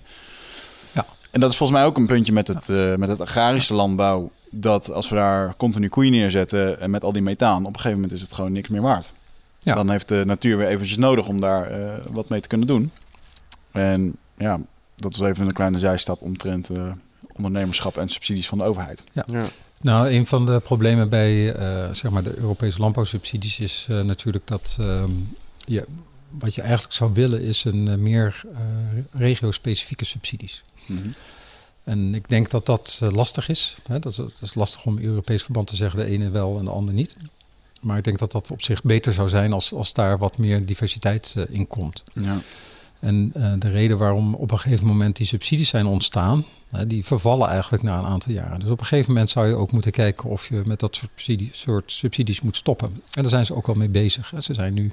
Ja. 0.92 1.06
En 1.32 1.40
dat 1.40 1.52
is 1.52 1.58
volgens 1.58 1.80
mij 1.80 1.88
ook 1.88 1.98
een 1.98 2.06
puntje 2.06 2.34
met 2.34 2.48
het, 2.48 2.70
eh, 2.70 2.96
met 2.96 3.10
het 3.10 3.22
agrarische 3.22 3.74
landbouw. 3.74 4.32
Dat 4.58 4.92
als 4.92 5.10
we 5.10 5.16
daar 5.16 5.56
continu 5.56 5.88
koeien 5.88 6.12
neerzetten 6.12 6.80
en 6.80 6.90
met 6.90 7.04
al 7.04 7.12
die 7.12 7.22
methaan, 7.22 7.62
op 7.62 7.68
een 7.68 7.76
gegeven 7.76 7.96
moment 7.96 8.12
is 8.12 8.22
het 8.22 8.34
gewoon 8.34 8.52
niks 8.52 8.70
meer 8.70 8.82
waard. 8.82 9.14
Ja. 9.60 9.76
Dan 9.76 9.90
heeft 9.90 10.10
de 10.10 10.24
natuur 10.26 10.58
weer 10.58 10.68
eventjes 10.68 10.98
nodig 10.98 11.28
om 11.28 11.40
daar 11.40 11.70
eh, 11.72 11.94
wat 12.12 12.30
mee 12.30 12.40
te 12.40 12.48
kunnen 12.48 12.68
doen. 12.68 12.92
En 13.72 14.16
ja, 14.38 14.60
dat 14.96 15.14
is 15.14 15.20
even 15.20 15.48
een 15.48 15.54
kleine 15.54 15.80
zijstap 15.80 16.22
omtrent 16.22 16.70
eh, 16.70 16.92
ondernemerschap 17.34 17.98
en 17.98 18.10
subsidies 18.10 18.48
van 18.48 18.58
de 18.58 18.64
overheid. 18.64 19.04
Ja. 19.12 19.26
Nou, 19.82 20.10
een 20.10 20.28
van 20.28 20.46
de 20.46 20.60
problemen 20.60 21.10
bij 21.10 21.54
eh, 21.54 21.94
zeg 21.94 22.12
maar 22.12 22.24
de 22.24 22.38
Europese 22.38 22.80
landbouwsubsidies 22.80 23.60
is 23.60 23.86
eh, 23.90 24.02
natuurlijk 24.02 24.48
dat 24.48 24.78
ehm, 24.80 25.12
je, 25.66 25.86
wat 26.30 26.56
je 26.56 26.62
eigenlijk 26.62 26.94
zou 26.94 27.14
willen 27.14 27.42
is 27.42 27.64
een 27.64 28.04
meer 28.04 28.42
eh, 28.54 28.60
regio-specifieke 29.12 30.06
subsidies. 30.06 30.64
En 31.86 32.16
ik 32.16 32.30
denk 32.30 32.50
dat 32.50 32.66
dat 32.66 33.00
eh, 33.04 33.12
lastig 33.12 33.50
is. 33.50 33.78
Dat, 33.88 34.06
is. 34.06 34.16
dat 34.16 34.42
is 34.42 34.54
lastig 34.54 34.86
om 34.86 35.00
Europees 35.00 35.44
verband 35.44 35.68
te 35.68 35.76
zeggen, 35.76 36.00
de 36.00 36.06
ene 36.06 36.30
wel 36.30 36.58
en 36.60 36.66
de 36.66 36.72
ander 36.72 36.94
niet. 36.94 37.16
Maar 37.82 37.98
ik 37.98 38.04
denk 38.04 38.20
dat 38.20 38.32
dat 38.32 38.52
op 38.52 38.62
zich 38.62 38.84
beter 38.84 39.14
zou 39.14 39.30
zijn 39.30 39.54
als, 39.54 39.74
als 39.74 39.94
daar 39.94 40.18
wat 40.18 40.38
meer 40.38 40.66
diversiteit 40.66 41.34
eh, 41.38 41.44
in 41.50 41.68
komt. 41.68 42.04
Ja. 42.14 42.38
En 43.00 43.32
eh, 43.34 43.54
de 43.60 43.70
reden 43.70 43.98
waarom 43.98 44.36
op 44.36 44.52
een 44.52 44.60
gegeven 44.60 44.86
moment 44.86 45.16
die 45.16 45.28
subsidies 45.28 45.70
zijn 45.70 45.86
ontstaan, 45.86 46.46
die 46.88 47.06
vervallen 47.06 47.50
eigenlijk 47.50 47.84
na 47.84 48.00
een 48.00 48.06
aantal 48.06 48.32
jaren. 48.32 48.60
Dus 48.60 48.70
op 48.70 48.80
een 48.80 48.86
gegeven 48.86 49.12
moment 49.12 49.30
zou 49.30 49.48
je 49.48 49.56
ook 49.56 49.72
moeten 49.72 49.92
kijken 49.92 50.30
of 50.30 50.48
je 50.48 50.62
met 50.66 50.80
dat 50.80 50.96
soort 50.96 51.12
subsidies, 51.16 51.60
soort 51.60 51.92
subsidies 51.92 52.42
moet 52.42 52.56
stoppen. 52.56 52.88
En 52.88 53.22
daar 53.22 53.30
zijn 53.30 53.46
ze 53.46 53.56
ook 53.56 53.68
wel 53.68 53.76
mee 53.76 53.90
bezig. 53.90 54.32
Hè. 54.32 54.42
Ze 54.42 54.54
zijn 54.54 54.74
nu, 54.74 54.92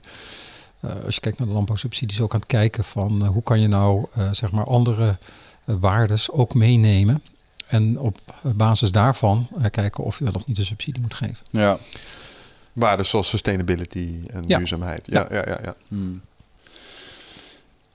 als 1.05 1.15
je 1.15 1.21
kijkt 1.21 1.39
naar 1.39 1.47
de 1.47 1.55
landbouwsubsidies, 1.55 2.21
ook 2.21 2.33
aan 2.33 2.41
het 2.41 2.49
kijken 2.49 2.85
van 2.85 3.27
hoe 3.27 3.43
kan 3.43 3.61
je 3.61 3.69
nou 3.69 4.07
zeg 4.33 4.53
maar 4.53 4.67
andere 4.67 5.17
waardes 5.65 6.31
ook 6.31 6.55
meenemen. 6.55 7.23
En 7.67 7.99
op 7.99 8.19
basis 8.43 8.93
daarvan 8.93 9.49
eh, 9.59 9.71
kijken 9.71 10.05
of 10.05 10.19
je 10.19 10.25
wel 10.25 10.33
of 10.33 10.47
niet 10.47 10.59
een 10.59 10.65
subsidie 10.65 11.03
moet 11.03 11.15
geven. 11.15 11.39
Ja. 11.51 11.79
Waarden 12.73 13.07
zoals 13.07 13.29
sustainability 13.29 14.19
en 14.27 14.45
Ja. 14.47 14.57
duurzaamheid. 14.59 15.07
Ja, 15.11 15.27
ja, 15.31 15.43
ja. 15.49 15.59
ja. 15.63 15.75
Hmm. 15.89 16.21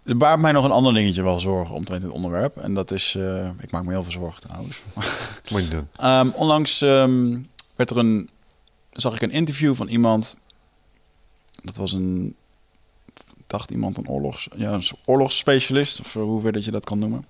Er 0.03 0.17
baart 0.17 0.39
mij 0.39 0.51
nog 0.51 0.65
een 0.65 0.71
ander 0.71 0.93
dingetje 0.93 1.23
wel 1.23 1.39
zorgen 1.39 1.75
omtrent 1.75 2.01
dit 2.01 2.11
onderwerp. 2.11 2.57
En 2.57 2.73
dat 2.73 2.91
is, 2.91 3.15
eh, 3.15 3.49
ik 3.61 3.71
maak 3.71 3.83
me 3.83 3.91
heel 3.91 4.03
veel 4.03 4.11
zorgen 4.11 4.41
trouwens. 4.41 4.81
Moet 5.51 5.63
je 5.63 5.69
doen. 5.69 5.87
Ehm, 5.95 6.29
onlangs 6.33 6.81
ehm, 6.81 7.39
werd 7.75 7.89
er 7.89 7.97
een, 7.97 8.29
zag 8.91 9.15
ik 9.15 9.21
een 9.21 9.31
interview 9.31 9.75
van 9.75 9.87
iemand. 9.87 10.35
Dat 11.63 11.75
was 11.75 11.93
een, 11.93 12.35
dacht 13.47 13.71
iemand 13.71 13.97
een 13.97 14.07
oorlogs, 14.07 14.47
ja, 14.55 14.71
een 14.71 14.83
oorlogsspecialist, 15.05 15.99
of 15.99 16.13
hoe 16.13 16.41
weer 16.41 16.51
dat 16.51 16.65
je 16.65 16.71
dat 16.71 16.85
kan 16.85 16.99
noemen. 16.99 17.25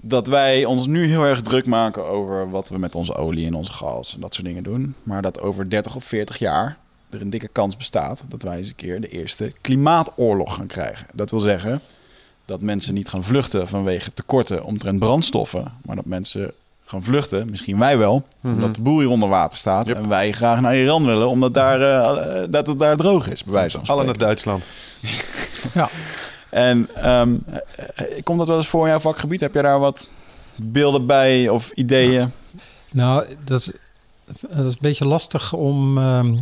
Dat 0.00 0.26
wij 0.26 0.64
ons 0.64 0.86
nu 0.86 1.06
heel 1.06 1.24
erg 1.24 1.40
druk 1.40 1.66
maken 1.66 2.06
over 2.08 2.50
wat 2.50 2.68
we 2.68 2.78
met 2.78 2.94
onze 2.94 3.14
olie 3.14 3.46
en 3.46 3.54
onze 3.54 3.72
gas 3.72 4.14
en 4.14 4.20
dat 4.20 4.34
soort 4.34 4.46
dingen 4.46 4.62
doen. 4.62 4.94
Maar 5.02 5.22
dat 5.22 5.40
over 5.40 5.70
30 5.70 5.96
of 5.96 6.04
40 6.04 6.38
jaar 6.38 6.78
er 7.10 7.20
een 7.20 7.30
dikke 7.30 7.48
kans 7.48 7.76
bestaat 7.76 8.22
dat 8.28 8.42
wij 8.42 8.58
eens 8.58 8.68
een 8.68 8.74
keer 8.74 9.00
de 9.00 9.08
eerste 9.08 9.52
klimaatoorlog 9.60 10.54
gaan 10.54 10.66
krijgen. 10.66 11.06
Dat 11.14 11.30
wil 11.30 11.40
zeggen 11.40 11.80
dat 12.44 12.60
mensen 12.60 12.94
niet 12.94 13.08
gaan 13.08 13.24
vluchten 13.24 13.68
vanwege 13.68 14.12
tekorten 14.14 14.64
omtrent 14.64 14.98
brandstoffen, 14.98 15.72
maar 15.84 15.96
dat 15.96 16.04
mensen 16.04 16.52
gaan 16.84 17.02
vluchten, 17.02 17.50
misschien 17.50 17.78
wij 17.78 17.98
wel, 17.98 18.26
omdat 18.44 18.74
de 18.74 18.80
boer 18.80 19.00
hier 19.00 19.10
onder 19.10 19.28
water 19.28 19.58
staat 19.58 19.86
Yep. 19.86 19.96
en 19.96 20.08
wij 20.08 20.32
graag 20.32 20.60
naar 20.60 20.76
Iran 20.76 21.04
willen, 21.04 21.28
omdat 21.28 21.54
daar, 21.54 21.80
eh, 21.80 22.42
eh, 22.42 22.50
dat 22.50 22.66
het 22.66 22.78
daar 22.78 22.96
droog 22.96 23.28
is, 23.28 23.44
bij 23.44 23.52
wijze 23.52 23.78
van 23.78 23.86
Alle 23.86 24.00
spreken. 24.00 24.18
naar 24.18 24.26
Duitsland. 24.28 24.64
Ja. 25.74 25.88
En 26.50 26.88
ehm, 26.94 27.36
eh, 27.46 27.56
eh, 27.94 28.22
komt 28.22 28.38
dat 28.38 28.46
wel 28.46 28.56
eens 28.56 28.68
voor 28.68 28.82
in 28.82 28.88
jouw 28.88 28.98
vakgebied? 28.98 29.40
Heb 29.40 29.54
jij 29.54 29.62
daar 29.62 29.78
wat 29.78 30.10
beelden 30.56 31.06
bij 31.06 31.48
of 31.48 31.70
ideeën? 31.70 32.32
Nou, 32.92 33.24
dat 33.44 33.60
is, 33.60 33.72
dat 34.40 34.66
is 34.66 34.72
een 34.72 34.78
beetje 34.80 35.04
lastig 35.04 35.52
om 35.52 35.98
ehm, 35.98 36.36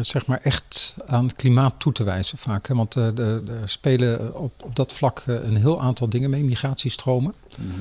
zeg 0.00 0.26
maar 0.26 0.40
echt 0.42 0.96
aan 1.06 1.26
het 1.26 1.36
klimaat 1.36 1.74
toe 1.78 1.92
te 1.92 2.04
wijzen 2.04 2.38
vaak. 2.38 2.68
Hè? 2.68 2.74
Want 2.74 2.96
eh, 2.96 3.18
er 3.18 3.42
spelen 3.64 4.36
op, 4.40 4.52
op 4.62 4.76
dat 4.76 4.92
vlak 4.92 5.22
eh, 5.26 5.34
een 5.34 5.56
heel 5.56 5.80
aantal 5.80 6.08
dingen 6.08 6.30
mee, 6.30 6.44
migratiestromen. 6.44 7.34
Ehm, 7.50 7.80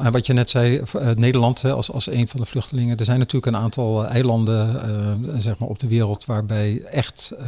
en 0.00 0.12
wat 0.12 0.26
je 0.26 0.32
net 0.32 0.50
zei, 0.50 0.78
eh, 0.98 1.10
Nederland 1.10 1.64
als, 1.64 1.90
als 1.92 2.10
een 2.10 2.28
van 2.28 2.40
de 2.40 2.46
vluchtelingen. 2.46 2.96
Er 2.96 3.04
zijn 3.04 3.18
natuurlijk 3.18 3.46
een 3.56 3.60
aantal 3.62 4.04
eh, 4.04 4.10
eilanden 4.14 4.82
eh, 4.82 5.38
zeg 5.38 5.58
maar 5.58 5.68
op 5.68 5.78
de 5.78 5.88
wereld 5.88 6.24
waarbij 6.24 6.82
echt 6.82 7.32
eh, 7.38 7.46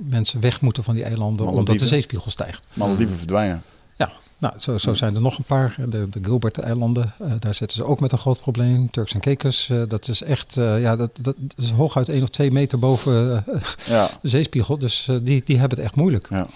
mensen 0.00 0.40
weg 0.40 0.60
moeten 0.60 0.84
van 0.84 0.94
die 0.94 1.04
eilanden 1.04 1.46
omdat 1.46 1.78
de 1.78 1.86
zeespiegel 1.86 2.30
stijgt. 2.30 2.66
Malediven 2.74 3.16
verdwijnen. 3.16 3.62
Ja, 3.96 4.12
nou, 4.38 4.54
zo, 4.58 4.78
zo 4.78 4.94
zijn 4.94 5.14
er 5.14 5.20
nog 5.20 5.38
een 5.38 5.44
paar. 5.44 5.76
De, 5.88 6.08
de 6.08 6.18
Gilbert-eilanden, 6.22 7.12
eh, 7.18 7.26
daar 7.38 7.54
zitten 7.54 7.76
ze 7.76 7.84
ook 7.84 8.00
met 8.00 8.12
een 8.12 8.18
groot 8.18 8.40
probleem. 8.40 8.90
Turks 8.90 9.12
en 9.14 9.20
Caicos, 9.20 9.68
eh, 9.70 9.82
dat 9.88 10.08
is 10.08 10.22
echt, 10.22 10.56
eh, 10.56 10.80
ja, 10.80 10.96
dat, 10.96 11.10
dat, 11.22 11.34
dat 11.38 11.54
is 11.64 11.70
hooguit 11.70 12.08
één 12.08 12.22
of 12.22 12.28
twee 12.28 12.50
meter 12.52 12.78
boven 12.78 13.44
eh, 13.46 13.60
Ja. 13.86 14.08
de 14.22 14.28
zeespiegel. 14.28 14.78
Dus 14.78 15.08
eh, 15.08 15.16
die, 15.22 15.42
die 15.44 15.58
hebben 15.58 15.76
het 15.78 15.86
echt 15.86 15.96
moeilijk. 15.96 16.26
Ja. 16.30 16.46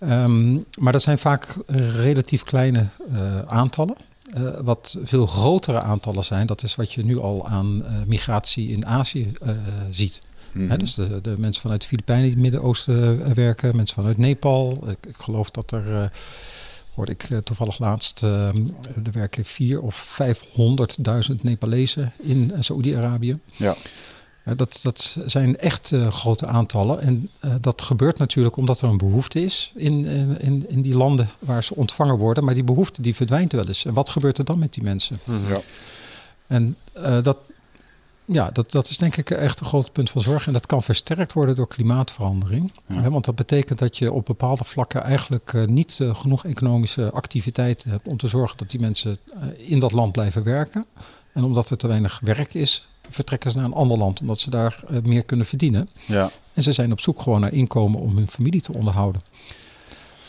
Ehm, 0.00 0.52
maar 0.78 0.92
dat 0.92 1.02
zijn 1.02 1.18
vaak 1.18 1.56
relatief 1.96 2.42
kleine 2.42 2.86
eh, 3.12 3.40
aantallen. 3.40 3.96
Eh, 4.34 4.42
wat 4.62 4.96
veel 5.02 5.26
grotere 5.26 5.80
aantallen 5.80 6.24
zijn, 6.24 6.46
dat 6.46 6.62
is 6.62 6.74
wat 6.76 6.92
je 6.92 7.04
nu 7.04 7.18
al 7.18 7.48
aan 7.48 7.84
eh, 7.84 7.92
migratie 8.06 8.68
in 8.68 8.86
Azië 8.86 9.32
ziet. 9.90 10.22
Mhm. 10.52 10.78
Dus 10.78 10.94
de, 10.94 11.20
de 11.20 11.34
mensen 11.38 11.62
vanuit 11.62 11.80
de 11.80 11.86
Filipijnen 11.86 12.24
die 12.24 12.32
in 12.32 12.42
het 12.42 12.50
Midden-Oosten 12.50 13.34
werken, 13.34 13.76
mensen 13.76 13.94
vanuit 13.94 14.18
Nepal. 14.18 14.84
Ik, 14.88 15.06
ik 15.06 15.16
geloof 15.18 15.50
dat 15.50 15.70
er, 15.70 16.10
hoorde 16.94 17.12
ik 17.12 17.44
toevallig 17.44 17.78
laatst, 17.78 18.22
eh, 18.22 18.48
er 19.04 19.12
werken 19.12 19.44
vier 19.44 19.80
of 19.80 19.94
vijfhonderdduizend 19.94 21.42
Nepalezen 21.42 22.12
in 22.16 22.52
Saoedi-Arabië. 22.60 23.34
Ja. 23.56 23.76
Dat, 24.56 24.80
dat 24.82 25.16
zijn 25.26 25.58
echt 25.58 25.92
eh, 25.92 26.06
grote 26.12 26.46
aantallen. 26.46 27.00
En 27.00 27.30
eh, 27.40 27.50
dat 27.60 27.82
gebeurt 27.82 28.18
natuurlijk 28.18 28.56
omdat 28.56 28.80
er 28.80 28.88
een 28.88 28.98
behoefte 28.98 29.44
is 29.44 29.72
in, 29.74 30.04
in- 30.06 30.40
in, 30.40 30.64
in 30.68 30.82
die 30.82 30.96
landen 30.96 31.30
waar 31.38 31.64
ze 31.64 31.74
ontvangen 31.76 32.16
worden. 32.18 32.44
Maar 32.44 32.54
die 32.54 32.64
behoefte 32.64 33.02
die 33.02 33.14
verdwijnt 33.14 33.52
wel 33.52 33.66
eens. 33.68 33.84
En 33.84 33.94
wat 33.94 34.08
gebeurt 34.10 34.38
er 34.38 34.44
dan 34.44 34.58
met 34.58 34.72
die 34.74 34.82
mensen? 34.82 35.18
Ja. 35.48 35.60
En 36.46 36.76
eh, 36.92 37.22
dat, 37.22 37.36
ja, 38.24 38.50
dat, 38.50 38.70
dat 38.70 38.88
is 38.88 38.98
denk 38.98 39.16
ik 39.16 39.30
echt 39.30 39.60
een 39.60 39.66
groot 39.66 39.92
punt 39.92 40.10
van 40.10 40.22
zorg. 40.22 40.46
En 40.46 40.52
dat 40.52 40.66
kan 40.66 40.82
versterkt 40.82 41.32
worden 41.32 41.54
door 41.54 41.68
klimaatverandering. 41.68 42.72
Ja. 42.86 43.00
Hè, 43.02 43.10
want 43.10 43.24
dat 43.24 43.34
betekent 43.34 43.78
dat 43.78 43.98
je 43.98 44.12
op 44.12 44.26
bepaalde 44.26 44.64
vlakken 44.64 45.02
eigenlijk 45.02 45.52
eh, 45.54 45.64
niet 45.64 45.98
eh, 46.00 46.14
genoeg 46.14 46.44
economische 46.44 47.10
activiteiten 47.10 47.90
hebt 47.90 48.08
om 48.08 48.16
te 48.16 48.26
zorgen 48.28 48.56
dat 48.56 48.70
die 48.70 48.80
mensen 48.80 49.18
eh, 49.32 49.70
in 49.70 49.80
dat 49.80 49.92
land 49.92 50.12
blijven 50.12 50.42
werken. 50.42 50.84
En 51.32 51.44
omdat 51.44 51.70
er 51.70 51.76
te 51.76 51.86
weinig 51.86 52.20
werk 52.24 52.54
is, 52.54 52.88
vertrekken 53.10 53.50
ze 53.50 53.56
naar 53.56 53.66
een 53.66 53.72
ander 53.72 53.98
land 53.98 54.20
omdat 54.20 54.38
ze 54.38 54.50
daar 54.50 54.82
eh, 54.88 54.96
meer 55.02 55.24
kunnen 55.24 55.46
verdienen. 55.46 55.88
Ja. 56.06 56.30
En 56.54 56.62
ze 56.62 56.72
zijn 56.72 56.92
op 56.92 57.00
zoek 57.00 57.22
gewoon 57.22 57.40
naar 57.40 57.52
inkomen 57.52 58.00
om 58.00 58.16
hun 58.16 58.28
familie 58.28 58.60
te 58.60 58.72
onderhouden. 58.72 59.22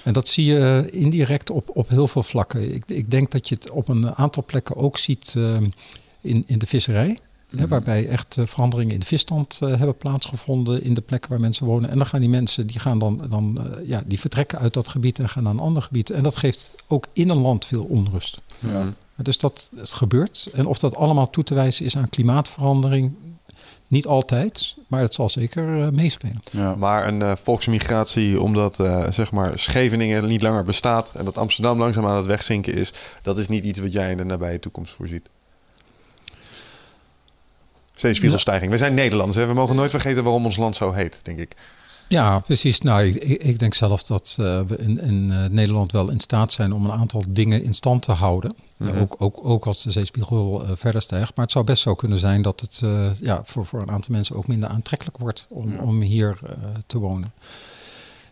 En 0.03 0.13
dat 0.13 0.27
zie 0.27 0.45
je 0.45 0.85
eh, 0.91 1.01
indirect 1.01 1.49
op, 1.49 1.69
op 1.73 1.89
heel 1.89 2.07
veel 2.07 2.23
vlakken. 2.23 2.73
Ik, 2.73 2.83
ik 2.87 3.11
denk 3.11 3.31
dat 3.31 3.49
je 3.49 3.55
het 3.55 3.69
op 3.69 3.89
een 3.89 4.15
aantal 4.15 4.43
plekken 4.45 4.75
ook 4.75 4.97
ziet 4.97 5.33
eh, 5.37 5.55
in, 6.21 6.43
in 6.47 6.59
de 6.59 6.65
visserij. 6.65 7.17
Hè, 7.57 7.67
waarbij 7.67 8.07
echt 8.07 8.37
veranderingen 8.45 8.93
in 8.93 8.99
de 8.99 9.05
visstand 9.05 9.59
hebben 9.59 9.97
plaatsgevonden 9.97 10.83
in 10.83 10.93
de 10.93 11.01
plekken 11.01 11.29
waar 11.29 11.39
mensen 11.39 11.65
wonen. 11.65 11.89
En 11.89 11.97
dan 11.97 12.05
gaan 12.05 12.19
die 12.19 12.29
mensen, 12.29 12.67
die 12.67 12.79
gaan 12.79 12.99
dan, 12.99 13.25
dan 13.29 13.71
ja, 13.85 14.03
die 14.05 14.19
vertrekken 14.19 14.59
uit 14.59 14.73
dat 14.73 14.89
gebied 14.89 15.19
en 15.19 15.29
gaan 15.29 15.43
naar 15.43 15.53
een 15.53 15.59
ander 15.59 15.81
gebied. 15.81 16.09
En 16.09 16.23
dat 16.23 16.35
geeft 16.35 16.71
ook 16.87 17.07
in 17.13 17.29
een 17.29 17.37
land 17.37 17.65
veel 17.65 17.83
onrust. 17.83 18.41
Ja. 18.59 18.93
Dus 19.23 19.37
dat 19.37 19.69
het 19.75 19.91
gebeurt. 19.91 20.49
En 20.53 20.65
of 20.65 20.79
dat 20.79 20.95
allemaal 20.95 21.29
toe 21.29 21.43
te 21.43 21.53
wijzen 21.53 21.85
is 21.85 21.97
aan 21.97 22.09
klimaatverandering, 22.09 23.13
niet 23.91 24.07
altijd, 24.07 24.75
maar 24.87 25.01
het 25.01 25.13
zal 25.13 25.29
zeker 25.29 25.81
eh, 25.81 25.89
meespelen. 25.89 26.41
Ja. 26.51 26.75
Maar 26.75 27.07
een 27.07 27.21
eh, 27.21 27.31
volksmigratie, 27.43 28.41
omdat 28.41 28.79
eh, 28.79 29.11
zeg 29.11 29.31
maar 29.31 29.59
Scheveningen 29.59 30.25
niet 30.25 30.41
langer 30.41 30.63
bestaat 30.63 31.11
en 31.15 31.25
dat 31.25 31.37
Amsterdam 31.37 31.77
langzaam 31.77 32.05
aan 32.05 32.15
het 32.15 32.25
wegzinken 32.25 32.73
is, 32.73 32.93
dat 33.21 33.37
is 33.37 33.47
niet 33.47 33.63
iets 33.63 33.79
wat 33.79 33.91
jij 33.91 34.11
in 34.11 34.17
de 34.17 34.23
nabije 34.23 34.59
toekomst 34.59 34.93
voorziet. 34.93 35.29
Zeespiegelstijging. 37.93 38.71
We 38.71 38.77
zijn 38.77 38.93
Nederlanders. 38.93 39.37
Hè? 39.37 39.45
We 39.45 39.53
mogen 39.53 39.75
nooit 39.75 39.91
vergeten 39.91 40.23
waarom 40.23 40.45
ons 40.45 40.57
land 40.57 40.75
zo 40.75 40.91
heet, 40.91 41.19
denk 41.23 41.39
ik. 41.39 41.55
Ja, 42.11 42.39
precies. 42.39 42.81
Nou, 42.81 43.05
ik, 43.19 43.59
denk 43.59 43.73
zelf 43.73 44.03
dat 44.03 44.35
eh, 44.39 44.61
we 44.67 44.77
in, 44.77 45.01
in 45.01 45.31
eh, 45.31 45.45
Nederland 45.45 45.91
wel 45.91 46.09
in 46.09 46.19
staat 46.19 46.51
zijn 46.51 46.73
om 46.73 46.85
een 46.85 46.91
aantal 46.91 47.23
dingen 47.27 47.63
in 47.63 47.73
stand 47.73 48.01
te 48.01 48.11
houden. 48.11 48.55
Mhm. 48.77 48.99
ook, 48.99 49.15
ook, 49.17 49.39
ook 49.43 49.65
als 49.65 49.83
de 49.83 49.91
zeespiegel 49.91 50.63
eh, 50.63 50.71
verder 50.73 51.01
stijgt. 51.01 51.35
Maar 51.35 51.45
het 51.45 51.53
zou 51.53 51.65
best 51.65 51.81
zo 51.81 51.95
kunnen 51.95 52.17
zijn 52.17 52.41
dat 52.41 52.59
het 52.59 52.81
ja, 53.21 53.41
voor, 53.43 53.65
voor 53.65 53.81
een 53.81 53.91
aantal 53.91 54.13
mensen 54.13 54.35
ook 54.35 54.47
minder 54.47 54.69
aantrekkelijk 54.69 55.17
wordt 55.17 55.45
om, 55.49 55.75
om 55.75 56.01
hier 56.01 56.39
te 56.87 56.97
wonen. 56.97 57.33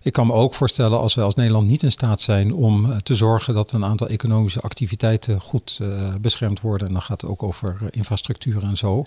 Ik 0.01 0.13
kan 0.13 0.27
me 0.27 0.33
ook 0.33 0.53
voorstellen 0.53 0.99
als 0.99 1.15
wij 1.15 1.25
als 1.25 1.35
Nederland 1.35 1.67
niet 1.67 1.83
in 1.83 1.91
staat 1.91 2.21
zijn 2.21 2.53
om 2.53 3.03
te 3.03 3.15
zorgen 3.15 3.53
dat 3.53 3.71
een 3.71 3.85
aantal 3.85 4.07
economische 4.07 4.61
activiteiten 4.61 5.41
goed 5.41 5.79
beschermd 6.21 6.61
worden. 6.61 6.87
En 6.87 6.93
dan 6.93 7.01
gaat 7.01 7.21
het 7.21 7.29
ook 7.29 7.43
over 7.43 7.77
infrastructuur 7.91 8.63
en 8.63 8.77
zo. 8.77 9.03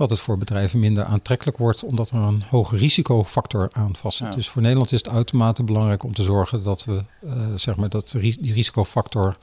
Dat 0.00 0.10
het 0.10 0.20
voor 0.20 0.38
bedrijven 0.38 0.80
minder 0.80 1.04
aantrekkelijk 1.04 1.58
wordt 1.58 1.84
omdat 1.84 2.10
er 2.10 2.16
een 2.16 2.44
hoge 2.48 2.76
risicofactor 2.76 3.68
aan 3.72 3.96
vastzit. 3.96 4.26
Ja. 4.26 4.34
Dus 4.34 4.48
voor 4.48 4.62
Nederland 4.62 4.92
is 4.92 4.98
het 4.98 5.08
uitermate 5.08 5.62
belangrijk 5.62 6.02
om 6.02 6.14
te 6.14 6.22
zorgen 6.22 6.62
dat 6.62 6.84
we 6.84 7.04
eh, 7.22 7.32
zeg 7.54 7.76
maar 7.76 7.88
dat 7.88 8.16
die 8.20 8.52
risicofactor 8.52 9.36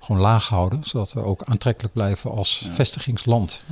gewoon 0.00 0.20
laag 0.20 0.48
houden. 0.48 0.84
Zodat 0.84 1.12
we 1.12 1.24
ook 1.24 1.42
aantrekkelijk 1.44 1.94
blijven 1.94 2.30
als 2.30 2.66
vestigingsland. 2.72 3.62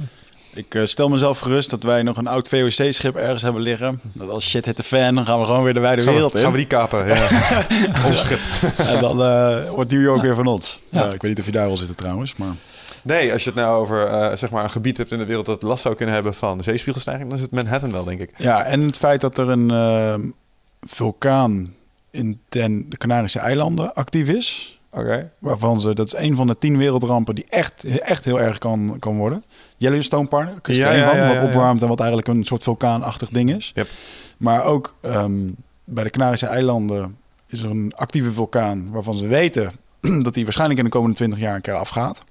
Ik 0.54 0.74
eh, 0.74 0.84
stel 0.84 1.08
mezelf 1.08 1.38
gerust 1.38 1.70
dat 1.70 1.82
wij 1.82 2.02
nog 2.02 2.16
een 2.16 2.26
oud 2.26 2.48
VOC-schip 2.48 3.16
ergens 3.16 3.42
hebben 3.42 3.62
liggen. 3.62 4.00
Dat 4.12 4.28
als 4.28 4.48
shit 4.48 4.64
hit 4.64 4.76
de 4.76 4.82
fan, 4.82 5.14
dan 5.14 5.24
gaan 5.26 5.40
we 5.40 5.46
gewoon 5.46 5.62
weer 5.62 5.74
de 5.74 5.80
wijde 5.80 6.04
wereld 6.04 6.32
we, 6.32 6.38
in. 6.38 6.44
gaan 6.44 6.52
we 6.52 6.58
die 6.58 6.66
kapen? 6.66 7.06
Ja. 7.06 7.28
Ons 8.06 8.20
schip. 8.20 8.40
En 8.78 9.00
dan 9.00 9.22
eh, 9.22 9.70
wordt 9.70 9.90
New 9.90 10.02
York 10.02 10.22
weer 10.22 10.34
van 10.34 10.46
ons. 10.46 10.78
Ja. 10.88 11.04
ik 11.04 11.22
weet 11.22 11.30
niet 11.30 11.38
of 11.38 11.46
je 11.46 11.52
daar 11.52 11.68
al 11.68 11.76
zit 11.76 11.96
trouwens, 11.96 12.36
maar... 12.36 12.54
Nee, 13.02 13.32
als 13.32 13.44
je 13.44 13.50
het 13.50 13.58
nou 13.58 13.80
over 13.80 14.06
eh, 14.06 14.36
zeg 14.36 14.50
maar 14.50 14.64
een 14.64 14.70
gebied 14.70 14.96
hebt 14.96 15.12
in 15.12 15.18
de 15.18 15.26
wereld 15.26 15.46
dat 15.46 15.62
last 15.62 15.82
zou 15.82 15.94
kunnen 15.94 16.14
hebben 16.14 16.34
van 16.34 16.62
zeespiegelstijging, 16.62 17.28
dan 17.28 17.36
is 17.36 17.44
het 17.44 17.52
Manhattan 17.52 17.92
wel, 17.92 18.04
denk 18.04 18.20
ik. 18.20 18.30
Ja, 18.36 18.64
en 18.64 18.80
het 18.80 18.98
feit 18.98 19.20
dat 19.20 19.38
er 19.38 19.48
een 19.48 19.70
eh, 19.70 20.14
vulkaan 20.80 21.74
in 22.10 22.40
ten, 22.48 22.90
de 22.90 22.96
Canarische 22.96 23.38
eilanden 23.38 23.94
actief 23.94 24.28
is. 24.28 24.78
Oké. 24.90 25.30
Waarvan 25.38 25.80
ze, 25.80 25.94
dat 25.94 26.06
is 26.06 26.16
een 26.16 26.36
van 26.36 26.46
de 26.46 26.56
tien 26.56 26.76
wereldrampen 26.76 27.34
die 27.34 27.46
echt, 27.48 27.84
echt 27.84 28.24
heel 28.24 28.40
erg 28.40 28.58
kan, 28.58 28.96
kan 28.98 29.16
worden. 29.16 29.44
Yellowstone 29.76 30.28
Park 30.28 30.68
is 30.68 30.78
er 30.78 30.84
Ja, 30.84 30.92
een 30.92 30.98
ja, 30.98 31.08
van, 31.08 31.16
ja, 31.16 31.34
wat 31.34 31.42
opwarmt 31.42 31.82
en 31.82 31.88
wat 31.88 32.00
eigenlijk 32.00 32.28
een 32.28 32.44
soort 32.44 32.62
vulkaanachtig 32.62 33.28
ding 33.28 33.54
is. 33.54 33.70
Yep. 33.74 33.88
Maar 34.36 34.64
ook 34.64 34.94
ehm, 35.00 35.48
bij 35.84 36.04
de 36.04 36.10
Canarische 36.10 36.46
eilanden 36.46 37.16
is 37.46 37.62
er 37.62 37.70
een 37.70 37.92
actieve 37.96 38.32
vulkaan 38.32 38.90
waarvan 38.90 39.16
ze 39.16 39.26
weten 39.26 39.72
dat 40.22 40.34
die 40.34 40.44
waarschijnlijk 40.44 40.78
in 40.78 40.84
de 40.84 40.90
komende 40.90 41.16
20 41.16 41.38
jaar 41.38 41.54
een 41.54 41.60
keer 41.60 41.74
afgaat. 41.74 42.22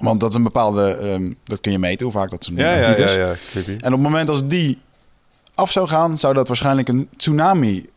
Want 0.00 0.20
dat 0.20 0.28
is 0.30 0.34
een 0.36 0.42
bepaalde, 0.42 0.90
ehm, 0.94 1.32
dat 1.44 1.60
kun 1.60 1.72
je 1.72 1.78
meten 1.78 2.06
hoe 2.06 2.14
vaak 2.14 2.30
dat 2.30 2.44
ze 2.44 2.54
Ja, 2.54 2.74
ja, 2.74 2.80
ja, 2.80 2.94
is. 2.94 3.14
ja. 3.14 3.34
Creepy. 3.50 3.70
En 3.70 3.86
op 3.86 3.92
het 3.92 4.00
moment 4.00 4.30
als 4.30 4.46
die 4.46 4.78
af 5.54 5.72
zou 5.72 5.88
gaan, 5.88 6.18
zou 6.18 6.34
dat 6.34 6.48
waarschijnlijk 6.48 6.88
een 6.88 7.08
tsunami 7.16 7.88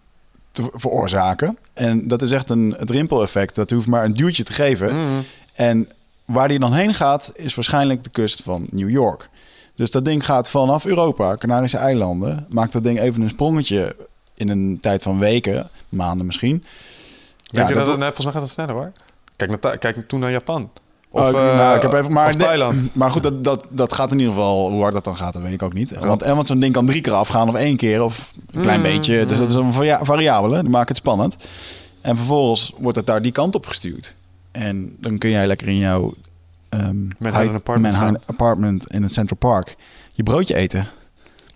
te 0.51 0.70
veroorzaken. 0.74 1.58
En 1.74 2.08
dat 2.08 2.22
is 2.22 2.32
echt 2.32 2.49
een, 2.49 2.76
het 2.78 2.89
rimpeleffect. 2.89 3.56
Dat 3.56 3.70
hoeft 3.70 3.88
maar 3.88 4.04
een 4.06 4.14
duwtje 4.14 4.43
te 4.43 4.54
geven. 4.54 4.88
Mhm. 4.95 5.22
En 5.54 5.89
waar 6.26 6.47
die 6.47 6.60
dan 6.60 6.74
heen 6.74 6.93
gaat, 6.93 7.32
is 7.36 7.56
waarschijnlijk 7.56 8.04
de 8.04 8.10
kust 8.10 8.41
van 8.41 8.68
New 8.70 8.89
York. 8.89 9.30
Dus 9.76 9.91
dat 9.91 10.06
ding 10.06 10.26
gaat 10.26 10.49
vanaf 10.49 10.86
Europa, 10.86 11.36
Canarische 11.36 11.78
eilanden, 11.78 12.45
maakt 12.49 12.72
dat 12.72 12.84
ding 12.84 12.99
even 12.99 13.22
een 13.22 13.30
sprongetje 13.30 13.95
in 14.36 14.49
een 14.49 14.78
tijd 14.82 15.01
van 15.01 15.20
weken, 15.20 15.70
maanden 15.89 16.26
misschien. 16.26 16.64
Denk 17.51 17.68
je 17.68 17.74
dat, 17.74 17.86
dat 17.86 17.88
het, 17.95 17.97
nee, 18.04 18.12
volgens 18.12 18.34
mij 18.36 18.41
gaat 18.41 18.51
sneller 18.51 18.76
hoor. 18.76 18.91
Kijk, 19.36 19.62
naar, 19.62 19.78
kijk 19.78 20.08
toen 20.08 20.20
naar 20.20 20.32
Japan. 20.32 20.70
Of, 21.16 21.22
Oh, 21.22 21.28
eh, 21.30 21.55
nou, 21.57 21.76
ik 21.76 21.82
heb 21.82 21.93
even, 21.93 22.11
maar 22.11 22.36
Thailand. 22.36 22.89
Maar 22.93 23.11
goed, 23.11 23.24
dat, 23.24 23.43
dat, 23.43 23.66
dat 23.70 23.93
gaat 23.93 24.11
in 24.11 24.18
ieder 24.20 24.34
geval. 24.34 24.70
Hoe 24.70 24.82
hard 24.82 24.93
dat 24.93 25.03
dan 25.03 25.16
gaat, 25.16 25.34
dat 25.34 25.41
weet 25.41 25.51
ik 25.53 25.61
ook 25.64 25.74
niet. 25.74 25.99
Want, 25.99 26.22
en 26.22 26.36
want 26.36 26.47
zo'n 26.47 26.59
ding 26.59 26.74
kan 26.74 26.86
drie 26.86 27.01
keer 27.01 27.14
afgaan 27.14 27.47
of 27.47 27.55
één 27.55 27.78
keer 27.78 28.03
of 28.03 28.32
een 28.51 28.61
klein 28.61 28.78
Mm, 28.80 28.84
beetje. 28.86 29.26
Dus 29.26 29.38
dat 29.39 29.49
is 29.49 29.55
een 29.55 29.74
varia- 29.74 29.99
variabele. 30.03 30.59
Die 30.61 30.70
maakt 30.70 30.88
het 30.88 30.97
spannend. 30.97 31.36
En 32.01 32.16
vervolgens 32.18 32.74
wordt 32.78 32.97
het 32.97 33.05
daar 33.05 33.22
die 33.22 33.32
kant 33.32 33.55
op 33.55 33.66
gestuurd. 33.66 34.16
En 34.51 34.95
dan 34.99 35.18
kun 35.18 35.30
jij 35.30 35.47
lekker 35.47 35.68
in 35.68 35.78
jouw 35.78 36.14
ehm, 36.70 36.95
Manhattan 37.20 37.55
apartment 37.55 37.93
Manhattan 37.95 38.22
apartment 38.26 38.88
in 38.93 39.03
het 39.03 39.14
Central 39.14 39.38
Park 39.38 39.76
je 40.14 40.24
broodje 40.24 40.55
eten. 40.55 40.88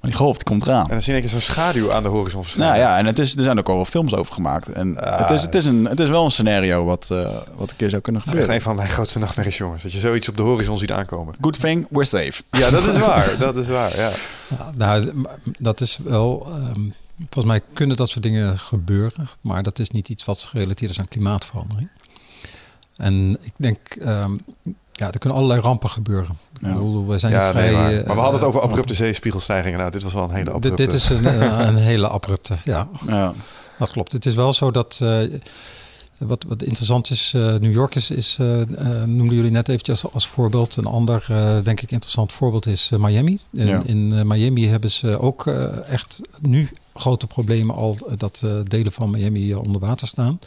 Maar 0.08 0.16
die 0.16 0.26
golf 0.26 0.36
die 0.38 0.46
komt 0.46 0.68
eraan. 0.68 0.84
En 0.84 0.90
dan 0.90 1.02
zie 1.02 1.20
keer 1.20 1.30
zo'n 1.30 1.40
schaduw 1.40 1.92
aan 1.92 2.04
de 2.04 2.10
horizon 2.10 2.42
verschijnen. 2.44 2.74
Nou 2.76 2.88
ja, 2.90 2.98
en 2.98 3.06
het 3.06 3.20
is, 3.20 3.36
er 3.36 3.44
zijn 3.44 3.60
ook 3.60 3.70
al 3.70 3.76
wel 3.76 3.86
films 3.86 4.14
over 4.14 4.34
gemaakt. 4.34 4.68
En 4.72 4.96
het, 5.00 5.30
is, 5.30 5.42
het, 5.42 5.56
is 5.56 5.66
een, 5.66 5.86
het 5.86 6.00
is 6.00 6.10
wel 6.10 6.26
een 6.26 6.32
scenario 6.32 6.86
wat, 6.86 7.10
eh, 7.12 7.30
wat 7.56 7.70
een 7.72 7.76
keer 7.76 7.90
zou 7.90 8.02
kunnen 8.02 8.22
Dat 8.22 8.34
is 8.34 8.40
gebeuren. 8.40 8.56
een 8.56 8.62
van 8.68 8.76
mijn 8.76 8.90
grootste 8.90 9.20
nachtmerries, 9.20 9.58
jongens. 9.58 9.84
Dat 9.84 9.92
je 9.92 10.00
zoiets 10.00 10.30
op 10.30 10.38
de 10.38 10.44
horizon 10.44 10.78
ziet 10.78 10.92
aankomen. 10.92 11.36
Good 11.42 11.60
thing, 11.60 11.88
we're 11.90 12.06
safe. 12.06 12.44
Ja, 12.52 12.70
dat 12.70 12.84
is 12.86 13.00
waar. 13.06 13.38
Dat 13.40 13.56
is 13.56 13.68
waar, 13.68 13.98
ja. 13.98 14.10
Nou, 14.76 15.12
dat 15.60 15.82
is 15.82 15.98
wel. 16.04 16.48
ehm, 16.52 16.82
volgens 17.18 17.46
mij 17.46 17.62
kunnen 17.74 17.98
dat 17.98 18.10
soort 18.10 18.24
dingen 18.24 18.60
gebeuren, 18.60 19.30
maar 19.42 19.64
dat 19.64 19.80
is 19.80 19.90
niet 19.90 20.10
iets 20.10 20.26
wat 20.26 20.40
gerelateerd 20.40 20.92
is 20.92 21.00
aan 21.00 21.08
klimaatverandering. 21.08 21.90
En 22.98 23.38
ik 23.42 23.54
denk, 23.56 23.78
ehm, 24.02 24.32
ja, 24.98 25.12
er 25.12 25.20
kunnen 25.20 25.38
allerlei 25.38 25.62
rampen 25.62 25.90
gebeuren. 25.90 26.38
Ja. 26.62 26.68
Ik 26.68 26.74
bedoel, 26.74 27.08
we 27.08 27.18
zijn 27.18 27.32
ja 27.32 27.42
niet 27.42 27.50
vrij. 27.52 27.66
nee, 27.66 27.76
maar. 27.76 27.94
eh, 27.94 28.06
maar 28.06 28.16
we 28.16 28.22
hadden 28.22 28.40
het 28.40 28.50
over 28.50 28.62
eh, 28.62 28.68
abrupte 28.68 28.94
zeespiegelstijgingen. 28.94 29.80
Nou, 29.80 29.92
dit 29.92 30.04
was 30.04 30.14
wel 30.14 30.24
een 30.24 30.36
hele 30.36 30.52
abrupte. 30.52 30.84
dit 30.84 30.94
is 30.94 31.10
een, 31.10 31.26
eh, 31.26 31.60
een 31.68 31.76
hele 31.76 32.08
abrupte, 32.08 32.56
ja. 32.64 32.88
Ja. 33.08 33.34
Dat 33.78 33.92
klopt. 33.92 34.12
Het 34.12 34.26
is 34.26 34.36
wel 34.36 34.54
zo 34.54 34.72
dat. 34.72 35.00
eh, 35.04 35.20
wat, 36.18 36.46
wat 36.48 36.64
interessant 36.64 37.10
is, 37.10 37.32
eh, 37.36 37.42
New 37.42 37.72
York 37.72 37.96
is, 37.96 38.10
is 38.10 38.38
eh, 38.40 38.62
eh, 38.62 38.68
noemden 39.06 39.36
jullie 39.36 39.52
net 39.52 39.70
eventjes 39.70 40.04
als, 40.04 40.14
als 40.14 40.28
voorbeeld. 40.28 40.76
Een 40.76 40.86
ander, 40.86 41.26
eh, 41.30 41.56
denk 41.64 41.82
ik, 41.82 41.92
interessant 41.92 42.32
voorbeeld 42.34 42.66
is 42.66 42.90
eh, 42.94 43.00
Miami. 43.00 43.40
En 43.54 43.68
Ja. 43.68 43.82
In 43.86 44.14
eh, 44.18 44.24
Miami 44.24 44.68
hebben 44.68 44.92
ze 44.92 45.20
ook 45.20 45.48
eh, 45.48 45.90
echt 45.92 46.22
nu 46.42 46.70
grote 46.96 47.28
problemen 47.28 47.76
al 47.76 47.98
eh, 48.08 48.14
dat 48.18 48.42
eh, 48.46 48.52
delen 48.64 48.92
van 48.92 49.10
Miami 49.10 49.52
eh, 49.52 49.58
onder 49.64 49.82
water 49.82 50.08
staan. 50.08 50.40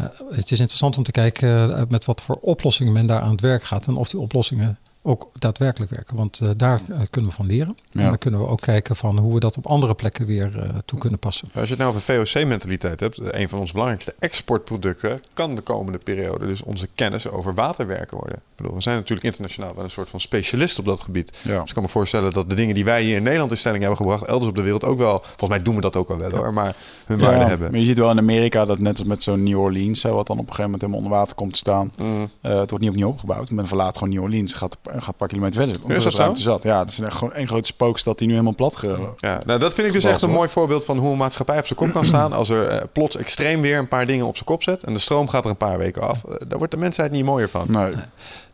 Eh, 0.00 0.36
het 0.36 0.50
is 0.50 0.58
interessant 0.58 0.96
om 0.96 1.02
te 1.02 1.10
kijken 1.10 1.76
eh, 1.76 1.82
met 1.88 2.04
wat 2.04 2.22
voor 2.22 2.38
oplossingen 2.40 2.92
men 2.92 3.06
daar 3.06 3.20
aan 3.20 3.30
het 3.30 3.40
werk 3.40 3.62
gaat 3.62 3.86
en 3.86 3.96
of 3.96 4.08
die 4.08 4.20
oplossingen 4.20 4.78
ook 5.02 5.28
daadwerkelijk 5.34 5.90
werken. 5.90 6.16
Want 6.16 6.40
eh, 6.40 6.48
daar 6.56 6.80
eh, 6.88 7.00
kunnen 7.10 7.30
we 7.30 7.36
van 7.36 7.46
leren. 7.46 7.76
Ja. 7.90 8.00
En 8.00 8.08
dan 8.08 8.18
kunnen 8.18 8.40
we 8.40 8.46
ook 8.46 8.60
kijken 8.60 8.96
van 8.96 9.18
hoe 9.18 9.34
we 9.34 9.40
dat 9.40 9.56
op 9.56 9.66
andere 9.66 9.94
plekken 9.94 10.26
weer 10.26 10.58
eh, 10.58 10.68
toe 10.84 10.98
kunnen 10.98 11.18
passen. 11.18 11.48
Als 11.54 11.68
je 11.68 11.74
het 11.74 11.78
nou 11.78 11.94
over 11.94 12.00
VOC-mentaliteit 12.00 13.00
hebt, 13.00 13.18
een 13.34 13.48
van 13.48 13.58
onze 13.58 13.72
belangrijkste 13.72 14.14
exportproducten 14.18 15.20
kan 15.34 15.54
de 15.54 15.60
komende 15.60 15.98
periode 15.98 16.46
dus 16.46 16.62
onze 16.62 16.88
kennis 16.94 17.28
over 17.28 17.54
waterwerken 17.54 18.16
worden. 18.16 18.36
Ik 18.36 18.56
bedoel, 18.56 18.74
we 18.74 18.82
zijn 18.82 18.96
natuurlijk 18.96 19.26
internationaal 19.26 19.74
wel 19.74 19.84
een 19.84 19.90
soort 19.90 20.10
van 20.10 20.20
specialist 20.20 20.78
op 20.78 20.84
dat 20.84 21.00
gebied. 21.00 21.38
Ja. 21.42 21.60
Dus 21.60 21.68
ik 21.68 21.74
kan 21.74 21.82
me 21.82 21.88
voorstellen 21.88 22.32
dat 22.32 22.48
de 22.48 22.54
dingen 22.54 22.74
die 22.74 22.84
wij 22.84 23.02
hier 23.02 23.16
in 23.16 23.22
Nederland 23.22 23.50
in 23.50 23.56
stelling 23.56 23.80
hebben 23.80 23.98
gebracht, 23.98 24.24
elders 24.24 24.50
op 24.50 24.56
de 24.56 24.62
wereld 24.62 24.84
ook 24.84 24.98
wel, 24.98 25.18
volgens 25.22 25.50
mij 25.50 25.62
doen 25.62 25.74
we 25.74 25.80
dat 25.80 25.96
ook 25.96 26.10
al 26.10 26.16
wel 26.16 26.30
hoor, 26.30 26.52
maar 26.52 26.76
hun 27.06 27.18
waarde 27.18 27.44
hebben. 27.44 27.70
Maar 27.70 27.80
je 27.80 27.86
ziet 27.86 27.98
wel 27.98 28.10
in 28.10 28.18
Amerika 28.18 28.64
dat 28.64 28.78
net 28.78 28.98
als 28.98 29.06
met 29.08 29.22
zo'n 29.22 29.42
New 29.42 29.58
Orleans, 29.58 30.02
hè, 30.02 30.10
wat 30.10 30.26
dan 30.26 30.38
op 30.38 30.48
een 30.48 30.54
gegeven 30.54 30.70
moment 30.70 30.80
helemaal 30.80 31.02
onder 31.02 31.18
water 31.18 31.34
komt 31.34 31.52
te 31.52 31.58
staan. 31.58 31.92
Mm. 31.96 32.28
eh, 32.40 32.58
het 32.58 32.70
wordt 32.70 32.84
niet 32.84 32.92
opnieuw 32.92 33.08
opgebouwd. 33.08 33.50
Men 33.50 33.66
verlaat 33.66 33.98
gewoon 33.98 34.14
New 34.14 34.22
Orleans, 34.22 34.52
gaat 34.52 34.78
een 34.94 35.14
paar 35.16 35.28
kilometer 35.28 35.62
verder. 35.62 35.82
Omdat 35.82 35.98
Is 35.98 36.04
dat 36.04 36.14
ruimte 36.14 36.40
zat. 36.40 36.62
Ja, 36.62 36.78
het 36.78 36.90
is 36.90 37.00
echt 37.00 37.16
gewoon 37.16 37.34
één 37.34 37.46
grote 37.46 37.66
spookstad 37.66 38.18
die 38.18 38.26
nu 38.26 38.32
helemaal 38.32 38.54
plat 38.54 38.76
ge... 38.76 38.96
Ja, 39.16 39.40
nou, 39.46 39.58
dat 39.58 39.74
vind 39.74 39.86
ik 39.86 39.92
dus 39.92 40.04
echt 40.04 40.14
een 40.14 40.20
wordt. 40.20 40.36
mooi 40.36 40.48
voorbeeld 40.48 40.84
van 40.84 40.98
hoe 40.98 41.10
een 41.10 41.18
maatschappij 41.18 41.58
op 41.58 41.66
zijn 41.66 41.78
kop 41.78 41.92
kan 41.92 42.04
staan. 42.04 42.32
Als 42.32 42.48
er 42.48 42.66
eh, 42.66 42.82
plots 42.92 43.16
extreem 43.16 43.60
weer 43.60 43.78
een 43.78 43.88
paar 43.88 44.06
dingen 44.06 44.26
op 44.26 44.34
zijn 44.34 44.46
kop 44.46 44.62
zet 44.62 44.84
en 44.84 44.92
de 44.92 44.98
stroom 44.98 45.28
gaat 45.28 45.44
er 45.44 45.50
een 45.50 45.56
paar 45.56 45.78
weken 45.78 46.02
af. 46.02 46.24
Eh, 46.24 46.34
daar 46.48 46.58
wordt 46.58 46.72
de 46.72 46.78
mensheid 46.78 47.10
niet 47.10 47.24
mooier 47.24 47.48
van. 47.48 47.64
Nee. 47.68 47.92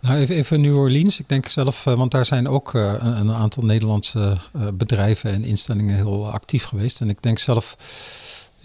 Nou, 0.07 0.19
even, 0.19 0.35
even 0.35 0.61
New 0.61 0.79
Orleans. 0.79 1.21
Ik 1.21 1.29
denk 1.29 1.49
zelf, 1.49 1.87
eh, 1.87 1.95
want 1.95 2.11
daar 2.11 2.25
zijn 2.25 2.49
ook 2.49 2.75
eh, 2.75 2.93
een, 2.99 3.17
een 3.17 3.33
aantal 3.33 3.65
Nederlandse 3.65 4.37
eh, 4.53 4.63
bedrijven 4.75 5.33
en 5.33 5.45
instellingen 5.45 5.97
heel 5.97 6.31
actief 6.31 6.65
geweest. 6.65 7.01
En 7.01 7.09
ik 7.09 7.23
denk 7.23 7.39
zelf 7.39 7.77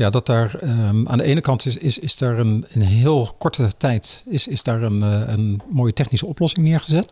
ja, 0.02 0.10
dat 0.10 0.26
daar 0.26 0.56
ehm, 0.56 1.08
aan 1.08 1.18
de 1.18 1.24
ene 1.24 1.42
kant 1.42 1.66
is, 1.66 1.78
is, 1.78 2.00
is 2.00 2.16
daar 2.16 2.38
een, 2.40 2.66
heel 2.78 3.36
korte 3.38 3.72
tijd 3.78 4.24
is, 4.26 4.48
is 4.48 4.64
daar 4.64 4.82
een, 4.82 5.04
eh, 5.04 5.34
een 5.34 5.62
mooie 5.70 5.94
technische 5.94 6.26
oplossing 6.26 6.66
neergezet. 6.66 7.12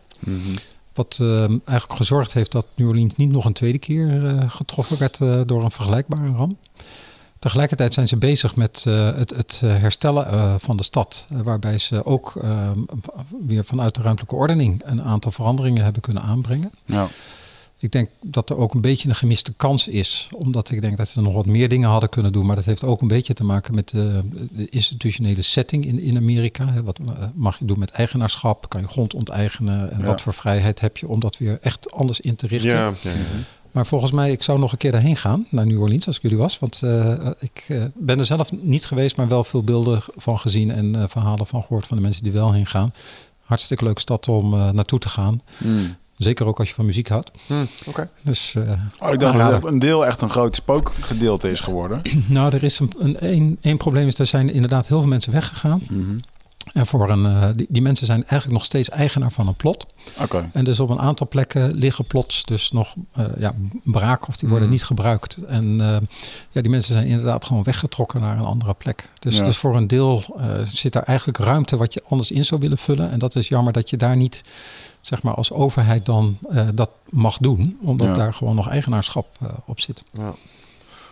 Wat 0.94 1.18
ehm, 1.20 1.58
eigenlijk 1.64 1.98
gezorgd 1.98 2.32
heeft 2.32 2.52
dat 2.52 2.66
New 2.74 2.88
Orleans 2.88 3.16
niet 3.16 3.30
nog 3.30 3.44
een 3.44 3.52
tweede 3.52 3.78
keer 3.78 4.26
eh, 4.26 4.50
getroffen 4.50 4.98
werd 4.98 5.20
eh, 5.20 5.40
door 5.46 5.64
een 5.64 5.70
vergelijkbare 5.70 6.30
ramp. 6.30 6.58
Tegelijkertijd 7.38 7.94
zijn 7.94 8.08
ze 8.08 8.16
bezig 8.16 8.56
met 8.56 8.84
het, 8.84 9.30
het 9.36 9.60
herstellen 9.60 10.60
van 10.60 10.76
de 10.76 10.82
stad. 10.82 11.26
waarbij 11.28 11.78
ze 11.78 12.04
ook 12.04 12.36
ehm, 12.42 12.78
weer 13.46 13.64
vanuit 13.64 13.94
de 13.94 14.02
ruimtelijke 14.02 14.36
ordening 14.36 14.82
een 14.84 15.02
aantal 15.02 15.30
veranderingen 15.30 15.84
hebben 15.84 16.02
kunnen 16.02 16.22
aanbrengen. 16.22 16.70
Ja. 16.84 17.08
Ik 17.82 17.92
denk 17.92 18.08
dat 18.22 18.50
er 18.50 18.56
ook 18.56 18.74
een 18.74 18.80
beetje 18.80 19.08
een 19.08 19.14
gemiste 19.14 19.52
kans 19.56 19.88
is. 19.88 20.28
Omdat 20.32 20.70
ik 20.70 20.80
denk 20.80 20.96
dat 20.96 21.08
ze 21.08 21.20
nog 21.20 21.34
wat 21.34 21.46
meer 21.46 21.68
dingen 21.68 21.88
hadden 21.88 22.08
kunnen 22.08 22.32
doen. 22.32 22.46
Maar 22.46 22.56
dat 22.56 22.64
heeft 22.64 22.84
ook 22.84 23.00
een 23.00 23.08
beetje 23.08 23.34
te 23.34 23.44
maken 23.44 23.74
met 23.74 23.88
de, 23.88 24.22
de 24.52 24.68
institutionele 24.68 25.42
setting 25.42 25.84
in, 25.86 26.00
in 26.00 26.16
Amerika. 26.16 26.82
Wat 26.82 26.98
eh, 26.98 27.24
mag 27.34 27.58
je 27.58 27.64
doen 27.64 27.78
met 27.78 27.90
eigenaarschap? 27.90 28.68
Kan 28.68 28.80
je 28.80 28.86
grond 28.88 29.14
onteigenen? 29.14 29.90
En 29.92 29.98
Ja. 30.00 30.04
wat 30.06 30.20
voor 30.20 30.34
vrijheid 30.34 30.80
heb 30.80 30.96
je 30.96 31.08
om 31.08 31.20
dat 31.20 31.38
weer 31.38 31.58
echt 31.62 31.92
anders 31.92 32.20
in 32.20 32.36
te 32.36 32.46
richten? 32.46 32.70
Ja, 32.70 32.92
ja. 33.02 33.10
Maar 33.70 33.86
volgens 33.86 34.12
mij, 34.12 34.30
ik 34.32 34.42
zou 34.42 34.58
nog 34.58 34.72
een 34.72 34.78
keer 34.78 34.92
daarheen 34.92 35.16
gaan, 35.16 35.46
naar 35.48 35.66
New 35.66 35.80
Orleans, 35.80 36.06
als 36.06 36.16
ik 36.16 36.22
jullie 36.22 36.36
was. 36.38 36.58
Want 36.58 36.82
eh, 36.82 37.26
ik 37.38 37.64
eh, 37.68 37.84
ben 37.94 38.18
er 38.18 38.24
zelf 38.26 38.52
niet 38.52 38.84
geweest, 38.86 39.16
maar 39.16 39.28
wel 39.28 39.44
veel 39.44 39.62
beelden 39.62 40.02
van 40.16 40.38
gezien 40.38 40.70
en 40.70 40.94
eh, 40.96 41.04
verhalen 41.08 41.46
van 41.46 41.62
gehoord 41.62 41.86
van 41.86 41.96
de 41.96 42.02
mensen 42.02 42.22
die 42.22 42.32
wel 42.32 42.52
heen 42.52 42.66
gaan. 42.66 42.92
Hartstikke 43.44 43.84
leuke 43.84 44.00
stad 44.00 44.28
om 44.28 44.54
eh, 44.54 44.70
naartoe 44.70 44.98
te 44.98 45.08
gaan. 45.08 45.40
Hmm. 45.58 45.96
Zeker 46.22 46.46
ook 46.46 46.58
als 46.58 46.68
je 46.68 46.74
van 46.74 46.86
muziek 46.86 47.08
houdt. 47.08 47.30
Hm, 47.46 47.54
Oké. 47.86 48.10
Dus, 48.22 48.54
eh, 48.54 48.62
Oh, 48.98 49.12
ik 49.12 49.18
dacht 49.20 49.38
dat 49.38 49.66
een 49.66 49.78
deel 49.78 50.06
echt 50.06 50.22
een 50.22 50.30
groot 50.30 50.56
spookgedeelte 50.56 51.50
is 51.50 51.60
geworden. 51.60 52.02
Nou, 52.26 52.54
er 52.54 52.62
is 52.62 52.78
een, 52.78 53.16
een, 53.18 53.58
een, 53.60 53.76
probleem 53.76 54.06
is, 54.06 54.18
er 54.18 54.26
zijn 54.26 54.52
inderdaad 54.52 54.86
heel 54.86 55.00
veel 55.00 55.08
mensen 55.08 55.32
weggegaan. 55.32 55.82
En 56.72 56.86
voor 56.86 57.10
een, 57.10 57.26
eh, 57.26 57.48
die, 57.54 57.66
die 57.70 57.82
mensen 57.82 58.06
zijn 58.06 58.18
eigenlijk 58.20 58.52
nog 58.52 58.64
steeds 58.64 58.88
eigenaar 58.90 59.32
van 59.32 59.46
een 59.48 59.54
plot. 59.54 59.86
Oké. 60.20 60.50
En 60.52 60.64
dus 60.64 60.80
op 60.80 60.90
een 60.90 60.98
aantal 60.98 61.28
plekken 61.28 61.74
liggen 61.74 62.04
plots 62.04 62.44
dus 62.44 62.70
nog 62.70 62.94
eh, 63.12 63.24
ja, 63.38 63.54
braak 63.84 64.28
of 64.28 64.36
die 64.36 64.48
worden 64.48 64.66
Mm. 64.66 64.72
niet 64.72 64.84
gebruikt. 64.84 65.36
En 65.48 65.80
eh, 65.80 65.96
ja, 66.50 66.60
die 66.60 66.70
mensen 66.70 66.94
zijn 66.94 67.06
inderdaad 67.06 67.44
gewoon 67.44 67.62
weggetrokken 67.62 68.20
naar 68.20 68.38
een 68.38 68.44
andere 68.44 68.74
plek. 68.74 69.08
Dus, 69.18 69.36
Ja. 69.36 69.42
dus 69.44 69.56
voor 69.56 69.76
een 69.76 69.86
deel 69.86 70.22
eh, 70.38 70.46
zit 70.62 70.92
daar 70.92 71.02
eigenlijk 71.02 71.38
ruimte 71.38 71.76
wat 71.76 71.94
je 71.94 72.02
anders 72.08 72.30
in 72.30 72.44
zou 72.44 72.60
willen 72.60 72.78
vullen. 72.78 73.10
En 73.10 73.18
dat 73.18 73.36
is 73.36 73.48
jammer 73.48 73.72
dat 73.72 73.90
je 73.90 73.96
daar 73.96 74.16
niet, 74.16 74.42
zeg 75.00 75.22
maar, 75.22 75.34
als 75.34 75.52
overheid 75.52 76.06
dan 76.06 76.38
eh, 76.50 76.68
dat 76.74 76.90
mag 77.08 77.38
doen. 77.38 77.78
Omdat 77.82 78.06
Ja. 78.06 78.12
daar 78.12 78.34
gewoon 78.34 78.54
nog 78.54 78.68
eigenaarschap 78.68 79.26
op 79.66 79.80
zit. 79.80 80.02
Ja. 80.12 80.34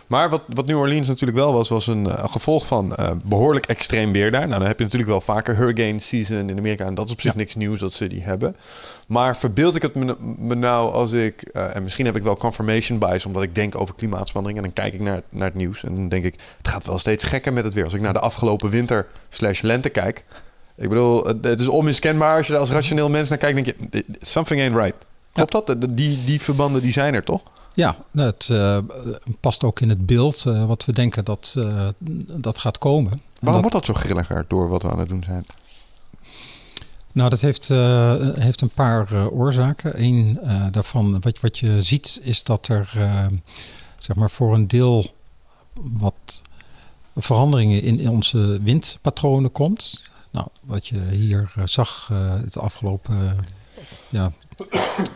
Maar 0.09 0.29
wat, 0.29 0.41
wat 0.47 0.65
New 0.65 0.77
Orleans 0.77 1.07
natuurlijk 1.07 1.37
wel 1.37 1.53
was, 1.53 1.69
was 1.69 1.87
een 1.87 2.09
eh, 2.09 2.23
gevolg 2.31 2.67
van 2.67 2.95
eh, 2.95 3.11
behoorlijk 3.23 3.65
extreem 3.65 4.11
weer 4.11 4.31
daar. 4.31 4.47
Nou, 4.47 4.59
dan 4.59 4.67
heb 4.67 4.77
je 4.77 4.83
natuurlijk 4.83 5.11
wel 5.11 5.21
vaker 5.21 5.55
hurricane 5.55 5.99
season 5.99 6.49
in 6.49 6.57
Amerika. 6.57 6.85
En 6.85 6.93
dat 6.93 7.05
is 7.05 7.11
op 7.11 7.21
zich 7.21 7.31
Ja. 7.31 7.37
niks 7.37 7.55
nieuws 7.55 7.79
dat 7.79 7.93
ze 7.93 8.07
die 8.07 8.23
hebben. 8.23 8.55
Maar 9.07 9.37
verbeeld 9.37 9.75
ik 9.75 9.81
het 9.81 9.95
me, 9.95 10.15
me 10.19 10.55
nou 10.55 10.91
als 10.91 11.11
ik... 11.11 11.41
eh, 11.41 11.75
en 11.75 11.83
misschien 11.83 12.05
heb 12.05 12.15
ik 12.15 12.23
wel 12.23 12.37
confirmation 12.37 12.99
bias, 12.99 13.25
omdat 13.25 13.43
ik 13.43 13.55
denk 13.55 13.75
over 13.75 13.95
klimaatverandering. 13.95 14.63
En 14.63 14.71
dan 14.73 14.83
kijk 14.83 14.93
ik 14.93 15.01
naar, 15.01 15.21
naar 15.29 15.47
het 15.47 15.55
nieuws 15.55 15.83
en 15.83 15.95
dan 15.95 16.09
denk 16.09 16.23
ik... 16.23 16.35
het 16.57 16.67
gaat 16.67 16.85
wel 16.85 16.99
steeds 16.99 17.25
gekker 17.25 17.53
met 17.53 17.63
het 17.63 17.73
weer. 17.73 17.83
Als 17.83 17.93
ik 17.93 18.01
naar 18.01 18.13
de 18.13 18.19
afgelopen 18.19 18.69
winter 18.69 19.07
slash 19.29 19.61
lente 19.61 19.89
kijk... 19.89 20.23
Ik 20.75 20.89
bedoel, 20.89 21.25
het, 21.25 21.59
is 21.59 21.67
onmiskenbaar 21.67 22.37
als 22.37 22.47
je 22.47 22.53
er 22.53 22.59
als 22.59 22.71
rationeel 22.71 23.09
mens 23.09 23.29
naar 23.29 23.37
kijkt. 23.37 23.65
denk 23.65 23.77
je, 23.91 24.05
something 24.21 24.61
ain't 24.61 24.75
right. 24.75 24.95
Klopt 25.31 25.51
dat? 25.51 25.75
Die, 25.89 26.19
die 26.25 26.41
verbanden 26.41 26.81
die 26.81 26.91
zijn 26.91 27.13
er 27.13 27.23
toch? 27.23 27.43
Ja, 27.73 27.97
het 28.11 28.49
eh, 28.51 28.77
past 29.39 29.63
ook 29.63 29.79
in 29.79 29.89
het 29.89 30.05
beeld 30.05 30.45
eh, 30.45 30.65
wat 30.65 30.85
we 30.85 30.91
denken 30.91 31.25
dat, 31.25 31.53
eh, 31.57 31.87
dat 32.41 32.57
gaat 32.57 32.77
komen. 32.77 33.11
En 33.11 33.19
Waarom 33.41 33.61
wordt 33.61 33.75
dat 33.75 33.85
zo 33.85 33.93
grilliger 33.93 34.45
door 34.47 34.69
wat 34.69 34.83
we 34.83 34.91
aan 34.91 34.99
het 34.99 35.09
doen 35.09 35.23
zijn? 35.23 35.45
Nou, 37.11 37.29
dat 37.29 37.41
heeft, 37.41 37.67
heeft 38.39 38.61
een 38.61 38.69
paar 38.69 39.29
oorzaken. 39.29 40.03
Eén 40.03 40.39
daarvan, 40.71 41.19
wat, 41.21 41.39
wat 41.39 41.57
je 41.57 41.81
ziet, 41.81 42.19
is 42.23 42.43
dat 42.43 42.67
er 42.67 42.89
zeg 43.97 44.15
maar 44.15 44.29
voor 44.31 44.53
een 44.53 44.67
deel 44.67 45.05
wat 45.81 46.41
veranderingen 47.15 47.81
in, 47.81 47.99
in 47.99 48.09
onze 48.09 48.59
windpatronen 48.61 49.51
komt. 49.51 50.11
Nou, 50.31 50.47
wat 50.61 50.87
je 50.87 50.99
hier 50.99 51.53
zag 51.63 52.07
het 52.43 52.57
afgelopen 52.57 53.37
ja, 54.09 54.31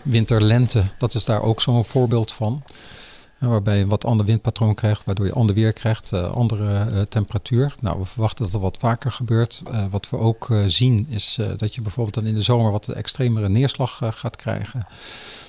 winter-lente, 0.02 0.84
dat 0.98 1.14
is 1.14 1.26
daar 1.26 1.41
ook 1.41 1.62
zo'n 1.62 1.86
voorbeeld 1.86 2.32
van. 2.32 2.64
Waarbij 3.50 3.76
je 3.76 3.84
een 3.84 3.89
wat 3.89 4.06
ander 4.06 4.26
windpatroon 4.26 4.74
krijgt, 4.74 5.06
waardoor 5.06 5.26
je 5.26 5.34
ander 5.34 5.56
weer 5.56 5.74
krijgt, 5.74 6.12
eh, 6.12 6.32
andere 6.32 6.78
eh, 6.80 7.02
temperatuur. 7.02 7.76
Nou, 7.80 8.00
we 8.00 8.06
verwachten 8.06 8.46
dat 8.46 8.54
er 8.54 8.60
wat 8.60 8.78
vaker 8.78 9.12
gebeurt. 9.12 9.62
Eh, 9.72 9.86
wat 9.89 10.10
we 10.10 10.18
ook 10.18 10.50
zien 10.68 11.06
is 11.10 11.39
dat 11.58 11.76
je 11.76 11.82
bijvoorbeeld 11.82 12.16
dan 12.16 12.26
in 12.26 12.34
de 12.34 12.41
zomer 12.41 12.72
wat 12.72 12.88
extremere 12.88 13.50
neerslag 13.50 14.02
gaat 14.10 14.36
krijgen. 14.36 14.88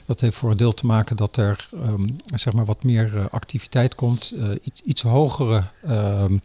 Dat 0.06 0.20
heeft 0.20 0.36
voor 0.36 0.50
een 0.50 0.56
deel 0.56 0.74
te 0.74 0.86
maken 0.86 1.16
dat 1.16 1.36
er 1.36 1.68
ehm, 1.82 2.08
zeg 2.34 2.52
maar 2.52 2.64
wat 2.64 2.84
meer 2.84 3.28
activiteit 3.30 3.94
komt, 3.94 4.34
iets, 4.62 4.80
iets 4.80 5.02
hogere 5.02 5.64
ehm, 5.86 6.38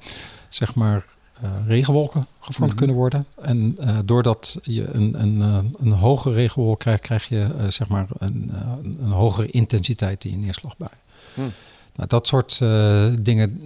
zeg 0.49 0.75
maar, 0.75 1.05
eh, 1.41 1.51
regenwolken 1.67 2.25
gevormd 2.39 2.69
Mhm. 2.69 2.77
kunnen 2.79 2.95
worden. 2.95 3.23
En 3.41 3.75
eh, 3.79 3.97
doordat 4.05 4.57
je 4.61 4.87
een, 4.93 5.21
een, 5.21 5.41
eh, 5.41 5.59
een 5.79 5.91
hogere 5.91 6.35
regenwolk 6.35 6.79
krijgt, 6.79 7.01
krijg 7.01 7.29
je 7.29 7.65
zeg 7.67 7.87
maar 7.87 8.07
een, 8.17 8.51
een 9.01 9.11
hogere 9.11 9.47
intensiteit 9.47 10.25
in 10.25 10.31
je 10.31 10.37
neerslagbui. 10.37 10.91
Hmm. 11.33 11.51
Nou, 11.95 12.07
dat 12.07 12.27
soort 12.27 12.57
dingen, 13.21 13.61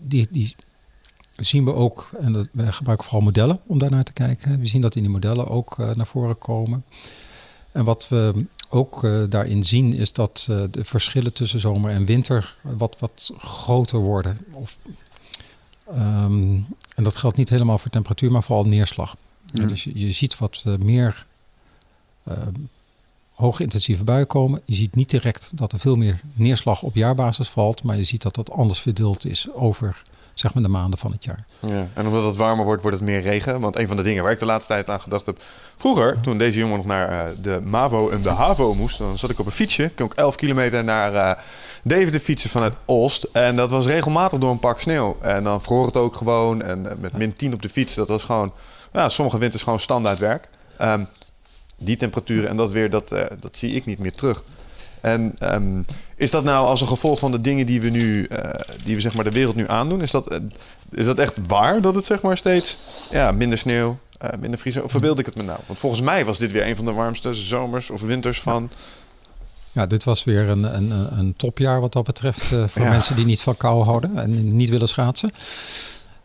die, 0.00 0.26
die 0.30 0.54
zien 1.36 1.64
we 1.64 1.74
ook. 1.74 2.10
En 2.20 2.32
dat, 2.32 2.48
wij 2.52 2.72
gebruiken 2.72 3.06
vooral 3.06 3.24
modellen 3.24 3.60
om 3.66 3.78
daarnaar 3.78 4.04
te 4.04 4.12
kijken. 4.12 4.58
We 4.58 4.66
zien 4.66 4.80
dat 4.80 4.94
in 4.96 5.02
die 5.02 5.10
modellen 5.10 5.48
ook 5.48 5.76
naar 5.76 6.06
voren 6.06 6.38
komen. 6.38 6.84
En 7.72 7.84
wat 7.84 8.08
we 8.08 8.46
ook 8.68 9.08
daarin 9.28 9.64
zien 9.64 9.94
is 9.94 10.12
dat 10.12 10.44
de 10.70 10.84
verschillen 10.84 11.32
tussen 11.32 11.60
zomer 11.60 11.90
en 11.90 12.04
winter 12.04 12.54
wat, 12.62 12.96
wat 12.98 13.32
groter 13.38 13.98
worden. 13.98 14.38
Of, 14.52 14.78
ehm, 15.94 16.56
en 16.98 17.04
dat 17.04 17.16
geldt 17.16 17.36
niet 17.36 17.48
helemaal 17.48 17.78
voor 17.78 17.90
temperatuur, 17.90 18.30
maar 18.32 18.42
vooral 18.42 18.64
neerslag. 18.64 19.16
Ja. 19.46 19.66
Dus 19.66 19.84
je, 19.84 19.98
je 19.98 20.12
ziet 20.12 20.38
wat 20.38 20.62
eh, 20.66 20.76
meer 20.76 21.26
ehm, 22.24 22.52
hoge 23.34 23.62
intensieve 23.62 24.04
buien 24.04 24.26
komen. 24.26 24.60
Je 24.64 24.74
ziet 24.74 24.94
niet 24.94 25.10
direct 25.10 25.50
dat 25.54 25.72
er 25.72 25.78
veel 25.78 25.96
meer 25.96 26.20
neerslag 26.34 26.82
op 26.82 26.94
jaarbasis 26.94 27.48
valt, 27.48 27.82
maar 27.82 27.96
je 27.96 28.04
ziet 28.04 28.22
dat 28.22 28.34
dat 28.34 28.50
anders 28.50 28.80
verdeeld 28.80 29.26
is 29.26 29.50
over 29.52 30.02
zeg 30.40 30.54
maar, 30.54 30.62
de 30.62 30.68
maanden 30.68 30.98
van 30.98 31.12
het 31.12 31.24
jaar. 31.24 31.44
Ja, 31.60 31.88
en 31.94 32.06
omdat 32.06 32.24
het 32.24 32.36
warmer 32.36 32.64
wordt, 32.64 32.82
wordt 32.82 32.96
het 32.96 33.06
meer 33.06 33.20
regen. 33.20 33.60
Want 33.60 33.76
een 33.76 33.88
van 33.88 33.96
de 33.96 34.02
dingen 34.02 34.22
waar 34.22 34.32
ik 34.32 34.38
de 34.38 34.44
laatste 34.44 34.72
tijd 34.72 34.88
aan 34.88 35.00
gedacht 35.00 35.26
heb... 35.26 35.42
Vroeger, 35.76 36.20
toen 36.20 36.38
deze 36.38 36.58
jongen 36.58 36.76
nog 36.76 36.86
naar 36.86 37.08
eh, 37.08 37.34
de 37.40 37.60
MAVO 37.64 38.08
en 38.10 38.22
de 38.22 38.28
HAVO 38.28 38.74
moest... 38.74 38.98
dan 38.98 39.18
zat 39.18 39.30
ik 39.30 39.38
op 39.38 39.46
een 39.46 39.52
fietsje. 39.52 39.90
Kon 39.94 40.06
ik 40.06 40.12
11 40.12 40.36
kilometer 40.36 40.84
naar 40.84 41.14
eh 41.14 41.42
Deventer 41.82 42.20
fietsen 42.20 42.50
vanuit 42.50 42.76
Olst. 42.84 43.28
En 43.32 43.56
dat 43.56 43.70
was 43.70 43.86
regelmatig 43.86 44.38
door 44.38 44.50
een 44.50 44.58
pak 44.58 44.80
sneeuw. 44.80 45.16
En 45.20 45.44
dan 45.44 45.62
vroor 45.62 45.86
het 45.86 45.96
ook 45.96 46.14
gewoon. 46.14 46.62
En 46.62 46.90
eh, 46.90 46.96
met 47.00 47.16
min 47.16 47.32
10 47.32 47.52
op 47.52 47.62
de 47.62 47.68
fiets, 47.68 47.94
dat 47.94 48.08
was 48.08 48.24
gewoon... 48.24 48.52
Ja, 48.92 49.08
sommige 49.08 49.38
winters 49.38 49.62
gewoon 49.62 49.80
standaard 49.80 50.18
werk. 50.18 50.48
Ehm, 50.76 51.04
die 51.76 51.96
temperaturen 51.96 52.48
en 52.48 52.56
dat 52.56 52.70
weer, 52.70 52.90
dat, 52.90 53.08
dat 53.40 53.56
zie 53.56 53.72
ik 53.72 53.86
niet 53.86 53.98
meer 53.98 54.12
terug. 54.12 54.42
En 55.00 55.32
ehm, 55.38 55.80
is 56.16 56.30
dat 56.30 56.44
nou 56.44 56.66
als 56.66 56.80
een 56.80 56.86
gevolg 56.86 57.18
van 57.18 57.30
de 57.30 57.40
dingen 57.40 57.66
die 57.66 57.80
we 57.80 57.88
nu, 57.88 58.24
eh, 58.24 58.50
die 58.84 58.94
we 58.94 59.00
zeg 59.00 59.14
maar 59.14 59.24
de 59.24 59.30
wereld 59.30 59.54
nu 59.56 59.68
aandoen, 59.68 60.00
is 60.00 60.10
dat, 60.10 60.28
eh, 60.28 60.38
is 60.90 61.06
dat 61.06 61.18
echt 61.18 61.36
waar 61.46 61.80
dat 61.80 61.94
het 61.94 62.06
zeg 62.06 62.22
maar 62.22 62.36
steeds 62.36 62.78
ja, 63.10 63.32
minder 63.32 63.58
sneeuw, 63.58 63.98
eh, 64.18 64.30
minder 64.40 64.58
vriezen? 64.58 64.84
Of 64.84 64.90
verbeeld 64.90 65.18
ik 65.18 65.26
het 65.26 65.34
me 65.34 65.42
nou? 65.42 65.58
Want 65.66 65.78
volgens 65.78 66.02
mij 66.02 66.24
was 66.24 66.38
dit 66.38 66.52
weer 66.52 66.66
een 66.66 66.76
van 66.76 66.84
de 66.84 66.92
warmste 66.92 67.34
zomers 67.34 67.90
of 67.90 68.00
winters 68.00 68.40
van. 68.40 68.70
Ja, 69.72 69.86
dit 69.86 70.04
was 70.04 70.24
weer 70.24 70.48
een, 70.48 70.76
een, 70.76 71.18
een 71.18 71.34
topjaar 71.36 71.80
wat 71.80 71.92
dat 71.92 72.04
betreft 72.04 72.44
voor 72.44 72.82
Ja. 72.82 72.88
mensen 72.88 73.16
die 73.16 73.24
niet 73.24 73.40
van 73.40 73.56
kou 73.56 73.84
houden 73.84 74.18
en 74.18 74.56
niet 74.56 74.70
willen 74.70 74.88
schaatsen. 74.88 75.30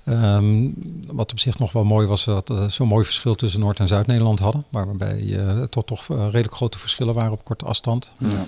Ehm, 0.04 0.70
wat 1.12 1.32
op 1.32 1.40
zich 1.40 1.60
nog 1.60 1.72
wel 1.72 1.84
mooi 1.84 2.08
was, 2.08 2.26
dat 2.26 2.50
er 2.50 2.72
zo'n 2.72 2.88
mooi 2.88 3.06
verschil 3.06 3.36
tussen 3.36 3.60
Noord- 3.60 3.80
en 3.80 3.88
Zuid-Nederland 3.88 4.40
hadden. 4.40 4.66
Waarbij 4.70 5.38
eh 5.40 5.64
tot 5.64 5.88
toch 5.88 6.10
eh, 6.10 6.26
redelijk 6.26 6.56
grote 6.56 6.80
verschillen 6.80 7.14
waren 7.14 7.32
op 7.32 7.44
korte 7.44 7.66
afstand. 7.66 8.14
Ja. 8.20 8.46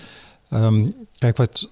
Ehm, 0.50 0.86
kijk, 1.18 1.38
wat 1.38 1.70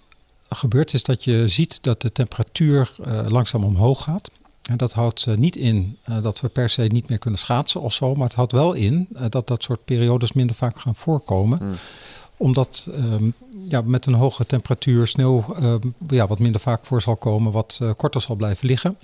gebeurt 0.49 0.93
is 0.93 1.03
dat 1.03 1.23
je 1.23 1.47
ziet 1.47 1.84
dat 1.84 2.01
de 2.01 2.11
temperatuur 2.11 2.91
eh, 3.03 3.26
langzaam 3.27 3.64
omhoog 3.64 4.03
gaat. 4.03 4.30
En 4.64 4.77
dat 4.77 4.93
houdt 4.93 5.26
uh, 5.26 5.35
niet 5.35 5.55
in 5.55 5.97
uh, 6.10 6.22
dat 6.22 6.41
we 6.41 6.47
per 6.47 6.69
se 6.69 6.81
niet 6.81 7.10
meer 7.10 7.18
kunnen 7.18 7.39
schaatsen 7.39 7.81
of 7.81 7.93
zo, 7.93 8.15
maar 8.15 8.27
het 8.27 8.35
houdt 8.35 8.51
wel 8.51 8.73
in 8.73 9.07
uh, 9.14 9.26
dat 9.30 9.47
dat 9.47 9.64
soort 9.64 9.85
periodes 9.85 10.34
minder 10.34 10.55
vaak 10.55 10.80
gaan 10.80 10.95
voorkomen. 10.95 11.57
Hmm. 11.57 11.73
Omdat 12.38 12.88
um, 12.89 13.34
ja, 13.68 13.81
met 13.81 14.05
een 14.05 14.14
hoge 14.14 14.45
temperatuur 14.45 15.07
sneeuw 15.07 15.45
ja, 16.07 16.27
wat 16.27 16.39
minder 16.39 16.61
vaak 16.61 16.85
voor 16.85 17.01
zal 17.01 17.15
komen, 17.15 17.51
wat 17.51 17.80
korter 17.97 18.22
zal 18.22 18.35
blijven 18.35 18.68
liggen. 18.68 18.97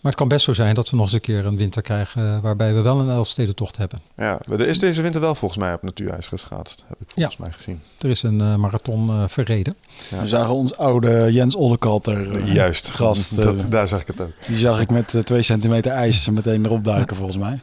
Maar 0.00 0.12
het 0.12 0.20
kan 0.20 0.28
best 0.28 0.44
zo 0.44 0.52
zijn 0.52 0.74
dat 0.74 0.90
we 0.90 0.96
nog 0.96 1.04
eens 1.04 1.14
een 1.14 1.20
keer 1.20 1.46
een 1.46 1.56
winter 1.56 1.82
krijgen 1.82 2.40
waarbij 2.40 2.74
we 2.74 2.80
wel 2.80 3.00
een 3.00 3.10
Elfstedentocht 3.10 3.76
hebben. 3.76 3.98
Ja, 4.16 4.38
er 4.50 4.60
is 4.60 4.78
deze 4.78 5.02
winter 5.02 5.20
wel 5.20 5.34
volgens 5.34 5.60
mij 5.60 5.74
op 5.74 5.82
natuurijs 5.82 6.26
geschaatst, 6.26 6.84
heb 6.86 7.00
ik 7.00 7.10
volgens 7.10 7.36
ja. 7.36 7.42
mij 7.44 7.52
gezien. 7.52 7.80
Er 7.98 8.10
is 8.10 8.22
een 8.22 8.40
uh, 8.40 8.56
marathon 8.56 9.08
uh, 9.08 9.22
verreden. 9.26 9.74
Ja. 10.10 10.20
We 10.20 10.28
zagen 10.28 10.54
ons 10.54 10.76
oude 10.76 11.32
Jens 11.32 11.54
Ollekalter 11.54 12.36
uh, 12.36 12.52
Juist, 12.52 12.88
gast. 12.88 13.36
Dat, 13.36 13.66
daar 13.70 13.88
zag 13.88 14.00
ik 14.00 14.06
het 14.06 14.20
ook. 14.20 14.32
Die 14.46 14.56
zag 14.56 14.80
ik 14.80 14.90
met 14.90 15.14
twee 15.22 15.42
centimeter 15.42 15.92
ijs 15.92 16.30
meteen 16.30 16.64
erop 16.64 16.84
duiken 16.84 17.16
volgens 17.16 17.38
mij. 17.38 17.60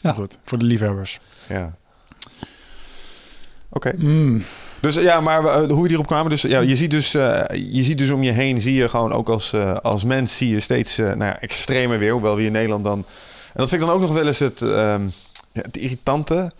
ja. 0.00 0.12
Goed, 0.12 0.38
voor 0.44 0.58
de 0.58 0.64
liefhebbers. 0.64 1.20
Ja. 1.48 1.76
Oké. 3.68 3.88
Okay. 3.88 3.94
Mm. 3.96 4.42
Dus 4.86 4.94
ja, 4.94 5.20
maar 5.20 5.42
uh, 5.42 5.70
hoe 5.70 5.82
we 5.82 5.88
hierop 5.88 6.06
kwamen. 6.06 6.30
Dus 6.30 6.42
ja, 6.42 6.60
je 6.60 6.76
ziet 6.76 6.90
dus, 6.90 7.14
uh, 7.14 7.42
je 7.52 7.82
ziet 7.82 7.98
dus 7.98 8.10
om 8.10 8.22
je 8.22 8.32
heen, 8.32 8.60
zie 8.60 8.74
je 8.74 8.88
gewoon 8.88 9.12
ook 9.12 9.28
als, 9.28 9.52
uh, 9.52 9.74
als 9.74 10.04
mens, 10.04 10.36
zie 10.36 10.50
je 10.50 10.60
steeds 10.60 10.96
nou 10.96 11.24
ja, 11.24 11.40
extremer 11.40 11.98
weer. 11.98 12.12
Hoewel 12.12 12.36
we 12.36 12.42
in 12.42 12.52
Nederland 12.52 12.84
dan. 12.84 12.98
En 12.98 13.62
dat 13.62 13.68
vind 13.68 13.80
ik 13.80 13.86
dan 13.86 13.96
ook 13.96 14.02
nog 14.02 14.12
wel 14.12 14.26
eens 14.26 14.38
het, 14.38 14.60
het 15.52 15.76
irritante. 15.76 16.50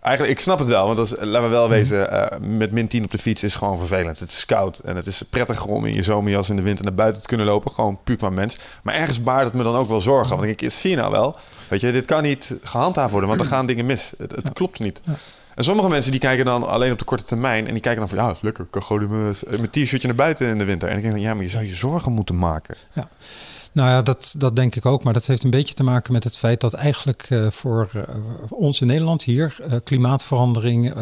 Eigenlijk, 0.00 0.36
ik 0.36 0.44
snap 0.44 0.58
het 0.58 0.68
wel, 0.68 0.94
want 0.94 1.10
laten 1.20 1.42
we 1.42 1.48
wel 1.48 1.68
wezen, 1.68 2.28
met 2.40 2.72
min 2.72 2.88
10 2.88 3.04
op 3.04 3.10
de 3.10 3.18
fiets 3.18 3.42
is 3.42 3.56
gewoon 3.56 3.78
vervelend. 3.78 4.18
Het 4.18 4.30
is 4.30 4.46
koud 4.46 4.78
en 4.78 4.96
het 4.96 5.06
is 5.06 5.22
prettiger 5.22 5.70
om 5.70 5.84
in 5.84 5.94
je 5.94 6.02
zomerjas 6.02 6.50
in 6.50 6.56
de 6.56 6.62
winter 6.62 6.84
naar 6.84 6.94
buiten 6.94 7.22
te 7.22 7.28
kunnen 7.28 7.46
lopen. 7.46 7.70
Gewoon 7.70 7.98
puur 8.04 8.16
qua 8.16 8.30
mens. 8.30 8.56
Maar 8.82 8.94
ergens 8.94 9.22
baart 9.22 9.44
het 9.44 9.54
me 9.54 9.62
dan 9.62 9.76
ook 9.76 9.88
wel 9.88 10.00
zorgen. 10.00 10.36
Want 10.36 10.62
ik 10.62 10.70
zie 10.70 10.90
je 10.90 10.96
nou 10.96 11.10
wel, 11.10 11.36
weet 11.68 11.80
je, 11.80 11.92
dit 11.92 12.04
kan 12.04 12.22
niet 12.22 12.56
gehandhaafd 12.62 13.10
worden, 13.10 13.28
want 13.28 13.40
er 13.40 13.46
gaan 13.54 13.66
dingen 13.66 13.86
mis. 13.86 14.12
Het, 14.18 14.30
het 14.30 14.52
klopt 14.52 14.78
niet. 14.78 15.00
En 15.56 15.64
sommige 15.64 15.88
mensen 15.88 16.10
die 16.10 16.20
kijken 16.20 16.44
dan 16.44 16.68
alleen 16.68 16.92
op 16.92 16.98
de 16.98 17.04
korte 17.04 17.24
termijn. 17.24 17.66
En 17.66 17.72
die 17.72 17.82
kijken 17.82 18.00
dan 18.00 18.08
van, 18.08 18.18
ja, 18.18 18.36
lekker, 18.40 18.64
ik 18.64 18.70
kan 18.70 18.82
gewoon 18.82 19.34
mijn 19.48 19.70
t-shirtje 19.70 20.06
naar 20.06 20.16
buiten 20.16 20.48
in 20.48 20.58
de 20.58 20.64
winter. 20.64 20.88
En 20.88 20.96
ik 20.96 21.02
denk 21.02 21.14
dan, 21.14 21.22
ja, 21.22 21.34
maar 21.34 21.42
je 21.42 21.50
zou 21.50 21.64
je 21.64 21.74
zorgen 21.74 22.12
moeten 22.12 22.38
maken. 22.38 22.76
Ja. 22.94 23.08
Nou 23.72 23.90
ja, 23.90 24.02
dat, 24.02 24.34
dat 24.38 24.56
denk 24.56 24.74
ik 24.74 24.86
ook. 24.86 25.04
Maar 25.04 25.12
dat 25.12 25.26
heeft 25.26 25.44
een 25.44 25.50
beetje 25.50 25.74
te 25.74 25.82
maken 25.82 26.12
met 26.12 26.24
het 26.24 26.38
feit 26.38 26.60
dat 26.60 26.74
eigenlijk 26.74 27.30
uh, 27.30 27.50
voor 27.50 27.90
uh, 27.96 28.02
ons 28.48 28.80
in 28.80 28.86
Nederland 28.86 29.22
hier 29.22 29.56
uh, 29.60 29.66
klimaatverandering, 29.84 30.94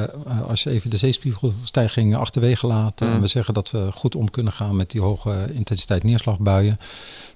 als 0.49 0.63
je 0.63 0.71
even 0.71 0.91
de 0.91 0.97
zeespiegelstijging 0.97 2.17
achterwege 2.17 2.67
laat 2.67 3.01
mm. 3.01 3.13
en 3.13 3.21
we 3.21 3.27
zeggen 3.27 3.55
dat 3.55 3.71
we 3.71 3.89
goed 3.93 4.15
om 4.15 4.31
kunnen 4.31 4.53
gaan 4.53 4.77
met 4.77 4.91
die 4.91 5.01
hoge 5.01 5.47
intensiteit 5.53 6.03
neerslagbuien, 6.03 6.77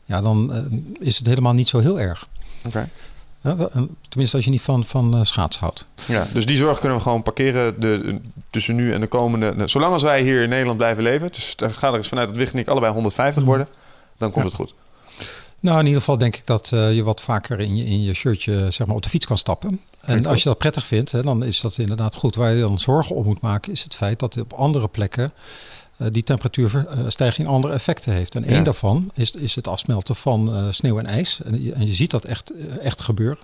ja, 0.04 0.20
dan 0.20 0.52
is 1.00 1.18
het 1.18 1.26
helemaal 1.26 1.54
niet 1.54 1.68
zo 1.68 1.78
heel 1.78 2.00
erg. 2.00 2.28
Okay. 2.66 2.88
Tenminste, 4.08 4.36
als 4.36 4.44
je 4.44 4.50
niet 4.50 4.62
van, 4.62 4.84
van 4.84 5.14
uh, 5.14 5.24
schaats 5.24 5.58
houdt. 5.58 5.86
Ja, 6.06 6.26
dus 6.32 6.46
die 6.46 6.56
zorg 6.56 6.78
kunnen 6.78 6.98
we 6.98 7.02
gewoon 7.02 7.22
parkeren 7.22 7.80
de, 7.80 8.20
tussen 8.50 8.74
nu 8.74 8.92
en 8.92 9.00
de 9.00 9.06
komende... 9.06 9.68
Zolang 9.68 9.92
als 9.92 10.02
wij 10.02 10.22
hier 10.22 10.42
in 10.42 10.48
Nederland 10.48 10.78
blijven 10.78 11.02
leven... 11.02 11.28
dus 11.32 11.56
dan 11.56 11.70
gaat 11.70 11.90
er 11.90 11.98
eens 11.98 12.08
vanuit 12.08 12.28
dat 12.28 12.36
Wicht 12.36 12.52
en 12.52 12.58
ik 12.58 12.68
allebei 12.68 12.92
150 12.92 13.44
worden... 13.44 13.68
dan 14.18 14.30
komt 14.30 14.44
ja. 14.44 14.50
het 14.50 14.60
goed. 14.60 14.74
Nou, 15.60 15.78
in 15.78 15.84
ieder 15.84 16.00
geval 16.00 16.18
denk 16.18 16.36
ik 16.36 16.46
dat 16.46 16.70
uh, 16.74 16.94
je 16.94 17.02
wat 17.02 17.22
vaker 17.22 17.60
in 17.60 17.76
je, 17.76 17.84
in 17.84 18.02
je 18.02 18.14
shirtje 18.14 18.70
zeg 18.70 18.86
maar, 18.86 18.96
op 18.96 19.02
de 19.02 19.08
fiets 19.08 19.26
kan 19.26 19.38
stappen. 19.38 19.80
En 20.00 20.26
als 20.26 20.42
je 20.42 20.48
dat 20.48 20.58
prettig 20.58 20.84
vindt, 20.84 21.12
hè, 21.12 21.22
dan 21.22 21.44
is 21.44 21.60
dat 21.60 21.78
inderdaad 21.78 22.14
goed. 22.14 22.34
Waar 22.34 22.54
je 22.54 22.60
dan 22.60 22.78
zorgen 22.78 23.14
om 23.14 23.24
moet 23.24 23.40
maken, 23.40 23.72
is 23.72 23.82
het 23.82 23.96
feit 23.96 24.18
dat 24.18 24.40
op 24.40 24.52
andere 24.52 24.88
plekken 24.88 25.30
die 26.12 26.22
temperatuurstijging 26.22 27.48
andere 27.48 27.72
effecten 27.72 28.12
heeft. 28.12 28.34
En 28.34 28.42
ja. 28.42 28.48
één 28.48 28.64
daarvan 28.64 29.10
is, 29.14 29.30
is 29.30 29.54
het 29.54 29.68
afsmelten 29.68 30.16
van 30.16 30.54
uh, 30.54 30.66
sneeuw 30.70 30.98
en 30.98 31.06
ijs. 31.06 31.40
En 31.44 31.62
je, 31.62 31.72
en 31.72 31.86
je 31.86 31.94
ziet 31.94 32.10
dat 32.10 32.24
echt, 32.24 32.52
echt 32.80 33.00
gebeuren. 33.00 33.38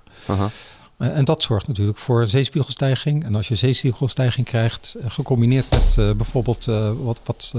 Uh, 0.98 1.16
en 1.16 1.24
dat 1.24 1.42
zorgt 1.42 1.68
natuurlijk 1.68 1.98
voor 1.98 2.28
zeespiegelstijging. 2.28 3.24
En 3.24 3.34
als 3.34 3.48
je 3.48 3.54
zeespiegelstijging 3.54 4.46
krijgt, 4.46 4.96
gecombineerd 5.06 5.70
met 5.70 6.16
bijvoorbeeld 6.16 6.64
wat, 7.02 7.20
wat 7.24 7.54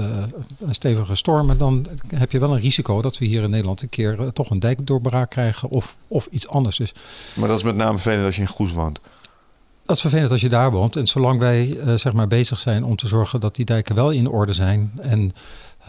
stevige 0.70 1.14
stormen, 1.14 1.58
dan 1.58 1.86
heb 2.14 2.32
je 2.32 2.38
wel 2.38 2.52
een 2.52 2.60
risico 2.60 3.02
dat 3.02 3.18
we 3.18 3.24
hier 3.24 3.42
in 3.42 3.50
Nederland 3.50 3.82
een 3.82 3.88
keer 3.88 4.32
toch 4.32 4.50
een 4.50 4.60
dijkdoorbraak 4.60 5.30
krijgen 5.30 5.68
of, 5.68 5.96
of 6.08 6.28
iets 6.30 6.48
anders. 6.48 6.76
Dus, 6.76 6.92
maar 7.34 7.48
dat 7.48 7.56
is 7.56 7.64
met 7.64 7.76
name 7.76 7.98
vervelend 7.98 8.26
als 8.26 8.36
je 8.36 8.40
in 8.40 8.48
Goes 8.48 8.72
woont. 8.72 9.00
Dat 9.86 9.96
is 9.96 10.02
vervelend 10.02 10.30
als 10.30 10.40
je 10.40 10.48
daar 10.48 10.70
woont. 10.70 10.96
En 10.96 11.06
zolang 11.06 11.38
wij 11.38 11.66
uh, 11.66 11.94
zeg 11.94 12.12
maar 12.12 12.28
bezig 12.28 12.58
zijn 12.58 12.84
om 12.84 12.96
te 12.96 13.06
zorgen 13.06 13.40
dat 13.40 13.56
die 13.56 13.64
dijken 13.64 13.94
wel 13.94 14.10
in 14.10 14.28
orde 14.28 14.52
zijn. 14.52 14.92
En 15.00 15.32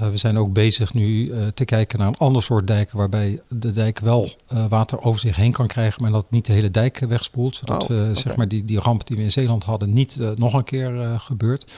uh, 0.01 0.09
we 0.09 0.17
zijn 0.17 0.37
ook 0.37 0.53
bezig 0.53 0.93
nu 0.93 1.25
uh, 1.25 1.47
te 1.53 1.65
kijken 1.65 1.99
naar 1.99 2.07
een 2.07 2.17
ander 2.17 2.43
soort 2.43 2.67
dijken. 2.67 2.97
Waarbij 2.97 3.39
de 3.49 3.73
dijk 3.73 3.99
wel 3.99 4.29
water 4.69 5.01
over 5.01 5.19
zich 5.19 5.35
heen 5.35 5.51
kan 5.51 5.67
krijgen. 5.67 6.01
Maar 6.01 6.11
dat 6.11 6.25
niet 6.29 6.45
de 6.45 6.53
hele 6.53 6.71
dijk 6.71 6.99
wegspoelt. 6.99 7.55
Zodat 7.55 7.81
Oh, 7.81 7.87
we 7.87 8.09
zeg 8.13 8.35
maar 8.35 8.47
die, 8.47 8.65
die 8.65 8.79
ramp 8.79 9.07
die 9.07 9.17
we 9.17 9.23
in 9.23 9.31
Zeeland 9.31 9.63
hadden 9.63 9.93
niet 9.93 10.19
nog 10.35 10.53
een 10.53 10.63
keer 10.63 11.19
gebeurt. 11.19 11.73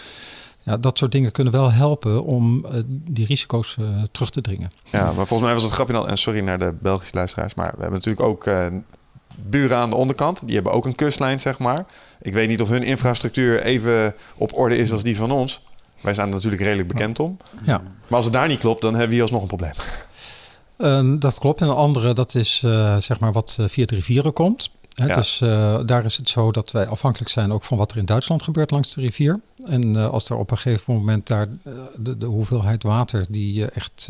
Ja, 0.63 0.77
dat 0.77 0.97
soort 0.97 1.11
dingen 1.11 1.31
kunnen 1.31 1.53
wel 1.53 1.71
helpen 1.71 2.23
om 2.23 2.65
die 3.11 3.25
risico's 3.25 3.77
terug 4.11 4.29
te 4.29 4.41
dringen. 4.41 4.69
Ja, 4.91 5.03
maar 5.03 5.27
volgens 5.27 5.41
mij 5.41 5.53
was 5.53 5.63
het 5.63 5.71
grapje 5.71 5.93
dan... 5.93 6.07
En 6.07 6.17
sorry 6.17 6.39
naar 6.39 6.59
de 6.59 6.75
Belgische 6.81 7.15
luisteraars. 7.15 7.53
Maar 7.53 7.71
we 7.75 7.81
hebben 7.81 7.99
natuurlijk 7.99 8.27
ook 8.27 8.45
buren 9.49 9.77
aan 9.77 9.89
de 9.89 9.95
onderkant. 9.95 10.41
Die 10.45 10.55
hebben 10.55 10.73
ook 10.73 10.85
een 10.85 10.95
kustlijn, 10.95 11.39
zeg 11.39 11.57
maar. 11.57 11.85
Ik 12.21 12.33
weet 12.33 12.47
niet 12.47 12.61
of 12.61 12.69
hun 12.69 12.83
infrastructuur 12.83 13.61
even 13.61 14.15
op 14.35 14.57
orde 14.57 14.77
is 14.77 14.91
als 14.91 15.03
die 15.03 15.17
van 15.17 15.31
ons. 15.31 15.61
Wij 16.01 16.13
staan 16.13 16.27
er 16.27 16.33
natuurlijk 16.33 16.61
redelijk 16.61 16.87
bekend 16.87 17.19
om. 17.19 17.37
Ja. 17.65 17.77
Maar 17.77 18.15
als 18.15 18.25
het 18.25 18.33
daar 18.33 18.47
niet 18.47 18.59
klopt, 18.59 18.81
dan 18.81 18.91
hebben 18.91 19.09
we 19.09 19.13
hier 19.13 19.23
alsnog 19.23 19.41
een 19.41 19.47
probleem. 19.47 19.71
Uh, 20.77 21.19
dat 21.25 21.39
klopt. 21.39 21.61
En 21.61 21.67
een 21.67 21.75
andere, 21.75 22.13
dat 22.13 22.35
is 22.35 22.61
uh, 22.65 22.97
zeg 22.97 23.19
maar 23.19 23.31
wat 23.31 23.57
via 23.59 23.85
de 23.85 23.95
rivieren 23.95 24.33
komt. 24.33 24.69
Ja. 24.89 25.15
Dus 25.15 25.41
uh, 25.41 25.79
daar 25.85 26.05
is 26.05 26.17
het 26.17 26.29
zo 26.29 26.51
dat 26.51 26.71
wij 26.71 26.87
afhankelijk 26.87 27.31
zijn 27.31 27.51
ook 27.51 27.63
van 27.63 27.77
wat 27.77 27.91
er 27.91 27.97
in 27.97 28.05
Duitsland 28.05 28.43
gebeurt 28.43 28.71
langs 28.71 28.93
de 28.93 29.01
rivier. 29.01 29.39
En 29.65 29.95
als 30.11 30.29
er 30.29 30.35
op 30.35 30.51
een 30.51 30.57
gegeven 30.57 30.93
moment 30.93 31.27
daar 31.27 31.47
de, 31.95 32.17
de, 32.17 32.25
hoeveelheid 32.25 32.83
water 32.83 33.25
die 33.29 33.65
echt 33.65 34.09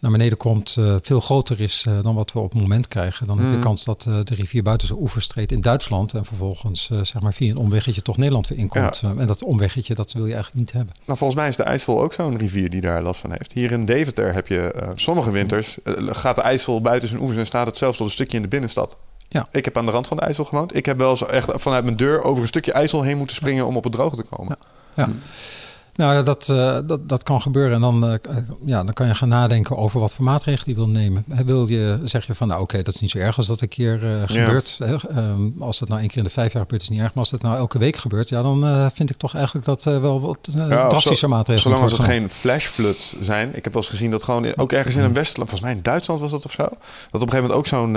naar 0.00 0.10
beneden 0.10 0.38
komt 0.38 0.76
veel 1.02 1.20
groter 1.20 1.60
is 1.60 1.86
dan 2.02 2.14
wat 2.14 2.32
we 2.32 2.38
op 2.38 2.52
het 2.52 2.60
moment 2.60 2.88
krijgen, 2.88 3.26
dan 3.26 3.36
Mm. 3.38 3.44
heb 3.44 3.52
je 3.54 3.58
kans 3.58 3.84
dat 3.84 4.02
de 4.02 4.34
rivier 4.34 4.62
buiten 4.62 4.86
zijn 4.86 5.00
oevers 5.00 5.26
treedt 5.26 5.52
in 5.52 5.60
Duitsland 5.60 6.12
en 6.14 6.24
vervolgens 6.24 6.90
zeg 7.02 7.20
maar 7.20 7.34
via 7.34 7.50
een 7.50 7.56
omweggetje 7.56 8.02
toch 8.02 8.16
Nederland 8.16 8.48
weer 8.48 8.58
inkomt. 8.58 9.02
en 9.18 9.26
dat 9.26 9.44
omweggetje, 9.44 9.94
dat 9.94 10.12
wil 10.12 10.26
je 10.26 10.32
eigenlijk 10.34 10.60
niet 10.64 10.72
hebben. 10.72 10.94
Nou, 11.06 11.18
volgens 11.18 11.38
mij 11.40 11.48
is 11.48 11.56
de 11.56 11.62
IJssel 11.62 12.02
ook 12.02 12.12
zo'n 12.12 12.38
rivier 12.38 12.70
die 12.70 12.80
daar 12.80 13.02
last 13.02 13.20
van 13.20 13.30
heeft. 13.30 13.52
Hier 13.52 13.70
in 13.72 13.84
Deventer 13.84 14.34
heb 14.34 14.48
je 14.48 14.84
sommige 14.94 15.30
winters... 15.30 15.78
Gaat 16.06 16.36
de 16.36 16.42
IJssel 16.42 16.80
buiten 16.80 17.08
zijn 17.08 17.20
oevers 17.20 17.38
en 17.38 17.46
staat 17.46 17.66
het 17.66 17.76
zelfs 17.76 17.96
tot 17.96 18.06
een 18.06 18.12
stukje 18.12 18.36
in 18.36 18.42
de 18.42 18.48
binnenstad. 18.48 18.96
Ja. 19.28 19.48
Ik 19.52 19.64
heb 19.64 19.76
aan 19.76 19.86
de 19.86 19.92
rand 19.92 20.06
van 20.06 20.16
de 20.16 20.22
IJssel 20.22 20.44
gewoond. 20.44 20.76
Ik 20.76 20.86
heb 20.86 20.98
wel 20.98 21.10
eens 21.10 21.26
echt 21.26 21.50
vanuit 21.54 21.84
mijn 21.84 21.96
deur 21.96 22.22
over 22.22 22.42
een 22.42 22.48
stukje 22.48 22.72
IJssel 22.72 23.02
heen 23.02 23.16
moeten 23.16 23.36
springen... 23.36 23.66
om 23.66 23.76
op 23.76 23.84
het 23.84 23.92
droge 23.92 24.16
te 24.16 24.22
komen. 24.22 24.56
Ja. 24.94 25.04
ja. 25.06 25.12
Nou 25.98 26.14
ja, 26.14 26.22
dat, 26.22 26.48
uh, 26.50 26.78
dat, 26.86 27.08
dat 27.08 27.22
kan 27.22 27.40
gebeuren. 27.40 27.74
En 27.74 27.80
dan, 27.80 28.04
uh, 28.04 28.14
ja, 28.64 28.84
dan 28.84 28.92
kan 28.92 29.06
je 29.06 29.14
gaan 29.14 29.28
nadenken 29.28 29.76
over 29.76 30.00
wat 30.00 30.14
voor 30.14 30.24
maatregelen 30.24 30.68
je 30.68 30.74
wil 30.74 30.88
nemen. 30.88 31.24
Wil 31.26 31.68
je, 31.68 32.00
zeg 32.04 32.26
je 32.26 32.34
van, 32.34 32.48
nou 32.48 32.60
oké, 32.60 32.70
okay, 32.70 32.84
dat 32.84 32.94
is 32.94 33.00
niet 33.00 33.10
zo 33.10 33.18
erg 33.18 33.36
als 33.36 33.46
dat 33.46 33.60
een 33.60 33.68
keer 33.68 34.02
uh, 34.02 34.22
gebeurt. 34.26 34.76
Ja. 34.78 34.98
Um, 35.16 35.54
als 35.58 35.78
dat 35.78 35.88
nou 35.88 36.00
één 36.00 36.08
keer 36.08 36.18
in 36.18 36.24
de 36.24 36.30
vijf 36.30 36.52
jaar 36.52 36.62
gebeurt, 36.62 36.82
is 36.82 36.88
niet 36.88 36.98
erg. 37.00 37.08
Maar 37.08 37.18
als 37.18 37.30
dat 37.30 37.42
nou 37.42 37.56
elke 37.56 37.78
week 37.78 37.96
gebeurt, 37.96 38.28
ja, 38.28 38.42
dan 38.42 38.90
vind 38.94 39.10
ik 39.10 39.16
toch 39.16 39.34
eigenlijk 39.34 39.66
dat 39.66 39.84
wel 39.84 40.20
wat 40.20 40.48
ja, 40.50 40.88
drastische 40.88 41.16
zo, 41.16 41.28
maatregelen 41.28 41.76
Zolang 41.76 41.82
als 41.82 41.92
het 41.92 42.10
geen 42.10 42.30
flash 42.30 42.66
floods 42.66 43.16
zijn. 43.20 43.48
Ik 43.48 43.64
heb 43.64 43.72
wel 43.72 43.82
eens 43.82 43.90
gezien 43.90 44.10
dat 44.10 44.22
gewoon, 44.22 44.56
ook 44.56 44.72
ergens 44.72 44.96
in 44.96 45.02
een 45.02 45.14
Westland, 45.14 45.48
volgens 45.48 45.70
mij 45.70 45.78
in 45.78 45.82
Duitsland 45.82 46.20
was 46.20 46.30
dat 46.30 46.44
of 46.44 46.52
zo. 46.52 46.62
Dat 46.62 46.70
op 46.70 46.80
een 47.12 47.20
gegeven 47.20 47.40
moment 47.42 47.58
ook 47.58 47.66
zo'n, 47.66 47.96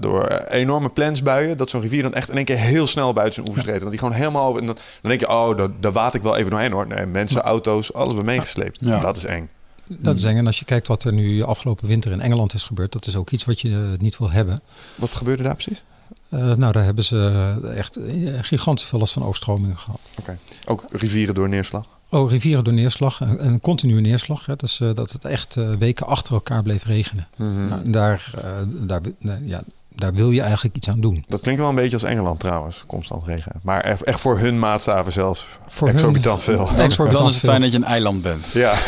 door 0.00 0.26
enorme 0.50 0.88
plensbuien, 0.88 1.56
dat 1.56 1.70
zo'n 1.70 1.80
rivier 1.80 2.02
dan 2.02 2.14
echt 2.14 2.30
in 2.30 2.36
één 2.36 2.44
keer 2.44 2.58
heel 2.58 2.86
snel 2.86 3.12
buiten 3.12 3.34
zijn 3.34 3.46
oevers 3.46 3.64
treedt. 3.64 3.80
Dat 3.80 3.90
die 3.90 3.98
gewoon 3.98 4.14
helemaal, 4.14 4.58
en 4.58 4.66
dan, 4.66 4.76
dan 5.00 5.10
denk 5.10 5.20
je, 5.20 5.28
oh, 5.28 5.56
daar, 5.56 5.68
daar 5.80 5.92
waat 5.92 6.14
ik 6.14 6.22
wel 6.22 6.36
even 6.36 6.50
doorheen 6.50 6.72
hoor. 6.72 6.86
Nee, 6.86 7.06
mensen, 7.22 7.42
auto's, 7.42 7.92
alles 7.92 8.14
weer 8.14 8.24
meegesleept. 8.24 8.78
Ja. 8.80 9.00
Dat 9.00 9.16
is 9.16 9.24
eng. 9.24 9.48
Dat 9.86 10.16
is 10.16 10.24
eng. 10.24 10.36
En 10.36 10.46
als 10.46 10.58
je 10.58 10.64
kijkt 10.64 10.86
wat 10.86 11.04
er 11.04 11.12
nu 11.12 11.42
afgelopen 11.42 11.88
winter 11.88 12.12
in 12.12 12.20
Engeland 12.20 12.54
is 12.54 12.62
gebeurd, 12.62 12.92
dat 12.92 13.06
is 13.06 13.16
ook 13.16 13.30
iets 13.30 13.44
wat 13.44 13.60
je 13.60 13.68
uh, 13.68 13.98
niet 13.98 14.18
wil 14.18 14.30
hebben. 14.30 14.60
Wat 14.94 15.14
gebeurde 15.14 15.42
daar 15.42 15.54
precies? 15.54 15.82
Uh, 16.28 16.54
nou, 16.54 16.72
daar 16.72 16.84
hebben 16.84 17.04
ze 17.04 17.72
echt 17.76 17.98
gigantisch 18.40 18.86
veel 18.86 18.98
last 18.98 19.12
van 19.12 19.24
overstromingen 19.24 19.78
gehad. 19.78 20.00
Oké. 20.10 20.20
Okay. 20.20 20.38
Ook 20.66 20.84
rivieren 20.90 21.34
door 21.34 21.48
neerslag? 21.48 21.86
Oh, 22.08 22.30
rivieren 22.30 22.64
door 22.64 22.72
neerslag. 22.72 23.20
En, 23.20 23.60
continue 23.60 24.00
neerslag. 24.00 24.46
Hè. 24.46 24.56
Dus 24.56 24.80
uh, 24.80 24.94
dat 24.94 25.12
het 25.12 25.24
echt 25.24 25.54
weken 25.78 26.06
achter 26.06 26.32
elkaar 26.32 26.62
bleef 26.62 26.84
regenen. 26.84 27.28
Mm 27.36 27.54
-hmm. 27.54 27.68
nou, 27.68 27.90
daar, 27.90 28.30
daar, 28.66 29.00
ja, 29.42 29.62
daar 29.94 30.14
wil 30.14 30.30
je 30.30 30.40
eigenlijk 30.40 30.76
iets 30.76 30.88
aan 30.88 31.00
doen. 31.00 31.24
Dat 31.28 31.40
klinkt 31.40 31.60
wel 31.60 31.68
een 31.68 31.74
beetje 31.74 31.92
als 31.92 32.02
Engeland 32.02 32.40
trouwens, 32.40 32.84
constant 32.86 33.26
regen. 33.26 33.52
Maar 33.62 33.80
echt, 33.80 34.02
echt 34.02 34.20
voor 34.20 34.38
hun 34.38 34.58
maatstaven 34.58 35.12
zelfs 35.12 35.46
voor 35.68 35.88
exorbitant 35.88 36.44
hun, 36.44 36.56
veel. 36.56 36.68
Exorbitant 36.68 37.18
dan 37.18 37.28
is 37.28 37.34
het 37.34 37.44
fijn 37.44 37.60
dat 37.60 37.72
je 37.72 37.76
een 37.76 37.84
eiland 37.84 38.22
bent. 38.22 38.46
Ja. 38.52 38.74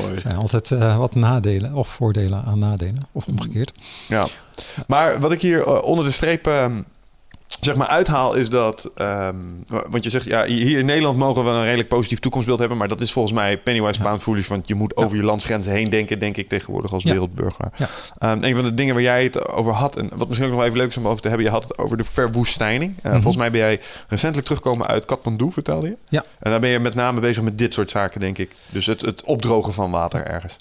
Mooi. 0.00 0.14
Er 0.14 0.20
zijn 0.20 0.36
altijd 0.36 0.70
uh, 0.70 0.96
wat 0.96 1.14
nadelen 1.14 1.74
of 1.74 1.88
voordelen 1.88 2.44
aan 2.44 2.58
nadelen, 2.58 3.06
of 3.12 3.26
omgekeerd. 3.26 3.72
Ja, 4.08 4.26
maar 4.86 5.20
wat 5.20 5.32
ik 5.32 5.40
hier 5.40 5.66
uh, 5.66 5.82
onder 5.82 6.04
de 6.04 6.10
streep 6.10 6.46
uh, 6.46 6.66
zeg 7.66 7.74
maar 7.76 7.86
uithaal 7.86 8.34
is 8.34 8.48
dat... 8.50 8.90
ehm, 8.94 9.36
want 9.68 10.04
je 10.04 10.10
zegt, 10.10 10.24
ja, 10.24 10.44
hier 10.44 10.78
in 10.78 10.86
Nederland 10.86 11.16
mogen 11.18 11.44
we 11.44 11.50
een 11.50 11.62
redelijk 11.64 11.88
positief 11.88 12.18
toekomstbeeld 12.18 12.58
hebben... 12.58 12.78
maar 12.78 12.88
dat 12.88 13.00
is 13.00 13.12
volgens 13.12 13.34
mij 13.34 13.58
pennywise 13.58 14.18
foolish... 14.18 14.48
want 14.48 14.68
je 14.68 14.74
moet 14.74 14.96
over 14.96 15.16
je 15.16 15.22
landsgrenzen 15.22 15.72
heen 15.72 15.90
denken... 15.90 16.18
denk 16.18 16.36
ik 16.36 16.48
tegenwoordig 16.48 16.92
als 16.92 17.02
Ja. 17.02 17.10
wereldburger. 17.10 17.68
Ja. 17.76 17.88
Ehm, 18.18 18.44
een 18.44 18.54
van 18.54 18.64
de 18.64 18.74
dingen 18.74 18.94
waar 18.94 19.02
jij 19.02 19.22
het 19.24 19.48
over 19.48 19.72
had... 19.72 19.96
en 19.96 20.10
wat 20.14 20.28
misschien 20.28 20.48
ook 20.50 20.54
nog 20.56 20.64
even 20.64 20.76
leuk 20.76 20.88
is 20.88 20.96
om 20.96 21.08
over 21.08 21.22
te 21.22 21.28
hebben... 21.28 21.46
je 21.46 21.52
had 21.52 21.62
het 21.62 21.78
over 21.78 21.96
de 21.96 22.04
verwoestijning. 22.04 22.94
Eh, 23.02 23.12
Volgens 23.12 23.36
mij 23.36 23.50
ben 23.50 23.60
jij 23.60 23.80
recentelijk 24.08 24.46
teruggekomen 24.46 24.86
uit 24.86 25.04
Kathmandu, 25.04 25.52
vertelde 25.52 25.86
je? 25.88 25.96
Ja. 26.08 26.24
En 26.38 26.50
daar 26.50 26.60
ben 26.60 26.70
je 26.70 26.78
met 26.78 26.94
name 26.94 27.20
bezig 27.20 27.42
met 27.42 27.58
dit 27.58 27.74
soort 27.74 27.90
zaken, 27.90 28.20
denk 28.20 28.38
ik. 28.38 28.54
Dus 28.68 28.86
het, 28.86 29.00
het 29.00 29.22
opdrogen 29.24 29.72
van 29.72 29.90
water 29.90 30.26
ergens. 30.26 30.56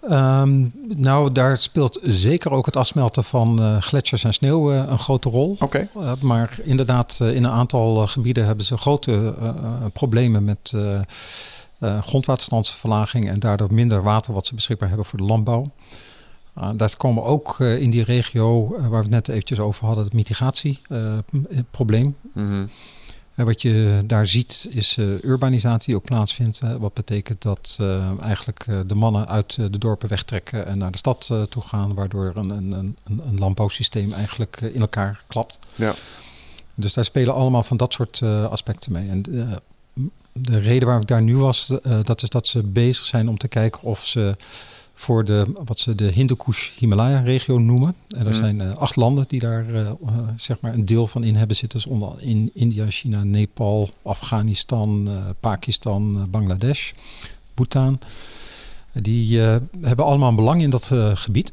Ehm, 0.00 0.66
nou, 0.96 1.32
daar 1.32 1.58
speelt 1.58 1.98
zeker 2.02 2.50
ook 2.50 2.66
het 2.66 2.76
afsmelten 2.76 3.24
van 3.24 3.60
eh, 3.60 3.80
gletsjers 3.80 4.24
en 4.24 4.32
sneeuw 4.32 4.72
eh, 4.72 4.88
een 4.88 4.98
grote 4.98 5.28
rol. 5.28 5.56
Oké. 5.58 5.88
Uh, 5.96 6.12
maar 6.20 6.58
inderdaad, 6.62 7.18
in 7.20 7.44
een 7.44 7.50
aantal 7.50 8.06
gebieden 8.06 8.46
hebben 8.46 8.64
ze 8.64 8.76
grote 8.76 9.34
problemen 9.92 10.44
met 10.44 10.74
grondwaterstandsverlaging 12.00 13.28
en 13.28 13.38
daardoor 13.38 13.74
minder 13.74 14.02
water 14.02 14.32
wat 14.32 14.46
ze 14.46 14.54
beschikbaar 14.54 14.88
hebben 14.88 15.06
voor 15.06 15.18
de 15.18 15.24
landbouw. 15.24 15.64
daar 16.76 16.96
komen 16.96 17.22
ook 17.22 17.60
in 17.60 17.90
die 17.90 18.04
regio, 18.04 18.68
waar 18.68 18.90
we 18.90 18.96
het 18.96 19.10
net 19.10 19.28
eventjes 19.28 19.60
over 19.60 19.86
hadden, 19.86 20.04
het 20.04 20.12
mitigatieprobleem. 20.12 22.16
Mm-hmm. 23.40 23.54
wat 23.54 23.62
je 23.62 24.02
daar 24.06 24.26
ziet 24.26 24.66
is 24.70 24.96
urbanisatie 25.22 25.86
die 25.86 25.96
ook 25.96 26.04
plaatsvindt. 26.04 26.60
wat 26.78 26.94
betekent 26.94 27.42
dat 27.42 27.78
eigenlijk 28.20 28.66
de 28.86 28.94
mannen 28.94 29.28
uit 29.28 29.54
de 29.54 29.78
dorpen 29.78 30.08
wegtrekken 30.08 30.66
en 30.66 30.78
naar 30.78 30.90
de 30.90 30.98
stad 30.98 31.30
toe 31.48 31.62
gaan, 31.62 31.94
waardoor 31.94 32.32
een, 32.34 32.50
een, 32.50 32.72
een, 32.72 32.96
een 33.04 33.38
landbouwsysteem 33.38 34.12
eigenlijk 34.12 34.60
in 34.60 34.80
elkaar 34.80 35.22
klapt. 35.26 35.58
Ja. 35.74 35.94
Dus 36.74 36.94
daar 36.94 37.04
spelen 37.04 37.34
allemaal 37.34 37.62
van 37.62 37.76
dat 37.76 37.92
soort 37.92 38.22
aspecten 38.22 38.92
mee. 38.92 39.08
En 39.08 39.22
de 40.32 40.58
reden 40.58 40.84
waarom 40.84 41.02
ik 41.02 41.08
daar 41.08 41.22
nu 41.22 41.36
was, 41.36 41.72
dat 42.02 42.22
is 42.22 42.28
dat 42.28 42.46
ze 42.46 42.62
bezig 42.62 43.04
zijn 43.04 43.28
om 43.28 43.38
te 43.38 43.48
kijken 43.48 43.82
of 43.82 44.06
ze 44.06 44.36
voor 45.00 45.24
de, 45.24 45.46
wat 45.64 45.78
ze 45.78 45.94
de 45.94 46.10
Hindukush-Himalaya-regio 46.12 47.58
noemen. 47.58 47.94
En 48.08 48.20
er 48.20 48.26
Mm. 48.26 48.32
zijn 48.32 48.76
acht 48.76 48.96
landen 48.96 49.24
die 49.28 49.40
daar 49.40 49.66
zeg 50.36 50.60
maar 50.60 50.74
een 50.74 50.84
deel 50.84 51.06
van 51.06 51.24
in 51.24 51.36
hebben 51.36 51.56
zitten. 51.56 51.78
Dus 51.78 51.92
onder 51.92 52.12
in 52.18 52.50
India, 52.54 52.86
China, 52.88 53.22
Nepal, 53.24 53.90
Afghanistan, 54.02 55.08
Pakistan, 55.40 56.26
Bangladesh, 56.30 56.92
Bhutan. 57.54 57.98
Die 58.92 59.38
hebben 59.80 60.04
allemaal 60.04 60.28
een 60.28 60.36
belang 60.36 60.62
in 60.62 60.70
dat 60.70 60.90
gebied. 61.14 61.52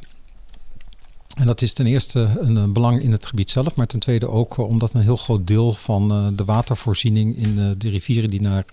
En 1.38 1.46
dat 1.46 1.62
is 1.62 1.74
ten 1.74 1.86
eerste 1.86 2.30
een, 2.40 2.56
een, 2.56 2.74
belang 2.74 3.02
in 3.02 3.12
het 3.12 3.26
gebied 3.26 3.50
zelf, 3.50 3.76
maar 3.76 3.88
ten 3.88 4.00
tweede 4.00 4.30
ook 4.30 4.58
omdat 4.58 4.94
een 4.94 5.02
heel 5.02 5.18
groot 5.18 5.48
deel 5.48 5.74
van 5.74 6.12
uh, 6.12 6.28
de 6.38 6.46
watervoorziening 6.46 7.38
in 7.38 7.76
de 7.78 7.90
rivieren 7.90 8.30
die 8.30 8.42
naar 8.42 8.66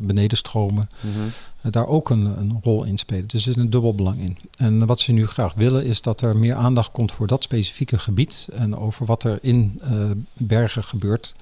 beneden 0.00 0.38
stromen, 0.38 0.88
Mm-hmm. 1.00 1.30
daar 1.72 1.86
ook 1.86 2.10
een, 2.10 2.38
een, 2.38 2.58
rol 2.62 2.84
in 2.84 2.98
spelen. 2.98 3.26
Dus 3.26 3.44
er 3.44 3.50
is 3.50 3.56
een 3.56 3.70
dubbel 3.70 3.94
belang 3.94 4.20
in. 4.20 4.36
En 4.56 4.86
wat 4.86 5.00
ze 5.00 5.12
nu 5.12 5.26
graag 5.26 5.54
willen 5.54 5.84
is 5.84 6.02
dat 6.02 6.20
er 6.20 6.36
meer 6.36 6.54
aandacht 6.54 6.92
komt 6.92 7.12
voor 7.12 7.26
dat 7.26 7.42
specifieke 7.42 7.98
gebied 7.98 8.48
en 8.52 8.76
over 8.76 9.06
wat 9.06 9.24
er 9.24 9.38
in 9.42 9.80
bergen 10.36 10.84
gebeurt 10.84 11.34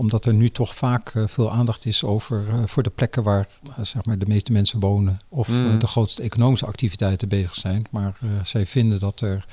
omdat 0.00 0.24
er 0.24 0.34
nu 0.34 0.50
toch 0.50 0.74
vaak 0.74 1.14
uh, 1.14 1.26
veel 1.26 1.50
aandacht 1.50 1.86
is 1.86 2.04
over 2.04 2.44
uh, 2.48 2.62
voor 2.66 2.82
de 2.82 2.90
plekken 2.90 3.22
waar 3.22 3.48
uh, 3.68 3.84
zeg 3.84 4.04
maar 4.04 4.18
de 4.18 4.26
meeste 4.26 4.52
mensen 4.52 4.80
wonen 4.80 5.20
of 5.28 5.48
Mm. 5.48 5.78
de 5.78 5.86
grootste 5.86 6.22
economische 6.22 6.66
activiteiten 6.66 7.28
bezig 7.28 7.54
zijn. 7.54 7.86
Maar 7.90 8.18
zij 8.42 8.66
vinden 8.66 8.98
dat 8.98 9.20
er 9.20 9.46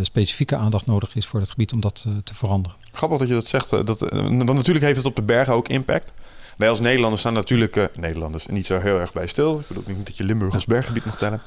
specifieke 0.00 0.56
aandacht 0.56 0.86
nodig 0.86 1.14
is 1.14 1.26
voor 1.26 1.40
het 1.40 1.50
gebied 1.50 1.72
om 1.72 1.80
dat 1.80 2.06
te 2.24 2.34
veranderen. 2.34 2.76
Grappig 2.92 3.18
dat 3.18 3.28
je 3.28 3.34
dat 3.34 3.48
zegt. 3.48 3.70
Dat, 3.70 3.98
want 4.10 4.52
natuurlijk 4.52 4.84
heeft 4.84 4.96
het 4.96 5.06
op 5.06 5.16
de 5.16 5.22
bergen 5.22 5.54
ook 5.54 5.68
impact. 5.68 6.12
Wij 6.56 6.68
als 6.68 6.80
Nederlanders 6.80 7.20
staan 7.20 7.32
natuurlijk, 7.32 7.88
Nederlanders, 8.00 8.46
niet 8.46 8.66
zo 8.66 8.78
heel 8.80 8.98
erg 9.00 9.12
bij 9.12 9.26
stil. 9.26 9.58
Ik 9.58 9.66
bedoel 9.68 9.82
niet 9.86 10.06
dat 10.06 10.16
je 10.16 10.24
Limburg 10.24 10.54
als 10.54 10.64
berggebied 10.64 11.04
mag 11.04 11.18
tellen. 11.18 11.40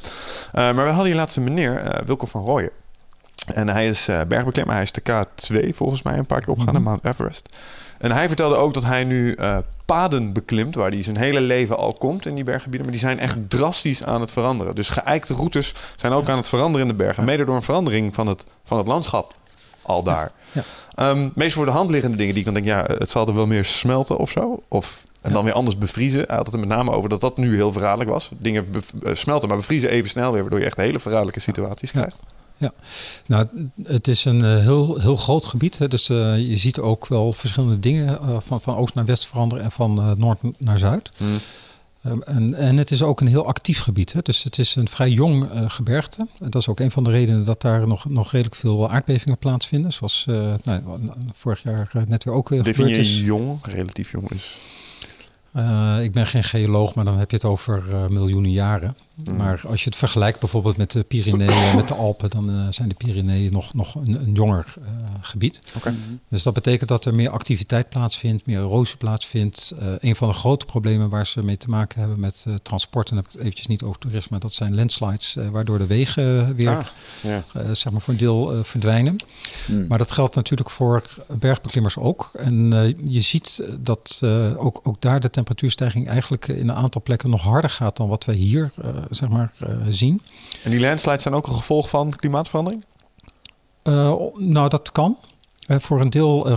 maar 0.53 0.75
we 0.75 0.81
hadden 0.81 1.05
hier 1.05 1.15
laatst 1.15 1.37
een 1.37 1.43
meneer, 1.43 2.01
Wilco 2.05 2.25
van 2.25 2.45
Rooyen. 2.45 2.69
En 3.53 3.67
hij 3.69 3.87
is 3.87 4.05
bergbeklimmer, 4.27 4.73
hij 4.73 4.83
is 4.83 4.91
de 4.91 5.01
K2 5.01 5.69
volgens 5.75 6.01
mij 6.01 6.17
een 6.17 6.25
paar 6.25 6.39
keer 6.39 6.49
opgegaan 6.49 6.73
Mhm. 6.73 6.83
naar 6.83 6.91
Mount 7.01 7.15
Everest. 7.15 7.49
En 7.97 8.11
hij 8.11 8.27
vertelde 8.27 8.55
ook 8.55 8.73
dat 8.73 8.83
hij 8.83 9.03
nu 9.03 9.35
uh, 9.35 9.57
paden 9.85 10.33
beklimt, 10.33 10.75
waar 10.75 10.89
hij 10.89 11.03
zijn 11.03 11.17
hele 11.17 11.41
leven 11.41 11.77
al 11.77 11.93
komt 11.93 12.25
in 12.25 12.35
die 12.35 12.43
berggebieden. 12.43 12.81
Maar 12.81 12.91
die 12.91 13.07
zijn 13.07 13.19
echt 13.19 13.37
drastisch 13.47 14.03
aan 14.03 14.21
het 14.21 14.31
veranderen. 14.31 14.75
Dus 14.75 14.89
geëikte 14.89 15.33
routes 15.33 15.73
zijn 15.95 16.13
ook 16.13 16.29
aan 16.29 16.37
het 16.37 16.47
veranderen 16.47 16.87
in 16.87 16.97
de 16.97 17.03
bergen. 17.03 17.23
Mede 17.23 17.45
door 17.45 17.55
een 17.55 17.61
verandering 17.61 18.15
van 18.15 18.27
het, 18.27 18.43
van 18.63 18.77
het 18.77 18.87
landschap 18.87 19.35
al 19.81 20.03
daar. 20.03 20.31
Ja. 20.51 21.09
Um, 21.09 21.31
meest 21.35 21.55
voor 21.55 21.65
de 21.65 21.71
hand 21.71 21.89
liggende 21.89 22.17
dingen 22.17 22.33
die 22.33 22.45
ik 22.45 22.53
dan 22.53 22.63
denk, 22.63 22.65
ja, 22.65 22.95
het 22.97 23.09
zal 23.09 23.27
er 23.27 23.35
wel 23.35 23.47
meer 23.47 23.65
smelten 23.65 24.17
of 24.17 24.31
zo. 24.31 24.63
Of, 24.67 25.03
en 25.21 25.31
dan 25.31 25.43
weer 25.43 25.53
anders 25.53 25.77
bevriezen. 25.77 26.23
Hij 26.27 26.35
had 26.35 26.45
het 26.45 26.53
er 26.53 26.59
met 26.59 26.69
name 26.69 26.91
over 26.91 27.09
dat 27.09 27.21
dat 27.21 27.37
nu 27.37 27.55
heel 27.55 27.71
verraderlijk 27.71 28.09
was. 28.09 28.29
Dingen 28.37 28.65
uh, 29.03 29.15
smelten, 29.15 29.47
maar 29.47 29.57
bevriezen 29.57 29.89
even 29.89 30.09
snel 30.09 30.31
weer, 30.31 30.41
waardoor 30.41 30.59
je 30.59 30.65
echt 30.65 30.77
hele 30.77 30.99
verraderlijke 30.99 31.39
situaties 31.39 31.91
krijgt. 31.91 32.15
Ja, 32.57 32.73
nou, 33.25 33.47
het 33.83 34.07
is 34.07 34.25
een 34.25 34.39
uh, 34.39 34.57
heel, 34.57 34.99
heel 34.99 35.15
groot 35.15 35.45
gebied. 35.45 35.77
Hè, 35.77 35.87
dus 35.87 36.09
uh, 36.09 36.49
je 36.49 36.57
ziet 36.57 36.79
ook 36.79 37.07
wel 37.07 37.33
verschillende 37.33 37.79
dingen 37.79 38.19
uh, 38.21 38.37
van, 38.39 38.61
van 38.61 38.75
oost 38.75 38.93
naar 38.93 39.05
west 39.05 39.27
veranderen 39.27 39.63
en 39.63 39.71
van 39.71 40.15
noord 40.17 40.39
naar 40.57 40.79
zuid. 40.79 41.09
Mm. 41.17 41.37
Um, 42.05 42.21
en, 42.21 42.53
en 42.53 42.77
het 42.77 42.91
is 42.91 43.01
ook 43.01 43.21
een 43.21 43.27
heel 43.27 43.45
actief 43.45 43.79
gebied. 43.79 44.13
Hè? 44.13 44.21
Dus 44.21 44.43
het 44.43 44.57
is 44.57 44.75
een 44.75 44.87
vrij 44.87 45.09
jong 45.09 45.47
gebergte. 45.67 46.27
En 46.39 46.49
dat 46.49 46.61
is 46.61 46.67
ook 46.67 46.79
een 46.79 46.91
van 46.91 47.03
de 47.03 47.09
redenen 47.09 47.45
dat 47.45 47.61
daar 47.61 47.87
nog, 47.87 48.09
nog 48.09 48.31
redelijk 48.31 48.55
veel 48.55 48.89
aardbevingen 48.89 49.37
plaatsvinden. 49.37 49.93
Zoals 49.93 50.25
nou, 50.63 50.81
vorig 51.33 51.63
jaar 51.63 51.91
net 52.07 52.23
weer 52.23 52.33
ook 52.33 52.49
weer 52.49 52.63
Definieer 52.63 52.95
gebeurd 52.95 53.15
is. 53.15 53.25
jong, 53.25 53.59
relatief 53.61 54.11
jong 54.11 54.31
is. 54.31 54.57
Ik 56.03 56.11
ben 56.11 56.27
geen 56.27 56.43
geoloog, 56.43 56.95
maar 56.95 57.05
dan 57.05 57.17
heb 57.17 57.29
je 57.29 57.35
het 57.35 57.45
over 57.45 57.83
miljoenen 58.09 58.51
jaren. 58.51 58.95
Mm. 59.23 59.35
Maar 59.35 59.61
als 59.67 59.83
je 59.83 59.89
het 59.89 59.95
vergelijkt 59.95 60.39
bijvoorbeeld 60.39 60.77
met 60.77 60.91
de 60.91 61.03
Pyreneeën, 61.03 61.75
met 61.75 61.87
de 61.87 61.93
Alpen, 61.93 62.29
dan 62.29 62.49
uh, 62.49 62.67
zijn 62.69 62.89
de 62.89 62.95
Pyreneeën 62.95 63.51
nog, 63.51 63.73
nog 63.73 63.95
een, 63.95 64.21
een 64.21 64.33
jonger 64.33 64.73
gebied. 65.21 65.59
Okay. 65.75 65.93
Dus 66.29 66.43
dat 66.43 66.53
betekent 66.53 66.89
dat 66.89 67.05
er 67.05 67.15
meer 67.15 67.29
activiteit 67.29 67.89
plaatsvindt, 67.89 68.45
meer 68.45 68.59
erosie 68.59 68.97
plaatsvindt. 68.97 69.73
een 69.99 70.15
van 70.15 70.27
de 70.27 70.33
grote 70.33 70.65
problemen 70.65 71.09
waar 71.09 71.27
ze 71.27 71.43
mee 71.43 71.57
te 71.57 71.67
maken 71.67 71.99
hebben 71.99 72.19
met 72.19 72.45
transport, 72.61 73.09
en 73.09 73.15
dan 73.15 73.23
heb 73.23 73.25
ik 73.25 73.31
het 73.31 73.41
eventjes 73.41 73.67
niet 73.67 73.83
over 73.83 73.99
toerisme, 73.99 74.39
dat 74.39 74.53
zijn 74.53 74.75
landslides, 74.75 75.37
waardoor 75.51 75.77
de 75.77 75.87
wegen 75.87 76.55
weer 76.55 76.63
Ah, 76.75 76.85
ja. 77.21 77.73
zeg 77.73 77.91
maar 77.91 78.01
voor 78.01 78.13
een 78.13 78.19
deel 78.19 78.63
verdwijnen. 78.63 79.15
Mm. 79.67 79.87
Maar 79.87 79.97
dat 79.97 80.11
geldt 80.11 80.35
natuurlijk 80.35 80.69
voor 80.69 81.01
bergbeklimmers 81.39 81.97
ook. 81.97 82.31
En 82.33 82.69
je 83.03 83.21
ziet 83.21 83.63
dat 83.79 84.21
ook, 84.57 84.79
ook 84.83 85.01
daar 85.01 85.19
de 85.19 85.29
temperatuurstijging 85.29 86.07
eigenlijk 86.07 86.47
in 86.47 86.69
een 86.69 86.75
aantal 86.75 87.01
plekken 87.01 87.29
nog 87.29 87.41
harder 87.41 87.69
gaat 87.69 87.97
dan 87.97 88.07
wat 88.07 88.25
wij 88.25 88.35
hier 88.35 88.71
uh, 88.79 88.85
zeg 89.09 89.29
maar, 89.29 89.51
uh, 89.63 89.69
zien. 89.89 90.21
En 90.63 90.71
die 90.71 90.79
landslides 90.79 91.21
zijn 91.21 91.33
ook 91.33 91.47
een 91.47 91.53
gevolg 91.55 91.89
van 91.89 92.15
klimaatverandering? 92.15 92.85
Uh, 93.83 94.15
nou, 94.37 94.69
dat 94.69 94.91
kan. 94.91 95.17
voor 95.67 96.01
een 96.01 96.09
deel, 96.09 96.47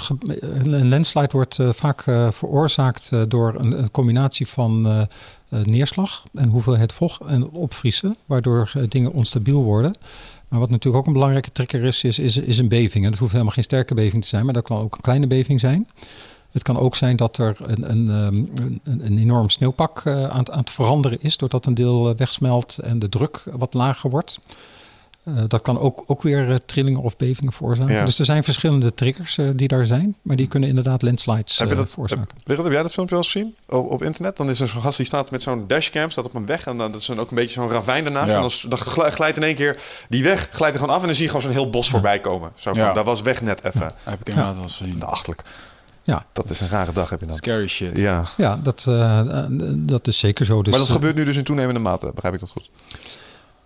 een 0.40 0.88
landslide 0.88 1.28
wordt 1.32 1.58
vaak 1.60 2.02
veroorzaakt 2.30 3.10
door 3.30 3.54
een, 3.58 3.78
een, 3.78 3.90
combinatie 3.90 4.46
van 4.46 5.06
neerslag 5.48 6.22
en 6.34 6.48
hoeveelheid 6.48 6.92
vocht 6.92 7.20
en 7.20 7.50
opvriezen, 7.50 8.16
waardoor 8.26 8.72
dingen 8.88 9.12
onstabiel 9.12 9.62
worden. 9.62 9.92
Maar 10.48 10.60
wat 10.60 10.70
natuurlijk 10.70 10.96
ook 10.96 11.06
een 11.06 11.12
belangrijke 11.12 11.52
trigger 11.52 11.84
is, 11.84 12.04
is, 12.04 12.18
is, 12.18 12.36
is 12.36 12.58
een 12.58 12.68
beving. 12.68 13.04
En 13.04 13.10
dat 13.10 13.20
hoeft 13.20 13.32
helemaal 13.32 13.52
geen 13.52 13.64
sterke 13.64 13.94
beving 13.94 14.22
te 14.22 14.28
zijn, 14.28 14.44
maar 14.44 14.54
dat 14.54 14.64
kan 14.64 14.78
ook 14.78 14.94
een 14.94 15.00
kleine 15.00 15.26
beving 15.26 15.60
zijn. 15.60 15.88
Het 16.52 16.62
kan 16.62 16.78
ook 16.78 16.96
zijn 16.96 17.16
dat 17.16 17.38
er 17.38 17.56
een, 17.66 17.90
een, 17.90 18.08
een, 18.08 18.80
een 18.84 19.18
enorm 19.18 19.50
sneeuwpak 19.50 20.02
uh, 20.04 20.22
aan, 20.22 20.52
aan, 20.52 20.58
het 20.58 20.70
veranderen 20.70 21.22
is, 21.22 21.36
doordat 21.36 21.66
een 21.66 21.74
deel 21.74 22.16
wegsmelt 22.16 22.78
en 22.78 22.98
de 22.98 23.08
druk 23.08 23.44
wat 23.52 23.74
lager 23.74 24.10
wordt. 24.10 24.38
Uh, 25.24 25.42
dat 25.48 25.62
kan 25.62 25.78
ook, 25.78 26.04
ook 26.06 26.22
weer 26.22 26.48
uh, 26.48 26.54
trillingen 26.54 27.00
of 27.00 27.16
bevingen 27.16 27.52
veroorzaken. 27.52 27.94
Ja. 27.94 28.04
Dus 28.04 28.18
er 28.18 28.24
zijn 28.24 28.44
verschillende 28.44 28.94
triggers 28.94 29.38
die 29.54 29.68
daar 29.68 29.86
zijn, 29.86 30.16
maar 30.22 30.36
die 30.36 30.48
kunnen 30.48 30.68
inderdaad 30.68 31.02
landslides 31.02 31.58
heb 31.58 31.68
je 31.68 31.74
dat, 31.74 31.90
veroorzaken. 31.90 32.26
Heb, 32.28 32.46
Richard, 32.46 32.64
heb 32.64 32.72
jij 32.72 32.82
dat 32.82 32.92
filmpje 32.92 33.14
wel 33.14 33.24
eens 33.24 33.32
gezien 33.32 33.54
op, 33.68 33.90
op 33.90 34.02
internet? 34.02 34.36
Dan 34.36 34.50
is 34.50 34.60
er 34.60 34.68
zo'n 34.68 34.80
gast 34.80 34.96
die 34.96 35.06
staat 35.06 35.30
met 35.30 35.42
zo'n 35.42 35.64
dashcam, 35.66 36.10
staat 36.10 36.24
op 36.24 36.34
een 36.34 36.46
weg 36.46 36.66
en 36.66 36.76
dan 36.76 36.92
dat 36.92 37.00
is 37.00 37.06
dan 37.06 37.20
ook 37.20 37.30
een 37.30 37.36
beetje 37.36 37.52
zo'n 37.52 37.68
ravijn 37.68 38.04
daarnaast. 38.04 38.30
Ja. 38.30 38.34
En 38.34 38.40
dan, 38.40 38.52
dan 38.70 39.10
glijdt 39.12 39.36
in 39.36 39.42
één 39.42 39.54
keer 39.54 39.80
die 40.08 40.22
weg 40.22 40.48
glijdt 40.52 40.74
er 40.74 40.80
gewoon 40.80 40.94
af 40.94 41.00
en 41.00 41.06
dan 41.06 41.16
zie 41.16 41.24
je 41.24 41.30
gewoon 41.30 41.44
zo'n 41.44 41.62
heel 41.62 41.70
bos 41.70 41.90
voorbij 41.90 42.20
komen. 42.20 42.52
Zo 42.54 42.70
van, 42.70 42.78
Ja. 42.78 42.92
daar 42.92 43.04
was 43.04 43.22
weg 43.22 43.42
net 43.42 43.64
even. 43.64 43.92
Heb 44.02 44.20
ik 44.20 44.28
inderdaad 44.28 44.54
wel 44.54 44.62
eens 44.62 44.76
gezien. 44.76 45.02
Achterlijk. 45.02 45.42
Ja, 46.08 46.24
Dat 46.32 46.50
is 46.50 46.60
een 46.60 46.68
rare 46.68 46.92
dag 46.92 47.10
heb 47.10 47.20
je 47.20 47.26
dan. 47.26 47.36
Scary 47.36 47.66
shit. 47.66 47.98
Ja. 47.98 48.24
ja 48.36 48.58
dat, 48.62 48.86
uh, 48.88 49.44
dat 49.74 50.06
is 50.06 50.18
zeker 50.18 50.44
zo. 50.44 50.62
Dus, 50.62 50.70
maar 50.70 50.80
dat 50.80 50.90
gebeurt 50.90 51.14
nu 51.14 51.24
dus 51.24 51.36
in 51.36 51.44
toenemende 51.44 51.80
mate, 51.80 52.12
begrijp 52.14 52.34
ik 52.34 52.40
dat 52.40 52.50
goed? 52.50 52.70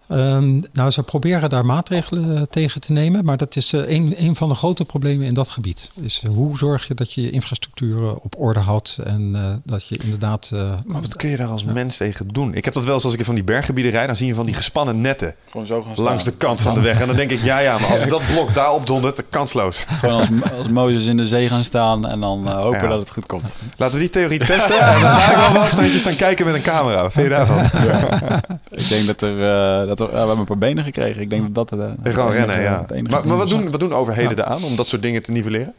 Ehm, 0.09 0.61
nou, 0.73 0.91
ze 0.91 1.03
proberen 1.03 1.51
daar 1.51 1.65
maatregelen 1.67 2.37
eh, 2.37 2.43
tegen 2.51 2.81
te 2.81 2.93
nemen, 2.93 3.25
maar 3.25 3.37
dat 3.37 3.57
is 3.57 3.73
eh, 3.73 3.91
een, 3.91 4.15
een 4.19 4.37
van 4.37 4.49
de 4.49 4.55
grote 4.55 4.85
problemen 4.85 5.27
in 5.27 5.35
dat 5.35 5.49
gebied. 5.49 5.91
Is 6.03 6.21
eh, 6.25 6.31
hoe 6.31 6.59
zorg 6.59 6.89
je 6.89 6.95
dat 6.95 7.13
je 7.13 7.21
je 7.23 7.31
infrastructuur 7.31 8.15
op 8.15 8.35
orde 8.39 8.61
houdt 8.61 8.99
en 9.05 9.31
eh, 9.35 9.41
dat 9.65 9.87
je 9.89 9.99
inderdaad. 10.03 10.51
eh, 10.53 10.59
Maar 10.87 11.01
wat 11.01 11.17
kun 11.17 11.29
je 11.31 11.37
daar 11.37 11.49
als 11.49 11.65
mens 11.65 11.97
tegen 11.97 12.29
doen? 12.29 12.55
Ik 12.55 12.65
heb 12.65 12.75
dat 12.75 12.85
wel 12.85 12.95
eens 12.95 13.05
als 13.05 13.15
ik 13.15 13.25
van 13.25 13.35
die 13.35 13.45
berggebieden 13.45 13.93
rijd. 13.93 14.07
Dan 14.07 14.17
zie 14.17 14.27
je 14.27 14.35
van 14.35 14.47
die 14.47 14.55
gespannen 14.55 15.01
netten 15.01 15.35
Gewoon 15.51 15.67
zo 15.67 15.83
gaan 15.83 15.93
staan. 15.93 16.05
langs 16.05 16.25
de 16.25 16.33
kant 16.33 16.61
van 16.61 16.75
de 16.75 16.81
weg. 16.81 17.01
En 17.01 17.07
dan 17.07 17.17
denk 17.17 17.31
ik, 17.31 17.43
ja 17.43 17.59
ja, 17.59 17.79
maar 17.79 17.91
als 17.91 18.07
dat 18.07 18.23
blok 18.33 18.55
daar 18.55 18.73
opdondert, 18.73 19.23
kansloos. 19.31 19.85
Gewoon 19.89 20.17
als, 20.19 20.29
als 20.59 20.69
Mozes 20.69 21.07
in 21.07 21.17
de 21.17 21.27
zee 21.27 21.49
gaan 21.49 21.65
staan 21.65 22.07
en 22.09 22.21
dan 22.21 22.47
eh, 22.49 22.55
hopen 22.61 22.83
Ja. 22.83 22.89
dat 22.89 22.99
het 22.99 23.11
goed 23.11 23.27
komt. 23.27 23.53
Laten 23.77 23.95
we 23.95 24.01
die 24.01 24.11
theorie 24.11 24.39
testen. 24.45 24.81
En 24.81 25.01
dan 25.01 25.11
ga 25.11 25.31
ik 25.31 25.37
wel 25.37 25.53
wel 25.53 25.63
afstandje 25.63 25.99
staan 25.99 26.17
kijken 26.17 26.47
met 26.47 26.55
een 26.55 26.63
camera. 26.63 27.03
Wat 27.03 27.13
vind 27.13 27.27
je 27.27 27.33
daarvan? 27.33 27.59
Ik 28.71 28.89
denk 28.89 29.07
dat 29.07 29.21
er, 29.21 29.37
eh, 29.83 29.89
dat 29.89 30.01
ja, 30.07 30.13
we 30.13 30.17
hebben 30.19 30.39
een 30.39 30.45
paar 30.45 30.59
benen 30.59 30.85
gekregen. 30.85 31.23
Ik 31.23 31.31
denk 31.31 31.55
dat 31.55 31.69
dat 31.69 31.79
eh, 31.81 31.87
het, 32.03 32.15
Gewoon 32.15 32.33
enige- 32.33 32.47
rennen, 32.47 32.63
ja. 32.65 32.81
het 32.81 32.91
enige 32.91 33.11
Maar, 33.15 33.27
maar 33.27 33.37
wat, 33.37 33.49
doen, 33.49 33.71
wat 33.71 33.81
doen 33.81 33.93
overheden 33.93 34.39
eraan 34.39 34.65
om 34.65 34.77
dat 34.77 34.87
soort 34.87 35.03
dingen 35.03 35.23
te 35.23 35.33
nivelleren? 35.33 35.75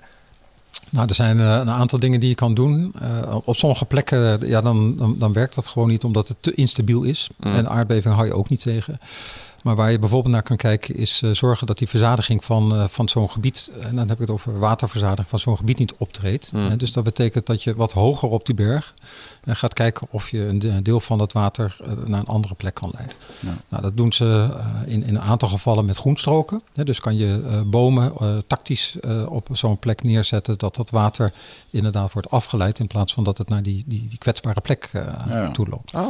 Nou, 0.90 1.08
er 1.08 1.16
zijn 1.16 1.40
eh, 1.40 1.46
een 1.46 1.70
aantal 1.70 2.00
dingen 2.00 2.20
die 2.20 2.30
je 2.30 2.36
kan 2.36 2.54
doen. 2.54 2.94
Eh, 3.00 3.36
op 3.44 3.56
sommige 3.56 3.86
plekken, 3.86 4.42
eh, 4.42 4.50
ja, 4.50 4.62
dan, 4.62 4.96
dan, 4.98 5.16
dan 5.20 5.34
werkt 5.34 5.56
dat 5.56 5.68
gewoon 5.68 5.88
niet 5.88 6.04
omdat 6.04 6.28
het 6.28 6.38
te 6.40 6.54
instabiel 6.54 7.04
is. 7.04 7.30
Mm. 7.40 7.54
En 7.54 7.70
aardbeving 7.70 8.14
hou 8.14 8.28
je 8.28 8.34
ook 8.34 8.50
niet 8.50 8.60
tegen. 8.62 9.00
Maar 9.64 9.76
waar 9.76 9.92
je 9.92 10.00
bijvoorbeeld 10.00 10.34
naar 10.34 10.44
kan 10.44 10.58
kijken 10.58 10.96
is 10.96 11.22
eh, 11.22 11.32
zorgen 11.32 11.68
dat 11.68 11.78
die 11.78 11.88
verzadiging 11.90 12.46
van, 12.46 12.76
eh, 12.76 12.88
van 12.88 13.10
zo'n 13.10 13.30
gebied, 13.30 13.72
en 13.80 13.96
dan 13.96 14.08
heb 14.08 14.12
ik 14.16 14.20
het 14.20 14.30
over 14.30 14.60
waterverzadiging 14.60 15.28
van 15.28 15.40
zo'n 15.40 15.58
gebied 15.58 15.78
niet 15.78 15.94
optreedt. 15.98 16.52
Mm. 16.52 16.68
Eh, 16.68 16.78
dus 16.78 16.92
dat 16.92 17.04
betekent 17.04 17.46
dat 17.46 17.64
je 17.64 17.76
wat 17.76 17.92
hoger 17.92 18.30
op 18.30 18.46
die 18.46 18.56
berg 18.56 18.94
en 19.44 19.56
gaat 19.56 19.74
kijken 19.74 20.08
of 20.10 20.30
je 20.30 20.40
een 20.48 20.60
de- 20.60 20.82
deel 20.82 21.00
van 21.00 21.18
dat 21.18 21.32
water 21.32 21.76
eh, 21.84 21.92
naar 22.06 22.20
een 22.20 22.26
andere 22.26 22.56
plek 22.56 22.74
kan 22.74 22.92
leiden. 22.94 23.16
Ja. 23.40 23.54
Nou, 23.70 23.82
dat 23.84 23.98
doen 23.98 24.14
ze 24.14 24.26
eh, 24.86 24.94
in, 24.94 25.04
in 25.04 25.16
een 25.16 25.22
aantal 25.22 25.50
gevallen 25.50 25.86
met 25.86 25.98
groenstroken. 25.98 26.62
Hè, 26.74 26.84
dus 26.84 27.00
kan 27.00 27.16
je 27.18 27.42
eh, 27.48 27.62
bomen 27.62 28.14
eh, 28.20 28.38
tactisch 28.48 28.96
eh, 29.02 29.26
op 29.32 29.48
zo'n 29.52 29.80
plek 29.80 30.04
neerzetten 30.04 30.58
dat 30.58 30.76
dat 30.76 30.90
water 30.90 31.34
inderdaad 31.70 32.14
wordt 32.14 32.30
afgeleid 32.30 32.80
in 32.80 32.88
plaats 32.88 33.14
van 33.14 33.24
dat 33.24 33.38
het 33.38 33.50
naar 33.50 33.64
die, 33.64 33.84
die, 33.88 34.08
die 34.10 34.18
kwetsbare 34.18 34.62
plek 34.62 34.90
eh 34.94 35.02
Ja. 35.32 35.52
toe 35.52 35.68
loopt. 35.70 35.94
Oh. 35.96 36.10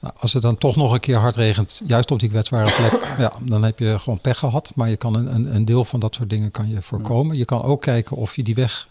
Nou, 0.00 0.14
als 0.18 0.32
het 0.32 0.42
dan 0.42 0.58
toch 0.58 0.76
nog 0.76 0.92
een 0.92 1.00
keer 1.00 1.16
hard 1.16 1.36
regent, 1.36 1.80
juist 1.86 2.10
op 2.10 2.20
die 2.20 2.28
kwetsbare 2.28 2.70
plek, 2.76 3.06
ja, 3.18 3.32
dan 3.42 3.62
heb 3.62 3.78
je 3.78 3.98
gewoon 3.98 4.20
pech 4.20 4.38
gehad. 4.38 4.72
Maar 4.74 4.88
je 4.88 4.96
kan 4.96 5.14
een, 5.14 5.54
een, 5.54 5.64
deel 5.64 5.84
van 5.84 6.00
dat 6.00 6.14
soort 6.14 6.30
dingen 6.30 6.50
kan 6.50 6.68
je 6.68 6.82
voorkomen. 6.82 7.36
Je 7.36 7.44
kan 7.44 7.62
ook 7.62 7.82
kijken 7.82 8.16
of 8.16 8.36
je 8.36 8.42
die 8.42 8.54
weg 8.54 8.88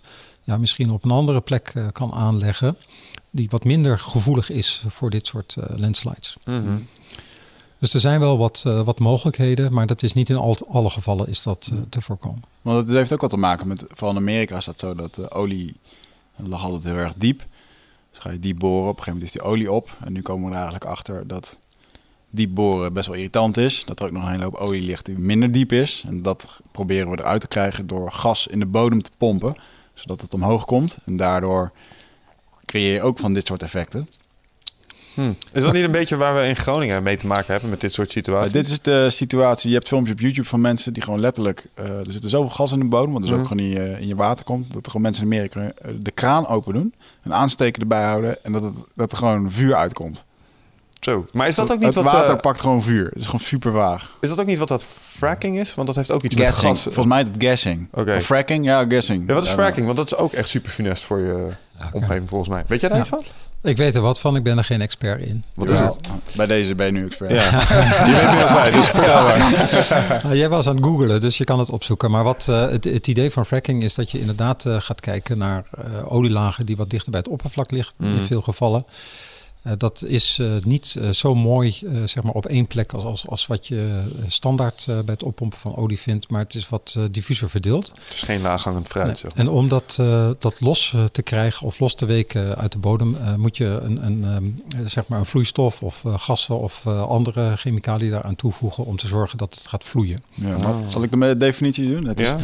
ja, 0.47 0.57
misschien 0.57 0.91
op 0.91 1.03
een 1.03 1.11
andere 1.11 1.41
plek 1.41 1.71
eh, 1.75 1.87
kan 1.91 2.13
aanleggen. 2.13 2.77
Die 3.29 3.47
wat 3.49 3.63
minder 3.63 3.99
gevoelig 3.99 4.49
is 4.49 4.83
voor 4.87 5.09
dit 5.09 5.27
soort 5.27 5.55
eh, 5.55 5.77
landslides. 5.77 6.37
Mhm. 6.45 6.77
Dus 7.79 7.93
er 7.93 7.99
zijn 7.99 8.19
wel 8.19 8.37
wat, 8.37 8.63
eh, 8.65 8.81
wat 8.81 8.99
mogelijkheden, 8.99 9.73
maar 9.73 9.87
dat 9.87 10.03
is 10.03 10.13
niet 10.13 10.29
in 10.29 10.35
al, 10.35 10.57
alle 10.71 10.89
gevallen 10.89 11.27
is 11.27 11.43
dat 11.43 11.71
te 11.89 12.01
voorkomen. 12.01 12.43
Want 12.61 12.87
het 12.87 12.97
heeft 12.97 13.13
ook 13.13 13.21
wat 13.21 13.29
te 13.29 13.37
maken 13.37 13.67
met, 13.67 13.85
vooral 13.87 14.15
in 14.15 14.21
Amerika 14.21 14.57
is 14.57 14.65
dat 14.65 14.79
zo, 14.79 14.95
dat 14.95 15.15
de 15.15 15.31
olie 15.31 15.75
lag 16.35 16.63
altijd 16.63 16.83
heel 16.83 17.03
erg 17.03 17.13
diep. 17.15 17.45
Dus 18.17 18.25
ga 18.25 18.31
je 18.31 18.39
diep 18.39 18.59
boren, 18.59 18.89
op 18.89 18.97
een 18.97 19.03
gegeven 19.03 19.13
moment 19.13 19.35
is 19.35 19.41
die 19.41 19.41
olie 19.41 19.71
op. 19.71 19.97
En 20.03 20.13
nu 20.13 20.21
komen 20.21 20.43
we 20.43 20.49
er 20.49 20.55
eigenlijk 20.55 20.85
achter 20.85 21.27
dat 21.27 21.59
diep 22.29 22.55
boren 22.55 22.93
best 22.93 23.07
wel 23.07 23.15
irritant 23.15 23.57
is. 23.57 23.85
Dat 23.85 23.99
er 23.99 24.05
ook 24.05 24.11
nog 24.11 24.23
een 24.23 24.31
hele 24.31 24.43
hoop 24.43 24.55
olie 24.55 24.81
ligt 24.81 25.05
die 25.05 25.17
minder 25.17 25.51
diep 25.51 25.71
is. 25.71 26.03
En 26.07 26.21
dat 26.21 26.61
proberen 26.71 27.09
we 27.09 27.19
eruit 27.19 27.41
te 27.41 27.47
krijgen 27.47 27.87
door 27.87 28.11
gas 28.11 28.47
in 28.47 28.59
de 28.59 28.65
bodem 28.65 29.01
te 29.01 29.09
pompen. 29.17 29.55
Zodat 29.93 30.21
het 30.21 30.33
omhoog 30.33 30.65
komt. 30.65 30.97
En 31.05 31.17
daardoor 31.17 31.71
creëer 32.65 32.93
je 32.93 33.01
ook 33.01 33.19
van 33.19 33.33
dit 33.33 33.47
soort 33.47 33.63
effecten. 33.63 34.07
Hm. 35.17 35.31
Is 35.53 35.63
dat 35.63 35.73
niet 35.73 35.83
een 35.83 35.91
beetje 35.91 36.17
waar 36.17 36.35
we 36.35 36.47
in 36.47 36.55
Groningen 36.55 37.03
mee 37.03 37.17
te 37.17 37.27
maken 37.27 37.51
hebben 37.51 37.69
met 37.69 37.81
dit 37.81 37.93
soort 37.93 38.07
Uh, 38.07 38.13
situaties? 38.13 38.51
dit 38.51 38.67
is 38.69 38.81
de 38.81 39.09
situatie. 39.09 39.69
Je 39.69 39.75
hebt 39.75 39.87
filmpjes 39.87 40.13
op 40.13 40.19
YouTube 40.19 40.47
van 40.47 40.61
mensen 40.61 40.93
die 40.93 41.03
gewoon 41.03 41.19
letterlijk. 41.19 41.65
eh, 41.73 41.85
er 41.89 42.11
zit 42.11 42.23
zoveel 42.27 42.49
gas 42.55 42.71
in 42.71 42.79
de 42.79 42.85
bodem, 42.85 43.11
want 43.11 43.23
er 43.25 43.29
is 43.31 43.37
ook 43.37 43.41
Mhm. 43.43 43.47
gewoon 43.55 43.63
in 43.71 43.71
je, 43.91 43.99
in 43.99 44.07
je 44.07 44.15
water 44.15 44.45
komt. 44.45 44.73
Dat 44.73 44.85
er 44.85 44.91
gewoon 44.91 45.01
mensen 45.01 45.23
in 45.25 45.31
Amerika 45.33 45.59
eh, 45.61 45.91
de 45.99 46.11
kraan 46.11 46.47
open 46.47 46.73
doen. 46.73 46.93
Een 47.23 47.33
aansteker 47.33 47.81
erbij 47.81 48.03
houden. 48.03 48.43
En 48.43 48.51
dat, 48.51 48.61
het, 48.63 48.73
dat 48.95 49.11
er 49.11 49.17
gewoon 49.17 49.51
vuur 49.51 49.75
uitkomt. 49.75 50.23
Zo. 50.99 51.25
Maar 51.31 51.47
is 51.47 51.55
dat 51.55 51.71
ook 51.71 51.77
niet 51.79 51.85
het 51.93 52.03
wat... 52.03 52.13
water 52.13 52.35
eh, 52.35 52.41
pakt 52.41 52.59
gewoon 52.61 52.81
vuur. 52.83 53.05
Het 53.05 53.15
is 53.19 53.25
gewoon 53.25 53.39
super 53.41 53.71
vaag. 53.71 54.17
is 54.21 54.29
dat 54.29 54.39
ook 54.39 54.45
niet 54.45 54.57
wat 54.57 54.67
dat 54.67 54.85
fracking 55.17 55.59
is? 55.59 55.75
Want 55.75 55.87
dat 55.87 55.95
heeft 55.95 56.11
ook 56.11 56.21
iets 56.23 56.35
met 56.35 56.55
gas... 56.55 56.83
Volgens 56.83 57.05
mij 57.05 57.21
is 57.21 57.27
het 57.27 57.43
gassing. 57.43 57.87
Oké. 57.91 58.21
Fracking? 58.21 58.65
Ja, 58.65 58.85
gassing. 58.89 59.27
Ja, 59.27 59.33
wat 59.33 59.43
is 59.43 59.49
fracking? 59.49 59.85
Want 59.85 59.97
dat 59.97 60.05
is 60.11 60.17
ook 60.17 60.33
echt 60.33 60.49
super 60.49 60.71
funest 60.71 61.03
voor 61.03 61.19
je 61.19 61.49
omgeving 61.93 62.29
volgens 62.29 62.49
mij. 62.49 62.63
Weet 62.67 62.79
jij 62.79 62.89
daar 62.89 62.97
Ja. 62.97 63.03
iets 63.03 63.13
van? 63.13 63.23
Ik 63.63 63.77
weet 63.77 63.95
er 63.95 64.01
wat 64.01 64.19
van, 64.19 64.35
ik 64.35 64.43
ben 64.43 64.57
er 64.57 64.63
geen 64.63 64.81
expert 64.81 65.21
in. 65.21 65.43
Wat 65.53 65.69
is 65.69 65.79
het? 65.79 65.95
Bij 66.35 66.45
deze 66.47 66.75
ben 66.75 66.85
je 66.85 66.91
nu 66.91 67.05
expert. 67.05 67.31
Ja. 67.31 67.49
je 68.07 68.11
weet 68.15 68.31
meer 68.31 68.41
als 68.41 68.51
wij, 68.61 68.71
dus 68.71 68.85
vertel 68.85 69.21
maar. 69.23 70.19
Nou, 70.23 70.35
jij 70.35 70.49
was 70.49 70.67
aan 70.67 70.75
het 70.75 70.85
googelen, 70.85 71.21
dus 71.21 71.37
je 71.37 71.43
kan 71.43 71.59
het 71.59 71.69
opzoeken. 71.69 72.11
Maar 72.11 72.23
wat, 72.23 72.47
eh, 72.49 72.69
het, 72.69 72.83
het 72.83 73.07
idee 73.07 73.31
van 73.31 73.45
fracking 73.45 73.83
is 73.83 73.95
dat 73.95 74.11
je 74.11 74.19
inderdaad 74.19 74.65
eh, 74.65 74.75
gaat 74.79 74.99
kijken 74.99 75.37
naar 75.37 75.65
eh, 75.77 76.13
olielagen 76.13 76.65
die 76.65 76.77
wat 76.77 76.89
dichter 76.89 77.11
bij 77.11 77.19
het 77.19 77.29
oppervlak 77.29 77.71
liggen 77.71 77.93
Mhm. 77.97 78.15
in 78.15 78.23
veel 78.23 78.41
gevallen. 78.41 78.85
Eh, 79.67 79.73
dat 79.77 80.03
is 80.05 80.37
eh, 80.39 80.47
niet 80.63 80.95
eh, 81.01 81.09
zo 81.09 81.35
mooi 81.35 81.75
eh, 81.85 82.03
zeg 82.05 82.23
maar 82.23 82.33
op 82.33 82.45
één 82.45 82.67
plek 82.67 82.93
als, 82.93 83.03
als, 83.03 83.27
als 83.27 83.47
wat 83.47 83.67
je 83.67 84.03
standaard 84.27 84.85
eh, 84.89 84.95
bij 84.95 85.13
het 85.13 85.23
oppompen 85.23 85.59
van 85.59 85.75
olie 85.75 85.99
vindt. 85.99 86.29
Maar 86.29 86.41
het 86.41 86.55
is 86.55 86.69
wat 86.69 86.97
diffuser 87.11 87.49
verdeeld. 87.49 87.91
Het 88.05 88.13
is 88.13 88.21
geen 88.21 88.41
laaghangend 88.41 88.87
fruit. 88.87 89.17
Zo. 89.19 89.27
En 89.35 89.49
om 89.49 89.67
dat, 89.67 89.97
eh, 89.99 90.29
dat 90.39 90.59
los 90.61 90.95
te 91.11 91.21
krijgen 91.21 91.67
of 91.67 91.79
los 91.79 91.95
te 91.95 92.05
weken 92.05 92.55
uit 92.55 92.71
de 92.71 92.77
bodem, 92.77 93.15
eh, 93.15 93.35
moet 93.35 93.57
je 93.57 93.65
een, 93.65 94.05
een, 94.05 94.23
ehm, 94.23 94.87
zeg 94.87 95.07
maar 95.07 95.19
een 95.19 95.25
vloeistof 95.25 95.81
of 95.83 96.03
gassen 96.15 96.59
of 96.59 96.85
eh, 96.85 97.01
andere 97.07 97.55
chemicaliën 97.57 98.11
daaraan 98.11 98.35
toevoegen 98.35 98.85
om 98.85 98.97
te 98.97 99.07
zorgen 99.07 99.37
dat 99.37 99.55
het 99.55 99.67
gaat 99.67 99.83
vloeien. 99.83 100.23
Ja, 100.33 100.57
maar 100.57 100.73
zal 100.87 101.03
ik 101.03 101.11
de 101.11 101.37
definitie 101.37 101.87
doen? 101.87 102.05
Het 102.05 102.19
is, 102.19 102.27
Ja? 102.27 102.37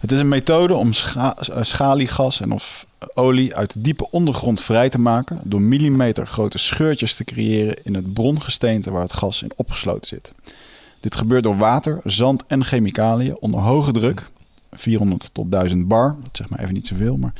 Het 0.00 0.12
is 0.12 0.20
een 0.20 0.28
methode 0.28 0.74
om 0.74 0.90
eh, 1.16 1.30
schaliegas 1.60 2.40
en 2.40 2.52
of 2.52 2.86
olie 3.14 3.54
uit 3.54 3.72
de 3.72 3.80
diepe 3.80 4.10
ondergrond 4.10 4.60
vrij 4.60 4.88
te 4.88 4.98
maken 4.98 5.40
door 5.44 5.60
millimeter 5.60 6.26
grote 6.26 6.58
scheurtjes 6.58 7.14
te 7.14 7.24
creëren 7.24 7.76
in 7.82 7.94
het 7.94 8.12
brongesteente 8.12 8.90
waar 8.90 9.02
het 9.02 9.12
gas 9.12 9.42
in 9.42 9.52
opgesloten 9.56 10.08
zit. 10.08 10.32
Dit 11.00 11.14
gebeurt 11.14 11.42
door 11.42 11.56
water, 11.56 12.00
zand 12.04 12.46
en 12.46 12.64
chemicaliën 12.64 13.36
onder 13.40 13.60
hoge 13.60 13.92
druk, 13.92 14.30
400 14.72 15.34
tot 15.34 15.50
1000 15.50 15.88
bar, 15.88 16.16
dat 16.22 16.36
zegt 16.36 16.50
maar 16.50 16.60
even 16.60 16.74
niet 16.74 16.86
zoveel, 16.86 17.16
maar 17.16 17.32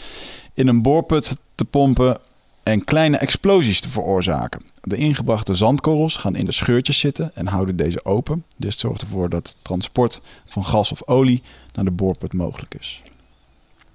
in 0.55 0.68
een 0.68 0.82
boorput 0.82 1.36
te 1.55 1.64
pompen 1.64 2.18
en 2.62 2.85
kleine 2.85 3.16
explosies 3.16 3.81
te 3.81 3.89
veroorzaken. 3.89 4.62
De 4.82 4.97
ingebrachte 4.97 5.55
zandkorrels 5.55 6.16
gaan 6.16 6.36
in 6.36 6.44
de 6.44 6.52
scheurtjes 6.52 6.98
zitten 6.98 7.31
en 7.35 7.47
houden 7.47 7.77
deze 7.77 8.05
open. 8.05 8.44
Dit 8.56 8.74
zorgt 8.74 9.01
ervoor 9.01 9.28
dat 9.28 9.48
het 9.48 9.56
transport 9.62 10.20
van 10.44 10.64
gas 10.64 10.93
of 10.93 11.09
olie 11.09 11.43
naar 11.77 11.85
de 11.85 11.90
boorput 11.90 12.32
mogelijk 12.32 12.74
is. 12.74 13.03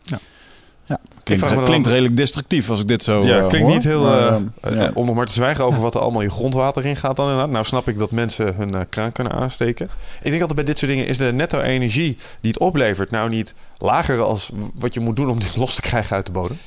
Ja. 0.04 0.20
Ja, 0.86 1.00
klinkt, 1.24 1.64
klinkt 1.64 1.88
redelijk 1.88 2.16
destructief 2.16 2.70
als 2.70 2.80
ik 2.80 2.88
dit 2.88 3.04
zo 3.04 3.24
Ja, 3.24 3.40
eh, 3.40 3.48
klinkt 3.48 3.68
hoor. 3.68 3.76
niet 3.76 3.84
heel... 3.84 4.04
Maar, 4.04 4.18
eh, 4.18 4.36
eh, 4.36 4.42
eh, 4.62 4.76
ja. 4.76 4.92
Om 4.94 5.06
nog 5.06 5.16
maar 5.16 5.26
te 5.26 5.34
zwijgen 5.34 5.64
over 5.64 5.82
wat 5.82 5.96
er 5.96 6.02
allemaal 6.02 6.22
je 6.22 6.30
grondwater 6.30 6.86
in 6.86 6.96
gaat 6.96 7.16
dan 7.16 7.26
inderdaad. 7.26 7.52
Nou 7.52 7.66
snap 7.66 7.88
ik 7.88 7.98
dat 7.98 8.12
mensen 8.12 8.56
hun 8.56 8.90
kraan 8.90 9.12
kunnen 9.12 9.34
aansteken. 9.34 9.90
Ik 10.22 10.30
denk 10.30 10.42
altijd 10.42 10.56
bij 10.56 10.64
dit 10.64 10.80
soort 10.80 10.92
dingen 10.92 11.08
is 11.08 11.18
de 11.18 11.34
netto 11.34 11.60
energie 11.60 12.18
die 12.42 12.52
het 12.52 12.60
oplevert 12.60 13.12
nou 13.12 13.30
niet 13.30 13.54
lager 13.78 14.22
als 14.22 14.52
wat 14.76 14.94
je 14.94 15.00
moet 15.00 15.16
doen 15.16 15.30
om 15.30 15.40
dit 15.40 15.56
los 15.64 15.76
te 15.76 15.82
krijgen 15.82 16.16
uit 16.16 16.26
de 16.26 16.32
bodem. 16.32 16.58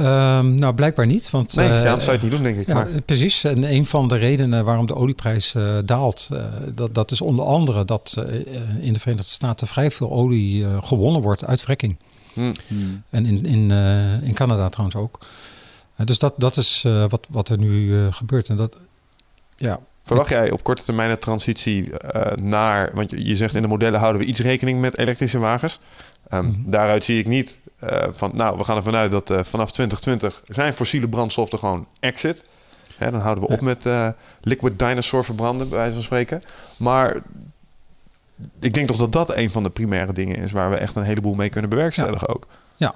Ehm, 0.00 0.54
nou, 0.54 0.74
blijkbaar 0.74 1.06
niet. 1.06 1.30
Want, 1.30 1.54
Nee, 1.56 1.68
eh, 1.68 1.82
ja, 1.82 1.90
dat 1.90 2.02
zou 2.02 2.16
je 2.16 2.22
het 2.22 2.22
niet 2.22 2.30
doen 2.30 2.42
denk 2.42 2.58
ik. 2.58 2.66
Ja, 2.66 2.74
maar, 2.74 2.88
precies. 3.04 3.44
En 3.44 3.72
een 3.72 3.86
van 3.86 4.08
de 4.08 4.16
redenen 4.16 4.64
waarom 4.64 4.86
de 4.86 4.94
olieprijs 4.94 5.54
eh, 5.54 5.78
daalt, 5.84 6.28
eh, 6.32 6.44
dat, 6.74 6.94
dat 6.94 7.10
is 7.10 7.20
onder 7.20 7.44
andere 7.44 7.84
dat 7.84 8.16
eh, 8.18 8.34
in 8.80 8.92
de 8.92 9.00
Verenigde 9.00 9.30
Staten 9.32 9.66
vrij 9.66 9.90
veel 9.90 10.10
olie 10.12 10.64
eh, 10.64 10.78
gewonnen 10.82 11.22
wordt 11.22 11.44
uit 11.44 11.60
fracking. 11.62 11.96
hm. 12.32 12.52
Hmm. 12.66 13.02
En 13.10 13.26
in, 13.26 13.46
in, 13.46 13.70
eh, 13.70 14.22
in 14.28 14.34
Canada 14.34 14.68
trouwens 14.68 14.96
ook. 14.98 15.18
Eh, 15.96 16.06
dus 16.06 16.18
dat, 16.18 16.34
dat 16.36 16.56
is 16.56 16.82
eh, 16.86 17.04
wat, 17.08 17.26
wat 17.30 17.48
er 17.48 17.58
nu 17.58 17.98
eh, 17.98 18.06
gebeurt. 18.12 18.48
En 18.48 18.56
dat, 18.56 18.76
ja, 19.56 19.80
Verwacht 20.04 20.28
jij 20.30 20.50
op 20.50 20.62
korte 20.64 20.82
termijn 20.82 21.10
een 21.10 21.18
transitie 21.18 21.96
eh, 21.98 22.36
naar... 22.36 22.90
Want 22.94 23.10
je, 23.10 23.26
je 23.26 23.36
zegt 23.36 23.54
in 23.54 23.62
de 23.62 23.68
modellen 23.68 24.00
houden 24.00 24.22
we 24.22 24.26
iets 24.28 24.40
rekening 24.40 24.80
met 24.80 24.98
elektrische 24.98 25.38
wagens. 25.38 25.80
Ehm, 26.28 26.44
Mhm. 26.46 26.70
Daaruit 26.70 27.04
zie 27.04 27.18
ik 27.18 27.26
niet 27.26 27.58
eh, 27.80 28.08
van... 28.12 28.30
Nou, 28.34 28.58
we 28.58 28.64
gaan 28.64 28.76
ervan 28.76 28.94
uit 28.94 29.10
dat 29.10 29.30
eh, 29.30 29.44
vanaf 29.44 29.72
2020 29.72 30.42
zijn 30.46 30.72
fossiele 30.72 31.08
brandstoffen 31.08 31.58
gewoon 31.58 31.86
exit. 32.00 32.42
Hè, 32.96 33.10
dan 33.10 33.20
houden 33.20 33.44
we 33.44 33.50
op 33.50 33.60
met 33.60 33.86
eh, 33.86 34.08
liquid 34.40 34.78
dinosaur 34.78 35.24
verbranden, 35.24 35.68
bij 35.68 35.78
wijze 35.78 35.94
van 35.94 36.02
spreken. 36.02 36.42
Maar 36.76 37.16
ik 38.60 38.74
denk 38.74 38.88
toch 38.88 38.96
dat 38.96 39.12
dat 39.12 39.36
een 39.36 39.50
van 39.50 39.62
de 39.62 39.70
primaire 39.70 40.12
dingen 40.12 40.36
is... 40.36 40.52
waar 40.52 40.70
we 40.70 40.76
echt 40.76 40.94
een 40.94 41.02
heleboel 41.02 41.34
mee 41.34 41.48
kunnen 41.48 41.70
bewerkstelligen 41.70 42.28
ook. 42.28 42.46
Heel- 42.76 42.90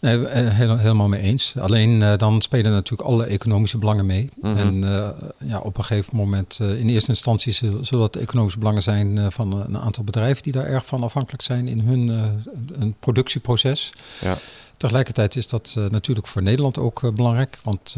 helemaal 0.00 1.08
mee 1.08 1.20
eens. 1.20 1.54
Alleen 1.58 2.02
eh, 2.02 2.16
dan 2.16 2.42
spelen 2.42 2.72
natuurlijk 2.72 3.08
alle 3.08 3.24
economische 3.24 3.78
belangen 3.78 4.06
mee. 4.06 4.30
Mhm. 4.40 4.56
En 4.56 4.84
eh, 4.84 5.08
ja, 5.48 5.58
op 5.58 5.78
een 5.78 5.84
gegeven 5.84 6.16
moment, 6.16 6.58
eh, 6.60 6.78
in 6.78 6.88
eerste 6.88 7.10
instantie 7.10 7.52
zullen 7.52 7.86
dat 7.90 8.16
economische 8.16 8.58
belangen 8.58 8.82
zijn 8.82 9.18
eh, 9.18 9.26
van 9.28 9.60
een 9.60 9.78
aantal 9.78 10.04
bedrijven 10.04 10.42
die 10.42 10.52
daar 10.52 10.66
erg 10.66 10.86
van 10.86 11.02
afhankelijk 11.02 11.42
zijn 11.42 11.68
in 11.68 11.80
hun 11.80 12.10
eh, 12.10 12.80
een 12.80 12.94
productieproces. 13.00 13.92
Ja. 14.20 14.36
Tegelijkertijd 14.76 15.36
is 15.36 15.48
dat 15.48 15.76
natuurlijk 15.90 16.26
voor 16.26 16.42
Nederland 16.42 16.78
ook 16.78 17.14
belangrijk. 17.14 17.58
Want 17.62 17.96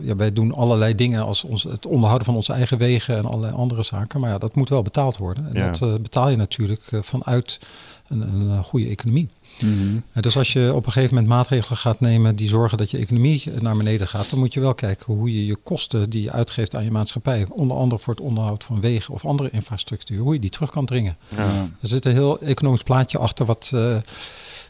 ja, 0.00 0.16
wij 0.16 0.32
doen 0.32 0.52
allerlei 0.52 0.94
dingen 0.94 1.24
als 1.24 1.44
ons, 1.44 1.62
het 1.62 1.86
onderhouden 1.86 2.26
van 2.26 2.36
onze 2.36 2.52
eigen 2.52 2.78
wegen 2.78 3.16
en 3.16 3.24
allerlei 3.24 3.52
andere 3.52 3.82
zaken. 3.82 4.20
Maar 4.20 4.30
ja, 4.30 4.38
dat 4.38 4.54
moet 4.54 4.68
wel 4.68 4.82
betaald 4.82 5.16
worden. 5.16 5.46
En 5.46 5.54
ja. 5.54 5.70
dat 5.70 6.02
betaal 6.02 6.28
je 6.28 6.36
natuurlijk 6.36 6.82
vanuit 7.00 7.58
een, 8.06 8.20
een 8.20 8.64
goede 8.64 8.88
economie. 8.88 9.28
Mm 9.62 9.78
-hmm. 9.78 10.02
Dus 10.20 10.36
als 10.36 10.52
je 10.52 10.74
op 10.74 10.86
een 10.86 10.92
gegeven 10.92 11.14
moment 11.14 11.32
maatregelen 11.32 11.78
gaat 11.78 12.00
nemen 12.00 12.36
die 12.36 12.48
zorgen 12.48 12.78
dat 12.78 12.90
je 12.90 12.98
economie 12.98 13.44
naar 13.60 13.76
beneden 13.76 14.08
gaat, 14.08 14.30
dan 14.30 14.38
moet 14.38 14.54
je 14.54 14.60
wel 14.60 14.74
kijken 14.74 15.14
hoe 15.14 15.32
je 15.32 15.46
je 15.46 15.56
kosten 15.56 16.10
die 16.10 16.22
je 16.22 16.32
uitgeeft 16.32 16.76
aan 16.76 16.84
je 16.84 16.90
maatschappij, 16.90 17.46
onder 17.50 17.76
andere 17.76 18.02
voor 18.02 18.14
het 18.14 18.22
onderhoud 18.22 18.64
van 18.64 18.80
wegen 18.80 19.14
of 19.14 19.24
andere 19.24 19.50
infrastructuur, 19.50 20.18
hoe 20.18 20.34
je 20.34 20.40
die 20.40 20.50
terug 20.50 20.70
kan 20.70 20.86
dringen. 20.86 21.16
Ja. 21.36 21.68
Er 21.80 21.88
zit 21.88 22.04
een 22.04 22.12
heel 22.12 22.40
economisch 22.40 22.82
plaatje 22.82 23.18
achter 23.18 23.46
wat 23.46 23.70
uh, 23.74 23.96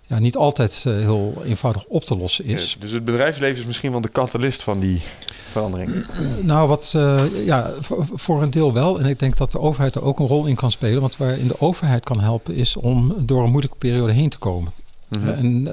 ja, 0.06 0.18
niet 0.18 0.36
altijd 0.36 0.84
uh, 0.86 0.94
heel 0.94 1.42
eenvoudig 1.44 1.84
op 1.84 2.04
te 2.04 2.16
lossen 2.16 2.44
is. 2.44 2.72
Ja, 2.72 2.80
dus 2.80 2.90
het 2.90 3.04
bedrijfsleven 3.04 3.58
is 3.58 3.66
misschien 3.66 3.90
wel 3.90 4.00
de 4.00 4.10
catalist 4.10 4.62
van 4.62 4.80
die 4.80 5.00
verandering. 5.50 5.90
Nou, 6.42 6.68
wat 6.68 6.92
uh, 6.96 7.22
ja, 7.44 7.72
voor 8.14 8.42
een 8.42 8.50
deel 8.50 8.72
wel. 8.72 8.98
En 8.98 9.06
ik 9.06 9.18
denk 9.18 9.36
dat 9.36 9.52
de 9.52 9.60
overheid 9.60 9.94
er 9.94 10.02
ook 10.02 10.18
een 10.18 10.26
rol 10.26 10.46
in 10.46 10.54
kan 10.54 10.70
spelen. 10.70 11.00
Want 11.00 11.16
waarin 11.16 11.48
de 11.48 11.60
overheid 11.60 12.04
kan 12.04 12.20
helpen 12.20 12.54
is 12.54 12.76
om 12.76 13.14
door 13.18 13.44
een 13.44 13.50
moeilijke 13.50 13.76
periode 13.78 14.12
heen 14.12 14.28
te 14.28 14.38
komen. 14.38 14.72
Mm 15.08 15.22
-hmm. 15.22 15.32
En 15.32 15.68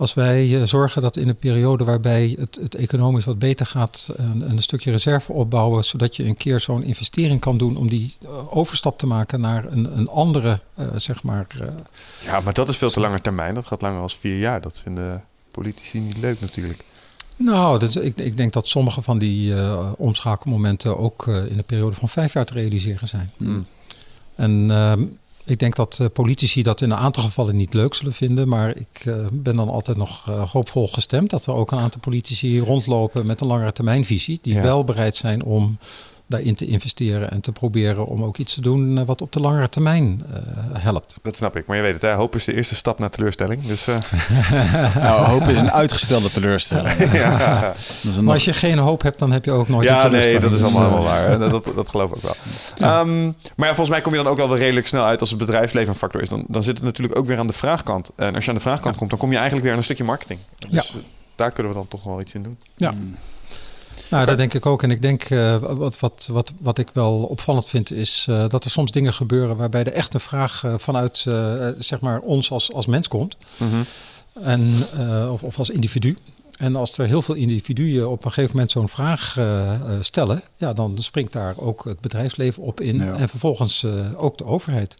als 0.00 0.14
wij 0.14 0.66
zorgen 0.66 1.02
dat 1.02 1.16
in 1.16 1.28
een 1.28 1.36
periode 1.36 1.84
waarbij 1.84 2.36
het, 2.38 2.58
het 2.62 2.74
economisch 2.74 3.24
wat 3.24 3.38
beter 3.38 3.66
gaat, 3.66 4.10
een, 4.16 4.50
een, 4.50 4.62
stukje 4.62 4.90
reserve 4.90 5.32
opbouwen, 5.32 5.84
zodat 5.84 6.16
je 6.16 6.24
een 6.24 6.36
keer 6.36 6.60
zo'n 6.60 6.82
investering 6.82 7.40
kan 7.40 7.58
doen 7.58 7.76
om 7.76 7.88
die 7.88 8.16
uh, 8.22 8.56
overstap 8.56 8.98
te 8.98 9.06
maken 9.06 9.40
naar 9.40 9.64
een, 9.64 9.98
een 9.98 10.08
andere, 10.08 10.60
uh, 10.78 10.86
zeg 10.96 11.22
maar. 11.22 11.46
Uh, 11.60 11.66
ja, 12.24 12.40
maar 12.40 12.52
dat 12.52 12.68
is 12.68 12.76
veel 12.76 12.90
te 12.90 13.00
lange 13.00 13.20
termijn. 13.20 13.54
Dat 13.54 13.66
gaat 13.66 13.82
langer 13.82 14.00
als 14.00 14.16
vier 14.16 14.38
jaar. 14.38 14.60
Dat 14.60 14.80
vinden 14.80 15.24
politici 15.50 16.00
niet 16.00 16.18
leuk 16.18 16.40
natuurlijk. 16.40 16.84
Nou, 17.36 17.78
dus 17.78 17.96
ik, 17.96 18.16
ik, 18.16 18.36
denk 18.36 18.52
dat 18.52 18.68
sommige 18.68 19.02
van 19.02 19.18
die 19.18 19.52
uh, 19.52 19.92
omschakelmomenten 19.96 20.98
ook 20.98 21.26
uh, 21.26 21.36
in 21.36 21.58
een 21.58 21.64
periode 21.64 21.96
van 21.96 22.08
vijf 22.08 22.32
jaar 22.32 22.44
te 22.44 22.52
realiseren 22.52 23.08
zijn. 23.08 23.30
Mm. 23.36 23.66
En 24.34 24.68
uh, 24.68 24.92
ik 25.50 25.58
denk 25.58 25.76
dat 25.76 25.98
uh, 26.00 26.06
politici 26.12 26.62
dat 26.62 26.80
in 26.80 26.90
een 26.90 26.96
aantal 26.96 27.22
gevallen 27.22 27.56
niet 27.56 27.74
leuk 27.74 27.94
zullen 27.94 28.12
vinden. 28.12 28.48
Maar 28.48 28.76
ik 28.76 29.04
ben 29.32 29.56
dan 29.56 29.68
altijd 29.68 29.96
nog 29.96 30.24
hoopvol 30.52 30.88
gestemd 30.88 31.30
dat 31.30 31.46
er 31.46 31.54
ook 31.54 31.72
een 31.72 31.78
aantal 31.78 32.00
politici 32.00 32.60
rondlopen 32.60 33.26
met 33.26 33.40
een 33.40 33.46
langere 33.46 33.72
termijnvisie. 33.72 34.38
Die 34.42 34.54
ja. 34.54 34.62
wel 34.62 34.84
bereid 34.84 35.16
zijn 35.16 35.44
om 35.44 35.78
daarin 36.30 36.54
te 36.54 36.66
investeren 36.66 37.30
en 37.30 37.40
te 37.40 37.52
proberen 37.52 38.06
om 38.06 38.22
ook 38.22 38.36
iets 38.36 38.54
te 38.54 38.60
doen 38.60 39.04
wat 39.04 39.22
op 39.22 39.32
de 39.32 39.40
langere 39.40 39.68
termijn 39.68 40.22
uh, 40.30 40.36
helpt. 40.72 41.16
Dat 41.22 41.36
snap 41.36 41.56
ik, 41.56 41.66
maar 41.66 41.76
je 41.76 41.82
weet 41.82 41.92
het, 41.92 42.02
hè? 42.02 42.12
hoop 42.12 42.34
is 42.34 42.44
de 42.44 42.54
eerste 42.54 42.74
stap 42.74 42.98
naar 42.98 43.10
teleurstelling. 43.10 43.66
Dus, 43.66 43.88
uh... 43.88 43.96
nou, 45.04 45.26
hoop 45.26 45.48
is 45.48 45.58
een 45.58 45.70
uitgestelde 45.70 46.30
teleurstelling. 46.30 47.12
ja. 47.12 47.74
een 48.02 48.24
maar 48.24 48.34
als 48.34 48.44
je 48.44 48.52
geen 48.52 48.78
hoop 48.78 49.02
hebt, 49.02 49.18
dan 49.18 49.32
heb 49.32 49.44
je 49.44 49.50
ook 49.50 49.68
nooit 49.68 49.88
ja, 49.88 50.04
een 50.04 50.10
nee, 50.10 50.38
dat 50.38 50.52
is 50.52 50.62
allemaal 50.62 50.82
helemaal 50.82 51.02
waar. 51.02 51.38
Dat, 51.38 51.50
dat, 51.50 51.74
dat 51.74 51.88
geloof 51.88 52.10
ik 52.10 52.16
ook 52.16 52.22
wel. 52.22 52.36
Ja. 52.76 53.00
Um, 53.00 53.24
maar 53.56 53.68
ja, 53.68 53.74
volgens 53.74 53.88
mij 53.88 54.00
kom 54.00 54.12
je 54.12 54.22
dan 54.22 54.32
ook 54.32 54.38
wel 54.38 54.56
redelijk 54.56 54.86
snel 54.86 55.04
uit 55.04 55.20
als 55.20 55.30
het 55.30 55.38
bedrijfsleven 55.38 55.88
een 55.88 55.98
factor 55.98 56.22
is. 56.22 56.28
Dan, 56.28 56.44
dan 56.48 56.62
zit 56.62 56.76
het 56.76 56.84
natuurlijk 56.84 57.18
ook 57.18 57.26
weer 57.26 57.38
aan 57.38 57.46
de 57.46 57.52
vraagkant. 57.52 58.10
En 58.16 58.34
als 58.34 58.44
je 58.44 58.50
aan 58.50 58.56
de 58.56 58.62
vraagkant 58.62 58.96
komt, 58.96 59.10
dan 59.10 59.18
kom 59.18 59.28
je 59.28 59.34
eigenlijk 59.34 59.64
weer 59.64 59.72
aan 59.72 59.78
een 59.78 59.84
stukje 59.84 60.04
marketing. 60.04 60.40
Dus 60.58 60.70
ja. 60.70 61.00
daar 61.34 61.50
kunnen 61.50 61.72
we 61.72 61.78
dan 61.78 61.88
toch 61.88 62.04
wel 62.04 62.20
iets 62.20 62.34
in 62.34 62.42
doen. 62.42 62.58
Ja. 62.76 62.94
Nou, 64.10 64.26
dat 64.26 64.38
denk 64.38 64.54
ik 64.54 64.66
ook. 64.66 64.82
En 64.82 64.90
ik 64.90 65.02
denk 65.02 65.30
uh, 65.30 65.56
wat, 65.56 65.98
wat, 65.98 66.28
wat, 66.32 66.52
wat 66.60 66.78
ik 66.78 66.88
wel 66.92 67.22
opvallend 67.22 67.68
vind, 67.68 67.92
is 67.92 68.26
uh, 68.30 68.48
dat 68.48 68.64
er 68.64 68.70
soms 68.70 68.90
dingen 68.90 69.14
gebeuren 69.14 69.56
waarbij 69.56 69.84
de 69.84 69.90
echte 69.90 70.18
vraag 70.18 70.62
uh, 70.64 70.74
vanuit 70.78 71.16
zeg 71.78 72.00
maar 72.00 72.20
ons 72.20 72.50
als, 72.50 72.72
als 72.72 72.86
mens 72.86 73.08
komt. 73.08 73.36
Mm 73.56 73.68
-hmm. 73.68 73.84
en, 74.42 74.74
of, 75.30 75.42
of 75.42 75.58
als 75.58 75.70
individu. 75.70 76.16
En 76.58 76.76
als 76.76 76.98
er 76.98 77.06
heel 77.06 77.22
veel 77.22 77.34
individuen 77.34 78.10
op 78.10 78.24
een 78.24 78.32
gegeven 78.32 78.54
moment 78.54 78.70
zo'n 78.70 78.88
vraag 78.88 79.38
stellen, 80.00 80.42
ja, 80.56 80.72
dan 80.72 80.96
springt 80.98 81.32
daar 81.32 81.54
ook 81.56 81.84
het 81.84 82.00
bedrijfsleven 82.00 82.62
op 82.62 82.80
in. 82.80 82.96
Ja. 82.96 83.14
En 83.14 83.28
vervolgens 83.28 83.84
ook 84.16 84.38
de 84.38 84.44
overheid. 84.44 84.96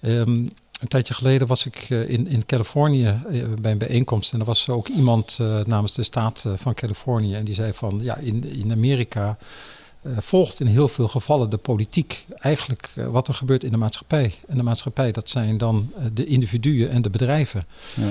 Um, 0.00 0.48
een 0.80 0.88
tijdje 0.88 1.14
geleden 1.14 1.46
was 1.46 1.66
ik 1.66 1.88
in, 1.90 2.28
in 2.28 2.46
Californië 2.46 3.20
bij 3.60 3.70
een 3.70 3.78
bijeenkomst. 3.78 4.32
En 4.32 4.38
er 4.38 4.44
was 4.44 4.68
ook 4.68 4.88
iemand 4.88 5.38
uh, 5.40 5.64
namens 5.64 5.94
de 5.94 6.02
staat 6.02 6.44
van 6.54 6.74
Californië. 6.74 7.34
En 7.34 7.44
die 7.44 7.54
zei 7.54 7.72
van 7.72 8.00
ja, 8.02 8.16
in, 8.16 8.44
in 8.44 8.72
Amerika 8.72 9.38
uh, 10.02 10.12
volgt 10.18 10.60
in 10.60 10.66
heel 10.66 10.88
veel 10.88 11.08
gevallen 11.08 11.50
de 11.50 11.56
politiek 11.56 12.24
eigenlijk 12.38 12.90
uh, 12.94 13.06
wat 13.06 13.28
er 13.28 13.34
gebeurt 13.34 13.64
in 13.64 13.70
de 13.70 13.76
maatschappij. 13.76 14.34
En 14.48 14.56
de 14.56 14.62
maatschappij, 14.62 15.12
dat 15.12 15.28
zijn 15.28 15.58
dan 15.58 15.92
de 16.12 16.24
individuen 16.24 16.90
en 16.90 17.02
de 17.02 17.10
bedrijven. 17.10 17.64
Ja. 17.94 18.08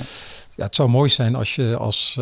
Ja, 0.56 0.66
het 0.66 0.76
zou 0.76 0.90
mooi 0.90 1.10
zijn 1.10 1.36
als 1.36 1.56
je 1.56 1.78
als 1.78 2.18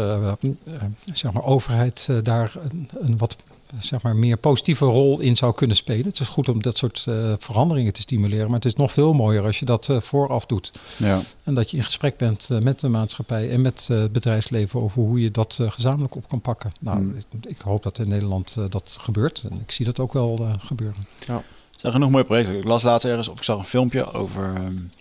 zeg 1.14 1.34
maar 1.34 1.44
overheid 1.44 2.10
daar 2.24 2.53
een, 2.69 2.90
een 2.99 3.18
wat 3.18 3.36
zeg 3.80 4.02
maar, 4.02 4.15
meer 4.15 4.38
positieve 4.38 4.85
rol 4.85 5.19
in 5.19 5.35
zou 5.35 5.53
kunnen 5.53 5.76
spelen. 5.76 6.06
Het 6.06 6.19
is 6.19 6.27
goed 6.27 6.49
om 6.49 6.61
dat 6.61 6.77
soort 6.77 7.06
uh, 7.10 7.34
veranderingen 7.39 7.94
te 7.94 8.02
stimuleren, 8.02 8.45
maar 8.45 8.56
het 8.56 8.65
is 8.65 8.73
nog 8.73 8.91
veel 8.91 9.14
mooier 9.14 9.44
als 9.44 9.60
je 9.60 9.65
dat 9.65 9.88
uh, 9.88 9.99
vooraf 10.02 10.45
doet. 10.45 10.72
Ja. 10.98 11.19
En 11.44 11.53
dat 11.53 11.72
je 11.72 11.77
in 11.77 11.84
gesprek 11.84 12.18
bent 12.18 12.48
uh, 12.52 12.60
met 12.60 12.80
de 12.80 12.88
maatschappij 12.88 13.49
en 13.49 13.61
met 13.61 13.88
het 13.88 14.11
bedrijfsleven 14.11 14.81
over 14.81 15.02
hoe 15.02 15.22
je 15.22 15.31
dat 15.31 15.60
gezamenlijk 15.61 16.15
op 16.15 16.27
kan 16.27 16.41
pakken. 16.41 16.72
Nou, 16.80 16.98
hmm. 16.98 17.15
ik, 17.18 17.45
ik, 17.48 17.60
hoop 17.60 17.84
dat 17.84 17.99
in 17.99 18.10
Nederland 18.10 18.57
dat 18.69 18.98
gebeurt 19.02 19.44
en 19.49 19.60
ik 19.61 19.72
zie 19.72 19.85
dat 19.85 19.99
ook 19.99 20.14
wel 20.14 20.49
gebeuren. 20.60 21.06
Ja. 21.27 21.35
Er 21.35 21.44
zijn 21.84 21.94
genoeg 21.94 22.10
mooie 22.10 22.23
projecten. 22.23 22.57
Ik 22.57 22.64
las 22.64 22.84
laatst 22.84 23.06
ergens 23.06 23.27
of 23.27 23.38
ik 23.38 23.44
zag 23.44 23.57
een 23.57 23.64
filmpje 23.64 24.11
over, 24.11 24.53
um, 24.57 24.91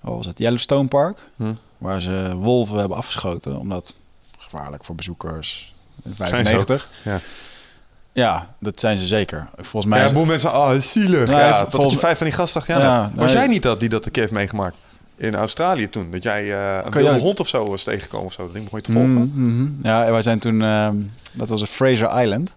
wat 0.00 0.14
was 0.16 0.26
het, 0.26 0.38
Yellowstone 0.38 0.88
Park, 0.88 1.18
hmm. 1.36 1.58
waar 1.78 2.00
ze 2.00 2.36
wolven 2.36 2.78
hebben 2.78 2.96
afgeschoten 2.96 3.58
omdat 3.58 3.94
gevaarlijk 4.38 4.84
voor 4.84 4.94
bezoekers. 4.94 5.74
In 6.04 6.14
95. 6.14 6.90
Ja. 7.04 7.20
Ja, 8.12 8.54
dat 8.58 8.80
zijn 8.80 8.96
ze 8.96 9.06
zeker. 9.06 9.48
Volgens 9.56 9.92
mij. 9.92 10.06
Ja, 10.06 10.12
boel 10.12 10.24
mensen, 10.24 10.50
oh, 10.50 10.70
zielig. 10.70 11.26
Nee, 11.26 11.36
ja, 11.36 11.64
dat 11.64 11.90
je 11.90 11.98
vijf 11.98 12.16
van 12.16 12.26
die 12.26 12.36
gasten. 12.36 12.62
Ja, 12.66 12.78
ja, 12.78 13.10
was 13.14 13.32
nee. 13.32 13.36
jij 13.36 13.46
niet 13.46 13.62
dat 13.62 13.80
die 13.80 13.88
dat 13.88 14.06
een 14.06 14.10
keer 14.10 14.22
heeft 14.22 14.34
meegemaakt? 14.34 14.76
In 15.16 15.34
Australië 15.34 15.88
toen. 15.88 16.10
Dat 16.10 16.22
jij 16.22 16.44
uh, 16.44 16.76
een 16.84 16.90
wilde 16.90 17.10
jij... 17.10 17.18
hond 17.18 17.40
of 17.40 17.48
zo 17.48 17.68
was 17.68 17.82
tegengekomen 17.82 18.26
of 18.26 18.32
zo. 18.32 18.42
Dat 18.42 18.52
ding 18.52 18.64
begon 18.64 18.78
je 18.78 18.84
te 18.84 18.92
volgen. 18.92 19.10
Mm 19.10 19.32
-hmm. 19.34 19.78
Ja, 19.82 20.10
wij 20.10 20.22
zijn 20.22 20.38
toen... 20.38 20.60
Uh, 20.60 20.88
dat 21.32 21.48
was 21.48 21.60
een 21.60 21.66
Fraser 21.66 22.22
Island. 22.22 22.54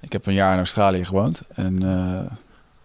Ik 0.00 0.12
heb 0.12 0.26
een 0.26 0.34
jaar 0.34 0.52
in 0.52 0.58
Australië 0.58 1.04
gewoond. 1.04 1.42
En 1.54 1.82
uh, 1.82 2.20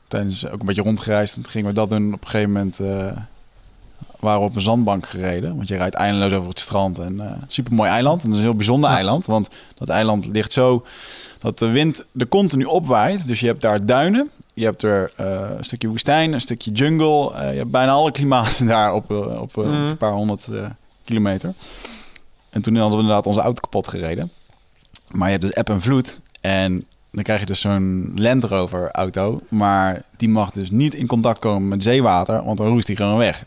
tijdens 0.08 0.50
ook 0.50 0.60
een 0.60 0.66
beetje 0.66 0.82
rondgereisd. 0.82 1.36
En 1.36 1.42
toen 1.42 1.52
gingen 1.52 1.68
we 1.68 1.74
dat 1.74 1.90
doen. 1.90 2.14
Op 2.14 2.22
een 2.22 2.28
gegeven 2.28 2.52
moment 2.52 2.78
waren 4.20 4.40
we 4.40 4.48
op 4.48 4.56
een 4.56 4.62
zandbank 4.62 5.08
gereden. 5.08 5.56
Want 5.56 5.68
je 5.68 5.78
rijdt 5.78 5.96
eindeloos 5.96 6.34
over 6.34 6.50
het 6.50 6.60
strand. 6.60 7.00
En 7.00 7.42
super 7.48 7.74
mooi 7.74 7.90
eiland. 7.90 8.24
En 8.24 8.28
dat 8.28 8.38
is 8.38 8.44
een 8.44 8.50
heel 8.50 8.58
bijzonder 8.58 8.90
eiland. 8.90 9.26
Want 9.26 9.50
dat 9.76 9.90
eiland 9.90 10.26
ligt 10.26 10.54
zo 10.54 10.86
dat 11.44 11.60
de 11.60 11.68
wind 11.68 12.06
er 12.18 12.28
continu 12.28 12.64
opwaait. 12.64 13.28
Dus 13.28 13.40
je 13.40 13.46
hebt 13.46 13.62
daar 13.62 13.86
duinen. 13.86 14.30
Je 14.54 14.64
hebt 14.64 14.84
er 14.84 15.12
uh, 15.20 15.50
een 15.58 15.64
stukje 15.64 15.88
woestijn, 15.88 16.34
een 16.34 16.42
stukje 16.42 16.72
jungle. 16.72 17.32
Uh, 17.32 17.52
je 17.52 17.58
hebt 17.58 17.72
bijna 17.72 17.92
alle 17.92 18.12
klimaten 18.12 18.68
daar 18.76 18.94
op, 18.94 19.12
uh, 19.12 19.18
op, 19.18 19.56
mm. 19.56 19.64
op, 19.64 19.66
een 19.66 19.98
paar 19.98 20.12
honderd 20.12 20.48
kilometer. 21.04 21.54
En 22.50 22.62
toen 22.62 22.76
hadden 22.76 22.98
we 22.98 23.02
inderdaad 23.02 23.28
onze 23.28 23.42
auto 23.42 23.62
kapot 23.62 23.88
gereden. 23.88 24.32
Maar 25.12 25.26
je 25.26 25.38
hebt 25.38 25.46
dus 25.46 25.54
eb 25.54 25.70
en 25.70 25.82
vloed. 25.82 26.20
En 26.42 26.86
dan 27.12 27.24
krijg 27.24 27.40
je 27.40 27.46
dus 27.46 27.62
zo'n 27.62 28.12
Land 28.16 28.44
Rover 28.44 28.92
auto. 28.92 29.42
Maar 29.50 30.04
die 30.18 30.30
mag 30.30 30.52
dus 30.52 30.72
niet 30.72 30.94
in 30.94 31.08
contact 31.08 31.40
komen 31.40 31.68
met 31.68 31.84
zeewater. 31.84 32.44
Want 32.44 32.58
dan 32.58 32.68
roest 32.68 32.88
die 32.88 32.96
gewoon 32.96 33.18
weg 33.18 33.46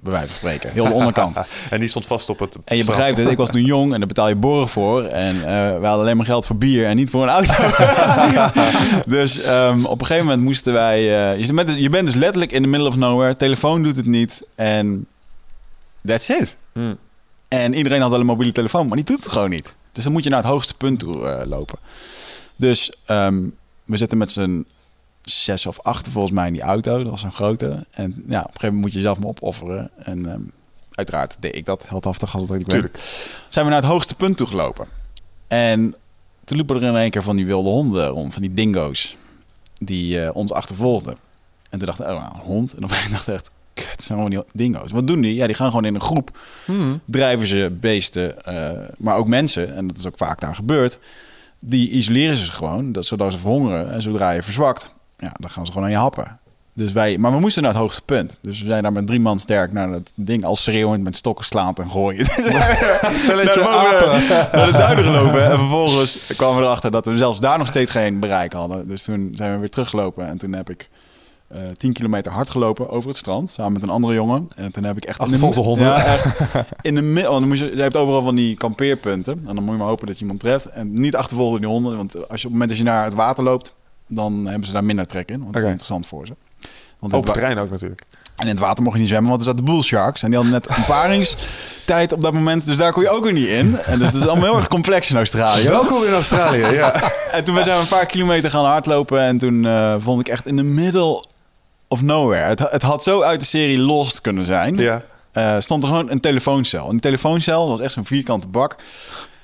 bij 0.00 0.12
wijze 0.12 0.26
van 0.26 0.36
spreken. 0.36 0.72
Heel 0.72 0.84
de 0.84 0.92
onderkant. 0.92 1.40
en 1.70 1.80
die 1.80 1.88
stond 1.88 2.06
vast 2.06 2.28
op 2.28 2.38
het. 2.38 2.56
En 2.64 2.76
je 2.76 2.84
begrijpt 2.84 3.16
het, 3.16 3.30
ik 3.30 3.36
was 3.36 3.50
toen 3.50 3.64
jong 3.64 3.92
en 3.92 3.98
daar 3.98 4.08
betaal 4.08 4.28
je 4.28 4.36
boren 4.36 4.68
voor. 4.68 5.04
En 5.04 5.36
uh, 5.36 5.42
we 5.42 5.86
hadden 5.86 6.00
alleen 6.00 6.16
maar 6.16 6.26
geld 6.26 6.46
voor 6.46 6.56
bier 6.56 6.86
en 6.86 6.96
niet 6.96 7.10
voor 7.10 7.22
een 7.22 7.28
auto. 7.28 7.52
dus 9.16 9.46
um, 9.46 9.84
op 9.84 10.00
een 10.00 10.06
gegeven 10.06 10.26
moment 10.26 10.44
moesten 10.44 10.72
wij. 10.72 11.00
Uh, 11.36 11.46
je, 11.46 11.52
bent 11.52 11.66
dus, 11.66 11.76
je 11.76 11.88
bent 11.88 12.06
dus 12.06 12.14
letterlijk 12.14 12.52
in 12.52 12.62
the 12.62 12.68
middle 12.68 12.88
of 12.88 12.96
nowhere. 12.96 13.36
Telefoon 13.36 13.82
doet 13.82 13.96
het 13.96 14.06
niet. 14.06 14.42
En 14.54 15.06
that's 16.04 16.28
it. 16.28 16.56
Hmm. 16.72 16.98
En 17.48 17.74
iedereen 17.74 18.00
had 18.00 18.10
wel 18.10 18.20
een 18.20 18.26
mobiele 18.26 18.52
telefoon, 18.52 18.86
maar 18.86 18.96
die 18.96 19.06
doet 19.06 19.22
het 19.22 19.32
gewoon 19.32 19.50
niet. 19.50 19.76
Dus 19.92 20.04
dan 20.04 20.12
moet 20.12 20.24
je 20.24 20.30
naar 20.30 20.42
het 20.42 20.48
hoogste 20.48 20.74
punt 20.74 20.98
toe 20.98 21.16
uh, 21.16 21.40
lopen. 21.44 21.78
Dus 22.56 22.92
um, 23.06 23.54
we 23.84 23.96
zitten 23.96 24.18
met 24.18 24.32
z'n 24.32 24.66
zes 25.30 25.66
of 25.66 25.80
acht 25.80 26.08
volgens 26.08 26.32
mij 26.32 26.46
in 26.46 26.52
die 26.52 26.62
auto. 26.62 27.02
Dat 27.02 27.10
was 27.10 27.22
een 27.22 27.32
grote. 27.32 27.86
En 27.90 28.24
ja, 28.26 28.38
op 28.40 28.44
een 28.46 28.52
gegeven 28.52 28.58
moment 28.60 28.80
moet 28.80 28.92
je 28.92 29.00
zelf 29.00 29.18
maar 29.18 29.28
opofferen. 29.28 29.90
En 29.96 30.32
um, 30.32 30.52
uiteraard 30.90 31.36
deed 31.40 31.56
ik 31.56 31.64
dat 31.64 31.88
heldhaftig 31.88 32.36
als 32.36 32.48
het. 32.48 32.90
Zijn 33.48 33.64
we 33.64 33.70
naar 33.70 33.80
het 33.80 33.90
hoogste 33.90 34.14
punt 34.14 34.36
toe 34.36 34.46
gelopen. 34.46 34.86
En 35.48 35.94
toen 36.44 36.56
liepen 36.56 36.76
er 36.76 36.82
in 36.82 36.96
één 36.96 37.10
keer 37.10 37.22
van 37.22 37.36
die 37.36 37.46
wilde 37.46 37.68
honden 37.68 38.06
rond, 38.06 38.32
van 38.32 38.42
die 38.42 38.54
dingo's. 38.54 39.16
Die 39.74 40.20
uh, 40.20 40.30
ons 40.32 40.52
achtervolgden. 40.52 41.14
En 41.70 41.78
toen 41.78 41.86
dacht 41.86 42.00
ik, 42.00 42.06
oh, 42.06 42.12
nou, 42.12 42.34
een 42.34 42.40
hond. 42.40 42.74
En 42.74 42.84
op 42.84 42.90
een 42.90 43.10
dacht 43.10 43.28
ik 43.28 43.34
echt, 43.34 43.50
het 43.74 44.02
zijn 44.02 44.18
gewoon 44.18 44.30
die 44.30 44.42
dingo's. 44.52 44.90
Wat 44.90 45.06
doen 45.06 45.20
die? 45.20 45.34
Ja, 45.34 45.46
die 45.46 45.56
gaan 45.56 45.68
gewoon 45.68 45.84
in 45.84 45.94
een 45.94 46.00
groep. 46.00 46.38
Hmm. 46.64 47.00
Drijven 47.04 47.46
ze 47.46 47.76
beesten, 47.80 48.34
uh, 48.48 48.70
maar 48.98 49.16
ook 49.16 49.28
mensen. 49.28 49.74
En 49.74 49.86
dat 49.86 49.98
is 49.98 50.06
ook 50.06 50.16
vaak 50.16 50.40
daar 50.40 50.54
gebeurd. 50.54 50.98
Die 51.60 51.90
isoleren 51.90 52.36
ze 52.36 52.52
gewoon, 52.52 52.92
dat, 52.92 53.06
zodat 53.06 53.32
ze 53.32 53.38
verhongeren. 53.38 53.92
En 53.92 54.02
zodra 54.02 54.30
je 54.30 54.42
verzwakt, 54.42 54.94
ja, 55.18 55.32
dan 55.40 55.50
gaan 55.50 55.66
ze 55.66 55.72
gewoon 55.72 55.86
aan 55.86 55.94
je 55.94 55.98
happen. 56.00 56.40
Dus 56.76 56.92
wij, 56.92 57.18
maar 57.18 57.32
we 57.32 57.40
moesten 57.40 57.62
naar 57.62 57.72
het 57.72 57.80
hoogste 57.80 58.02
punt. 58.02 58.38
Dus 58.42 58.60
we 58.60 58.66
zijn 58.66 58.82
daar 58.82 58.92
met 58.92 59.06
drie 59.06 59.20
man 59.20 59.38
sterk 59.38 59.72
naar 59.72 59.88
het 59.88 60.12
ding 60.14 60.44
al 60.44 60.56
schreeuwend 60.56 61.02
met 61.02 61.16
stokken 61.16 61.44
slaand 61.44 61.78
en 61.78 61.90
gooien. 61.90 62.24
Stelletje 63.24 63.68
apen. 63.68 64.28
naar 64.52 64.66
de 64.66 64.72
duinen 64.72 65.04
gelopen. 65.04 65.50
En 65.50 65.58
vervolgens 65.58 66.18
kwamen 66.36 66.56
we 66.56 66.62
erachter 66.62 66.90
dat 66.90 67.06
we 67.06 67.16
zelfs 67.16 67.40
daar 67.40 67.58
nog 67.58 67.66
steeds 67.66 67.90
geen 67.90 68.20
bereik 68.20 68.52
hadden. 68.52 68.88
Dus 68.88 69.02
toen 69.02 69.32
zijn 69.34 69.52
we 69.52 69.58
weer 69.58 69.70
teruggelopen. 69.70 70.26
En 70.26 70.38
toen 70.38 70.52
heb 70.52 70.70
ik 70.70 70.88
eh 71.48 71.60
10 71.76 71.92
kilometer 71.92 72.32
hard 72.32 72.50
gelopen 72.50 72.90
over 72.90 73.08
het 73.08 73.18
strand. 73.18 73.50
Samen 73.50 73.72
met 73.72 73.82
een 73.82 73.90
andere 73.90 74.14
jongen. 74.14 74.48
En 74.56 74.72
toen 74.72 74.84
heb 74.84 74.96
ik 74.96 75.04
echt... 75.04 75.18
Achtervolgde 75.18 75.60
honden. 75.60 75.86
Ja, 75.86 76.04
echt. 76.04 76.40
In 76.80 76.94
de 76.94 77.02
middel... 77.02 77.30
Want 77.30 77.40
dan 77.40 77.48
moet 77.48 77.58
je, 77.58 77.76
je 77.76 77.82
hebt 77.82 77.96
overal 77.96 78.22
van 78.22 78.34
die 78.34 78.56
kampeerpunten. 78.56 79.32
En 79.32 79.54
dan 79.54 79.64
moet 79.64 79.72
je 79.72 79.78
maar 79.78 79.88
hopen 79.88 80.06
dat 80.06 80.16
je 80.16 80.22
iemand 80.22 80.40
treft. 80.40 80.66
En 80.66 81.00
niet 81.00 81.16
achtervolgen 81.16 81.60
die 81.60 81.68
honden. 81.68 81.96
Want 81.96 82.14
als 82.14 82.22
je, 82.22 82.28
op 82.28 82.42
het 82.42 82.50
moment 82.52 82.68
dat 82.68 82.78
je 82.78 82.84
naar 82.84 83.04
het 83.04 83.14
water 83.14 83.44
loopt... 83.44 83.75
dan 84.08 84.46
hebben 84.46 84.66
ze 84.66 84.72
daar 84.72 84.84
minder 84.84 85.06
trek 85.06 85.30
in. 85.30 85.40
Want 85.40 85.52
dat 85.52 85.62
is 85.62 85.68
interessant 85.68 86.06
voor 86.06 86.26
ze. 86.26 86.32
Want 86.98 87.14
Open 87.14 87.30
het 87.30 87.38
terrein 87.38 87.58
ook 87.58 87.70
natuurlijk. 87.70 88.02
en 88.36 88.42
in 88.44 88.48
het 88.50 88.58
water 88.58 88.82
mocht 88.82 88.94
je 88.94 89.00
niet 89.00 89.08
zwemmen, 89.10 89.30
want 89.30 89.42
er 89.42 89.48
zaten 89.50 89.64
bull 89.64 89.82
sharks. 89.82 90.22
En 90.22 90.28
die 90.28 90.36
hadden 90.36 90.54
net 90.54 90.76
een 90.76 90.84
paringstijd 90.94 92.12
op 92.12 92.20
dat 92.20 92.32
moment. 92.32 92.66
Dus 92.66 92.76
daar 92.76 92.92
kon 92.92 93.02
je 93.02 93.08
ook 93.08 93.24
weer 93.24 93.32
niet 93.32 93.48
in. 93.48 93.78
En 93.78 93.98
dus 93.98 94.08
het 94.08 94.16
is 94.16 94.26
allemaal 94.26 94.44
heel 94.44 94.56
erg 94.56 94.68
complex 94.68 95.10
in 95.10 95.16
Australië. 95.16 95.68
Welkom 95.68 96.04
in 96.04 96.12
Australië, 96.12 96.74
ja. 96.74 97.02
En 97.32 97.44
toen 97.44 97.54
zijn 97.64 97.76
we 97.76 97.82
een 97.82 97.88
paar 97.88 98.06
kilometer 98.06 98.50
gaan 98.50 98.64
hardlopen. 98.64 99.20
En 99.20 99.38
toen 99.38 99.66
eh, 99.66 99.94
vond 99.98 100.20
ik 100.20 100.28
echt 100.28 100.46
in 100.46 100.56
de 100.56 100.62
middle 100.62 101.24
of 101.88 102.02
nowhere. 102.02 102.48
Het, 102.48 102.70
het 102.70 102.82
had 102.82 103.02
zo 103.02 103.22
uit 103.22 103.40
de 103.40 103.46
serie 103.46 103.78
Lost 103.78 104.20
kunnen 104.20 104.44
zijn. 104.44 104.76
ja. 104.76 105.00
Eh, 105.32 105.56
stond 105.58 105.82
er 105.82 105.88
gewoon 105.88 106.10
een 106.10 106.20
telefooncel. 106.20 106.84
En 106.84 106.90
die 106.90 107.00
telefooncel 107.00 107.60
dat 107.60 107.70
was 107.76 107.80
echt 107.80 107.92
zo'n 107.92 108.06
vierkante 108.06 108.48
bak. 108.48 108.76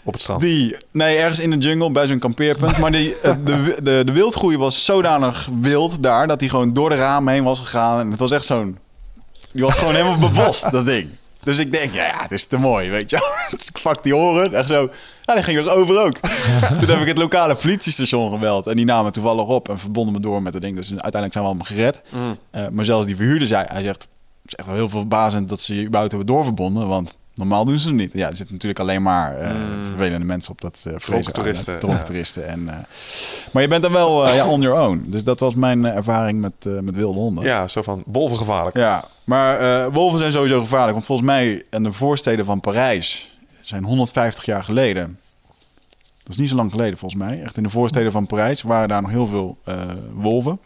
Op 0.04 0.12
het 0.12 0.22
strand. 0.22 0.40
Die, 0.40 0.76
nee, 0.92 1.16
ergens 1.16 1.40
in 1.40 1.50
de 1.50 1.56
jungle 1.56 1.92
bij 1.92 2.06
zo'n 2.06 2.18
kampeerpunt. 2.18 2.78
Maar 2.78 2.92
die, 2.92 3.20
eh, 3.20 3.34
de, 3.44 3.76
de, 3.82 4.02
de 4.04 4.12
wildgroei 4.12 4.56
was 4.56 4.84
zodanig 4.84 5.48
wild 5.60 6.02
daar 6.02 6.26
dat 6.26 6.40
hij 6.40 6.48
gewoon 6.48 6.72
door 6.72 6.88
de 6.88 6.96
ramen 6.96 7.32
heen 7.32 7.44
was 7.44 7.58
gegaan. 7.58 8.00
En 8.00 8.10
het 8.10 8.18
was 8.18 8.30
echt 8.30 8.44
zo'n. 8.44 8.78
Die 9.52 9.62
was 9.62 9.76
gewoon 9.76 9.94
helemaal 9.94 10.18
bebost, 10.18 10.70
dat 10.70 10.86
ding. 10.86 11.10
Dus 11.42 11.58
ik 11.58 11.72
denk, 11.72 11.92
ja, 11.92 12.06
ja, 12.06 12.22
het 12.22 12.32
is 12.32 12.44
te 12.44 12.58
mooi, 12.58 12.90
weet 12.90 13.10
je. 13.10 13.46
Dus 13.50 13.66
ik 13.74 13.82
pak 13.82 14.02
die 14.02 14.16
oren. 14.16 14.54
Echt 14.54 14.68
zo. 14.68 14.90
Ja, 15.22 15.34
die 15.34 15.42
ging 15.42 15.58
er 15.58 15.74
over 15.74 16.00
ook. 16.00 16.20
Dus 16.68 16.78
toen 16.78 16.88
heb 16.88 17.00
ik 17.00 17.06
het 17.06 17.18
lokale 17.18 17.54
politiestation 17.54 18.32
gebeld. 18.32 18.66
En 18.66 18.76
die 18.76 18.84
namen 18.84 19.12
toevallig 19.12 19.46
op 19.46 19.68
en 19.68 19.78
verbonden 19.78 20.12
me 20.12 20.20
door 20.20 20.42
met 20.42 20.52
het 20.52 20.62
ding. 20.62 20.76
Dus 20.76 20.90
uiteindelijk 20.90 21.32
zijn 21.32 21.44
we 21.44 21.50
allemaal 21.50 21.66
gered. 21.66 22.02
Eh, 22.50 22.68
maar 22.68 22.84
zelfs 22.84 23.06
die 23.06 23.16
verhuurder 23.16 23.48
zei, 23.48 23.66
hij 23.68 23.82
zegt, 23.82 24.02
het 24.02 24.50
is 24.50 24.54
echt 24.54 24.66
wel 24.66 24.76
heel 24.76 24.88
veel 24.88 25.00
verbazend 25.00 25.48
dat 25.48 25.60
ze 25.60 25.74
je 25.74 25.84
überhaupt 25.84 26.10
hebben 26.12 26.34
doorverbonden. 26.34 26.88
Want 26.88 27.16
normaal 27.34 27.64
doen 27.64 27.78
ze 27.78 27.86
het 27.88 27.96
niet. 27.96 28.12
Ja, 28.12 28.28
er 28.30 28.36
zitten 28.36 28.54
natuurlijk 28.54 28.80
alleen 28.80 29.02
maar 29.02 29.38
eh, 29.38 29.50
vervelende 29.86 30.24
mensen 30.24 30.52
op 30.52 30.60
dat 30.60 30.84
uh, 30.86 30.94
Dronken 30.96 31.32
toeristen, 31.32 31.74
ja. 31.88 31.98
toeristen. 32.02 32.46
En, 32.48 32.68
eh, 32.68 32.76
maar 33.52 33.62
je 33.62 33.68
bent 33.68 33.82
dan 33.82 33.92
wel 33.92 34.26
eh, 34.26 34.34
ja, 34.34 34.46
on 34.46 34.60
your 34.60 34.80
own. 34.80 35.04
Dus 35.06 35.24
dat 35.24 35.40
was 35.40 35.54
mijn 35.54 35.84
eh, 35.84 35.96
ervaring 35.96 36.40
met, 36.40 36.52
eh, 36.66 36.78
met 36.78 36.96
wilde 36.96 37.18
honden. 37.18 37.44
Ja, 37.44 37.68
zo 37.68 37.82
van 37.82 38.02
wolven 38.06 38.38
gevaarlijk. 38.38 38.76
Ja, 38.76 39.04
maar 39.24 39.58
eh, 39.58 39.92
wolven 39.92 40.18
zijn 40.18 40.32
sowieso 40.32 40.60
gevaarlijk. 40.60 40.92
Want 40.92 41.04
volgens 41.04 41.28
mij 41.28 41.64
in 41.70 41.82
de 41.82 41.92
voorsteden 41.92 42.44
van 42.44 42.60
Parijs 42.60 43.36
zijn 43.60 43.84
150 43.84 44.44
jaar 44.44 44.64
geleden. 44.64 45.18
Dat 46.22 46.32
is 46.32 46.36
niet 46.36 46.48
zo 46.48 46.56
lang 46.56 46.70
geleden 46.70 46.98
volgens 46.98 47.20
mij. 47.22 47.42
Echt 47.42 47.56
in 47.56 47.62
de 47.62 47.70
voorsteden 47.70 48.12
van 48.12 48.26
Parijs 48.26 48.62
waren 48.62 48.88
daar 48.88 49.02
nog 49.02 49.10
heel 49.10 49.26
veel 49.26 49.58
eh, 49.64 49.80
wolven. 50.14 50.58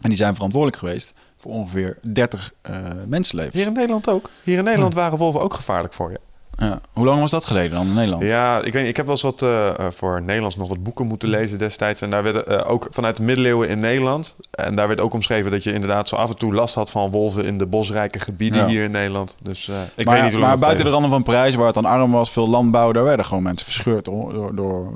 En 0.00 0.08
die 0.08 0.18
zijn 0.18 0.34
verantwoordelijk 0.34 0.78
geweest 0.78 1.14
voor 1.40 1.52
ongeveer 1.52 1.98
30 2.12 2.52
eh 2.62 2.76
mensenlevens. 3.06 3.54
Hier 3.56 3.66
in 3.66 3.72
Nederland 3.72 4.08
ook. 4.08 4.30
Hier 4.42 4.58
in 4.58 4.64
Nederland 4.64 4.94
waren 4.94 5.18
wolven 5.18 5.40
ook 5.40 5.54
gevaarlijk 5.54 5.92
voor 5.94 6.10
je. 6.10 6.20
Ja. 6.60 6.80
Hoe 6.92 7.04
lang 7.04 7.20
was 7.20 7.30
dat 7.30 7.44
geleden 7.44 7.70
dan 7.70 7.86
in 7.86 7.94
Nederland? 7.94 8.22
Ja, 8.22 8.62
ik, 8.62 8.72
weet, 8.72 8.88
ik 8.88 8.96
heb 8.96 9.06
wel 9.06 9.14
eens 9.14 9.24
wat 9.24 9.42
eh, 9.42 9.68
eh, 9.68 9.74
voor 9.90 10.22
Nederlands 10.22 10.56
nog 10.56 10.68
wat 10.68 10.82
boeken 10.82 11.06
moeten 11.06 11.28
lezen 11.28 11.58
destijds. 11.58 12.00
En 12.00 12.10
daar 12.10 12.22
werden 12.22 12.46
eh, 12.46 12.70
ook 12.70 12.86
vanuit 12.90 13.16
de 13.16 13.22
middeleeuwen 13.22 13.68
in 13.68 13.80
Nederland. 13.80 14.36
En 14.50 14.74
daar 14.76 14.88
werd 14.88 15.00
ook 15.00 15.14
omschreven 15.14 15.50
dat 15.50 15.62
je 15.62 15.72
inderdaad 15.72 16.08
zo 16.08 16.16
af 16.16 16.30
en 16.30 16.36
toe 16.36 16.54
last 16.54 16.74
had 16.74 16.90
van 16.90 17.10
wolven 17.10 17.44
in 17.44 17.58
de 17.58 17.66
bosrijke 17.66 18.20
gebieden 18.20 18.60
Ja. 18.60 18.66
hier 18.66 18.82
in 18.84 18.90
Nederland. 18.90 19.36
Dus 19.42 19.68
ik 19.94 20.04
maar 20.04 20.14
weet 20.14 20.22
niet 20.22 20.32
hoe 20.32 20.40
lang 20.40 20.52
maar 20.52 20.60
buiten 20.60 20.84
de 20.84 20.90
randen 20.90 21.10
van 21.10 21.22
Parijs, 21.22 21.54
waar 21.54 21.66
het 21.66 21.74
dan 21.74 21.84
arm 21.84 22.10
was, 22.10 22.30
veel 22.30 22.48
landbouw, 22.48 22.92
daar 22.92 23.04
werden 23.04 23.24
gewoon 23.26 23.42
mensen 23.42 23.66
verscheurd 23.66 24.04
door, 24.04 24.32
door, 24.32 24.54
door 24.54 24.92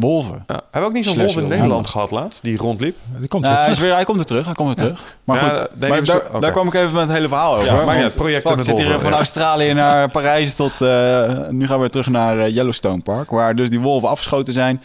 wolven. 0.00 0.44
Ja, 0.46 0.54
hebben 0.54 0.80
we 0.80 0.86
ook 0.86 0.92
niet 0.92 1.04
zo'n 1.04 1.18
wolf 1.18 1.36
in 1.36 1.48
Nederland 1.48 1.86
gehad 1.88 2.10
laatst, 2.10 2.42
die 2.42 2.56
rondliep? 2.56 2.96
Die 3.18 3.28
komt 3.28 3.46
hij, 3.46 3.70
is 3.70 3.78
weer, 3.78 3.94
hij 3.94 4.04
komt 4.04 4.18
er 4.18 4.24
terug. 4.24 4.44
Hij 4.44 4.54
komt 4.54 4.68
er 4.68 4.76
terug. 4.76 5.16
Maar 5.24 5.44
Ja, 5.44 5.48
goed, 5.52 5.80
nee, 5.80 5.90
maar 5.90 6.04
daar, 6.04 6.40
daar 6.40 6.52
kwam 6.52 6.66
ik 6.66 6.74
even 6.74 6.92
met 6.92 7.02
het 7.02 7.12
hele 7.12 7.28
verhaal 7.28 7.54
over. 7.54 7.66
Ja, 7.66 7.84
met 7.84 8.14
ik 8.58 8.64
zit 8.64 8.78
hier 8.78 8.98
van 9.00 9.10
ja. 9.10 9.16
Australië 9.16 9.72
naar 9.72 10.10
Parijs 10.18 10.54
tot... 10.54 10.80
eh, 10.80 11.48
nu 11.48 11.66
gaan 11.66 11.74
we 11.74 11.80
weer 11.80 11.90
terug 11.90 12.08
naar 12.08 12.38
eh, 12.38 12.54
Yellowstone 12.54 13.02
Park. 13.02 13.30
Waar 13.30 13.54
dus 13.54 13.70
die 13.70 13.80
wolven 13.80 14.08
afgeschoten 14.08 14.52
zijn. 14.52 14.82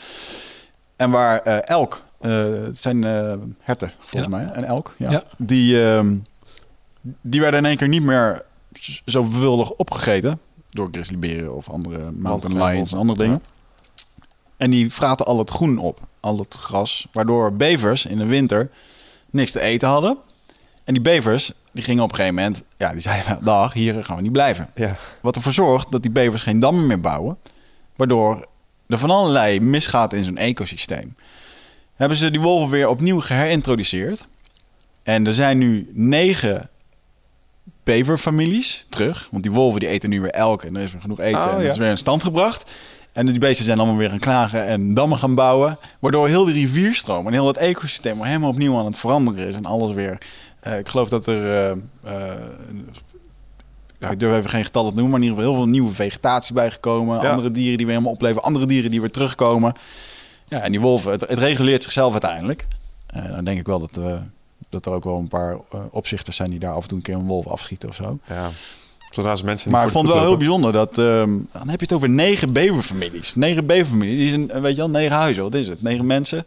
En 0.95 1.09
waar 1.09 1.39
eh, 1.39 1.69
elk... 1.69 2.03
eh, 2.19 2.31
het 2.65 2.77
zijn 2.81 3.03
eh, 3.03 3.33
herten, 3.61 3.91
volgens 3.99 4.31
mij. 4.31 4.45
En 4.53 4.63
elk, 4.63 4.93
ja. 4.97 5.11
Ja. 5.11 5.23
Die, 5.37 5.83
ehm, 5.87 6.15
die 7.21 7.41
werden 7.41 7.59
in 7.59 7.65
één 7.65 7.77
keer 7.77 7.87
niet 7.87 8.03
meer 8.03 8.41
zo 9.05 9.25
opgegeten. 9.77 10.39
Door 10.69 10.87
grizzlyberen 10.91 11.55
of 11.55 11.69
andere 11.69 12.11
mountain 12.11 12.63
lions 12.63 12.91
en 12.91 12.97
andere 12.97 13.19
dingen. 13.19 13.41
En 14.57 14.69
die 14.69 14.93
vraten 14.93 15.25
al 15.25 15.39
het 15.39 15.49
groen 15.49 15.77
op, 15.77 15.99
al 16.19 16.37
het 16.37 16.57
gras. 16.59 17.07
Waardoor 17.11 17.53
bevers 17.53 18.05
in 18.05 18.17
de 18.17 18.25
winter 18.25 18.69
niks 19.29 19.51
te 19.51 19.61
eten 19.61 19.87
hadden. 19.87 20.17
En 20.83 20.93
die 20.93 21.03
bevers, 21.03 21.51
die 21.71 21.83
gingen 21.83 22.03
op 22.03 22.09
een 22.09 22.15
gegeven 22.15 22.35
moment... 22.35 22.63
Ja, 22.77 22.91
die 22.91 23.01
zeiden, 23.01 23.43
dag, 23.43 23.73
hier 23.73 24.03
gaan 24.03 24.15
we 24.15 24.21
niet 24.21 24.31
blijven. 24.31 24.69
Ja. 24.75 24.95
Wat 25.21 25.35
ervoor 25.35 25.53
zorgt 25.53 25.91
dat 25.91 26.01
die 26.01 26.11
bevers 26.11 26.41
geen 26.41 26.59
dammen 26.59 26.87
meer 26.87 26.99
bouwen. 26.99 27.37
Waardoor 27.95 28.45
er 28.87 28.97
van 28.97 29.09
allerlei 29.09 29.59
misgaat 29.59 30.13
in 30.13 30.23
zo'n 30.23 30.37
ecosysteem. 30.37 31.15
Hebben 31.95 32.17
ze 32.17 32.31
die 32.31 32.41
wolven 32.41 32.69
weer 32.69 32.89
opnieuw 32.89 33.21
geherintroduceerd. 33.21 34.25
En 35.03 35.27
er 35.27 35.33
zijn 35.33 35.57
nu 35.57 35.89
negen 35.93 36.69
beverfamilies 37.83 38.85
terug. 38.89 39.27
Want 39.31 39.43
die 39.43 39.51
wolven 39.51 39.79
die 39.79 39.89
eten 39.89 40.09
nu 40.09 40.21
weer 40.21 40.31
elk 40.31 40.63
en 40.63 40.75
er 40.75 40.81
is 40.81 40.91
weer 40.91 41.01
genoeg 41.01 41.19
eten. 41.19 41.39
Oh, 41.39 41.45
en 41.45 41.51
dat 41.51 41.61
ja. 41.61 41.69
is 41.69 41.77
weer 41.77 41.89
in 41.89 41.97
stand 41.97 42.23
gebracht. 42.23 42.71
En 43.15 43.25
die 43.25 43.39
beesten 43.39 43.65
zijn 43.65 43.77
allemaal 43.77 43.97
weer 43.97 44.09
gaan 44.09 44.19
klagen 44.19 44.65
en 44.65 44.93
dammen 44.93 45.17
gaan 45.17 45.35
bouwen. 45.35 45.77
Waardoor 45.99 46.27
heel 46.27 46.45
de 46.45 46.51
rivierstroom 46.51 47.27
en 47.27 47.33
heel 47.33 47.47
het 47.47 47.57
ecosysteem 47.57 48.23
helemaal 48.23 48.49
opnieuw 48.49 48.77
aan 48.77 48.85
het 48.85 48.97
veranderen 48.99 49.47
is. 49.47 49.55
En 49.55 49.65
alles 49.65 49.91
weer... 49.91 50.17
eh, 50.59 50.77
ik 50.77 50.89
geloof 50.89 51.09
dat 51.09 51.27
er... 51.27 51.45
eh, 51.45 51.71
eh, 52.03 52.39
ja, 53.99 54.09
ik 54.09 54.19
durf 54.19 54.37
even 54.37 54.49
geen 54.49 54.63
getallen 54.65 54.89
te 54.89 54.95
noemen, 54.95 55.11
maar 55.11 55.21
in 55.21 55.27
ieder 55.27 55.43
geval 55.43 55.53
heel 55.53 55.63
veel 55.63 55.71
nieuwe 55.73 55.93
vegetatie 55.93 56.53
bijgekomen. 56.53 57.21
Ja. 57.21 57.29
Andere 57.29 57.51
dieren 57.51 57.77
die 57.77 57.85
weer 57.85 57.95
helemaal 57.95 58.15
opleven, 58.15 58.43
andere 58.43 58.65
dieren 58.65 58.91
die 58.91 58.99
weer 59.01 59.11
terugkomen. 59.11 59.73
Ja, 60.47 60.59
en 60.59 60.71
die 60.71 60.81
wolven, 60.81 61.11
het, 61.11 61.21
het 61.21 61.37
reguleert 61.37 61.83
zichzelf 61.83 62.11
uiteindelijk. 62.11 62.67
Dan 63.29 63.45
denk 63.45 63.59
ik 63.59 63.65
wel 63.65 63.79
dat, 63.79 63.99
dat 64.69 64.85
er 64.85 64.91
ook 64.91 65.03
wel 65.03 65.17
een 65.17 65.27
paar 65.27 65.57
opzichters 65.91 66.35
zijn 66.35 66.49
die 66.49 66.59
daar 66.59 66.73
af 66.73 66.81
en 66.81 66.87
toe 66.87 66.97
een 66.97 67.03
keer 67.03 67.15
een 67.15 67.25
wolf 67.25 67.47
afschieten 67.47 67.89
of 67.89 67.95
zo. 67.95 68.19
ja. 68.27 68.49
Zodra 69.15 69.35
ze 69.35 69.45
mensen 69.45 69.71
Maar 69.71 69.85
ik 69.85 69.91
vond 69.91 70.07
het 70.07 70.15
wel 70.15 70.25
heel 70.25 70.37
bijzonder 70.37 70.71
dat. 70.71 70.97
ehm, 70.97 71.29
dan 71.51 71.69
heb 71.69 71.79
je 71.79 71.85
het 71.85 71.93
over 71.93 72.09
negen 72.09 72.53
beverfamilies. 72.53 73.35
Negen 73.35 73.65
beverfamilies. 73.65 74.17
Die 74.17 74.29
zijn, 74.29 74.51
eh, 74.51 74.61
weet 74.61 74.71
je 74.75 74.77
wel, 74.81 74.89
negen 74.89 75.15
huizen. 75.15 75.43
Wat 75.43 75.53
is 75.53 75.67
het? 75.67 75.81
Negen 75.81 76.05
mensen. 76.05 76.43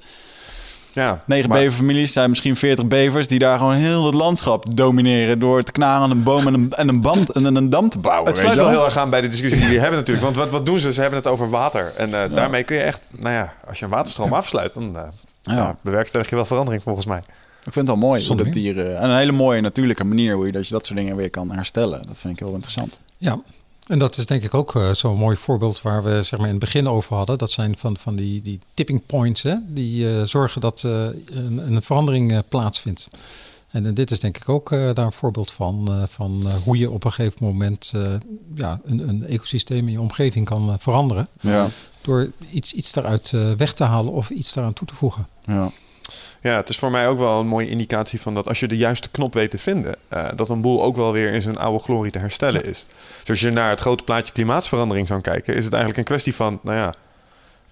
Ja, 0.93 1.23
Negen 1.27 1.49
maar- 1.49 1.59
beverfamilies 1.59 2.13
zijn 2.13 2.29
misschien 2.29 2.57
veertig 2.57 2.87
bevers 2.87 3.29
die 3.29 3.39
daar 3.39 3.59
gewoon 3.59 3.75
heel 3.75 4.05
het 4.07 4.15
landschap 4.15 4.77
domineren 4.77 5.39
door 5.39 5.63
te 5.63 5.73
knaren 5.73 6.03
aan 6.03 6.11
een 6.11 6.23
boom 6.23 6.47
en 6.47 6.55
een, 6.55 6.73
en 6.77 6.89
een, 6.89 7.01
band, 7.03 7.31
en 7.31 7.57
een 7.57 7.71
dam 7.71 7.89
te 7.89 7.99
bouwen. 7.99 8.27
Het 8.29 8.37
sluit 8.39 8.59
wel 8.59 8.69
heel 8.69 8.85
erg 8.85 8.97
aan 8.97 9.11
bij 9.11 9.21
de 9.21 9.29
discussie 9.29 9.61
die 9.61 9.69
we 9.75 9.81
hebben 9.81 9.99
natuurlijk. 9.99 10.25
Want 10.25 10.37
wat, 10.37 10.51
wat 10.51 10.67
doen 10.67 10.81
ze? 10.81 10.93
Ze 10.93 11.01
hebben 11.01 11.19
het 11.19 11.29
over 11.29 11.51
water. 11.51 11.93
En 11.97 12.23
eh, 12.23 12.35
daarmee 12.35 12.63
kun 12.63 12.77
je 12.77 12.83
echt, 12.83 13.11
nou 13.19 13.35
ja, 13.35 13.53
als 13.69 13.79
je 13.79 13.85
een 13.85 13.91
waterstroom 13.91 14.33
afsluit, 14.33 14.75
dan 14.75 14.91
Ja. 14.95 15.55
ja. 15.55 15.75
bewerkstellig 15.83 16.29
je 16.29 16.35
wel 16.35 16.45
verandering 16.45 16.83
volgens 16.83 17.07
mij. 17.07 17.23
Ik 17.65 17.73
vind 17.73 17.89
het 17.89 17.99
wel 17.99 18.09
mooi 18.09 18.27
hoe 18.27 18.37
dat 18.37 18.53
dieren. 18.53 18.99
En 18.99 19.11
een 19.11 19.17
hele 19.17 19.33
mooie 19.33 19.61
natuurlijke 19.61 20.05
manier 20.05 20.35
hoe 20.35 20.47
je 20.47 20.53
dat, 20.53 20.67
je 20.67 20.73
dat 20.75 20.87
soort 20.87 20.99
dingen 20.99 21.17
weer 21.17 21.31
kan 21.31 21.51
herstellen. 21.53 22.03
Dat 22.07 22.19
vind 22.19 22.33
ik 22.33 22.39
heel 22.39 22.55
interessant. 22.55 23.01
Ja, 23.19 23.41
en 23.87 23.99
dat 23.99 24.17
is 24.19 24.27
denk 24.27 24.43
ik 24.43 24.55
ook 24.55 24.75
eh, 24.77 24.95
zo'n 24.95 25.17
mooi 25.17 25.37
voorbeeld 25.37 25.83
waar 25.83 26.03
we 26.05 26.23
zeg 26.23 26.39
maar, 26.39 26.47
in 26.49 26.55
het 26.55 26.65
begin 26.65 26.89
over 26.89 27.17
hadden. 27.17 27.39
Dat 27.39 27.51
zijn 27.51 27.75
van, 27.79 27.97
van 27.97 28.17
die, 28.17 28.43
die 28.43 28.61
tipping 28.75 29.07
points, 29.07 29.43
hè, 29.43 29.55
die 29.69 30.11
eh, 30.11 30.23
zorgen 30.23 30.61
dat 30.61 30.83
eh, 30.85 31.07
een, 31.27 31.73
een 31.75 31.83
verandering 31.83 32.33
eh, 32.33 32.39
plaatsvindt. 32.49 33.09
En 33.71 33.87
eh, 33.87 33.95
dit 33.95 34.11
is 34.11 34.21
denk 34.21 34.37
ik 34.37 34.49
ook 34.49 34.73
eh, 34.73 34.95
daar 34.95 35.05
een 35.07 35.13
voorbeeld 35.13 35.53
van, 35.53 35.89
eh, 35.89 36.03
van 36.09 36.43
eh, 36.47 36.55
hoe 36.55 36.79
je 36.79 36.91
op 36.91 37.05
een 37.05 37.13
gegeven 37.13 37.39
moment 37.45 37.93
eh, 37.95 38.15
ja, 38.55 38.81
een, 38.85 39.09
een 39.09 39.27
ecosysteem 39.27 39.87
in 39.87 39.93
je 39.93 40.01
omgeving 40.01 40.45
kan 40.45 40.69
eh, 40.69 40.75
veranderen. 40.79 41.27
Ja. 41.41 41.69
Door 42.01 42.31
iets, 42.51 42.73
iets 42.73 42.93
daaruit 42.93 43.33
eh, 43.35 43.53
weg 43.53 43.73
te 43.73 43.85
halen 43.85 44.13
of 44.13 44.31
iets 44.31 44.53
daaraan 44.53 44.73
toe 44.73 44.87
te 44.87 44.95
voegen. 44.95 45.27
ja. 45.47 45.71
Ja, 46.41 46.57
het 46.57 46.69
is 46.69 46.79
voor 46.79 46.91
mij 46.91 47.09
ook 47.09 47.19
wel 47.19 47.41
een 47.41 47.47
mooie 47.47 47.69
indicatie 47.69 48.21
van 48.21 48.35
dat 48.35 48.49
als 48.49 48.61
je 48.61 48.69
de 48.69 48.77
juiste 48.77 49.11
knop 49.11 49.35
weet 49.35 49.51
te 49.51 49.59
vinden, 49.59 49.95
eh, 50.09 50.29
dat 50.35 50.49
een 50.49 50.61
boel 50.61 50.83
ook 50.83 50.97
wel 50.97 51.13
weer 51.13 51.33
in 51.33 51.43
zijn 51.43 51.59
oude 51.59 51.79
glorie 51.79 52.13
te 52.13 52.19
herstellen 52.19 52.65
is. 52.65 52.87
Dus 53.19 53.29
als 53.29 53.41
je 53.41 53.51
naar 53.51 53.71
het 53.71 53.81
grote 53.81 54.05
plaatje 54.05 54.33
klimaatsverandering 54.33 55.07
zou 55.07 55.21
kijken, 55.21 55.55
is 55.55 55.65
het 55.65 55.73
eigenlijk 55.73 55.99
een 55.99 56.15
kwestie 56.15 56.35
van, 56.35 56.61
nou 56.63 56.77
ja, 56.77 56.95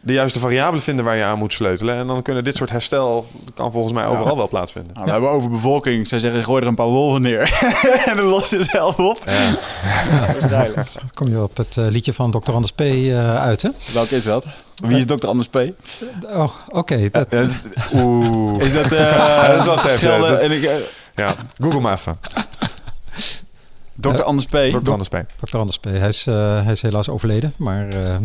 de 0.01 0.13
juiste 0.13 0.39
variabelen 0.41 0.83
vinden 0.83 1.05
waar 1.05 1.17
je 1.17 1.25
aan 1.25 1.39
moet 1.39 1.53
sleutelen. 1.53 1.97
En 1.97 2.07
dan 2.07 2.23
kunnen 2.23 2.45
dit 2.45 2.57
soort 2.57 2.71
herstel 2.71 3.27
kan 3.55 3.73
volgens 3.73 3.93
mij 3.95 4.07
overal 4.07 4.37
wel 4.37 4.49
plaatsvinden. 4.49 4.93
Nou, 4.95 5.07
we 5.07 5.13
hebben 5.13 5.31
overbevolking. 5.31 6.07
Zij 6.09 6.19
zeggen, 6.19 6.45
gooi 6.45 6.63
er 6.63 6.69
een 6.69 6.75
paar 6.75 6.87
wolven 6.87 7.23
neer. 7.23 7.41
en 8.09 8.17
dan 8.17 8.27
los 8.27 8.51
je 8.51 8.65
zelf 8.65 8.97
op. 8.99 9.23
Waarschijnlijk. 10.11 10.75
Dan 10.75 11.11
kom 11.15 11.29
je 11.29 11.43
op 11.43 11.57
het 11.57 11.77
eh, 11.77 11.87
liedje 11.87 12.13
van 12.13 12.31
Dr. 12.31 12.53
Anders 12.53 12.73
P. 12.73 12.81
eh, 12.81 13.37
uit, 13.43 13.63
hè? 13.63 13.69
Welke 13.95 14.17
is 14.17 14.25
dat? 14.25 14.45
Wie 14.75 14.99
is 14.99 15.07
Dr. 15.07 15.27
Anders 15.27 15.49
P? 15.49 15.57
Oh, 16.27 16.51
oké. 16.69 17.09
dat- 17.11 17.27
Ja, 17.31 17.41
is, 17.41 17.59
Oeh. 17.95 18.63
is 18.65 18.73
dat... 18.73 18.93
eh 18.93 19.47
dat 19.49 19.59
is 19.59 19.65
wel 19.65 19.77
tegen. 19.77 19.91
Schelden 19.91 20.31
Dat- 20.31 20.43
en 20.43 20.51
ik, 20.51 20.71
Ja, 21.15 21.35
google 21.59 21.81
maar 21.81 21.93
even. 21.97 22.19
Dr. 24.01 24.23
Anders 24.23 24.47
P. 24.47 24.51
Dr. 24.51 24.91
Anders 24.91 25.09
P. 25.09 25.17
Dr. 25.45 25.57
Anders 25.59 25.79
P. 25.79 25.85
Hij 25.85 26.09
is, 26.09 26.27
eh, 26.27 26.63
hij 26.63 26.73
is 26.73 26.83
helaas 26.83 27.09
overleden, 27.09 27.53
maar 27.57 27.89
eh, 27.89 28.17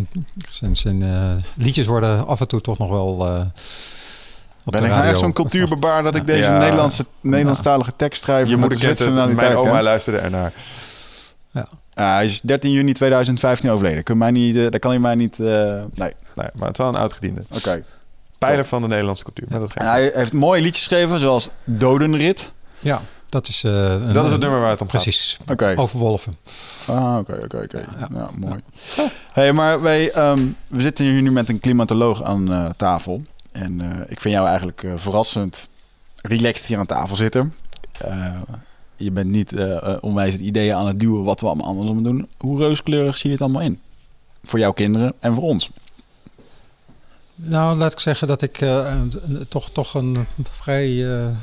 zijn, 0.50 0.76
zijn 0.76 1.04
eh, 1.04 1.32
liedjes 1.56 1.86
worden 1.88 2.28
af 2.28 2.40
en 2.40 2.48
toe 2.48 2.62
toch 2.62 2.78
nog 2.78 2.90
wel. 2.90 3.28
eh 3.28 3.44
op 4.66 4.72
Ben 4.72 4.82
de 4.82 4.88
ik 4.88 4.94
nou 4.94 5.06
echt 5.08 5.20
zo'n 5.20 5.34
cultuurbebaar 5.34 6.04
dat 6.04 6.16
ik 6.16 6.26
deze 6.26 6.42
Ja. 6.42 6.58
Nederlandse, 6.58 7.06
Nederlandstalige 7.22 7.92
tekst 7.96 8.24
schrijf? 8.24 8.48
Je 8.50 8.68
kent 8.68 9.00
het. 9.00 9.36
Mijn 9.36 9.56
oma 9.56 9.76
hè? 9.76 9.82
luisterde 9.82 10.20
ernaar. 10.20 10.54
Ja, 11.52 11.68
hij 11.94 12.26
is 12.26 12.42
13 12.42 12.72
juni 12.72 12.94
2015 12.94 13.70
overleden. 13.72 14.04
Kun 14.04 14.18
mij 14.18 14.32
niet, 14.32 14.56
dat 14.56 14.80
kan 14.80 14.92
hij 14.92 15.00
mij 15.00 15.16
niet... 15.16 15.40
eh, 15.40 15.46
nee, 15.94 16.14
Nee, 16.36 16.48
maar 16.56 16.68
het 16.68 16.72
is 16.72 16.78
wel 16.78 16.88
een 16.88 16.96
oud-gediende. 16.96 17.44
oké. 17.52 17.84
Pijler 18.38 18.66
van 18.66 18.82
de 18.82 18.88
Nederlandse 18.88 19.24
cultuur. 19.24 19.46
Maar 19.50 19.60
dat, 19.60 19.74
En 19.74 19.86
hij 19.88 20.12
heeft 20.14 20.34
mooie 20.34 20.62
liedjes 20.62 20.88
geschreven, 20.88 21.20
zoals 21.20 21.50
Dodenrit. 21.64 22.52
Ja, 22.80 23.02
dat 23.32 23.48
is. 23.48 23.64
eh, 23.64 23.92
een- 23.92 24.14
dat 24.14 24.26
is 24.26 24.32
het 24.32 24.42
nummer 24.42 24.60
waar 24.60 24.70
het 24.70 24.82
om 24.82 24.90
gaat. 24.90 25.02
Precies. 25.02 25.38
Oké. 25.52 25.74
Over 25.78 26.00
wolven. 26.00 26.34
Ah, 26.88 27.18
oké, 27.20 27.40
oké, 27.44 27.58
oké. 27.58 27.84
Ja, 28.14 28.30
mooi. 28.40 28.60
Hey, 29.34 29.54
maar 29.54 29.82
wij, 29.82 30.12
ehm, 30.12 30.48
we 30.68 30.82
zitten 30.82 31.06
hier 31.06 31.22
nu 31.22 31.32
met 31.32 31.50
een 31.50 31.60
klimatoloog 31.60 32.24
aan 32.24 32.54
eh, 32.54 32.70
tafel. 32.70 33.22
En 33.52 33.82
eh, 33.82 34.00
ik 34.08 34.22
vind 34.22 34.34
jou 34.36 34.48
eigenlijk 34.48 34.84
eh, 34.84 34.92
verrassend 34.96 35.70
relaxed 36.22 36.66
hier 36.66 36.78
aan 36.78 36.86
tafel 36.86 37.16
zitten. 37.16 37.54
Eh, 38.00 38.42
je 38.96 39.12
bent 39.12 39.30
niet 39.30 39.54
eh 39.54 39.76
eh, 39.78 39.98
onwijs 40.02 40.34
het 40.34 40.42
ideeën 40.42 40.76
aan 40.76 40.88
het 40.88 41.00
duwen 41.00 41.24
wat 41.24 41.40
we 41.42 41.48
allemaal 41.48 41.68
anders 41.68 41.92
moeten 41.92 42.12
doen. 42.18 42.28
Hoe 42.38 42.58
reuskleurig 42.60 43.18
zie 43.18 43.30
je 43.30 43.36
het 43.36 43.44
allemaal 43.44 43.62
in? 43.62 43.80
Voor 44.44 44.60
jouw 44.60 44.72
kinderen 44.74 45.14
en 45.20 45.34
voor 45.34 45.44
ons. 45.44 45.70
Nou, 47.44 47.78
laat 47.78 47.92
ik 47.94 48.00
zeggen 48.00 48.28
dat 48.28 48.42
ik 48.42 48.62
eh, 48.62 49.02
toch, 49.50 49.70
toch 49.70 49.94
een 49.94 50.26
vrij 50.52 50.88
eh, 50.88 51.26
eh, 51.28 51.34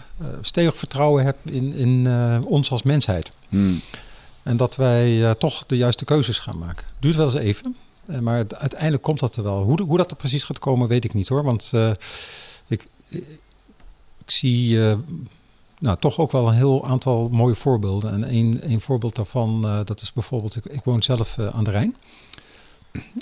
stevig 0.41 0.77
vertrouwen 0.79 1.25
heb 1.25 1.37
in, 1.43 1.73
in 1.75 2.07
ons 2.45 2.71
als 2.71 2.83
mensheid. 2.83 3.33
Hmm. 3.49 3.81
En 4.43 4.57
dat 4.57 4.77
wij 4.77 5.35
toch 5.35 5.65
de 5.67 5.77
juiste 5.77 6.05
keuzes 6.05 6.39
gaan 6.39 6.59
maken. 6.59 6.87
Duurt 6.99 7.17
wel 7.17 7.25
eens 7.25 7.35
even, 7.35 7.77
maar 8.21 8.37
het- 8.37 8.55
uiteindelijk 8.55 9.03
komt 9.03 9.21
dat 9.21 9.37
er 9.37 9.43
wel. 9.43 9.63
Hoe, 9.63 9.83
hoe 9.83 9.97
dat 9.97 10.11
er 10.11 10.17
precies 10.17 10.45
gaat 10.45 10.59
komen, 10.59 10.89
weet 10.89 11.05
ik 11.05 11.15
niet 11.15 11.29
hoor. 11.29 11.43
Want 11.43 11.73
ik, 12.67 12.87
ik 13.09 14.31
zie 14.31 14.79
nou, 15.79 15.97
toch 16.01 16.19
ook 16.19 16.33
wel 16.33 16.49
een 16.49 16.55
heel 16.55 16.87
aantal 16.87 17.29
mooie 17.29 17.55
voorbeelden. 17.55 18.13
En 18.13 18.25
één, 18.25 18.63
één 18.63 18.81
voorbeeld 18.81 19.17
daarvan, 19.17 19.83
dat 19.85 20.01
is 20.03 20.13
bijvoorbeeld, 20.13 20.57
ik, 20.57 20.65
ik 20.65 20.81
woon 20.85 21.03
zelf 21.03 21.39
aan 21.39 21.65
de 21.65 21.71
Rijn. 21.71 21.97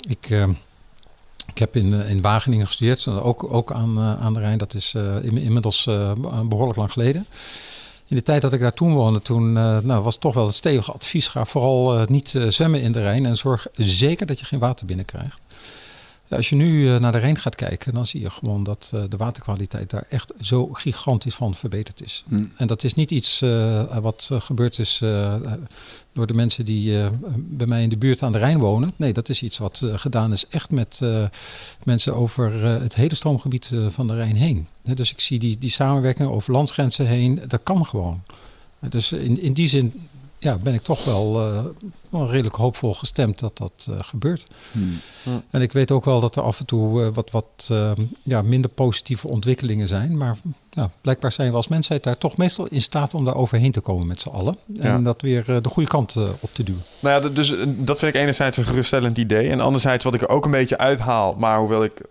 Ik, 0.07 0.29
ik 1.47 1.57
heb 1.57 1.75
in, 1.75 1.93
eh, 2.01 2.09
in 2.09 2.21
Wageningen 2.21 2.65
gestudeerd, 2.65 2.99
zo 2.99 3.19
ook, 3.19 3.53
ook 3.53 3.71
aan, 3.71 3.97
eh, 3.97 4.21
aan 4.21 4.33
de 4.33 4.39
Rijn. 4.39 4.57
Dat 4.57 4.73
is 4.73 4.93
eh, 4.95 5.15
in- 5.21 5.37
inmiddels 5.37 5.87
eh, 5.87 6.11
behoorlijk 6.49 6.77
lang 6.77 6.91
geleden. 6.91 7.25
In 8.09 8.15
de 8.15 8.23
tijd 8.23 8.41
dat 8.41 8.53
ik 8.53 8.59
daar 8.59 8.73
toen 8.73 8.93
woonde, 8.93 9.21
toen 9.21 9.57
eh, 9.57 9.77
nou, 9.79 10.03
was 10.03 10.17
toch 10.17 10.33
wel 10.33 10.45
het 10.45 10.55
stevige 10.55 10.91
advies. 10.91 11.27
Ga 11.27 11.45
vooral 11.45 11.99
eh, 11.99 12.07
niet 12.07 12.35
eh, 12.35 12.47
zwemmen 12.47 12.81
in 12.81 12.91
de 12.91 13.01
Rijn 13.01 13.25
en 13.25 13.37
zorg 13.37 13.67
zeker 13.75 14.25
dat 14.25 14.39
je 14.39 14.45
geen 14.45 14.59
water 14.59 14.85
binnenkrijgt. 14.85 15.39
Als 16.29 16.49
je 16.49 16.55
nu 16.55 16.93
eh, 16.93 16.99
naar 16.99 17.11
de 17.11 17.17
Rijn 17.17 17.37
gaat 17.37 17.55
kijken, 17.55 17.93
dan 17.93 18.05
zie 18.05 18.21
je 18.21 18.29
gewoon 18.29 18.63
dat 18.63 18.91
eh, 18.93 19.03
de 19.09 19.17
waterkwaliteit 19.17 19.89
daar 19.89 20.05
echt 20.09 20.33
zo 20.41 20.67
gigantisch 20.71 21.35
van 21.35 21.55
verbeterd 21.55 22.03
is. 22.03 22.23
Hmm. 22.27 22.51
En 22.55 22.67
dat 22.67 22.83
is 22.83 22.93
niet 22.93 23.11
iets 23.11 23.41
eh, 23.41 23.97
wat 23.97 24.29
gebeurd 24.33 24.79
is 24.79 24.97
door 26.13 26.27
de 26.27 26.33
mensen 26.33 26.65
die 26.65 27.09
bij 27.35 27.67
mij 27.67 27.83
in 27.83 27.89
de 27.89 27.97
buurt 27.97 28.23
aan 28.23 28.31
de 28.31 28.37
Rijn 28.37 28.57
wonen. 28.57 28.93
Nee, 28.95 29.13
dat 29.13 29.29
is 29.29 29.41
iets 29.41 29.57
wat 29.57 29.83
gedaan 29.95 30.31
is 30.31 30.47
echt 30.47 30.71
met 30.71 31.01
mensen 31.83 32.15
over 32.15 32.63
het 32.63 32.95
hele 32.95 33.15
stroomgebied 33.15 33.71
van 33.89 34.07
de 34.07 34.15
Rijn 34.15 34.35
heen. 34.35 34.67
Dus 34.81 35.11
ik 35.11 35.19
zie 35.19 35.39
die, 35.39 35.57
die 35.57 35.69
samenwerking 35.69 36.29
over 36.29 36.53
landsgrenzen 36.53 37.07
heen, 37.07 37.41
dat 37.47 37.63
kan 37.63 37.85
gewoon. 37.85 38.23
Dus 38.79 39.11
in, 39.11 39.41
in 39.41 39.53
die 39.53 39.67
zin 39.67 39.93
ja, 40.39 40.57
ben 40.57 40.73
ik 40.73 40.81
toch 40.81 41.03
wel, 41.05 41.41
eh, 41.41 41.63
wel 42.09 42.29
redelijk 42.29 42.55
hoopvol 42.55 42.93
gestemd 42.93 43.39
dat 43.39 43.57
dat 43.57 43.87
eh, 43.89 43.95
gebeurt. 43.99 44.47
Hmm. 44.71 44.99
En 45.49 45.61
ik 45.61 45.71
weet 45.71 45.91
ook 45.91 46.05
wel 46.05 46.19
dat 46.19 46.35
er 46.35 46.41
af 46.43 46.59
en 46.59 46.65
toe 46.65 47.03
eh, 47.03 47.09
wat, 47.13 47.31
wat 47.31 47.67
eh, 47.71 47.91
ja, 48.23 48.41
minder 48.41 48.69
positieve 48.69 49.27
ontwikkelingen 49.27 49.87
zijn. 49.87 50.17
Maar 50.17 50.37
ja, 50.69 50.89
blijkbaar 51.01 51.31
zijn 51.31 51.49
we 51.49 51.55
als 51.55 51.67
mensheid 51.67 52.03
daar 52.03 52.17
toch 52.17 52.37
meestal 52.37 52.67
in 52.69 52.81
staat 52.81 53.13
om 53.13 53.25
daar 53.25 53.35
overheen 53.35 53.71
te 53.71 53.79
komen 53.81 54.07
met 54.07 54.19
z'n 54.19 54.29
allen. 54.29 54.57
En 54.79 54.83
Ja. 54.91 54.97
dat 54.97 55.21
weer 55.21 55.49
eh, 55.49 55.57
de 55.61 55.69
goede 55.69 55.89
kant 55.89 56.15
op 56.39 56.49
te 56.53 56.63
duwen. 56.63 56.83
Nou 56.99 57.23
ja, 57.23 57.29
dus 57.29 57.53
dat 57.65 57.99
vind 57.99 58.15
ik 58.15 58.21
enerzijds 58.21 58.57
een 58.57 58.65
geruststellend 58.65 59.17
idee. 59.17 59.49
En 59.49 59.59
anderzijds 59.59 60.03
wat 60.03 60.13
ik 60.13 60.21
er 60.21 60.29
ook 60.29 60.45
een 60.45 60.51
beetje 60.51 60.77
uithaal, 60.77 61.35
maar 61.37 61.59
hoewel 61.59 61.83
ik 61.83 62.01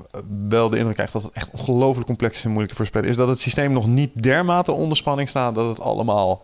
wel 0.49 0.69
de 0.69 0.77
indruk 0.77 0.95
krijg 0.95 1.11
dat 1.11 1.23
het 1.23 1.33
echt 1.33 1.51
ongelooflijk 1.53 2.07
complex 2.07 2.35
is 2.37 2.41
en 2.43 2.49
moeilijk 2.49 2.71
te 2.71 2.77
voorspellen, 2.77 3.09
is 3.09 3.17
dat 3.17 3.29
het 3.29 3.41
systeem 3.41 3.73
nog 3.73 3.87
niet 3.87 4.23
dermate 4.23 4.73
onder 4.73 4.97
spanning 4.97 5.29
staat 5.29 5.55
dat 5.55 5.69
het 5.69 5.81
allemaal 5.81 6.43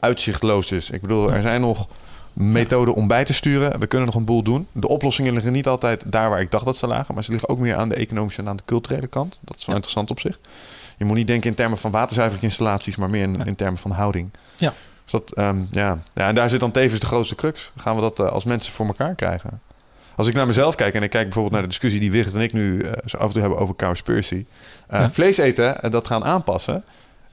uitzichtloos 0.00 0.72
is. 0.72 0.90
Ik 0.90 1.00
bedoel, 1.00 1.32
er 1.32 1.42
zijn 1.42 1.60
nog 1.60 1.88
methoden 2.32 2.94
om 2.94 3.06
bij 3.06 3.24
te 3.24 3.32
sturen. 3.32 3.80
We 3.80 3.86
kunnen 3.86 4.06
nog 4.06 4.16
een 4.16 4.24
boel 4.24 4.42
doen. 4.42 4.66
De 4.72 4.88
oplossingen 4.88 5.32
liggen 5.32 5.52
niet 5.52 5.66
altijd 5.66 6.04
daar 6.06 6.30
waar 6.30 6.40
ik 6.40 6.50
dacht 6.50 6.64
dat 6.64 6.76
ze 6.76 6.86
lagen, 6.86 7.14
maar 7.14 7.24
ze 7.24 7.30
liggen 7.30 7.48
ook 7.48 7.58
meer 7.58 7.76
aan 7.76 7.88
de 7.88 7.94
economische 7.94 8.42
en 8.42 8.48
aan 8.48 8.56
de 8.56 8.62
culturele 8.66 9.06
kant. 9.06 9.38
Dat 9.42 9.56
is 9.56 9.64
wel 9.64 9.74
interessant 9.74 10.10
op 10.10 10.20
zich. 10.20 10.38
Je 10.96 11.04
moet 11.04 11.16
niet 11.16 11.26
denken 11.26 11.50
in 11.50 11.56
termen 11.56 11.78
van 11.78 11.90
waterzuiveringsinstallaties, 11.90 12.96
maar 12.96 13.10
meer 13.10 13.22
in, 13.22 13.44
in 13.44 13.54
termen 13.54 13.78
van 13.78 13.90
houding. 13.90 14.30
Ja. 14.56 14.72
Dus 15.02 15.12
dat, 15.12 15.32
ehm, 15.32 15.58
ja. 15.70 15.98
ja, 16.14 16.28
en 16.28 16.34
daar 16.34 16.50
zit 16.50 16.60
dan 16.60 16.70
tevens 16.70 17.00
de 17.00 17.06
grootste 17.06 17.34
crux. 17.34 17.72
Gaan 17.76 17.94
we 17.94 18.00
dat 18.00 18.18
eh, 18.18 18.26
als 18.26 18.44
mensen 18.44 18.72
voor 18.72 18.86
elkaar 18.86 19.14
krijgen? 19.14 19.60
Als 20.16 20.28
ik 20.28 20.34
naar 20.34 20.46
mezelf 20.46 20.74
kijk 20.74 20.94
en 20.94 21.02
ik 21.02 21.10
kijk 21.10 21.24
bijvoorbeeld 21.24 21.54
naar 21.54 21.62
de 21.62 21.68
discussie 21.68 22.00
die 22.00 22.10
Wigert 22.10 22.34
en 22.34 22.40
ik 22.40 22.52
nu 22.52 22.80
eh, 22.80 22.92
zo 23.04 23.16
af 23.16 23.26
en 23.26 23.32
toe 23.32 23.40
hebben 23.40 23.58
over 23.58 23.74
Cowspiracy. 23.76 24.34
Uh, 24.34 24.44
Ja. 25.00 25.10
Vlees 25.10 25.36
eten 25.36 25.82
en 25.82 25.90
dat 25.90 26.06
gaan 26.06 26.24
aanpassen. 26.24 26.84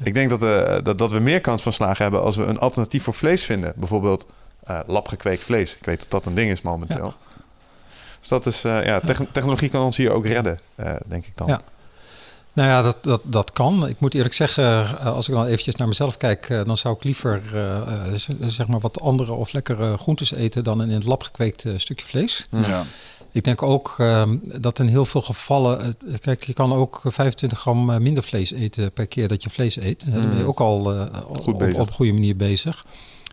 Ik 0.03 0.13
denk 0.13 0.29
dat, 0.29 0.43
eh, 0.43 0.75
dat, 0.83 0.97
dat 0.97 1.11
we 1.11 1.19
meer 1.19 1.41
kans 1.41 1.61
van 1.61 1.73
slagen 1.73 2.03
hebben 2.03 2.21
als 2.21 2.35
we 2.35 2.43
een 2.43 2.59
alternatief 2.59 3.03
voor 3.03 3.13
vlees 3.13 3.43
vinden. 3.43 3.73
Bijvoorbeeld 3.75 4.25
eh 4.63 4.79
labgekweekt 4.87 5.43
vlees. 5.43 5.75
Ik 5.75 5.85
weet 5.85 5.99
dat 5.99 6.11
dat 6.11 6.25
een 6.25 6.35
ding 6.35 6.51
is 6.51 6.61
momenteel. 6.61 7.13
Dus 8.19 8.29
dat 8.29 8.45
is, 8.45 8.63
eh, 8.63 8.85
ja, 8.85 8.99
techn- 8.99 9.27
technologie 9.31 9.69
kan 9.69 9.81
ons 9.81 9.97
hier 9.97 10.11
ook 10.11 10.25
redden, 10.25 10.59
eh, 10.75 10.95
denk 11.07 11.25
ik 11.25 11.31
dan. 11.37 11.47
Ja. 11.47 11.59
Nou 12.53 12.69
ja, 12.69 12.81
dat, 12.81 12.97
dat, 13.01 13.21
dat 13.23 13.51
kan. 13.51 13.87
Ik 13.87 13.99
moet 13.99 14.13
eerlijk 14.13 14.33
zeggen, 14.33 14.97
als 14.99 15.27
ik 15.27 15.33
dan 15.33 15.45
eventjes 15.45 15.75
naar 15.75 15.87
mezelf 15.87 16.17
kijk, 16.17 16.47
dan 16.47 16.77
zou 16.77 16.95
ik 16.95 17.03
liever 17.03 17.41
zeg 18.39 18.67
maar 18.67 18.79
wat 18.79 19.01
andere 19.01 19.31
of 19.31 19.51
lekkere 19.51 19.97
groentes 19.97 20.31
eten 20.31 20.63
dan 20.63 20.79
een 20.79 20.89
in 20.89 20.95
het 20.95 21.03
lab 21.05 21.23
gekweekt 21.23 21.65
stukje 21.77 22.05
vlees. 22.05 22.43
Ja. 22.51 22.83
Ik 23.35 23.43
denk 23.43 23.61
ook 23.63 23.95
ehm, 23.97 24.37
dat 24.61 24.79
in 24.79 24.87
heel 24.87 25.05
veel 25.05 25.21
gevallen, 25.21 25.85
het- 25.85 26.19
kijk, 26.21 26.43
je 26.43 26.53
kan 26.53 26.73
ook 26.73 27.01
25 27.05 27.59
gram 27.59 27.89
eh, 27.89 27.97
minder 27.99 28.23
vlees 28.23 28.51
eten 28.51 28.91
per 28.91 29.07
keer 29.07 29.27
dat 29.27 29.43
je 29.43 29.49
vlees 29.49 29.75
eet. 29.75 30.11
Dan 30.13 30.29
ben 30.29 30.37
je 30.37 30.43
ook 30.47 30.59
al 30.59 30.93
eh, 30.93 31.05
Goed 31.33 31.47
op, 31.53 31.59
bezig. 31.59 31.79
op 31.81 31.87
een 31.87 31.93
goede 31.93 32.13
manier 32.13 32.35
bezig. 32.35 32.83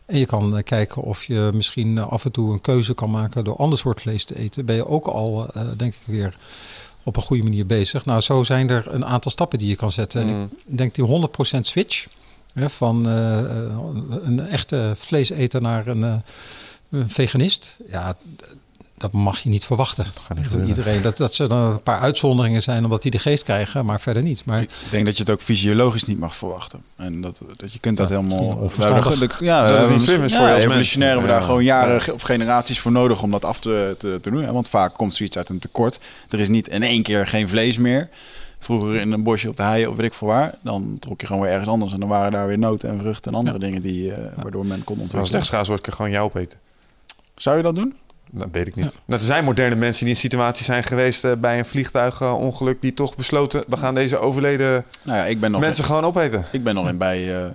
En 0.07 0.19
je 0.19 0.27
kan 0.27 0.57
eh, 0.57 0.63
kijken 0.65 1.03
of 1.03 1.25
je 1.25 1.51
misschien 1.55 1.99
eh, 1.99 2.09
af 2.09 2.25
en 2.25 2.33
toe 2.33 2.53
een 2.53 2.61
keuze 2.61 2.95
kan 2.95 3.11
maken 3.11 3.45
door 3.45 3.57
ander 3.57 3.79
soort 3.79 4.01
vlees 4.01 4.25
te 4.25 4.39
eten. 4.39 4.65
Ben 4.65 4.77
je 4.77 4.87
ook 4.87 5.07
al, 5.07 5.47
eh, 5.53 5.63
denk 5.77 5.95
ik, 5.95 6.01
weer 6.05 6.37
op 7.03 7.17
een 7.17 7.23
goede 7.23 7.43
manier 7.43 7.67
bezig. 7.67 8.05
Nou, 8.05 8.21
zo 8.21 8.43
zijn 8.43 8.71
er 8.71 8.85
een 8.89 9.05
aantal 9.07 9.31
stappen 9.31 9.59
die 9.59 9.69
je 9.69 9.77
kan 9.77 9.93
zetten. 9.93 10.21
En 10.23 10.29
Mm. 10.37 10.49
ik 10.67 10.79
denk 10.79 10.95
die 10.95 11.05
100% 11.05 11.67
switch 11.67 12.07
hè, 12.55 12.71
van 12.71 13.07
eh, 13.07 13.39
eh, 13.39 13.47
een 14.23 14.41
echte 14.41 14.95
vleeseter 14.97 15.61
naar 15.63 15.87
een, 15.87 16.05
eh, 16.05 16.15
een 16.91 17.09
veganist. 17.11 17.77
Ja, 17.91 18.17
dat 19.03 19.13
mag 19.13 19.39
je 19.41 19.49
niet 19.49 19.65
verwachten. 19.65 20.05
niet 20.05 20.47
gebeuren. 20.47 20.69
iedereen. 20.69 21.03
Dat, 21.03 21.17
dat 21.17 21.35
ze 21.35 21.47
dan 21.47 21.59
een 21.73 21.83
paar 21.83 21.99
uitzonderingen 22.01 22.63
zijn 22.63 22.85
omdat 22.85 23.03
die 23.03 23.11
de 23.11 23.19
geest 23.19 23.43
krijgen, 23.45 23.85
maar 23.85 24.01
verder 24.01 24.23
niet. 24.23 24.45
Maar 24.45 24.63
Ik 24.63 24.69
denk 24.91 25.05
dat 25.05 25.17
je 25.17 25.23
het 25.23 25.33
ook 25.33 25.41
fysiologisch 25.43 26.05
niet 26.05 26.19
mag 26.19 26.35
verwachten. 26.37 26.83
En 26.97 27.21
dat, 27.21 27.43
dat 27.57 27.73
je 27.73 27.79
kunt 27.79 27.97
dat 27.97 28.09
helemaal... 28.09 28.71
de- 28.79 29.29
ja, 29.39 29.67
Dat 29.67 30.01
slim 30.01 30.23
is 30.25 30.33
ja, 30.33 30.39
voor 30.39 30.49
als 30.55 30.63
evolutionair 30.65 31.11
hebben 31.11 31.27
we 31.29 31.33
daar 31.33 31.41
Ja. 31.41 31.47
gewoon 31.47 31.65
jaren 31.65 32.15
of 32.15 32.23
generaties 32.23 32.81
voor 32.81 32.93
nodig 32.93 33.23
om 33.23 33.31
dat 33.31 33.45
af 33.45 33.61
te, 33.61 33.95
te, 33.99 34.19
te 34.23 34.31
doen. 34.31 34.43
hè. 34.45 34.53
Want 34.53 34.69
vaak 34.69 34.95
komt 34.95 35.15
zoiets 35.15 35.37
uit 35.37 35.49
een 35.49 35.59
tekort. 35.59 35.99
Er 36.31 36.41
is 36.41 36.49
niet 36.49 36.69
in 36.69 36.83
één 36.83 37.03
keer 37.03 37.27
geen 37.27 37.49
vlees 37.49 37.79
meer. 37.79 38.09
Vroeger 38.59 38.97
in 38.97 39.13
een 39.13 39.23
bosje 39.23 39.49
op 39.49 39.57
de 39.57 39.63
hei 39.63 39.87
of 39.87 39.97
weet 39.97 40.07
ik 40.07 40.15
veel 40.15 40.29
waar. 40.29 40.55
Dan 40.63 40.97
trok 40.99 41.21
je 41.21 41.27
gewoon 41.27 41.43
weer 41.43 41.51
ergens 41.51 41.69
anders. 41.69 41.93
En 41.93 42.01
dan 42.01 42.09
waren 42.09 42.31
daar 42.33 42.47
weer 42.47 42.59
noten 42.59 42.89
en 42.91 42.99
vruchten 42.99 43.33
en 43.33 43.39
andere 43.39 43.59
dingen 43.59 43.83
die, 43.83 44.13
eh, 44.13 44.19
waardoor 44.43 44.67
men 44.67 44.85
kon 44.85 44.95
Als 44.97 45.05
het 45.05 45.13
ontwikkelen. 45.13 45.35
echt 45.39 45.47
schaars 45.47 45.69
wordt, 45.69 45.83
kan 45.83 45.93
ik 45.93 45.97
gewoon 45.99 46.13
jou 46.13 46.25
opeten. 46.27 46.59
Zou 47.35 47.57
je 47.57 47.63
dat 47.63 47.75
doen? 47.75 47.95
Dat 48.35 48.49
weet 48.53 48.69
ik 48.69 48.75
niet. 48.75 48.99
Nou, 49.05 49.21
er 49.21 49.27
zijn 49.27 49.45
moderne 49.45 49.77
mensen 49.77 50.05
die 50.05 50.15
in 50.15 50.21
situaties 50.21 50.67
zijn 50.67 50.85
geweest 50.85 51.25
eh, 51.25 51.33
bij 51.33 51.59
een 51.59 51.65
vliegtuigongeluk 51.65 52.81
die 52.81 52.95
toch 52.95 53.17
besloten, 53.17 53.65
we 53.69 53.77
gaan 53.77 53.95
deze 53.95 54.19
overleden 54.19 54.85
Nou 55.03 55.19
ja, 55.19 55.25
ik 55.25 55.41
ben 55.41 55.51
nog... 55.51 55.61
mensen 55.61 55.85
gewoon 55.85 56.05
opeten. 56.05 56.45
Ik 56.53 56.65
ben 56.65 56.75
nog 56.75 56.89
in 56.89 56.99
bij 56.99 57.51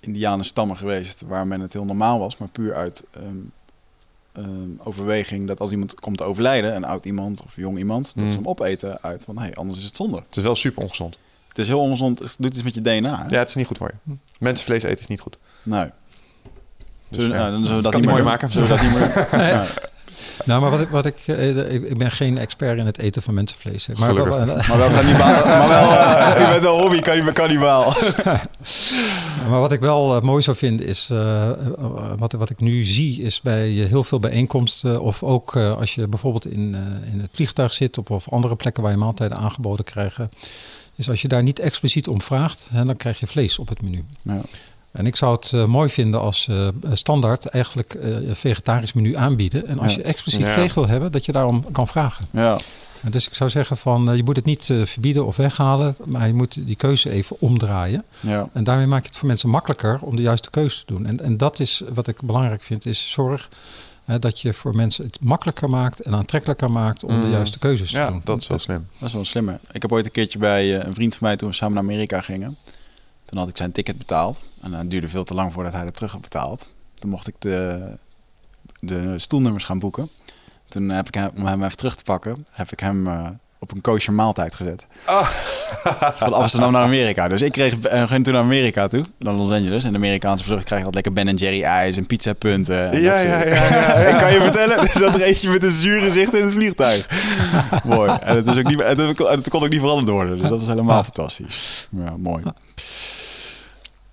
indianen 0.00 0.44
stammen 0.44 0.76
geweest 0.76 1.22
waar 1.26 1.46
men 1.46 1.60
het 1.60 1.72
heel 1.72 1.84
normaal 1.84 2.18
was, 2.18 2.36
maar 2.36 2.50
puur 2.50 2.74
uit 2.74 3.04
ehm, 3.10 3.36
ehm, 4.32 4.70
overweging 4.78 5.46
dat 5.46 5.60
als 5.60 5.70
iemand 5.70 6.00
komt 6.00 6.18
te 6.18 6.24
overlijden, 6.24 6.76
een 6.76 6.84
oud 6.84 7.04
iemand 7.04 7.42
of 7.42 7.56
jong 7.56 7.78
iemand, 7.78 8.12
dat 8.16 8.30
ze 8.30 8.36
hem 8.36 8.46
opeten 8.46 9.02
uit 9.02 9.24
van 9.24 9.38
hey, 9.38 9.54
anders 9.54 9.78
is 9.78 9.84
het 9.84 9.96
zonde. 9.96 10.16
Het 10.16 10.36
is 10.36 10.42
wel 10.42 10.54
super 10.54 10.82
ongezond. 10.82 11.18
Het 11.48 11.58
is 11.58 11.66
heel 11.66 11.80
ongezond, 11.80 12.18
het 12.18 12.36
doet 12.38 12.54
iets 12.54 12.62
met 12.62 12.74
je 12.74 12.80
DNA. 12.80 13.16
hè? 13.16 13.28
Ja, 13.28 13.38
het 13.38 13.48
is 13.48 13.54
niet 13.54 13.66
goed 13.66 13.78
voor 13.78 13.94
je. 14.04 14.14
Mensenvlees 14.38 14.82
eten 14.82 15.00
is 15.00 15.06
niet 15.06 15.20
goed. 15.20 15.38
Nee. 15.62 15.90
Dus, 17.08 17.22
Zullen, 17.22 17.36
ja. 17.36 17.42
nou, 17.42 17.52
dan 17.52 17.60
zullen 17.62 17.76
we 17.76 17.82
dat 17.82 17.94
niet 18.00 18.10
mooi 18.10 18.22
maken. 18.22 18.50
Zullen 18.50 18.68
we 18.68 18.74
dat 18.74 18.82
niet 18.84 18.92
meer 18.94 19.12
doen? 19.30 19.38
Nee. 19.40 19.50
Ja. 19.52 19.66
Nou, 20.44 20.60
maar 20.60 20.70
wat 20.70 20.80
ik, 20.80 20.88
wat 20.88 21.06
ik, 21.06 21.16
eh, 21.26 21.74
ik, 21.74 21.82
ik 21.88 21.98
ben 21.98 22.10
geen 22.10 22.38
expert 22.38 22.78
in 22.78 22.86
het 22.86 22.98
eten 22.98 23.22
van 23.22 23.34
mensenvlees. 23.34 23.86
Maar, 23.86 24.14
wel- 24.14 24.26
Maar 24.46 24.78
wel 24.78 24.90
kannibaal. 24.90 25.44
maar 25.46 25.68
wel, 25.68 25.90
eh, 25.98 26.40
je 26.40 26.46
bent 26.50 26.62
wel 26.62 26.78
hobby 26.80 27.00
kanni- 27.00 27.32
kannibaal. 27.32 27.94
Maar 29.48 29.60
wat 29.60 29.72
ik 29.72 29.80
wel 29.80 30.16
eh, 30.16 30.22
mooi 30.22 30.42
zou 30.42 30.56
vinden 30.56 30.86
is, 30.86 31.08
eh, 31.10 31.48
eh, 31.48 31.54
wat, 32.18 32.32
wat 32.32 32.50
ik 32.50 32.60
nu 32.60 32.84
zie, 32.84 33.22
is 33.22 33.40
bij 33.40 33.82
eh, 33.82 33.88
heel 33.88 34.04
veel 34.04 34.20
bijeenkomsten 34.20 35.00
of 35.02 35.22
ook 35.22 35.56
eh, 35.56 35.76
als 35.78 35.94
je 35.94 36.08
bijvoorbeeld 36.08 36.46
in, 36.46 36.74
eh, 36.74 37.12
in 37.12 37.20
het 37.20 37.30
vliegtuig 37.32 37.72
zit 37.72 37.98
op, 37.98 38.10
of 38.10 38.28
andere 38.30 38.56
plekken 38.56 38.82
waar 38.82 38.92
je 38.92 38.98
maaltijden 38.98 39.36
aangeboden 39.38 39.84
krijgen, 39.84 40.28
is 40.96 41.08
als 41.08 41.22
je 41.22 41.28
daar 41.28 41.42
niet 41.42 41.58
expliciet 41.58 42.08
om 42.08 42.20
vraagt, 42.22 42.68
hè, 42.72 42.84
dan 42.84 42.96
krijg 42.96 43.20
je 43.20 43.26
vlees 43.26 43.58
op 43.58 43.68
het 43.68 43.82
menu. 43.82 44.04
Ja. 44.22 44.40
En 44.96 45.06
ik 45.06 45.16
zou 45.16 45.32
het 45.34 45.52
eh, 45.52 45.64
mooi 45.64 45.88
vinden 45.90 46.20
als 46.20 46.46
eh, 46.48 46.68
standaard 46.92 47.46
eigenlijk 47.46 47.94
eh, 47.94 48.10
een 48.10 48.36
vegetarisch 48.36 48.92
menu 48.92 49.16
aanbieden. 49.16 49.66
En 49.66 49.78
als 49.78 49.92
Ja. 49.92 49.98
je 49.98 50.04
expliciet 50.04 50.40
Ja. 50.40 50.54
vlees 50.54 50.74
wil 50.74 50.86
hebben, 50.88 51.12
dat 51.12 51.24
je 51.24 51.32
daarom 51.32 51.64
kan 51.72 51.88
vragen. 51.88 52.24
Ja. 52.30 52.58
En 53.02 53.10
Dus 53.12 53.26
ik 53.26 53.34
zou 53.34 53.50
zeggen 53.50 53.76
van, 53.76 54.16
je 54.16 54.22
moet 54.24 54.36
het 54.36 54.44
niet 54.44 54.70
verbieden 54.84 55.26
of 55.26 55.36
weghalen, 55.36 55.96
maar 56.04 56.26
je 56.26 56.34
moet 56.34 56.66
die 56.66 56.76
keuze 56.76 57.10
even 57.10 57.36
omdraaien. 57.40 58.02
Ja. 58.20 58.48
En 58.52 58.64
daarmee 58.64 58.86
maak 58.86 59.02
je 59.02 59.08
het 59.08 59.16
voor 59.16 59.26
mensen 59.28 59.48
makkelijker 59.48 59.98
om 60.00 60.16
de 60.16 60.22
juiste 60.22 60.50
keuze 60.50 60.78
te 60.84 60.92
doen. 60.92 61.06
En, 61.06 61.20
en 61.20 61.36
dat 61.36 61.60
is 61.60 61.82
wat 61.94 62.06
ik 62.08 62.22
belangrijk 62.22 62.62
vind, 62.62 62.86
is 62.86 63.10
zorg 63.10 63.48
dat 64.20 64.40
je 64.40 64.54
voor 64.54 64.76
mensen 64.76 65.04
het 65.04 65.18
makkelijker 65.20 65.70
maakt 65.70 66.00
en 66.00 66.14
aantrekkelijker 66.14 66.70
maakt 66.70 67.04
om 67.04 67.20
de 67.20 67.26
Mm. 67.26 67.30
juiste 67.30 67.58
keuzes 67.58 67.90
te 67.90 67.96
Ja, 67.96 68.06
doen. 68.10 68.20
dat 68.24 68.40
is 68.42 68.46
wel 68.46 68.58
slim. 68.58 68.86
Dat 68.98 69.08
is 69.08 69.14
wel 69.14 69.24
slimmer. 69.24 69.58
Ik 69.72 69.82
heb 69.82 69.92
ooit 69.92 70.04
een 70.04 70.10
keertje 70.10 70.38
bij 70.38 70.84
een 70.84 70.94
vriend 70.94 71.16
van 71.16 71.26
mij 71.28 71.36
toen 71.36 71.48
we 71.48 71.54
samen 71.54 71.74
naar 71.74 71.82
Amerika 71.84 72.20
gingen. 72.20 72.56
Toen 73.26 73.38
had 73.38 73.48
ik 73.48 73.56
zijn 73.56 73.72
ticket 73.72 73.98
betaald. 73.98 74.48
En 74.62 74.72
het 74.72 74.90
duurde 74.90 75.08
veel 75.08 75.24
te 75.24 75.34
lang 75.34 75.52
voordat 75.52 75.72
hij 75.72 75.84
het 75.84 75.94
terug 75.94 76.12
had 76.12 76.20
betaald. 76.20 76.72
Toen 76.98 77.10
mocht 77.10 77.26
ik 77.28 77.34
de, 77.38 77.86
de 78.80 79.14
stoelnummers 79.18 79.64
gaan 79.64 79.78
boeken. 79.78 80.08
Toen 80.68 80.88
heb 80.88 81.06
ik 81.08 81.14
hem, 81.14 81.30
om 81.36 81.46
hem 81.46 81.64
even 81.64 81.76
terug 81.76 81.94
te 81.96 82.02
pakken, 82.04 82.46
heb 82.50 82.72
ik 82.72 82.80
hem 82.80 83.06
eh, 83.06 83.28
op 83.58 83.72
een 83.72 83.80
kosher 83.80 84.12
maaltijd 84.12 84.54
gezet. 84.54 84.86
Van 86.16 86.32
Amsterdam 86.32 86.72
naar 86.72 86.82
Amerika. 86.82 87.28
Dus 87.28 87.42
ik 87.42 87.52
kreeg, 87.52 87.78
eh, 87.78 88.08
ging 88.08 88.24
toen 88.24 88.32
naar 88.34 88.42
Amerika 88.42 88.86
toe, 88.88 89.04
naar 89.18 89.34
Los 89.34 89.50
Angeles. 89.50 89.84
En 89.84 89.90
de 89.90 89.96
Amerikaanse 89.96 90.44
vlucht 90.44 90.64
krijg 90.64 90.80
je 90.80 90.86
altijd 90.86 91.06
lekker 91.06 91.24
Ben 91.24 91.36
Jerry 91.36 91.62
ijs 91.62 91.96
en 91.96 92.06
pizzapunten. 92.06 92.90
En 92.92 93.00
Ja, 93.00 93.10
dat 93.10 93.20
ja, 93.20 93.44
ja, 93.44 93.68
ja, 93.68 93.94
ik 94.12 94.18
kan 94.18 94.32
je 94.32 94.40
vertellen, 94.40 94.80
dus 94.80 94.94
dat 94.94 95.16
race 95.16 95.42
je 95.46 95.48
met 95.52 95.64
een 95.64 95.72
zuur 95.72 96.00
gezicht 96.00 96.34
in 96.34 96.42
het 96.42 96.52
vliegtuig. 96.52 97.08
mooi. 97.84 98.12
En 98.20 98.36
het, 98.36 98.46
is 98.46 98.58
ook 98.58 98.64
niet, 98.68 98.82
het, 98.82 99.14
kon- 99.14 99.30
het 99.30 99.48
kon 99.48 99.62
ook 99.62 99.68
niet 99.70 99.80
veranderd 99.80 100.08
worden. 100.08 100.38
Dus 100.38 100.48
dat 100.48 100.58
was 100.58 100.68
helemaal 100.68 101.02
fantastisch. 101.04 101.88
Ja, 101.90 102.16
mooi. 102.16 102.42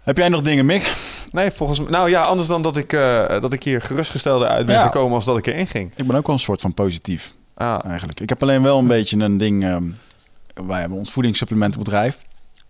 Heb 0.03 0.17
jij 0.17 0.29
nog 0.29 0.41
dingen, 0.41 0.65
Mick? 0.65 0.93
Nee, 1.31 1.51
volgens 1.51 1.79
mij... 1.79 1.89
Nou 1.89 2.09
ja, 2.09 2.21
anders 2.21 2.47
dan 2.47 2.61
dat 2.61 2.77
ik, 2.77 2.93
eh, 2.93 3.27
dat 3.41 3.53
ik 3.53 3.63
hier 3.63 3.81
gerustgestelder 3.81 4.47
uit 4.47 4.65
ben 4.65 4.75
Ja. 4.75 4.83
gekomen 4.85 5.13
als 5.15 5.25
dat 5.25 5.37
ik 5.37 5.45
erin 5.47 5.67
ging. 5.67 5.91
Ik 5.95 6.07
ben 6.07 6.15
ook 6.15 6.27
wel 6.27 6.35
een 6.35 6.41
soort 6.41 6.61
van 6.61 6.73
positief, 6.73 7.35
Ah, 7.55 7.85
eigenlijk. 7.85 8.19
Ik 8.19 8.29
heb 8.29 8.41
alleen 8.41 8.61
wel 8.63 8.79
een 8.79 8.87
beetje 8.87 9.17
een 9.19 9.37
ding... 9.37 9.63
ehm, 9.63 9.83
wij 10.67 10.79
hebben 10.79 10.97
ons 10.97 11.11
voedingssupplementenbedrijf. 11.11 12.17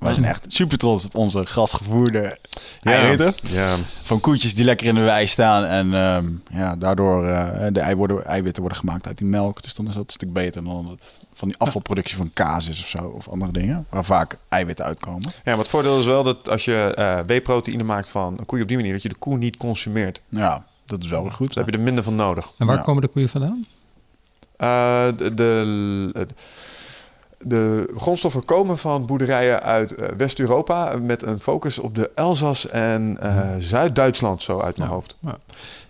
Wij 0.03 0.13
zijn 0.13 0.25
echt 0.25 0.45
super 0.47 0.77
trots 0.77 1.05
op 1.05 1.15
onze 1.15 1.43
grasgevoerde 1.43 2.37
eiwitten. 2.81 3.33
Ja. 3.43 3.75
Van 4.03 4.19
koetjes 4.19 4.55
die 4.55 4.65
lekker 4.65 4.87
in 4.87 4.95
de 4.95 5.01
wei 5.01 5.27
staan. 5.27 5.63
En 5.65 5.93
ehm, 5.93 6.25
ja, 6.51 6.75
daardoor 6.75 7.25
uh, 7.25 7.47
de 7.71 7.79
ei 7.79 7.95
worden, 7.95 8.25
eiwitten 8.25 8.61
worden 8.61 8.79
gemaakt 8.79 9.07
uit 9.07 9.17
die 9.17 9.27
melk. 9.27 9.61
Dus 9.61 9.75
dan 9.75 9.87
is 9.87 9.93
dat 9.93 10.03
een 10.03 10.09
stuk 10.09 10.33
beter 10.33 10.63
dan 10.63 10.87
het 10.89 11.19
van 11.33 11.47
die 11.47 11.57
afvalproductie 11.57 12.17
van 12.17 12.31
kaas 12.33 12.67
is 12.69 12.81
of 12.81 12.87
zo. 12.87 13.05
Of 13.07 13.27
andere 13.29 13.51
dingen. 13.51 13.85
Waar 13.89 14.05
vaak 14.05 14.37
eiwitten 14.49 14.85
uitkomen. 14.85 15.21
ja, 15.21 15.41
maar 15.43 15.57
het 15.57 15.69
voordeel 15.69 15.99
is 15.99 16.05
wel 16.05 16.23
dat 16.23 16.49
als 16.49 16.65
je 16.65 16.91
eh 16.95 17.19
whey-proteïne 17.25 17.83
maakt 17.83 18.09
van 18.09 18.35
een 18.39 18.45
koe 18.45 18.61
op 18.61 18.67
die 18.67 18.77
manier, 18.77 18.93
dat 18.93 19.01
je 19.01 19.09
de 19.09 19.15
koe 19.15 19.37
niet 19.37 19.57
consumeert. 19.57 20.21
Ja, 20.29 20.65
dat 20.85 21.03
is 21.03 21.09
wel 21.09 21.21
weer 21.21 21.31
goed. 21.31 21.53
Daar 21.53 21.63
heb 21.63 21.73
je 21.73 21.79
er 21.79 21.85
minder 21.85 22.03
van 22.03 22.15
nodig. 22.15 22.51
En 22.57 22.65
waar 22.67 22.75
Ja. 22.75 22.81
komen 22.81 23.01
de 23.01 23.07
koeien 23.07 23.29
vandaan? 23.29 23.65
Eh, 24.57 25.05
de, 25.17 25.33
de, 25.33 26.09
de 26.13 26.27
grondstoffen 27.97 28.45
komen 28.45 28.77
van 28.77 29.05
boerderijen 29.05 29.61
uit 29.63 29.95
eh, 29.95 30.07
West-Europa 30.17 30.93
met 31.01 31.23
een 31.23 31.39
focus 31.39 31.79
op 31.79 31.95
de 31.95 32.11
Elzas 32.15 32.69
en 32.69 33.17
eh, 33.19 33.49
Zuid-Duitsland, 33.59 34.43
zo 34.43 34.59
uit 34.59 34.77
mijn 34.77 34.89
Ja. 34.89 34.95
hoofd. 34.95 35.15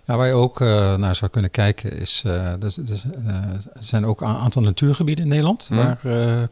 Ja, 0.06 0.16
waar 0.16 0.26
je 0.26 0.32
ook 0.32 0.60
eh, 0.60 0.94
naar 0.96 1.14
zou 1.14 1.30
kunnen 1.30 1.50
kijken 1.50 1.98
is, 1.98 2.24
dus, 2.58 2.76
eh, 2.78 2.84
er 3.26 3.60
zijn 3.78 4.06
ook 4.06 4.20
een 4.20 4.26
aantal 4.28 4.62
natuurgebieden 4.62 5.24
in 5.24 5.30
Nederland 5.30 5.66
Hmm. 5.68 5.76
waar 5.76 5.98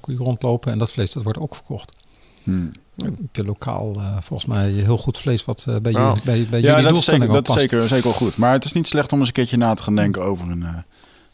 koeien 0.00 0.20
rondlopen 0.20 0.72
en 0.72 0.78
dat 0.78 0.90
vlees 0.90 1.12
dat 1.12 1.22
wordt 1.22 1.38
ook 1.38 1.54
verkocht. 1.54 1.96
Hmm. 2.42 2.70
Heb 2.96 3.12
je 3.32 3.44
lokaal 3.44 3.96
volgens 4.20 4.54
mij 4.54 4.70
heel 4.70 4.98
goed 4.98 5.18
vlees 5.18 5.44
wat 5.44 5.64
bij, 5.82 5.94
Oh. 5.94 6.00
jullie, 6.08 6.22
bij, 6.24 6.46
bij 6.50 6.60
Ja, 6.60 6.66
jullie 6.68 6.74
dat 6.74 6.78
is, 6.84 6.88
doelstelling 6.88 7.22
zeker, 7.22 7.28
ook 7.38 7.44
dat 7.44 7.48
is 7.48 7.62
past. 7.62 7.70
zeker, 7.70 7.88
zeker 7.88 8.04
wel 8.04 8.12
goed. 8.12 8.36
Maar 8.36 8.52
het 8.52 8.64
is 8.64 8.72
niet 8.72 8.86
slecht 8.86 9.12
om 9.12 9.18
eens 9.18 9.28
een 9.28 9.34
keertje 9.34 9.56
na 9.56 9.74
te 9.74 9.82
gaan 9.82 9.94
denken 9.96 10.22
over 10.22 10.50
een 10.50 10.64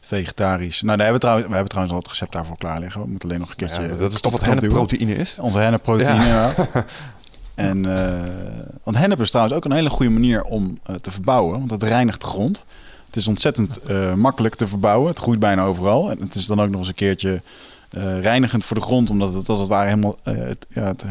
vegetarisch... 0.08 0.82
Nou, 0.82 0.96
daar 0.96 1.06
hebben 1.06 1.14
we, 1.14 1.20
trouwens, 1.20 1.48
we 1.48 1.54
hebben 1.54 1.70
trouwens 1.70 1.96
al 1.96 2.02
het 2.02 2.10
recept 2.10 2.32
daarvoor 2.32 2.56
klaar 2.56 2.80
liggen. 2.80 3.00
We 3.00 3.08
moeten 3.08 3.28
alleen 3.28 3.40
nog 3.40 3.50
een 3.50 3.56
keertje... 3.56 3.82
Ja, 3.82 3.94
dat 3.94 4.12
is 4.12 4.20
toch 4.20 4.32
wat 4.32 4.44
hennepproteïne 4.44 5.14
is? 5.16 5.38
Onze 5.40 5.58
hennepproteïne, 5.58 6.24
Ja. 6.24 6.48
inderdaad. 6.48 6.68
En, 7.58 7.96
eh, 7.96 8.30
want 8.82 8.96
hennep 8.96 9.20
is 9.20 9.30
trouwens 9.30 9.56
ook 9.56 9.64
een 9.64 9.72
hele 9.72 9.90
goede 9.90 10.12
manier 10.12 10.42
om 10.42 10.78
eh, 10.82 10.94
te 10.94 11.10
verbouwen. 11.10 11.58
Want 11.58 11.70
het 11.70 11.82
reinigt 11.82 12.20
de 12.20 12.26
grond. 12.26 12.64
Het 13.06 13.16
is 13.16 13.28
ontzettend 13.28 13.82
eh, 13.82 14.14
makkelijk 14.14 14.54
te 14.54 14.68
verbouwen. 14.68 15.08
Het 15.08 15.18
groeit 15.18 15.38
bijna 15.38 15.64
overal. 15.64 16.10
En 16.10 16.20
het 16.20 16.34
is 16.34 16.46
dan 16.46 16.60
ook 16.60 16.68
nog 16.68 16.78
eens 16.78 16.88
een 16.88 16.94
keertje 16.94 17.42
reinigend 18.20 18.64
voor 18.64 18.76
de 18.76 18.82
grond. 18.82 19.10
Omdat 19.10 19.32
het 19.34 19.48
als 19.48 19.58
het 19.58 19.68
ware 19.68 19.88
helemaal... 19.88 20.18
het, 20.22 20.66
ja, 20.68 20.82
het, 20.82 21.04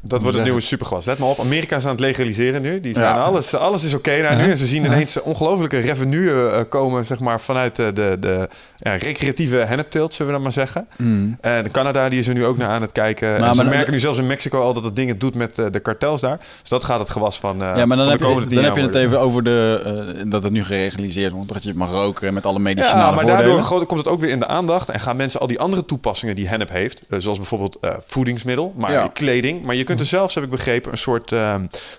Dat 0.00 0.20
wordt 0.22 0.36
het 0.36 0.44
nieuwe 0.46 0.60
supergewas. 0.60 1.04
Let 1.04 1.18
maar 1.18 1.28
op, 1.28 1.38
Amerika 1.38 1.76
is 1.76 1.84
aan 1.84 1.90
het 1.90 2.00
legaliseren 2.00 2.62
nu. 2.62 2.80
Die 2.80 2.94
zijn 2.94 3.14
Ja. 3.14 3.20
alles, 3.20 3.54
alles 3.54 3.84
is 3.84 3.94
oké 3.94 4.10
daar 4.22 4.38
Ja. 4.38 4.44
nu. 4.44 4.50
En 4.50 4.58
ze 4.58 4.66
zien 4.66 4.84
ineens 4.84 5.20
ongelofelijke 5.22 5.78
revenue 5.78 6.48
eh, 6.48 6.60
komen 6.68 7.04
zeg 7.06 7.18
maar, 7.20 7.40
vanuit 7.40 7.76
de, 7.76 7.92
de, 7.92 8.16
de 8.20 8.48
ja, 8.82 8.94
recreatieve 8.94 9.56
hennepteelt, 9.56 10.14
zullen 10.14 10.26
we 10.32 10.38
dat 10.38 10.42
maar 10.42 10.66
zeggen. 10.66 10.86
mm. 10.98 11.36
En 11.40 11.70
Canada 11.70 12.08
die 12.08 12.18
is 12.18 12.28
er 12.28 12.34
nu 12.34 12.44
ook 12.44 12.56
naar 12.56 12.68
aan 12.68 12.82
het 12.82 12.92
kijken. 12.92 13.36
En 13.36 13.54
ze 13.54 13.62
maar 13.62 13.72
merken 13.72 13.92
nu 13.92 13.98
zelfs 13.98 14.18
in 14.18 14.26
Mexico 14.26 14.60
al 14.60 14.72
dat 14.72 14.84
het 14.84 14.96
dingen 14.96 15.18
doet 15.18 15.34
met 15.34 15.58
eh, 15.58 15.66
de 15.70 15.80
kartels 15.80 16.20
daar. 16.20 16.38
Dus 16.60 16.70
dat 16.70 16.84
gaat 16.84 16.98
het 16.98 17.10
gewas 17.10 17.38
van, 17.38 17.62
eh 17.62 17.76
ja, 17.76 17.86
maar 17.86 17.96
dan 17.96 18.08
heb, 18.10 18.18
je, 18.20 18.46
dan 18.54 18.64
heb 18.64 18.76
je 18.76 18.82
het 18.82 18.94
even 18.94 19.20
over 19.20 19.42
de, 19.44 19.82
eh, 20.18 20.30
dat 20.30 20.42
het 20.42 20.52
nu 20.52 20.64
geregaliseerd 20.64 21.32
wordt. 21.32 21.52
Dat 21.52 21.62
je 21.62 21.68
het 21.68 21.78
mag 21.78 21.90
roken 21.90 22.34
met 22.34 22.46
alle 22.46 22.58
medicinale 22.58 22.98
Ja, 22.98 23.10
maar 23.10 23.20
voordelen. 23.20 23.56
daardoor 23.56 23.86
komt 23.86 24.00
het 24.00 24.08
ook 24.08 24.20
weer 24.20 24.30
in 24.30 24.38
de 24.38 24.46
aandacht. 24.46 24.88
En 24.88 25.00
gaan 25.00 25.16
mensen 25.16 25.40
al 25.40 25.46
die 25.46 25.60
andere 25.60 25.84
toepassingen 25.84 26.34
die 26.34 26.48
hennep 26.48 26.70
heeft, 26.70 27.02
zoals 27.18 27.38
bijvoorbeeld 27.38 27.78
voedingsmiddel, 28.06 28.72
maar 28.76 28.92
Ja. 28.92 29.06
kleding. 29.12 29.62
Maar 29.64 29.74
je 29.74 29.84
kunt 29.84 30.00
er 30.00 30.06
zelfs, 30.06 30.34
heb 30.34 30.44
ik 30.44 30.50
begrepen, 30.50 30.92
een 30.92 30.98
soort 30.98 31.32
eh, 31.32 31.54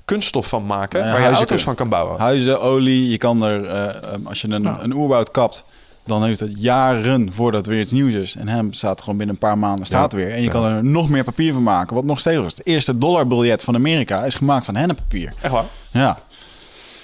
kunststof 0.05 0.47
van 0.47 0.65
maken 0.65 0.99
waar 0.99 1.07
je 1.07 1.13
huizen 1.13 1.35
auto's 1.37 1.63
van 1.63 1.75
kan 1.75 1.89
bouwen. 1.89 2.19
Huizen, 2.19 2.61
olie, 2.61 3.09
je 3.09 3.17
kan 3.17 3.43
er, 3.43 3.65
eh, 3.65 3.83
ehm, 4.13 4.27
als 4.27 4.41
je 4.41 4.49
een, 4.49 4.65
een 4.83 4.93
oerwoud 4.93 5.31
kapt, 5.31 5.65
dan 6.05 6.23
heeft 6.23 6.39
het 6.39 6.51
jaren 6.55 7.33
voordat 7.33 7.65
weer 7.65 7.79
iets 7.81 7.91
nieuws 7.91 8.13
is. 8.13 8.35
En 8.35 8.47
hem 8.47 8.73
staat 8.73 8.99
gewoon 9.01 9.17
binnen 9.17 9.35
een 9.35 9.41
paar 9.47 9.57
maanden 9.57 9.85
staat 9.85 10.11
Ja. 10.11 10.17
weer. 10.17 10.31
En 10.31 10.37
je 10.37 10.43
Ja. 10.45 10.51
kan 10.51 10.63
er 10.63 10.83
nog 10.85 11.09
meer 11.09 11.23
papier 11.23 11.53
van 11.53 11.63
maken. 11.63 11.95
Wat 11.95 12.03
nog 12.03 12.19
steeds 12.19 12.45
is. 12.45 12.57
Het 12.57 12.65
eerste 12.65 12.97
dollarbiljet 12.97 13.63
van 13.63 13.75
Amerika 13.75 14.23
is 14.23 14.35
gemaakt 14.35 14.65
van 14.65 14.75
henneppapier. 14.75 15.33
Echt 15.41 15.53
waar? 15.53 15.65
Ja, 15.91 16.17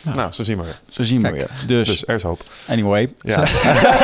Nou, 0.02 0.32
zo 0.32 0.44
zien 0.44 0.58
we 0.58 0.64
weer. 0.64 0.80
zo 0.90 1.04
zien 1.04 1.22
we 1.22 1.32
weer. 1.32 1.50
Dus, 1.66 1.88
Dus 1.88 2.04
er 2.08 2.16
is 2.16 2.22
hoop. 2.24 2.42
anyway. 2.68 3.10
Ja. 3.22 3.36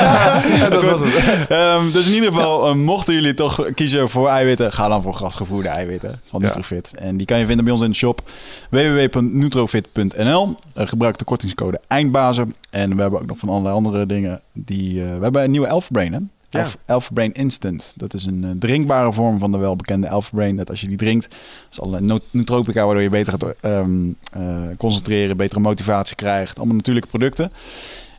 dat 0.70 0.84
was 0.84 1.00
het. 1.04 1.48
Ehm, 1.50 1.92
dus 1.92 2.08
in 2.08 2.14
ieder 2.14 2.32
geval, 2.34 2.68
eh, 2.68 2.74
mochten 2.76 3.14
jullie 3.14 3.34
toch 3.34 3.70
kiezen 3.76 4.10
voor 4.10 4.30
eiwitten, 4.30 4.72
ga 4.74 4.88
dan 4.88 5.02
voor 5.02 5.14
grasgevoerde 5.14 5.70
eiwitten 5.70 6.20
van 6.26 6.42
Ja. 6.42 6.46
Nutrofit. 6.48 6.96
En 6.96 7.18
die 7.18 7.26
kan 7.26 7.40
je 7.40 7.46
vinden 7.46 7.66
bij 7.66 7.74
ons 7.74 7.84
in 7.84 7.90
de 7.90 7.96
shop 7.96 8.22
www.nutrofit.nl. 8.70 10.56
Eh, 10.74 10.88
gebruik 10.88 11.18
de 11.18 11.24
kortingscode 11.26 11.80
eindbazen. 11.88 12.56
En 12.70 12.96
we 12.96 13.02
hebben 13.02 13.20
ook 13.20 13.26
nog 13.28 13.38
van 13.38 13.50
allerlei 13.50 13.76
andere 13.76 14.06
dingen. 14.06 14.40
Die, 14.54 15.02
eh, 15.04 15.06
we 15.18 15.24
hebben 15.24 15.44
een 15.44 15.52
nieuwe 15.52 15.68
Elfbrain, 15.68 16.14
hè? 16.14 16.20
Ja. 16.58 16.68
Elfbrain 16.86 17.32
Instant. 17.32 17.94
Dat 17.96 18.14
is 18.14 18.26
een 18.26 18.44
eh, 18.44 18.50
drinkbare 18.60 19.14
vorm 19.14 19.40
van 19.40 19.52
de 19.52 19.58
welbekende 19.58 20.08
Elfbrain. 20.08 20.56
Dat 20.56 20.70
als 20.70 20.82
je 20.82 20.88
die 20.88 20.98
drinkt, 20.98 21.36
is 21.72 21.80
no- 22.00 22.20
nootropica 22.32 22.86
waardoor 22.86 23.04
je 23.04 23.10
beter 23.10 23.34
gaat 23.34 23.56
ehm, 23.62 24.12
eh, 24.32 24.58
concentreren, 24.78 25.38
betere 25.38 25.60
motivatie 25.60 26.16
krijgt. 26.16 26.58
Allemaal 26.58 26.76
natuurlijke 26.76 27.10
producten. 27.10 27.52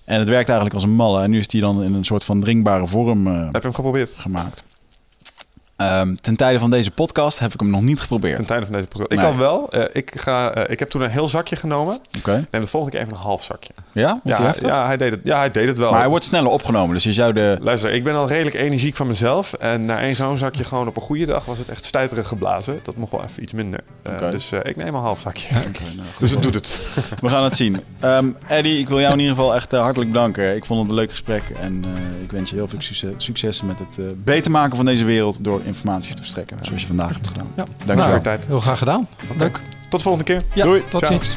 En 0.04 0.18
het 0.18 0.28
werkt 0.28 0.46
eigenlijk 0.48 0.74
als 0.74 0.84
een 0.84 0.94
malle. 0.96 1.22
En 1.22 1.30
nu 1.30 1.38
is 1.38 1.48
die 1.48 1.60
dan 1.60 1.82
in 1.82 1.94
een 1.94 2.04
soort 2.04 2.24
van 2.24 2.40
drinkbare 2.40 2.86
vorm 2.86 3.26
eh, 3.26 3.40
Heb 3.44 3.54
je 3.54 3.60
hem 3.60 3.74
geprobeerd? 3.74 4.14
gemaakt. 4.18 4.62
Ehm, 5.76 6.14
ten 6.20 6.36
tijde 6.36 6.58
van 6.58 6.70
deze 6.70 6.90
podcast 6.90 7.38
heb 7.38 7.52
ik 7.52 7.60
hem 7.60 7.70
nog 7.70 7.82
niet 7.82 8.00
geprobeerd. 8.00 8.36
Ten 8.36 8.46
tijde 8.46 8.64
van 8.66 8.74
deze 8.74 8.86
podcast. 8.86 9.12
Ik 9.12 9.18
Nee. 9.18 9.26
kan 9.26 9.38
wel. 9.38 9.70
eh, 9.70 9.82
ik, 9.92 10.12
ga, 10.16 10.50
eh, 10.52 10.72
ik 10.72 10.78
heb 10.78 10.90
toen 10.90 11.02
een 11.02 11.10
heel 11.10 11.28
zakje 11.28 11.56
genomen. 11.56 11.98
Oké. 12.18 12.46
Neem 12.50 12.62
de 12.62 12.68
volgende 12.68 12.96
keer 12.96 13.06
even 13.06 13.18
een 13.18 13.22
half 13.24 13.44
zakje. 13.44 13.72
Ja? 13.92 14.20
Was 14.24 14.32
Ja, 14.32 14.36
hij, 14.38 14.46
heftig? 14.46 14.68
ja, 14.68 14.86
hij 14.86 14.96
deed 14.96 15.10
het, 15.10 15.20
ja, 15.24 15.38
hij 15.38 15.50
deed 15.50 15.68
het 15.68 15.78
wel. 15.78 15.90
Maar 15.90 16.00
hij 16.00 16.08
wordt 16.08 16.24
sneller 16.24 16.50
opgenomen, 16.50 16.94
dus 16.94 17.04
je 17.04 17.12
zou 17.12 17.32
de... 17.32 17.56
Luister, 17.60 17.92
ik 17.92 18.04
ben 18.04 18.14
al 18.14 18.28
redelijk 18.28 18.56
energiek 18.56 18.96
van 18.96 19.06
mezelf. 19.06 19.52
En 19.52 19.84
na 19.84 20.00
één 20.00 20.16
zo'n 20.16 20.36
zakje 20.38 20.64
gewoon 20.70 20.88
op 20.88 20.96
een 20.96 21.02
goede 21.02 21.26
dag 21.26 21.44
was 21.44 21.58
het 21.58 21.68
echt 21.68 21.84
stuiterig 21.84 22.28
geblazen. 22.28 22.80
Dat 22.82 22.96
mocht 22.96 23.12
wel 23.12 23.24
even 23.24 23.42
iets 23.42 23.52
minder. 23.52 23.80
Oké. 24.06 24.30
Dus 24.30 24.50
ik 24.62 24.76
neem 24.76 24.94
een 24.94 25.00
half 25.00 25.20
zakje. 25.20 25.48
Oké, 25.56 25.82
nou. 25.96 26.08
Dus 26.20 26.30
het 26.30 26.42
doet 26.42 26.54
het. 26.54 26.88
We 27.20 27.28
gaan 27.28 27.44
het 27.44 27.56
zien. 27.56 27.82
Ehm 28.00 28.30
Eddie, 28.48 28.78
ik 28.78 28.88
wil 28.88 29.00
jou 29.00 29.12
in 29.12 29.18
ieder 29.18 29.34
geval 29.34 29.54
echt 29.54 29.72
hartelijk 29.72 30.10
bedanken. 30.12 30.56
Ik 30.56 30.64
vond 30.64 30.80
het 30.80 30.88
een 30.88 30.94
leuk 30.94 31.10
gesprek 31.10 31.50
en 31.60 31.84
ik 32.22 32.30
wens 32.30 32.50
je 32.50 32.56
heel 32.56 32.68
veel 32.68 32.80
succes, 32.82 33.10
succes 33.16 33.62
met 33.62 33.78
het 33.78 34.24
beter 34.24 34.50
maken 34.50 34.76
van 34.76 34.84
deze 34.84 35.04
wereld 35.04 35.44
door 35.44 35.60
informatie 35.66 36.10
te 36.14 36.20
verstrekken, 36.20 36.58
zoals 36.62 36.80
je 36.80 36.86
vandaag 36.86 37.12
hebt 37.12 37.26
gedaan. 37.28 37.46
Ja, 37.56 37.64
Dank 37.64 37.70
je 37.78 37.94
voor 37.94 37.96
wel. 38.04 38.14
je 38.14 38.20
tijd. 38.20 38.46
Heel 38.46 38.60
graag 38.60 38.78
gedaan. 38.78 39.08
Leuk. 39.38 39.60
Tot 39.88 39.98
de 40.00 40.04
volgende 40.08 40.24
keer. 40.32 40.42
Ja, 40.54 40.64
Doei. 40.64 40.84
tot 40.88 41.04
Ciao. 41.04 41.12
ziens. 41.22 41.36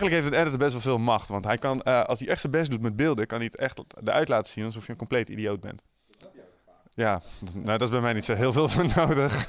Eigenlijk 0.00 0.22
heeft 0.22 0.34
een 0.34 0.40
editor 0.40 0.58
best 0.58 0.72
wel 0.72 0.80
veel 0.80 0.98
macht. 0.98 1.28
Want 1.28 1.44
hij 1.44 1.58
kan, 1.58 1.82
eh, 1.82 2.04
als 2.04 2.18
hij 2.18 2.28
echt 2.28 2.40
zijn 2.40 2.52
best 2.52 2.70
doet 2.70 2.80
met 2.82 2.96
beelden, 2.96 3.26
kan 3.26 3.38
hij 3.38 3.46
het 3.46 3.56
echt 3.56 3.80
eruit 4.04 4.28
laten 4.28 4.52
zien 4.52 4.64
alsof 4.64 4.86
je 4.86 4.92
een 4.92 4.98
compleet 4.98 5.28
idioot 5.28 5.60
bent. 5.60 5.82
Ja, 6.94 7.20
nou, 7.54 7.64
dat 7.64 7.82
is 7.82 7.88
bij 7.88 8.00
mij 8.00 8.12
niet 8.12 8.24
zo 8.24 8.34
heel 8.34 8.52
veel 8.52 8.68
voor 8.68 8.86
nodig. 8.96 9.46